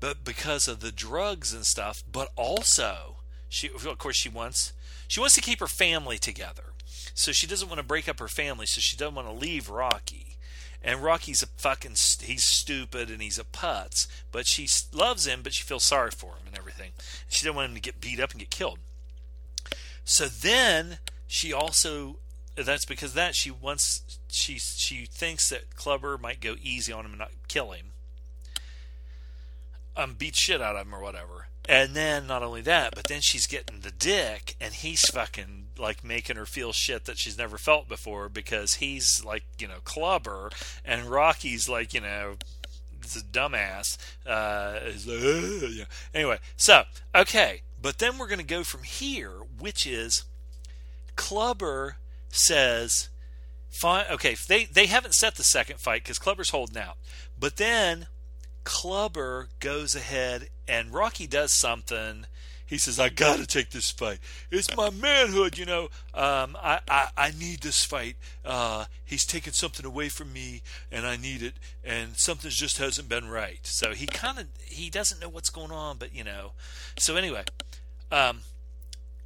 [0.00, 3.16] but because of the drugs and stuff, but also
[3.48, 4.72] she of course she wants
[5.08, 6.72] she wants to keep her family together.
[7.14, 9.68] So she doesn't want to break up her family, so she doesn't want to leave
[9.68, 10.38] Rocky.
[10.82, 15.52] And Rocky's a fucking he's stupid and he's a putz, but she loves him, but
[15.52, 16.92] she feels sorry for him and everything.
[17.28, 18.78] She doesn't want him to get beat up and get killed.
[20.04, 22.16] So then she also
[22.56, 27.12] that's because that she wants she she thinks that Clubber might go easy on him
[27.12, 27.92] and not kill him.
[29.96, 31.46] Um beat shit out of him or whatever.
[31.68, 36.02] And then not only that, but then she's getting the dick and he's fucking like
[36.02, 40.50] making her feel shit that she's never felt before because he's like, you know, Clubber
[40.84, 42.34] and Rocky's like, you know,
[43.00, 43.96] it's a dumbass.
[44.26, 45.84] Uh, like, uh, yeah.
[46.14, 46.82] Anyway, so
[47.14, 50.24] okay, but then we're going to go from here, which is
[51.16, 51.96] Clubber
[52.30, 53.08] says,
[53.68, 56.96] fine, okay, they, they haven't set the second fight because Clubber's holding out.
[57.38, 58.06] But then
[58.64, 62.26] Clubber goes ahead and Rocky does something.
[62.72, 64.18] He says, I gotta take this fight.
[64.50, 65.90] It's my manhood, you know.
[66.14, 68.16] Um, I, I, I need this fight.
[68.46, 71.52] Uh, he's taken something away from me and I need it
[71.84, 73.58] and something just hasn't been right.
[73.64, 76.52] So he kind of, he doesn't know what's going on, but you know.
[76.98, 77.44] So anyway,
[78.10, 78.38] um,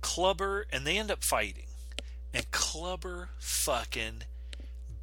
[0.00, 1.66] Clubber, and they end up fighting.
[2.34, 4.24] And Clubber fucking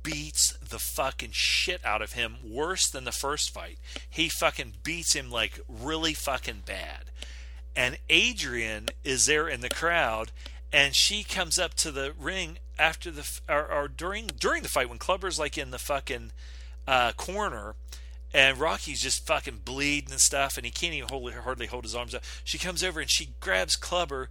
[0.03, 3.77] beats the fucking shit out of him worse than the first fight.
[4.09, 7.05] He fucking beats him like really fucking bad.
[7.75, 10.31] And Adrian is there in the crowd
[10.71, 14.89] and she comes up to the ring after the or, or during during the fight
[14.89, 16.31] when Clubber's like in the fucking
[16.87, 17.75] uh, corner
[18.33, 21.95] and Rocky's just fucking bleeding and stuff, and he can't even hold, hardly hold his
[21.95, 22.23] arms up.
[22.43, 24.29] She comes over and she grabs Clubber,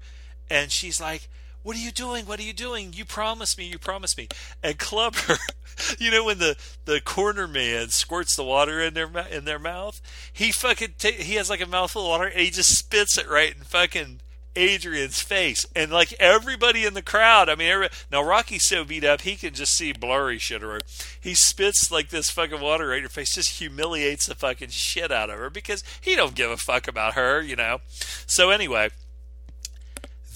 [0.50, 1.28] and she's like,
[1.62, 2.26] "What are you doing?
[2.26, 2.92] What are you doing?
[2.92, 3.66] You promised me.
[3.66, 4.28] You promised me."
[4.62, 5.38] And Clubber,
[5.98, 10.00] you know, when the the corner man squirts the water in their in their mouth,
[10.32, 13.28] he fucking ta- he has like a mouthful of water, and he just spits it
[13.28, 14.20] right in fucking
[14.54, 17.48] Adrian's face, and like everybody in the crowd.
[17.48, 20.62] I mean, now Rocky's so beat up he can just see blurry shit.
[20.62, 20.80] Or
[21.20, 25.10] he spits like this fucking water right in her face, just humiliates the fucking shit
[25.10, 27.78] out of her because he don't give a fuck about her, you know.
[28.26, 28.90] So anyway,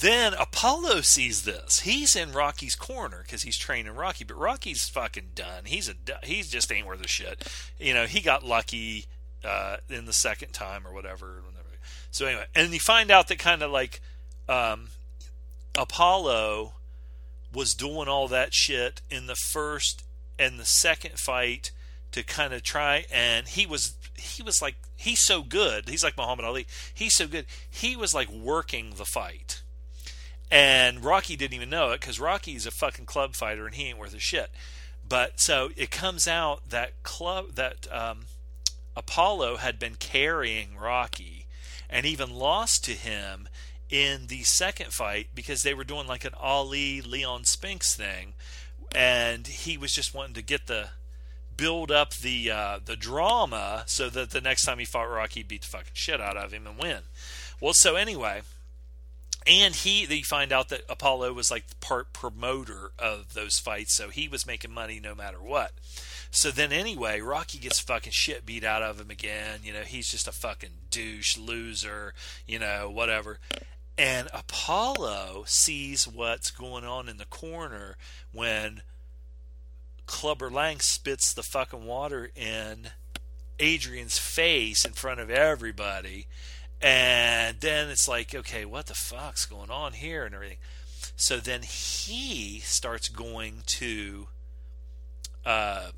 [0.01, 1.81] then Apollo sees this.
[1.81, 5.65] He's in Rocky's corner because he's training Rocky, but Rocky's fucking done.
[5.65, 5.95] He's a
[6.25, 7.47] he's just ain't worth a shit.
[7.79, 9.07] You know, he got lucky
[9.45, 11.43] uh, in the second time or whatever
[12.17, 14.01] so anyway, and you find out that kind of like
[14.49, 14.89] um,
[15.77, 16.73] Apollo
[17.53, 20.03] was doing all that shit in the first
[20.39, 21.73] and the second fight
[22.13, 26.17] to kind of try and he was he was like he's so good he's like
[26.17, 29.63] Muhammad Ali he's so good he was like working the fight
[30.51, 33.99] and Rocky didn't even know it because Rocky's a fucking club fighter and he ain't
[33.99, 34.51] worth a shit
[35.09, 38.27] but so it comes out that club that um,
[38.97, 41.47] Apollo had been carrying Rocky
[41.89, 43.49] and even lost to him
[43.89, 48.35] in the second fight because they were doing like an Ali Leon Spinks thing
[48.95, 50.89] and he was just wanting to get the
[51.57, 55.63] build up the uh, the drama so that the next time he fought Rocky, beat
[55.63, 57.01] the fucking shit out of him and win.
[57.61, 58.43] Well, so anyway,
[59.47, 63.95] and he they find out that Apollo was like the part promoter of those fights,
[63.95, 65.73] so he was making money no matter what.
[66.31, 69.61] So then anyway, Rocky gets fucking shit beat out of him again.
[69.63, 72.13] You know, he's just a fucking douche, loser,
[72.47, 73.39] you know, whatever.
[73.97, 77.97] And Apollo sees what's going on in the corner
[78.33, 78.83] when
[80.05, 82.91] Clubber Lang spits the fucking water in
[83.59, 86.27] Adrian's face in front of everybody.
[86.81, 90.59] And then it's like, okay, what the fuck's going on here and everything.
[91.17, 94.29] So then he starts going to.
[95.45, 95.89] Uh,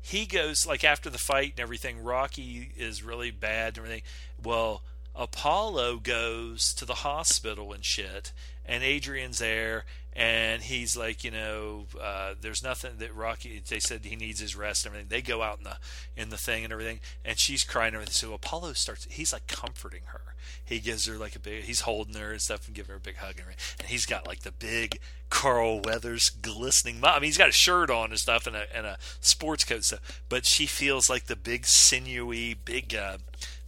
[0.00, 4.02] he goes, like, after the fight and everything, Rocky is really bad and everything.
[4.42, 4.82] Well,
[5.14, 8.32] Apollo goes to the hospital and shit,
[8.66, 9.84] and Adrian's there,
[10.16, 13.60] and he's like, you know, uh, there's nothing that Rocky.
[13.66, 15.08] They said he needs his rest and everything.
[15.08, 15.76] They go out in the
[16.16, 18.12] in the thing and everything, and she's crying and everything.
[18.12, 19.06] So Apollo starts.
[19.10, 20.34] He's like comforting her.
[20.64, 21.64] He gives her like a big.
[21.64, 23.76] He's holding her and stuff and giving her a big hug and everything.
[23.80, 27.00] And he's got like the big Carl Weathers glistening.
[27.02, 29.82] I mean, he's got a shirt on and stuff and a and a sports coat
[29.82, 30.22] stuff.
[30.28, 32.94] But she feels like the big sinewy, big.
[32.94, 33.18] Uh,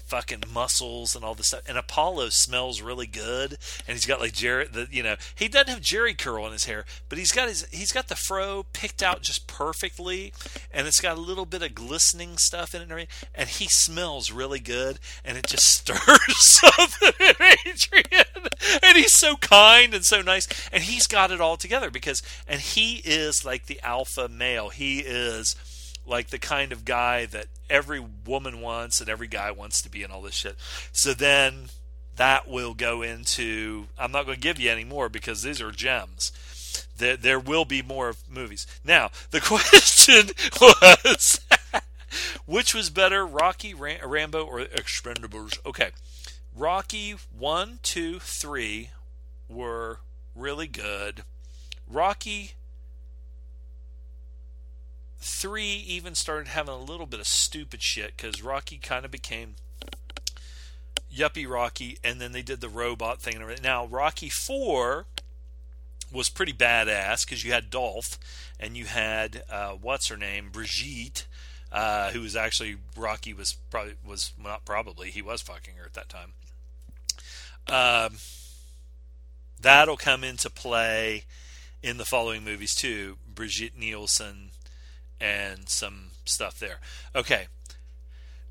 [0.06, 1.62] fucking muscles and all this stuff.
[1.68, 4.66] And Apollo smells really good, and he's got like Jerry.
[4.66, 7.66] The you know he doesn't have Jheri curl in his hair, but he's got his
[7.70, 10.32] he's got the fro picked out just perfectly,
[10.70, 14.60] and it's got a little bit of glistening stuff in it, and he smells really
[14.60, 17.34] good, and it just stirs something in
[17.66, 18.24] Adrian.
[18.82, 22.60] And he's so kind and so nice, and he's got it all together because, and
[22.60, 24.70] he is like the alpha male.
[24.70, 25.56] He is
[26.06, 30.02] like the kind of guy that every woman wants and every guy wants to be
[30.02, 30.56] and all this shit.
[30.92, 31.68] So then
[32.16, 35.70] that will go into I'm not going to give you any more because these are
[35.70, 36.32] gems.
[36.98, 38.66] There, there will be more movies.
[38.84, 40.30] Now, the question
[40.60, 41.40] was
[42.46, 45.58] which was better, Rocky, Ram- Rambo, or Expendables?
[45.66, 45.90] Okay.
[46.54, 48.90] Rocky 1, 2, 3
[49.48, 49.98] were
[50.34, 51.22] really good.
[51.86, 52.52] Rocky
[55.28, 59.56] Three even started having a little bit of stupid shit because Rocky kind of became
[61.12, 63.64] yuppie Rocky, and then they did the robot thing and everything.
[63.64, 65.06] Now Rocky Four
[66.12, 68.20] was pretty badass because you had Dolph
[68.60, 71.26] and you had uh, what's her name, Brigitte,
[71.72, 75.94] uh, who was actually Rocky was probably was not probably he was fucking her at
[75.94, 76.34] that time.
[77.66, 78.18] Um,
[79.60, 81.24] that'll come into play
[81.82, 83.16] in the following movies too.
[83.28, 84.50] Brigitte Nielsen
[85.20, 86.78] and some stuff there.
[87.14, 87.46] Okay.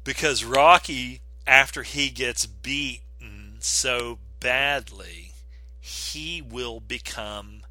[0.03, 5.33] Because Rocky, after he gets beaten so badly,
[5.79, 7.61] he will become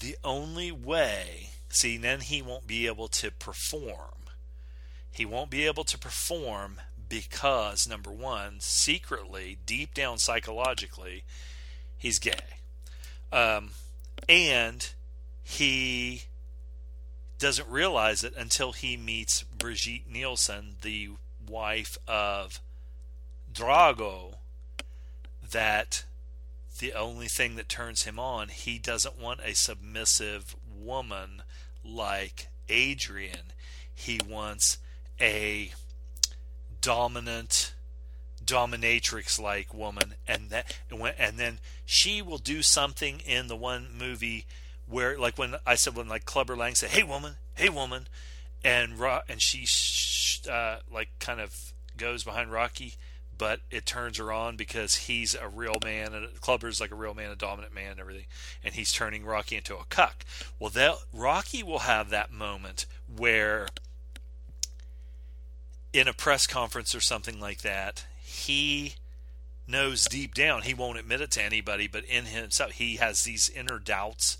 [0.00, 1.50] the only way.
[1.68, 4.28] See, then he won't be able to perform.
[5.10, 11.24] He won't be able to perform because, number one, secretly, deep down psychologically,
[11.98, 12.32] he's gay.
[13.30, 13.70] Um,
[14.28, 14.90] and
[15.42, 16.24] he
[17.42, 21.10] doesn't realize it until he meets Brigitte Nielsen, the
[21.44, 22.60] wife of
[23.52, 24.34] Drago,
[25.50, 26.04] that
[26.78, 31.42] the only thing that turns him on, he doesn't want a submissive woman
[31.84, 33.52] like Adrian.
[33.92, 34.78] He wants
[35.20, 35.72] a
[36.80, 37.74] dominant
[38.44, 44.46] dominatrix like woman and that and then she will do something in the one movie
[44.92, 48.06] where like when I said when like Clubber Lang said, "Hey woman, hey woman,"
[48.62, 52.94] and Ro- and she sh- uh, like kind of goes behind Rocky,
[53.36, 57.14] but it turns her on because he's a real man and Clubber's like a real
[57.14, 58.26] man, a dominant man, and everything,
[58.62, 60.24] and he's turning Rocky into a cuck.
[60.58, 63.68] Well, that Rocky will have that moment where
[65.92, 68.94] in a press conference or something like that, he
[69.66, 73.48] knows deep down he won't admit it to anybody, but in himself he has these
[73.48, 74.36] inner doubts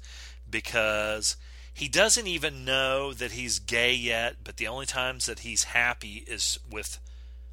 [0.52, 1.36] because
[1.74, 6.24] he doesn't even know that he's gay yet, but the only times that he's happy
[6.28, 7.00] is with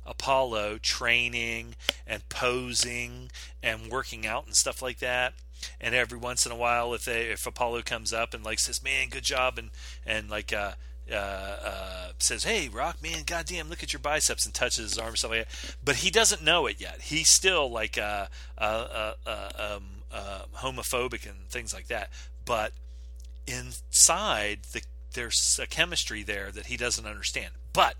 [0.05, 3.31] Apollo training and posing
[3.63, 5.33] and working out and stuff like that.
[5.79, 8.83] And every once in a while, if they if Apollo comes up and like says,
[8.83, 9.71] "Man, good job," and
[10.05, 10.73] and like uh,
[11.11, 15.17] uh, uh, says, "Hey, Rock man, goddamn, look at your biceps," and touches his arm,
[15.17, 15.75] stuff like that.
[15.83, 17.01] But he doesn't know it yet.
[17.01, 19.83] He's still like uh, uh, uh, um,
[20.55, 22.09] homophobic and things like that.
[22.45, 22.71] But
[23.49, 24.81] inside, the,
[25.13, 27.53] there's a chemistry there that he doesn't understand.
[27.73, 27.95] But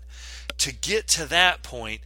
[0.58, 2.02] to get to that point,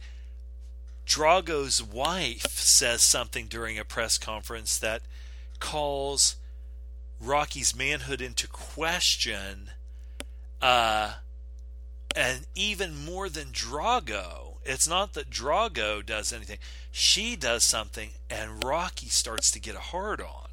[1.05, 5.01] Drago's wife says something during a press conference that
[5.59, 6.35] calls
[7.21, 9.71] Rocky's manhood into question.
[10.61, 11.13] Uh,
[12.15, 16.57] and even more than Drago, it's not that Drago does anything.
[16.91, 20.44] She does something, and Rocky starts to get a hard on,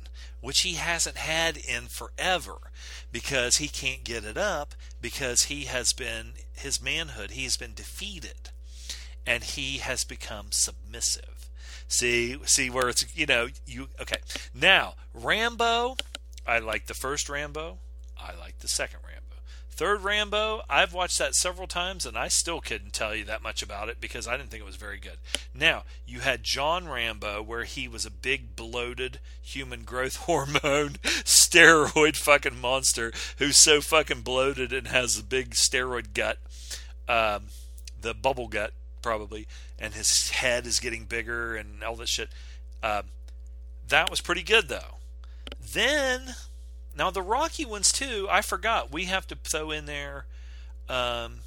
[0.42, 2.58] which he hasn't had in forever
[3.10, 7.72] because he can't get it up because he has been, his manhood, he has been
[7.72, 8.50] defeated
[9.26, 11.48] and he has become submissive.
[11.88, 14.16] See, see where it's you know you okay.
[14.54, 15.96] Now Rambo,
[16.46, 17.78] I like the first Rambo.
[18.18, 19.11] I like the second Rambo.
[19.82, 23.64] Third Rambo, I've watched that several times and I still couldn't tell you that much
[23.64, 25.16] about it because I didn't think it was very good.
[25.52, 32.14] Now, you had John Rambo where he was a big bloated human growth hormone steroid
[32.14, 36.38] fucking monster who's so fucking bloated and has a big steroid gut.
[37.08, 37.46] Um,
[38.00, 39.48] the bubble gut probably,
[39.80, 42.28] and his head is getting bigger and all this shit.
[42.84, 43.02] Uh,
[43.88, 44.98] that was pretty good though.
[45.60, 46.36] Then,
[46.96, 48.26] now the Rocky ones too.
[48.30, 50.26] I forgot we have to throw in there.
[50.88, 51.40] Um,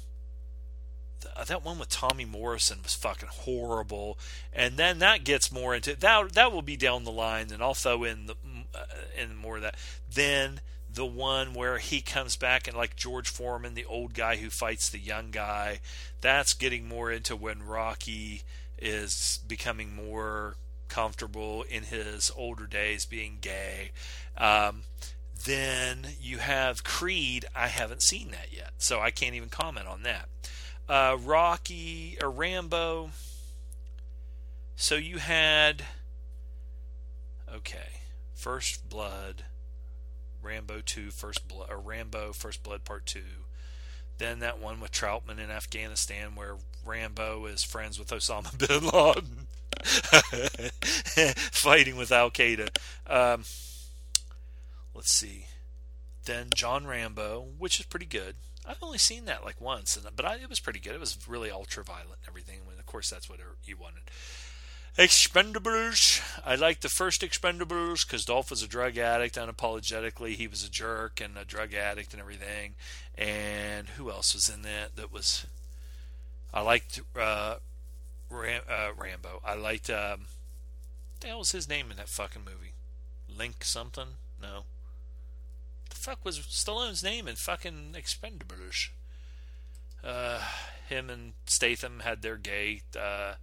[1.46, 4.18] that one with Tommy Morrison was fucking horrible,
[4.52, 6.32] and then that gets more into that.
[6.32, 8.34] That will be down the line, and I'll throw in the
[8.74, 8.84] uh,
[9.16, 9.76] in more of that.
[10.12, 10.60] Then
[10.96, 14.88] the one where he comes back and like George Foreman, the old guy who fights
[14.88, 15.80] the young guy.
[16.20, 18.42] That's getting more into when Rocky
[18.78, 20.56] is becoming more
[20.88, 23.90] comfortable in his older days being gay.
[24.38, 24.82] Um,
[25.46, 27.46] then you have Creed.
[27.54, 30.28] I haven't seen that yet, so I can't even comment on that.
[30.88, 33.10] Uh, Rocky or Rambo.
[34.76, 35.84] So you had
[37.52, 38.00] okay,
[38.34, 39.44] First Blood.
[40.42, 43.20] Rambo 2 First Blood or Rambo First Blood Part 2.
[44.18, 49.48] Then that one with Trautman in Afghanistan where Rambo is friends with Osama bin Laden
[51.50, 52.68] fighting with Al Qaeda.
[53.08, 53.42] Um,
[54.96, 55.46] let's see.
[56.24, 58.36] Then John Rambo, which is pretty good.
[58.68, 60.94] I've only seen that like once, but I, it was pretty good.
[60.94, 62.60] It was really ultra violent and everything.
[62.64, 64.02] When of course that's what you wanted.
[64.98, 66.22] Expendables.
[66.44, 70.34] I like the first Expendables because Dolph was a drug addict unapologetically.
[70.34, 72.74] He was a jerk and a drug addict and everything.
[73.16, 74.96] And who else was in that?
[74.96, 75.46] That was.
[76.52, 77.56] I liked uh,
[78.30, 79.42] Ram, uh, Rambo.
[79.44, 79.90] I liked.
[79.90, 80.20] Um,
[81.12, 82.72] what the hell was his name in that fucking movie?
[83.28, 84.16] Link something?
[84.40, 84.64] No.
[86.06, 88.90] Fuck was Stallone's name in fucking Expendables?
[90.04, 90.40] Uh,
[90.88, 92.82] him and Statham had their gay.
[92.96, 93.34] Uh,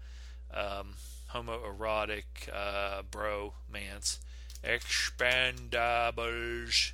[0.49, 0.93] um,
[1.33, 4.19] homoerotic uh, bromance.
[4.63, 6.93] Expendables.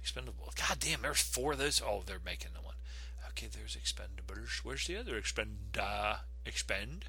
[0.00, 0.50] Expendable.
[0.56, 1.82] God damn, there's four of those.
[1.84, 2.76] Oh, they're making the one.
[3.28, 4.60] Okay, there's Expendables.
[4.62, 5.76] Where's the other Expend?
[5.78, 6.16] Uh,
[6.46, 7.04] expend?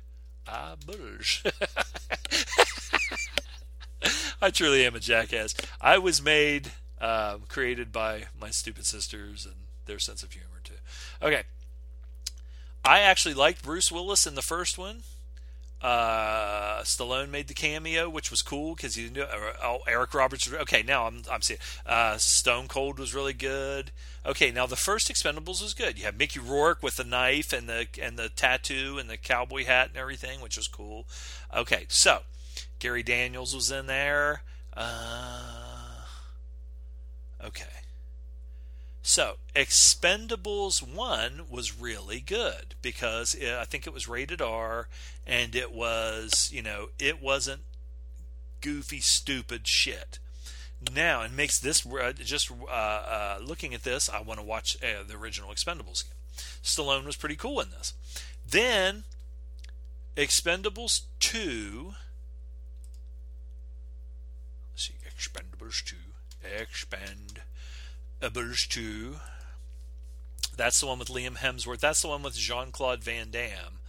[0.45, 0.75] Ah,
[4.41, 5.55] I truly am a jackass.
[5.79, 10.73] I was made, um, created by my stupid sisters and their sense of humor too.
[11.21, 11.43] Okay.
[12.83, 15.03] I actually liked Bruce Willis in the first one.
[15.81, 20.51] Uh, Stallone made the cameo, which was cool because you knew uh, oh, Eric Roberts.
[20.51, 23.91] Okay, now I'm I'm seeing uh, Stone Cold was really good.
[24.25, 25.99] Okay, now the first Expendables was good.
[25.99, 29.65] You have Mickey Rourke with the knife and the and the tattoo and the cowboy
[29.65, 31.05] hat and everything, which was cool.
[31.55, 32.21] Okay, so
[32.79, 34.41] Gary Daniels was in there.
[34.75, 35.64] Uh,
[37.43, 37.65] okay.
[39.07, 44.87] So, Expendables 1 was really good because it, I think it was rated R
[45.27, 47.61] and it was, you know, it wasn't
[48.61, 50.17] goofy, stupid shit.
[50.91, 54.75] Now, it makes this uh, just uh, uh, looking at this, I want to watch
[54.83, 56.17] uh, the original Expendables again.
[56.63, 57.93] Stallone was pretty cool in this.
[58.43, 59.03] Then,
[60.17, 61.93] Expendables 2.
[64.73, 65.95] Let's see, Expendables 2.
[66.59, 67.41] Expend.
[68.21, 69.15] Abers 2.
[70.55, 71.79] That's the one with Liam Hemsworth.
[71.79, 73.79] That's the one with Jean Claude Van Damme.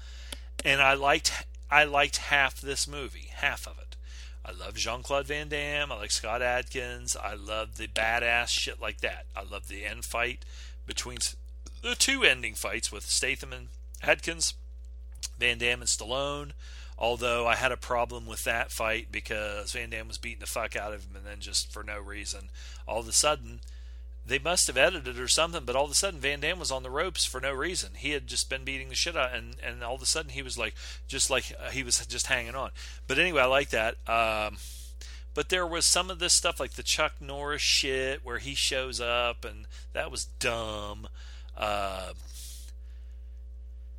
[0.64, 1.32] And I liked
[1.70, 3.96] I liked half this movie, half of it.
[4.44, 5.90] I love Jean Claude Van Damme.
[5.90, 7.16] I like Scott Adkins.
[7.16, 9.26] I love the badass shit like that.
[9.34, 10.44] I love the end fight
[10.86, 11.18] between
[11.82, 13.68] the two ending fights with Statham and
[14.02, 14.54] Adkins,
[15.38, 16.52] Van Damme and Stallone.
[16.98, 20.76] Although I had a problem with that fight because Van Damme was beating the fuck
[20.76, 22.48] out of him, and then just for no reason,
[22.88, 23.60] all of a sudden
[24.26, 26.82] they must have edited or something, but all of a sudden Van Damme was on
[26.82, 27.92] the ropes for no reason.
[27.96, 30.42] He had just been beating the shit out, and and all of a sudden he
[30.42, 30.74] was like,
[31.06, 32.70] just like uh, he was just hanging on.
[33.06, 33.96] But anyway, I like that.
[34.08, 34.56] Um,
[35.34, 39.00] but there was some of this stuff like the Chuck Norris shit where he shows
[39.00, 41.08] up, and that was dumb.
[41.56, 42.14] Uh,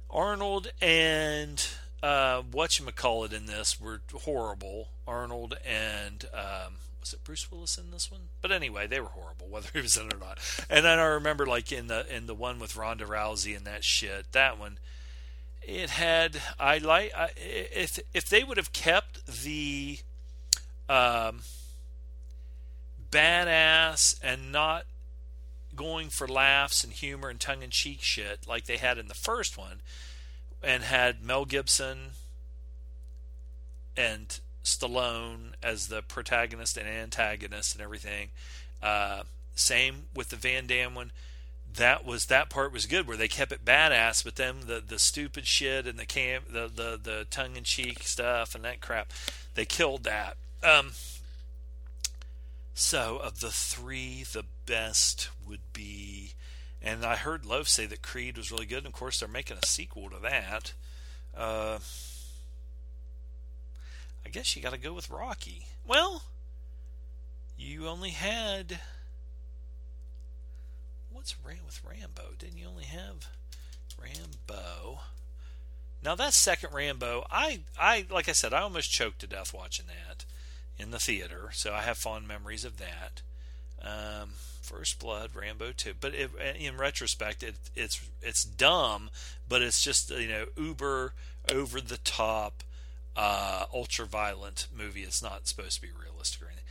[0.10, 1.64] Arnold and
[2.04, 4.90] uh, what you call it in this were horrible.
[5.08, 8.30] Arnold and um, was it Bruce Willis in this one?
[8.42, 10.40] But anyway, they were horrible, whether he was in it or not.
[10.70, 13.84] And then I remember like in the in the one with Ronda Rousey and that
[13.84, 14.32] shit.
[14.34, 14.78] That one,
[15.62, 20.00] it had I like if if they would have kept the
[20.90, 21.42] um,
[23.12, 24.86] badass and not
[25.76, 29.14] going for laughs and humor and tongue in cheek shit like they had in the
[29.14, 29.82] first one,
[30.68, 32.12] and had Mel Gibson
[33.96, 38.28] and Stallone as the protagonist and antagonist and everything.
[38.84, 39.24] Uh,
[39.56, 41.12] same with the Van Damme one.
[41.74, 45.00] That was that part was good where they kept it badass, but then the the
[45.00, 49.14] stupid shit and the cam the the, the tongue in cheek stuff and that crap,
[49.56, 50.36] they killed that.
[50.64, 50.92] Um,
[52.74, 56.34] so of the three, the best would be,
[56.82, 58.80] and I heard Loaf say that Creed was really good.
[58.80, 60.74] And of course, they're making a sequel to that.
[61.36, 61.80] Uh,
[64.26, 65.68] I guess you got to go with Rocky.
[65.86, 66.24] Well,
[67.58, 68.80] you only had
[71.12, 72.34] what's Ram with Rambo?
[72.38, 73.28] Didn't you only have
[74.00, 75.00] Rambo?
[76.04, 79.86] Now that second Rambo, I I like I said, I almost choked to death watching
[79.88, 80.26] that
[80.78, 83.22] in the theater, so I have fond memories of that.
[83.82, 84.32] Um,
[84.68, 86.30] First Blood, Rambo 2, but it,
[86.60, 89.10] in retrospect, it, it's it's dumb,
[89.48, 91.14] but it's just you know uber
[91.50, 92.64] over the top
[93.16, 95.04] uh, ultra violent movie.
[95.04, 96.66] It's not supposed to be realistic or anything.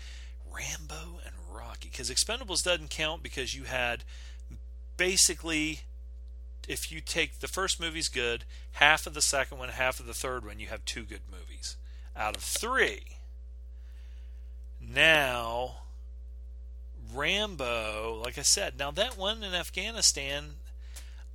[0.53, 4.05] Rambo and Rocky, because Expendables doesn't count because you had
[4.99, 5.81] basically,
[6.69, 10.15] if you take the first movie's good, half of the second one, half of the
[10.15, 11.77] third one, you have two good movies
[12.15, 13.05] out of three.
[14.81, 15.77] Now,
[17.17, 20.57] Rambo, like I said, now that one in Afghanistan,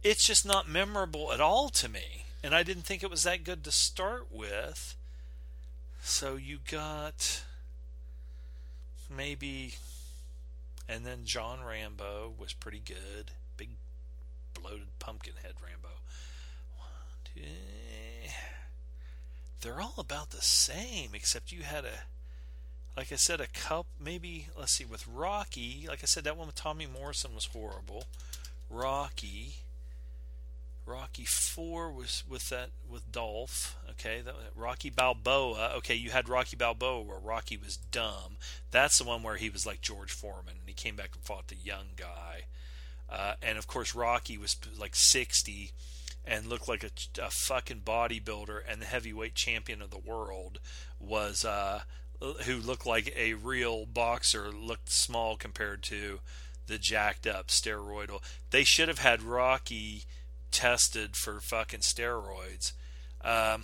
[0.03, 2.25] it's just not memorable at all to me.
[2.43, 4.95] And I didn't think it was that good to start with.
[6.01, 7.43] So you got
[9.15, 9.75] maybe,
[10.89, 13.31] and then John Rambo was pretty good.
[13.57, 13.69] Big
[14.53, 15.89] bloated pumpkin head Rambo.
[16.77, 16.89] One,
[17.35, 17.41] two,
[19.61, 21.99] they're all about the same, except you had a,
[22.95, 23.87] like I said, a cup.
[23.99, 25.85] Maybe let's see with Rocky.
[25.87, 28.05] Like I said, that one with Tommy Morrison was horrible.
[28.69, 29.55] Rocky.
[30.85, 33.77] Rocky Four was with that with Dolph.
[33.91, 35.73] Okay, that, Rocky Balboa.
[35.77, 38.37] Okay, you had Rocky Balboa where Rocky was dumb.
[38.71, 41.47] That's the one where he was like George Foreman and he came back and fought
[41.47, 42.45] the young guy.
[43.09, 45.71] Uh, and of course, Rocky was like sixty
[46.25, 50.59] and looked like a, a fucking bodybuilder, and the heavyweight champion of the world
[50.99, 51.81] was uh,
[52.45, 54.51] who looked like a real boxer.
[54.51, 56.19] Looked small compared to
[56.67, 58.21] the jacked up steroidal.
[58.51, 60.03] They should have had Rocky
[60.51, 62.73] tested for fucking steroids.
[63.23, 63.63] Um,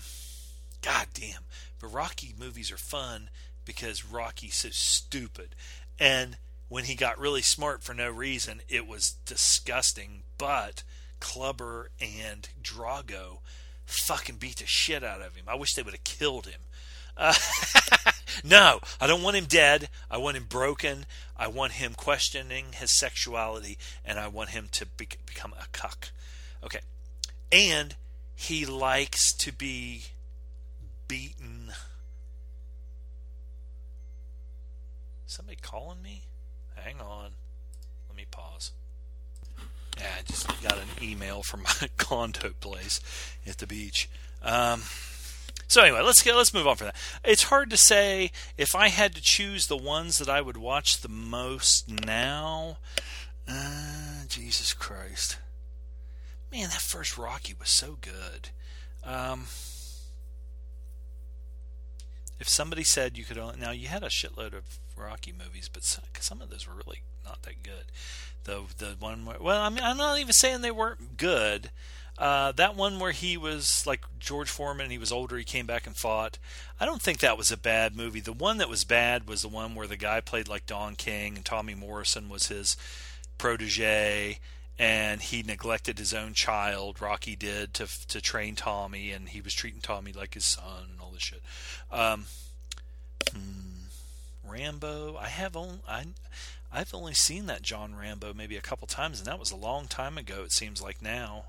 [0.82, 1.44] God damn.
[1.80, 3.30] But Rocky movies are fun
[3.66, 5.50] because Rocky's so stupid.
[6.00, 6.38] And
[6.70, 10.24] when he got really smart for no reason, it was disgusting.
[10.38, 10.84] But
[11.20, 13.40] Clubber and Drago
[13.86, 15.46] fucking beat the shit out of him.
[15.48, 16.62] I wish they would have killed him.
[18.44, 19.90] No, I don't want him dead.
[20.10, 21.06] I want him broken.
[21.36, 26.12] I want him questioning his sexuality, and I want him to be- become a cuck.
[26.64, 26.80] Okay.
[27.52, 27.96] And
[28.36, 30.06] he likes to be
[31.08, 31.72] beaten.
[35.26, 36.24] Somebody calling me?
[36.76, 37.32] Hang on.
[38.08, 38.72] Let me pause.
[39.98, 43.02] Yeah, I just got an email from my condo place
[43.46, 44.10] at the beach.
[44.44, 44.84] Um,
[45.68, 46.96] so anyway, let's get let's move on from that.
[47.24, 51.02] It's hard to say if I had to choose the ones that I would watch
[51.02, 52.78] the most now.
[53.50, 55.38] Uh, Jesus Christ
[56.52, 58.50] man, that first Rocky was so good.
[59.04, 59.46] Um,
[62.40, 65.84] if somebody said you could only now you had a shitload of Rocky movies, but
[65.84, 67.86] some, some of those were really not that good.
[68.44, 71.72] The the one where well, I mean, I'm not even saying they weren't good.
[72.18, 75.86] Uh, that one where he was like George Foreman, he was older, he came back
[75.86, 76.40] and fought.
[76.80, 78.20] I don't think that was a bad movie.
[78.22, 81.36] The one that was bad was the one where the guy played like Don King
[81.36, 82.76] and Tommy Morrison was his
[83.38, 84.40] protege
[84.80, 87.02] and he neglected his own child.
[87.02, 91.02] Rocky did to to train Tommy, and he was treating Tommy like his son and
[91.02, 91.42] all this shit.
[91.92, 92.26] Um,
[93.34, 93.88] hmm,
[94.48, 95.18] Rambo.
[95.18, 96.06] I have only I
[96.72, 99.88] I've only seen that John Rambo maybe a couple times, and that was a long
[99.88, 100.44] time ago.
[100.44, 101.46] It seems like now.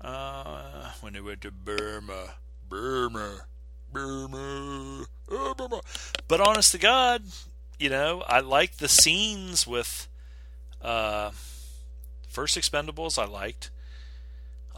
[0.00, 2.34] Uh, when they went to Burma,
[2.68, 3.46] Burma,
[3.92, 5.80] Burma, oh, Burma.
[6.28, 7.22] But honest to God,
[7.78, 10.08] you know, I like the scenes with
[10.82, 11.30] uh,
[12.28, 13.18] First Expendables.
[13.18, 13.70] I liked.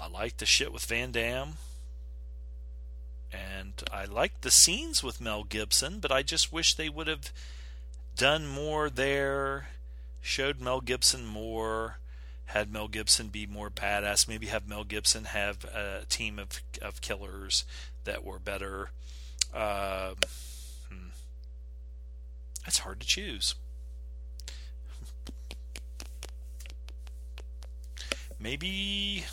[0.00, 1.54] I liked the shit with Van Damme.
[3.32, 7.32] And I liked the scenes with Mel Gibson, but I just wish they would have
[8.16, 9.68] done more there,
[10.20, 11.98] showed Mel Gibson more,
[12.47, 16.49] had Mel Gibson be more badass, maybe have Mel Gibson have a team of,
[16.81, 17.65] of killers
[18.05, 18.91] that were better.
[19.52, 20.15] Uh,
[20.89, 21.08] hmm.
[22.65, 23.55] That's hard to choose.
[28.39, 29.25] Maybe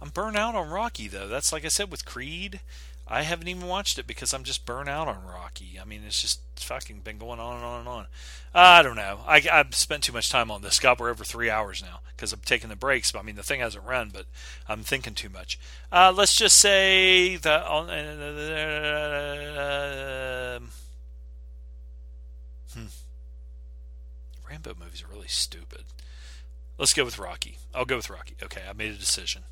[0.00, 1.28] I'm burnt out on Rocky though.
[1.28, 2.60] That's like I said with Creed.
[3.08, 5.78] I haven't even watched it because I'm just burnt out on Rocky.
[5.80, 8.06] I mean, it's just fucking been going on and on and on.
[8.52, 9.20] I don't know.
[9.26, 10.80] I, I've spent too much time on this.
[10.80, 13.14] God, we're over three hours now because I'm taking the breaks.
[13.14, 14.26] I mean, the thing hasn't run, but
[14.68, 15.56] I'm thinking too much.
[15.92, 17.64] Uh, let's just say that.
[17.64, 17.84] Uh,
[22.74, 22.86] hmm.
[24.50, 25.84] Rambo movies are really stupid.
[26.76, 27.58] Let's go with Rocky.
[27.72, 28.34] I'll go with Rocky.
[28.42, 29.44] Okay, I made a decision.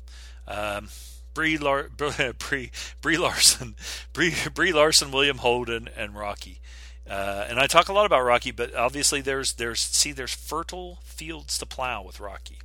[0.45, 0.89] Um,
[1.35, 1.89] Brie, Lar-
[2.39, 3.75] Brie, Brie Larson,
[4.13, 6.61] Brie, Brie Larson, William Holden, and Rocky.
[7.07, 10.97] Uh, and I talk a lot about Rocky, but obviously there's there's see there's fertile
[11.03, 12.57] fields to plow with Rocky,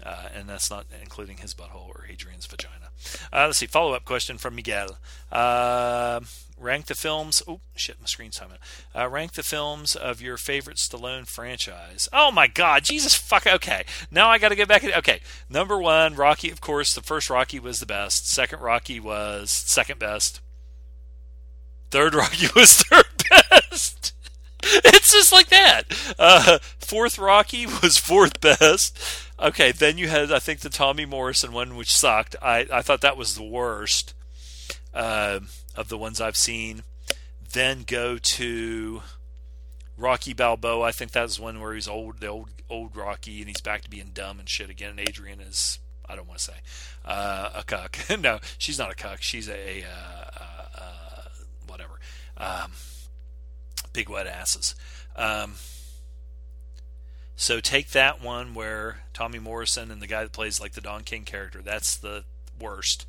[0.00, 2.90] uh, and that's not including his butthole or Adrian's vagina.
[3.32, 3.66] Uh, let's see.
[3.66, 4.98] Follow up question from Miguel.
[6.56, 7.42] Rank the films.
[7.48, 8.58] Oh shit, my screen's timing.
[8.94, 12.08] Uh, rank the films of your favorite Stallone franchise.
[12.12, 13.46] Oh my god, Jesus fuck.
[13.46, 14.84] Okay, now I got to get back.
[14.84, 16.50] Okay, number one, Rocky.
[16.50, 18.28] Of course, the first Rocky was the best.
[18.30, 20.40] Second Rocky was second best.
[21.90, 24.12] Third Rocky was third best.
[24.62, 25.82] it's just like that.
[26.18, 28.96] Uh, fourth Rocky was fourth best.
[29.40, 32.36] Okay, then you had I think the Tommy Morrison one, which sucked.
[32.40, 34.14] I I thought that was the worst
[34.94, 35.40] uh,
[35.76, 36.82] of the ones I've seen.
[37.52, 39.02] Then go to
[39.96, 40.86] Rocky Balboa.
[40.86, 43.90] I think that's one where he's old, the old old Rocky, and he's back to
[43.90, 44.90] being dumb and shit again.
[44.90, 45.78] And Adrian is
[46.08, 46.56] I don't want to say
[47.04, 47.98] uh, a cuck.
[48.20, 49.22] no, she's not a cuck.
[49.22, 50.38] She's a, a uh,
[50.78, 51.22] uh,
[51.66, 51.98] whatever.
[52.36, 52.72] Um,
[53.92, 54.74] big wet asses.
[55.16, 55.54] Um,
[57.36, 61.02] so take that one where Tommy Morrison and the guy that plays like the Don
[61.02, 62.24] King character, that's the
[62.60, 63.06] worst.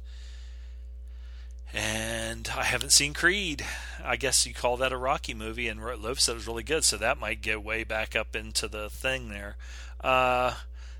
[1.76, 3.66] And I haven't seen Creed.
[4.02, 6.86] I guess you call that a Rocky movie, and Loaf said it was really good,
[6.86, 9.58] so that might get way back up into the thing there.
[10.00, 10.54] Uh,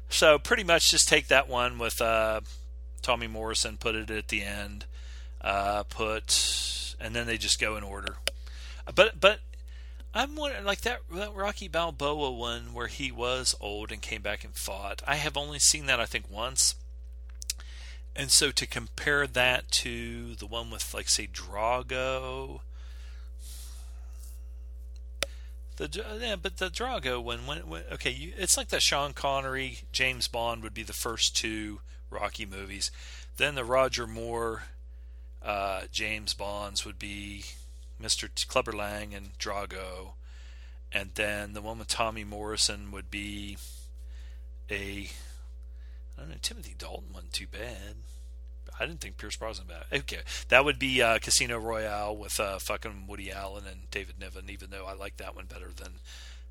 [0.10, 2.42] so pretty much just take that one with uh,
[3.02, 4.86] Tommy Morrison, put it at the end,
[5.40, 8.18] uh, put, and then they just go in order.
[8.94, 9.40] But but
[10.14, 14.44] I'm wondering, like that, that Rocky Balboa one where he was old and came back
[14.44, 15.02] and fought.
[15.08, 16.76] I have only seen that I think once,
[18.16, 22.62] and so to compare that to the one with like say Drago,
[25.78, 29.80] the yeah, but the Drago one when, when okay, you, it's like the Sean Connery
[29.92, 32.92] James Bond would be the first two Rocky movies,
[33.38, 34.64] then the Roger Moore
[35.44, 37.44] uh, James Bonds would be
[38.02, 38.30] Mr.
[38.48, 40.14] Clubber Lang and Drago,
[40.92, 43.58] and then the one with Tommy Morrison would be
[44.72, 45.10] a
[46.18, 47.96] I don't know Timothy Dalton wasn't too bad.
[48.80, 49.86] I didn't think Pierce Brosnan bad.
[50.00, 50.20] Okay,
[50.50, 54.50] that would be uh, Casino Royale with uh, fucking Woody Allen and David Niven.
[54.50, 55.94] Even though I like that one better than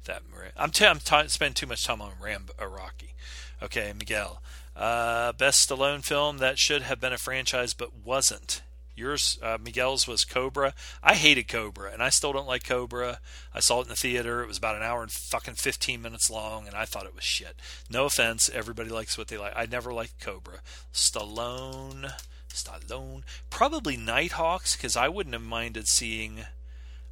[0.05, 0.23] that.
[0.57, 3.15] I'm t- I'm t- spending too much time on Ram uh, Rocky.
[3.63, 4.43] Okay, Miguel.
[4.77, 8.63] Uh, best Stallone film that should have been a franchise but wasn't.
[8.97, 10.73] Yours, uh, Miguel's was Cobra.
[11.03, 13.19] I hated Cobra, and I still don't like Cobra.
[13.53, 14.43] I saw it in the theater.
[14.43, 17.25] It was about an hour and fucking 15 minutes long, and I thought it was
[17.25, 17.57] shit.
[17.91, 18.49] No offense.
[18.49, 19.53] Everybody likes what they like.
[19.57, 20.61] I never liked Cobra.
[20.93, 22.13] Stallone.
[22.49, 23.23] Stallone.
[23.51, 26.45] Probably Nighthawks, because I wouldn't have minded seeing.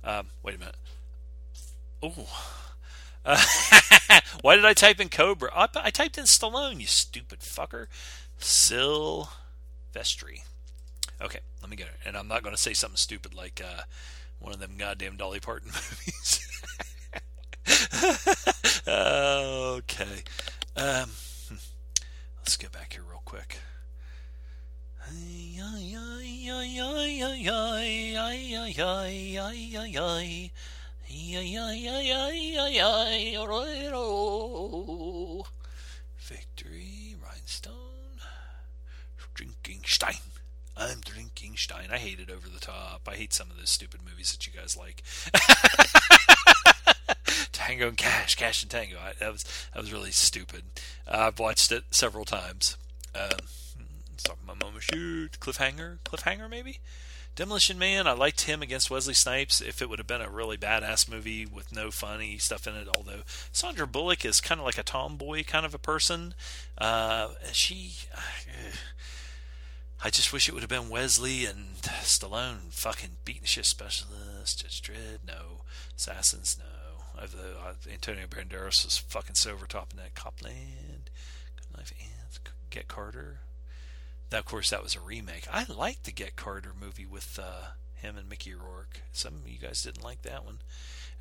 [0.05, 0.77] Um, wait a minute.
[2.01, 2.29] Oh.
[3.25, 3.41] Uh,
[4.41, 5.51] why did I type in Cobra?
[5.55, 7.87] I, I typed in Stallone, you stupid fucker.
[8.39, 9.29] Sylvester.
[11.23, 11.95] Okay, let me get it.
[12.05, 13.83] And I'm not going to say something stupid like uh,
[14.41, 16.47] one of them goddamn Dolly Parton movies.
[18.89, 20.23] okay.
[20.77, 21.11] Um,
[21.49, 21.55] hmm.
[22.39, 23.59] let's get back here real quick.
[36.19, 37.75] Victory, Rhinestone,
[39.35, 40.32] Drinking Stein.
[40.91, 41.89] I'm drinking Stein.
[41.91, 43.03] I hate it over the top.
[43.07, 45.03] I hate some of those stupid movies that you guys like.
[47.53, 48.99] Tango and Cash, Cash and Tango.
[48.99, 50.63] I, that was that was really stupid.
[51.07, 52.77] Uh, I've watched it several times.
[53.15, 53.39] Um,
[54.23, 56.79] talking about Mama Shoot, Cliffhanger, Cliffhanger maybe.
[57.35, 60.59] Demolition Man, I liked him against Wesley Snipes if it would have been a really
[60.59, 62.89] badass movie with no funny stuff in it.
[62.95, 66.35] Although Sandra Bullock is kind of like a tomboy kind of a person.
[66.77, 67.95] Uh, she.
[68.15, 68.21] Uh,
[70.05, 74.83] I just wish it would have been Wesley and Stallone fucking beating shit specialist, Judge
[74.83, 75.63] Dredd, no.
[75.97, 77.21] Assassins, no.
[77.21, 81.11] Uh, Antonio Banderas was fucking so over top in that Copland.
[81.77, 82.41] Knife Ants,
[82.71, 83.43] Get Carter.
[84.33, 85.47] Now, of course, that was a remake.
[85.53, 89.03] I liked the Get Carter movie with uh, him and Mickey Rourke.
[89.13, 90.59] Some of you guys didn't like that one.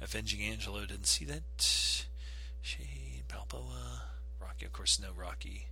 [0.01, 1.43] Avenging Angelo didn't see that.
[2.61, 4.03] Shade, Balboa,
[4.39, 4.65] Rocky.
[4.65, 5.67] Of course, no Rocky.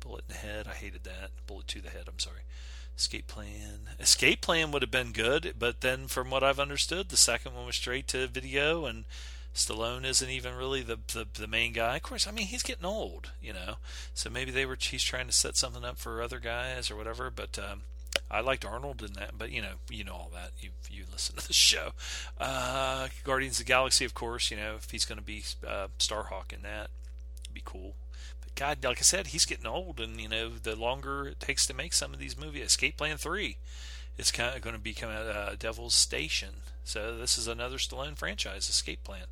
[0.00, 0.66] Bullet in the head.
[0.68, 1.30] I hated that.
[1.46, 2.04] Bullet to the head.
[2.08, 2.40] I'm sorry.
[2.96, 3.88] Escape plan.
[3.98, 7.66] Escape plan would have been good, but then from what I've understood, the second one
[7.66, 9.04] was straight to video, and
[9.54, 11.96] Stallone isn't even really the, the the main guy.
[11.96, 13.76] Of course, I mean he's getting old, you know.
[14.14, 17.30] So maybe they were he's trying to set something up for other guys or whatever.
[17.30, 17.82] But um,
[18.30, 19.32] I liked Arnold in that.
[19.36, 20.52] But you know, you know all that.
[20.60, 21.90] You you listen to the show.
[22.38, 24.50] Uh, Guardians of the Galaxy, of course.
[24.50, 26.88] You know if he's going to be uh, Starhawk in that,
[27.52, 27.94] be cool.
[28.54, 31.74] God, like I said, he's getting old, and you know the longer it takes to
[31.74, 32.66] make some of these movies.
[32.66, 33.56] Escape Plan Three,
[34.18, 38.16] it's kind of going to become a uh, Devil's Station so this is another Stallone
[38.16, 39.26] franchise, Escape Plan.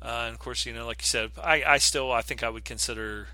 [0.00, 2.50] Uh, and of course, you know, like you said, I, I still I think I
[2.50, 3.28] would consider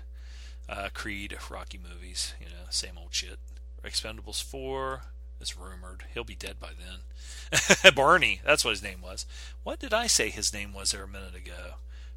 [0.67, 2.33] uh, Creed Rocky movies.
[2.39, 3.39] You know, same old shit.
[3.83, 5.03] Expendables four
[5.39, 6.05] is rumored.
[6.13, 7.93] He'll be dead by then.
[7.95, 9.25] Barney, that's what his name was.
[9.63, 11.75] What did I say his name was there a minute ago?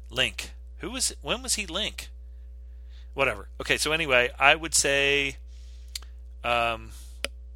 [0.09, 0.51] Link.
[0.79, 1.13] Who was?
[1.21, 2.09] When was he Link?
[3.17, 3.47] Whatever.
[3.59, 5.37] Okay, so anyway, I would say
[6.43, 6.91] um,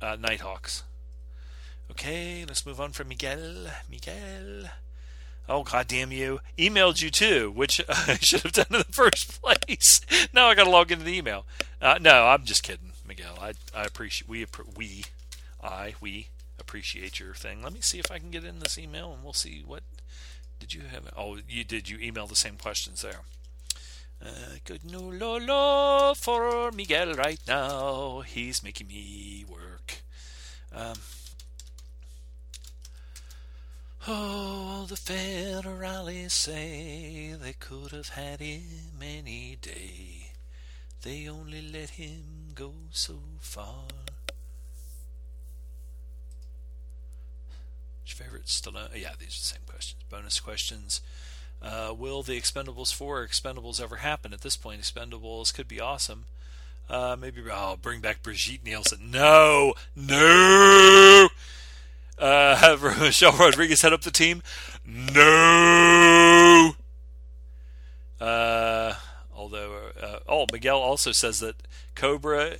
[0.02, 0.82] uh, Nighthawks.
[1.92, 3.68] Okay, let's move on from Miguel.
[3.88, 4.72] Miguel.
[5.48, 6.40] Oh, god damn you.
[6.58, 10.02] Emailed you too, which I should have done in the first place.
[10.34, 11.46] now I got to log into the email.
[11.80, 13.38] Uh, no, I'm just kidding, Miguel.
[13.40, 15.04] I, I appreciate, we, we,
[15.64, 17.62] I, we appreciate your thing.
[17.62, 19.84] Let me see if I can get in this email and we'll see what
[20.60, 21.14] did you have.
[21.16, 21.88] Oh, you did.
[21.88, 23.20] You email the same questions there.
[24.24, 28.22] Uh, good no lo lo for Miguel right now.
[28.22, 30.04] He's making me work.
[30.74, 30.98] Um,
[34.08, 40.32] Oh, the federales say they could have had him any day.
[41.04, 43.86] They only let him go so far.
[48.06, 48.90] Favorite Stallone?
[48.96, 50.04] Yeah, these are the same questions.
[50.10, 51.02] Bonus questions.
[51.62, 54.34] Uh, will the Expendables 4 Expendables ever happen?
[54.34, 56.26] At this point, Expendables could be awesome.
[56.90, 59.12] Uh, maybe, I'll oh, bring back Brigitte Nielsen.
[59.12, 59.76] No!
[59.96, 61.30] No!
[62.18, 64.42] Uh, have Michelle Rodriguez head up the team?
[64.86, 66.74] No.
[68.20, 68.96] Uh,
[69.34, 71.56] although, uh, oh, Miguel also says that
[71.96, 72.58] Cobra.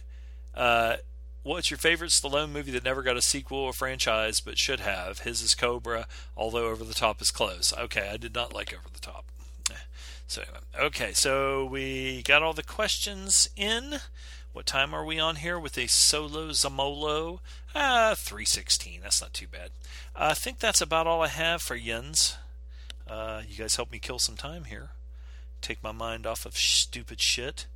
[1.44, 4.80] Uh, what's your favorite Stallone movie that never got a sequel or franchise but should
[4.80, 5.20] have?
[5.20, 7.74] His is Cobra, although Over the Top is close.
[7.78, 9.26] Okay, I did not like Over the Top.
[10.28, 14.00] So anyway, okay, so we got all the questions in.
[14.54, 17.40] What time are we on here with a solo Zamolo?
[17.76, 19.02] Ah, 316.
[19.04, 19.72] That's not too bad.
[20.16, 22.38] I think that's about all I have for Yens.
[23.06, 24.92] Uh, you guys help me kill some time here.
[25.62, 27.68] Take my mind off of stupid shit.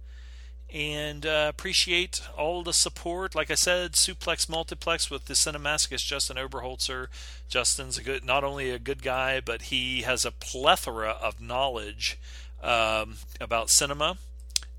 [0.73, 3.33] And uh, appreciate all the support.
[3.33, 7.07] Like I said, Suplex Multiplex with the Cinemasochist Justin Oberholzer.
[7.47, 12.19] Justin's a good, not only a good guy, but he has a plethora of knowledge
[12.61, 14.17] um, about cinema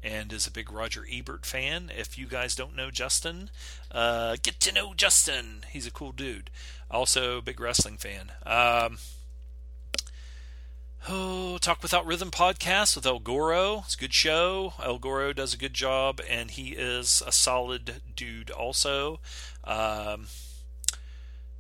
[0.03, 1.91] and is a big Roger Ebert fan.
[1.97, 3.51] If you guys don't know Justin,
[3.91, 5.65] uh, get to know Justin.
[5.71, 6.51] He's a cool dude.
[6.91, 8.33] Also, big wrestling fan.
[8.45, 8.99] Um,
[11.09, 13.79] oh, Talk Without Rhythm podcast with El Goro.
[13.85, 14.75] It's a good show.
[14.83, 19.21] El Goro does a good job, and he is a solid dude also.
[19.65, 20.27] Um,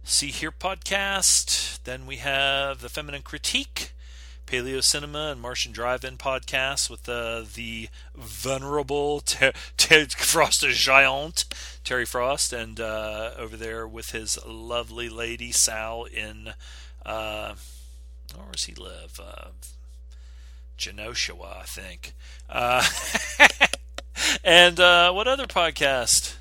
[0.02, 1.82] See Here podcast.
[1.84, 3.92] Then we have the Feminine Critique
[4.46, 11.44] Paleo Cinema and Martian Drive-In podcast with uh, the venerable Ter- Ter- Frost Giant,
[11.82, 16.54] Terry Frost, and uh, over there with his lovely lady Sal in,
[17.04, 17.54] uh,
[18.44, 19.20] where does he live?
[19.20, 19.50] Uh,
[21.58, 22.14] I think.
[22.48, 22.84] Uh,
[24.44, 26.36] and uh, what other podcast?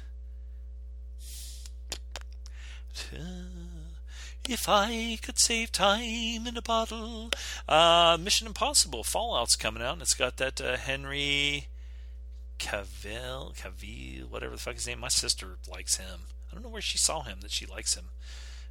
[4.47, 7.31] If I could save time in a bottle.
[7.67, 11.67] Uh, Mission Impossible Fallout's coming out, and it's got that uh, Henry
[12.59, 14.99] Cavill, Cavill, whatever the fuck his name.
[14.99, 16.21] My sister likes him.
[16.49, 18.09] I don't know where she saw him that she likes him.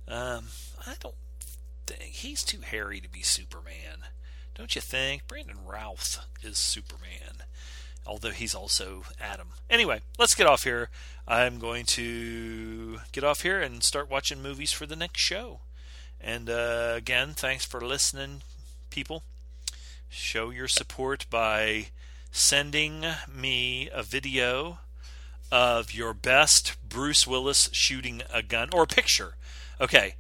[0.07, 0.47] Um,
[0.87, 1.17] I don't
[2.01, 4.07] he's too hairy to be Superman.
[4.55, 5.27] Don't you think?
[5.27, 7.45] Brandon Routh is Superman,
[8.07, 9.49] although he's also Adam.
[9.69, 10.91] Anyway, let's get off here.
[11.27, 15.61] I'm going to get off here and start watching movies for the next show.
[16.21, 18.43] And uh, again, thanks for listening,
[18.91, 19.25] people.
[20.09, 21.89] Show your support by
[22.31, 24.79] sending me a video
[25.51, 29.35] of your best Bruce Willis shooting a gun or a picture.
[29.81, 30.15] Okay,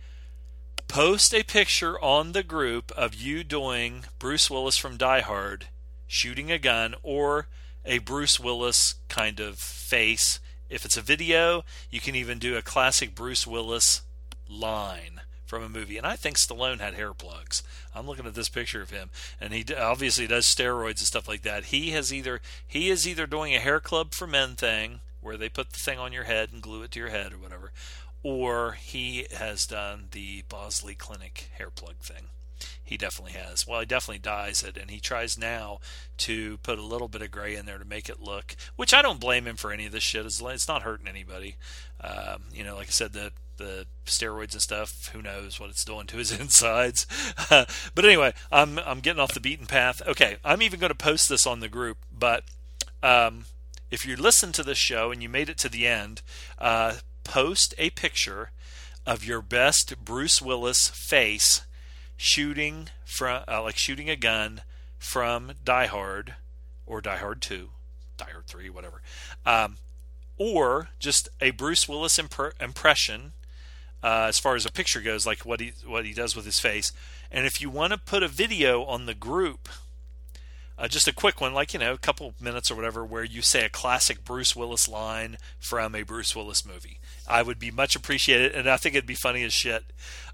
[0.88, 5.66] post a picture on the group of you doing Bruce Willis from Die Hard
[6.06, 7.48] shooting a gun or
[7.84, 10.40] a Bruce Willis kind of face.
[10.68, 14.02] If it's a video, you can even do a classic Bruce Willis
[14.48, 15.98] line from a movie.
[15.98, 17.62] And I think Stallone had hair plugs.
[17.94, 21.42] I'm looking at this picture of him, and he obviously does steroids and stuff like
[21.42, 21.66] that.
[21.66, 25.48] He has either he is either doing a hair club for men thing where they
[25.48, 27.72] put the thing on your head and glue it to your head or whatever,
[28.24, 32.30] or he has done the Bosley Clinic hair plug thing.
[32.82, 33.66] He definitely has.
[33.66, 35.80] Well, he definitely dyes it, and he tries now
[36.18, 38.56] to put a little bit of gray in there to make it look.
[38.76, 40.24] Which I don't blame him for any of this shit.
[40.24, 41.56] It's not hurting anybody.
[42.00, 45.10] Um, you know, like I said, the the steroids and stuff.
[45.12, 47.06] Who knows what it's doing to his insides?
[47.50, 50.00] but anyway, I'm I'm getting off the beaten path.
[50.06, 51.98] Okay, I'm even going to post this on the group.
[52.10, 52.44] But
[53.02, 53.44] um,
[53.90, 56.22] if you listen to this show and you made it to the end,
[56.58, 58.50] uh, post a picture
[59.06, 61.62] of your best Bruce Willis face
[62.16, 64.62] shooting from uh, like shooting a gun
[64.98, 66.34] from Die Hard
[66.86, 67.70] or Die Hard 2,
[68.16, 69.02] Die Hard 3, whatever.
[69.44, 69.76] Um,
[70.36, 73.32] or just a Bruce Willis imp- impression
[74.02, 76.60] uh, as far as a picture goes, like what he what he does with his
[76.60, 76.92] face.
[77.30, 79.68] And if you want to put a video on the group
[80.76, 83.42] uh, just a quick one, like, you know, a couple minutes or whatever, where you
[83.42, 86.98] say a classic Bruce Willis line from a Bruce Willis movie.
[87.26, 89.84] I would be much appreciated, and I think it'd be funny as shit.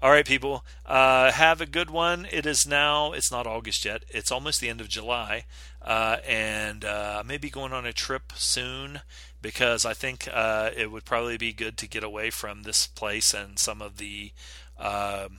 [0.01, 2.27] All right, people, uh, have a good one.
[2.31, 5.45] It is now, it's not August yet, it's almost the end of July,
[5.81, 9.01] uh, and uh, maybe going on a trip soon
[9.41, 13.33] because I think uh, it would probably be good to get away from this place
[13.33, 14.31] and some of the
[14.77, 15.37] um,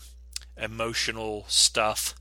[0.57, 2.15] emotional stuff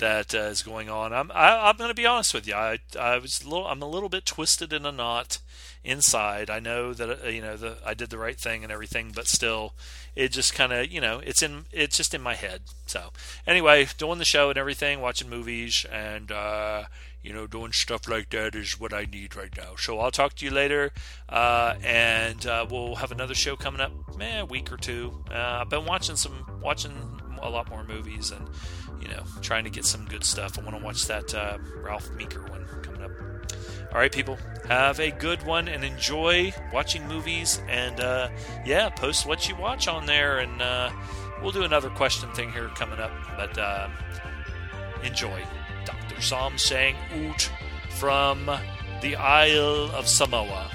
[0.00, 1.12] that uh, is going on.
[1.12, 2.54] I'm I, am i am going to be honest with you.
[2.54, 5.38] I I was a little I'm a little bit twisted in a knot
[5.84, 6.50] inside.
[6.50, 9.28] I know that uh, you know the I did the right thing and everything, but
[9.28, 9.74] still,
[10.16, 12.62] it just kind of you know it's in it's just in my head.
[12.86, 13.10] So
[13.46, 16.32] anyway, doing the show and everything, watching movies and.
[16.32, 16.84] Uh,
[17.22, 19.76] you know, doing stuff like that is what I need right now.
[19.76, 20.90] So I'll talk to you later,
[21.28, 25.22] uh, and uh, we'll have another show coming up, eh, a week or two.
[25.30, 28.48] Uh, I've been watching some, watching a lot more movies, and
[29.00, 30.58] you know, trying to get some good stuff.
[30.58, 33.10] I want to watch that uh, Ralph Meeker one coming up.
[33.92, 34.38] All right, people,
[34.68, 37.60] have a good one and enjoy watching movies.
[37.68, 38.28] And uh,
[38.64, 40.90] yeah, post what you watch on there, and uh,
[41.42, 43.10] we'll do another question thing here coming up.
[43.36, 43.88] But uh,
[45.02, 45.42] enjoy.
[45.84, 46.20] Dr.
[46.20, 47.50] Sam saying oot
[47.90, 48.46] from
[49.00, 50.70] the Isle of Samoa.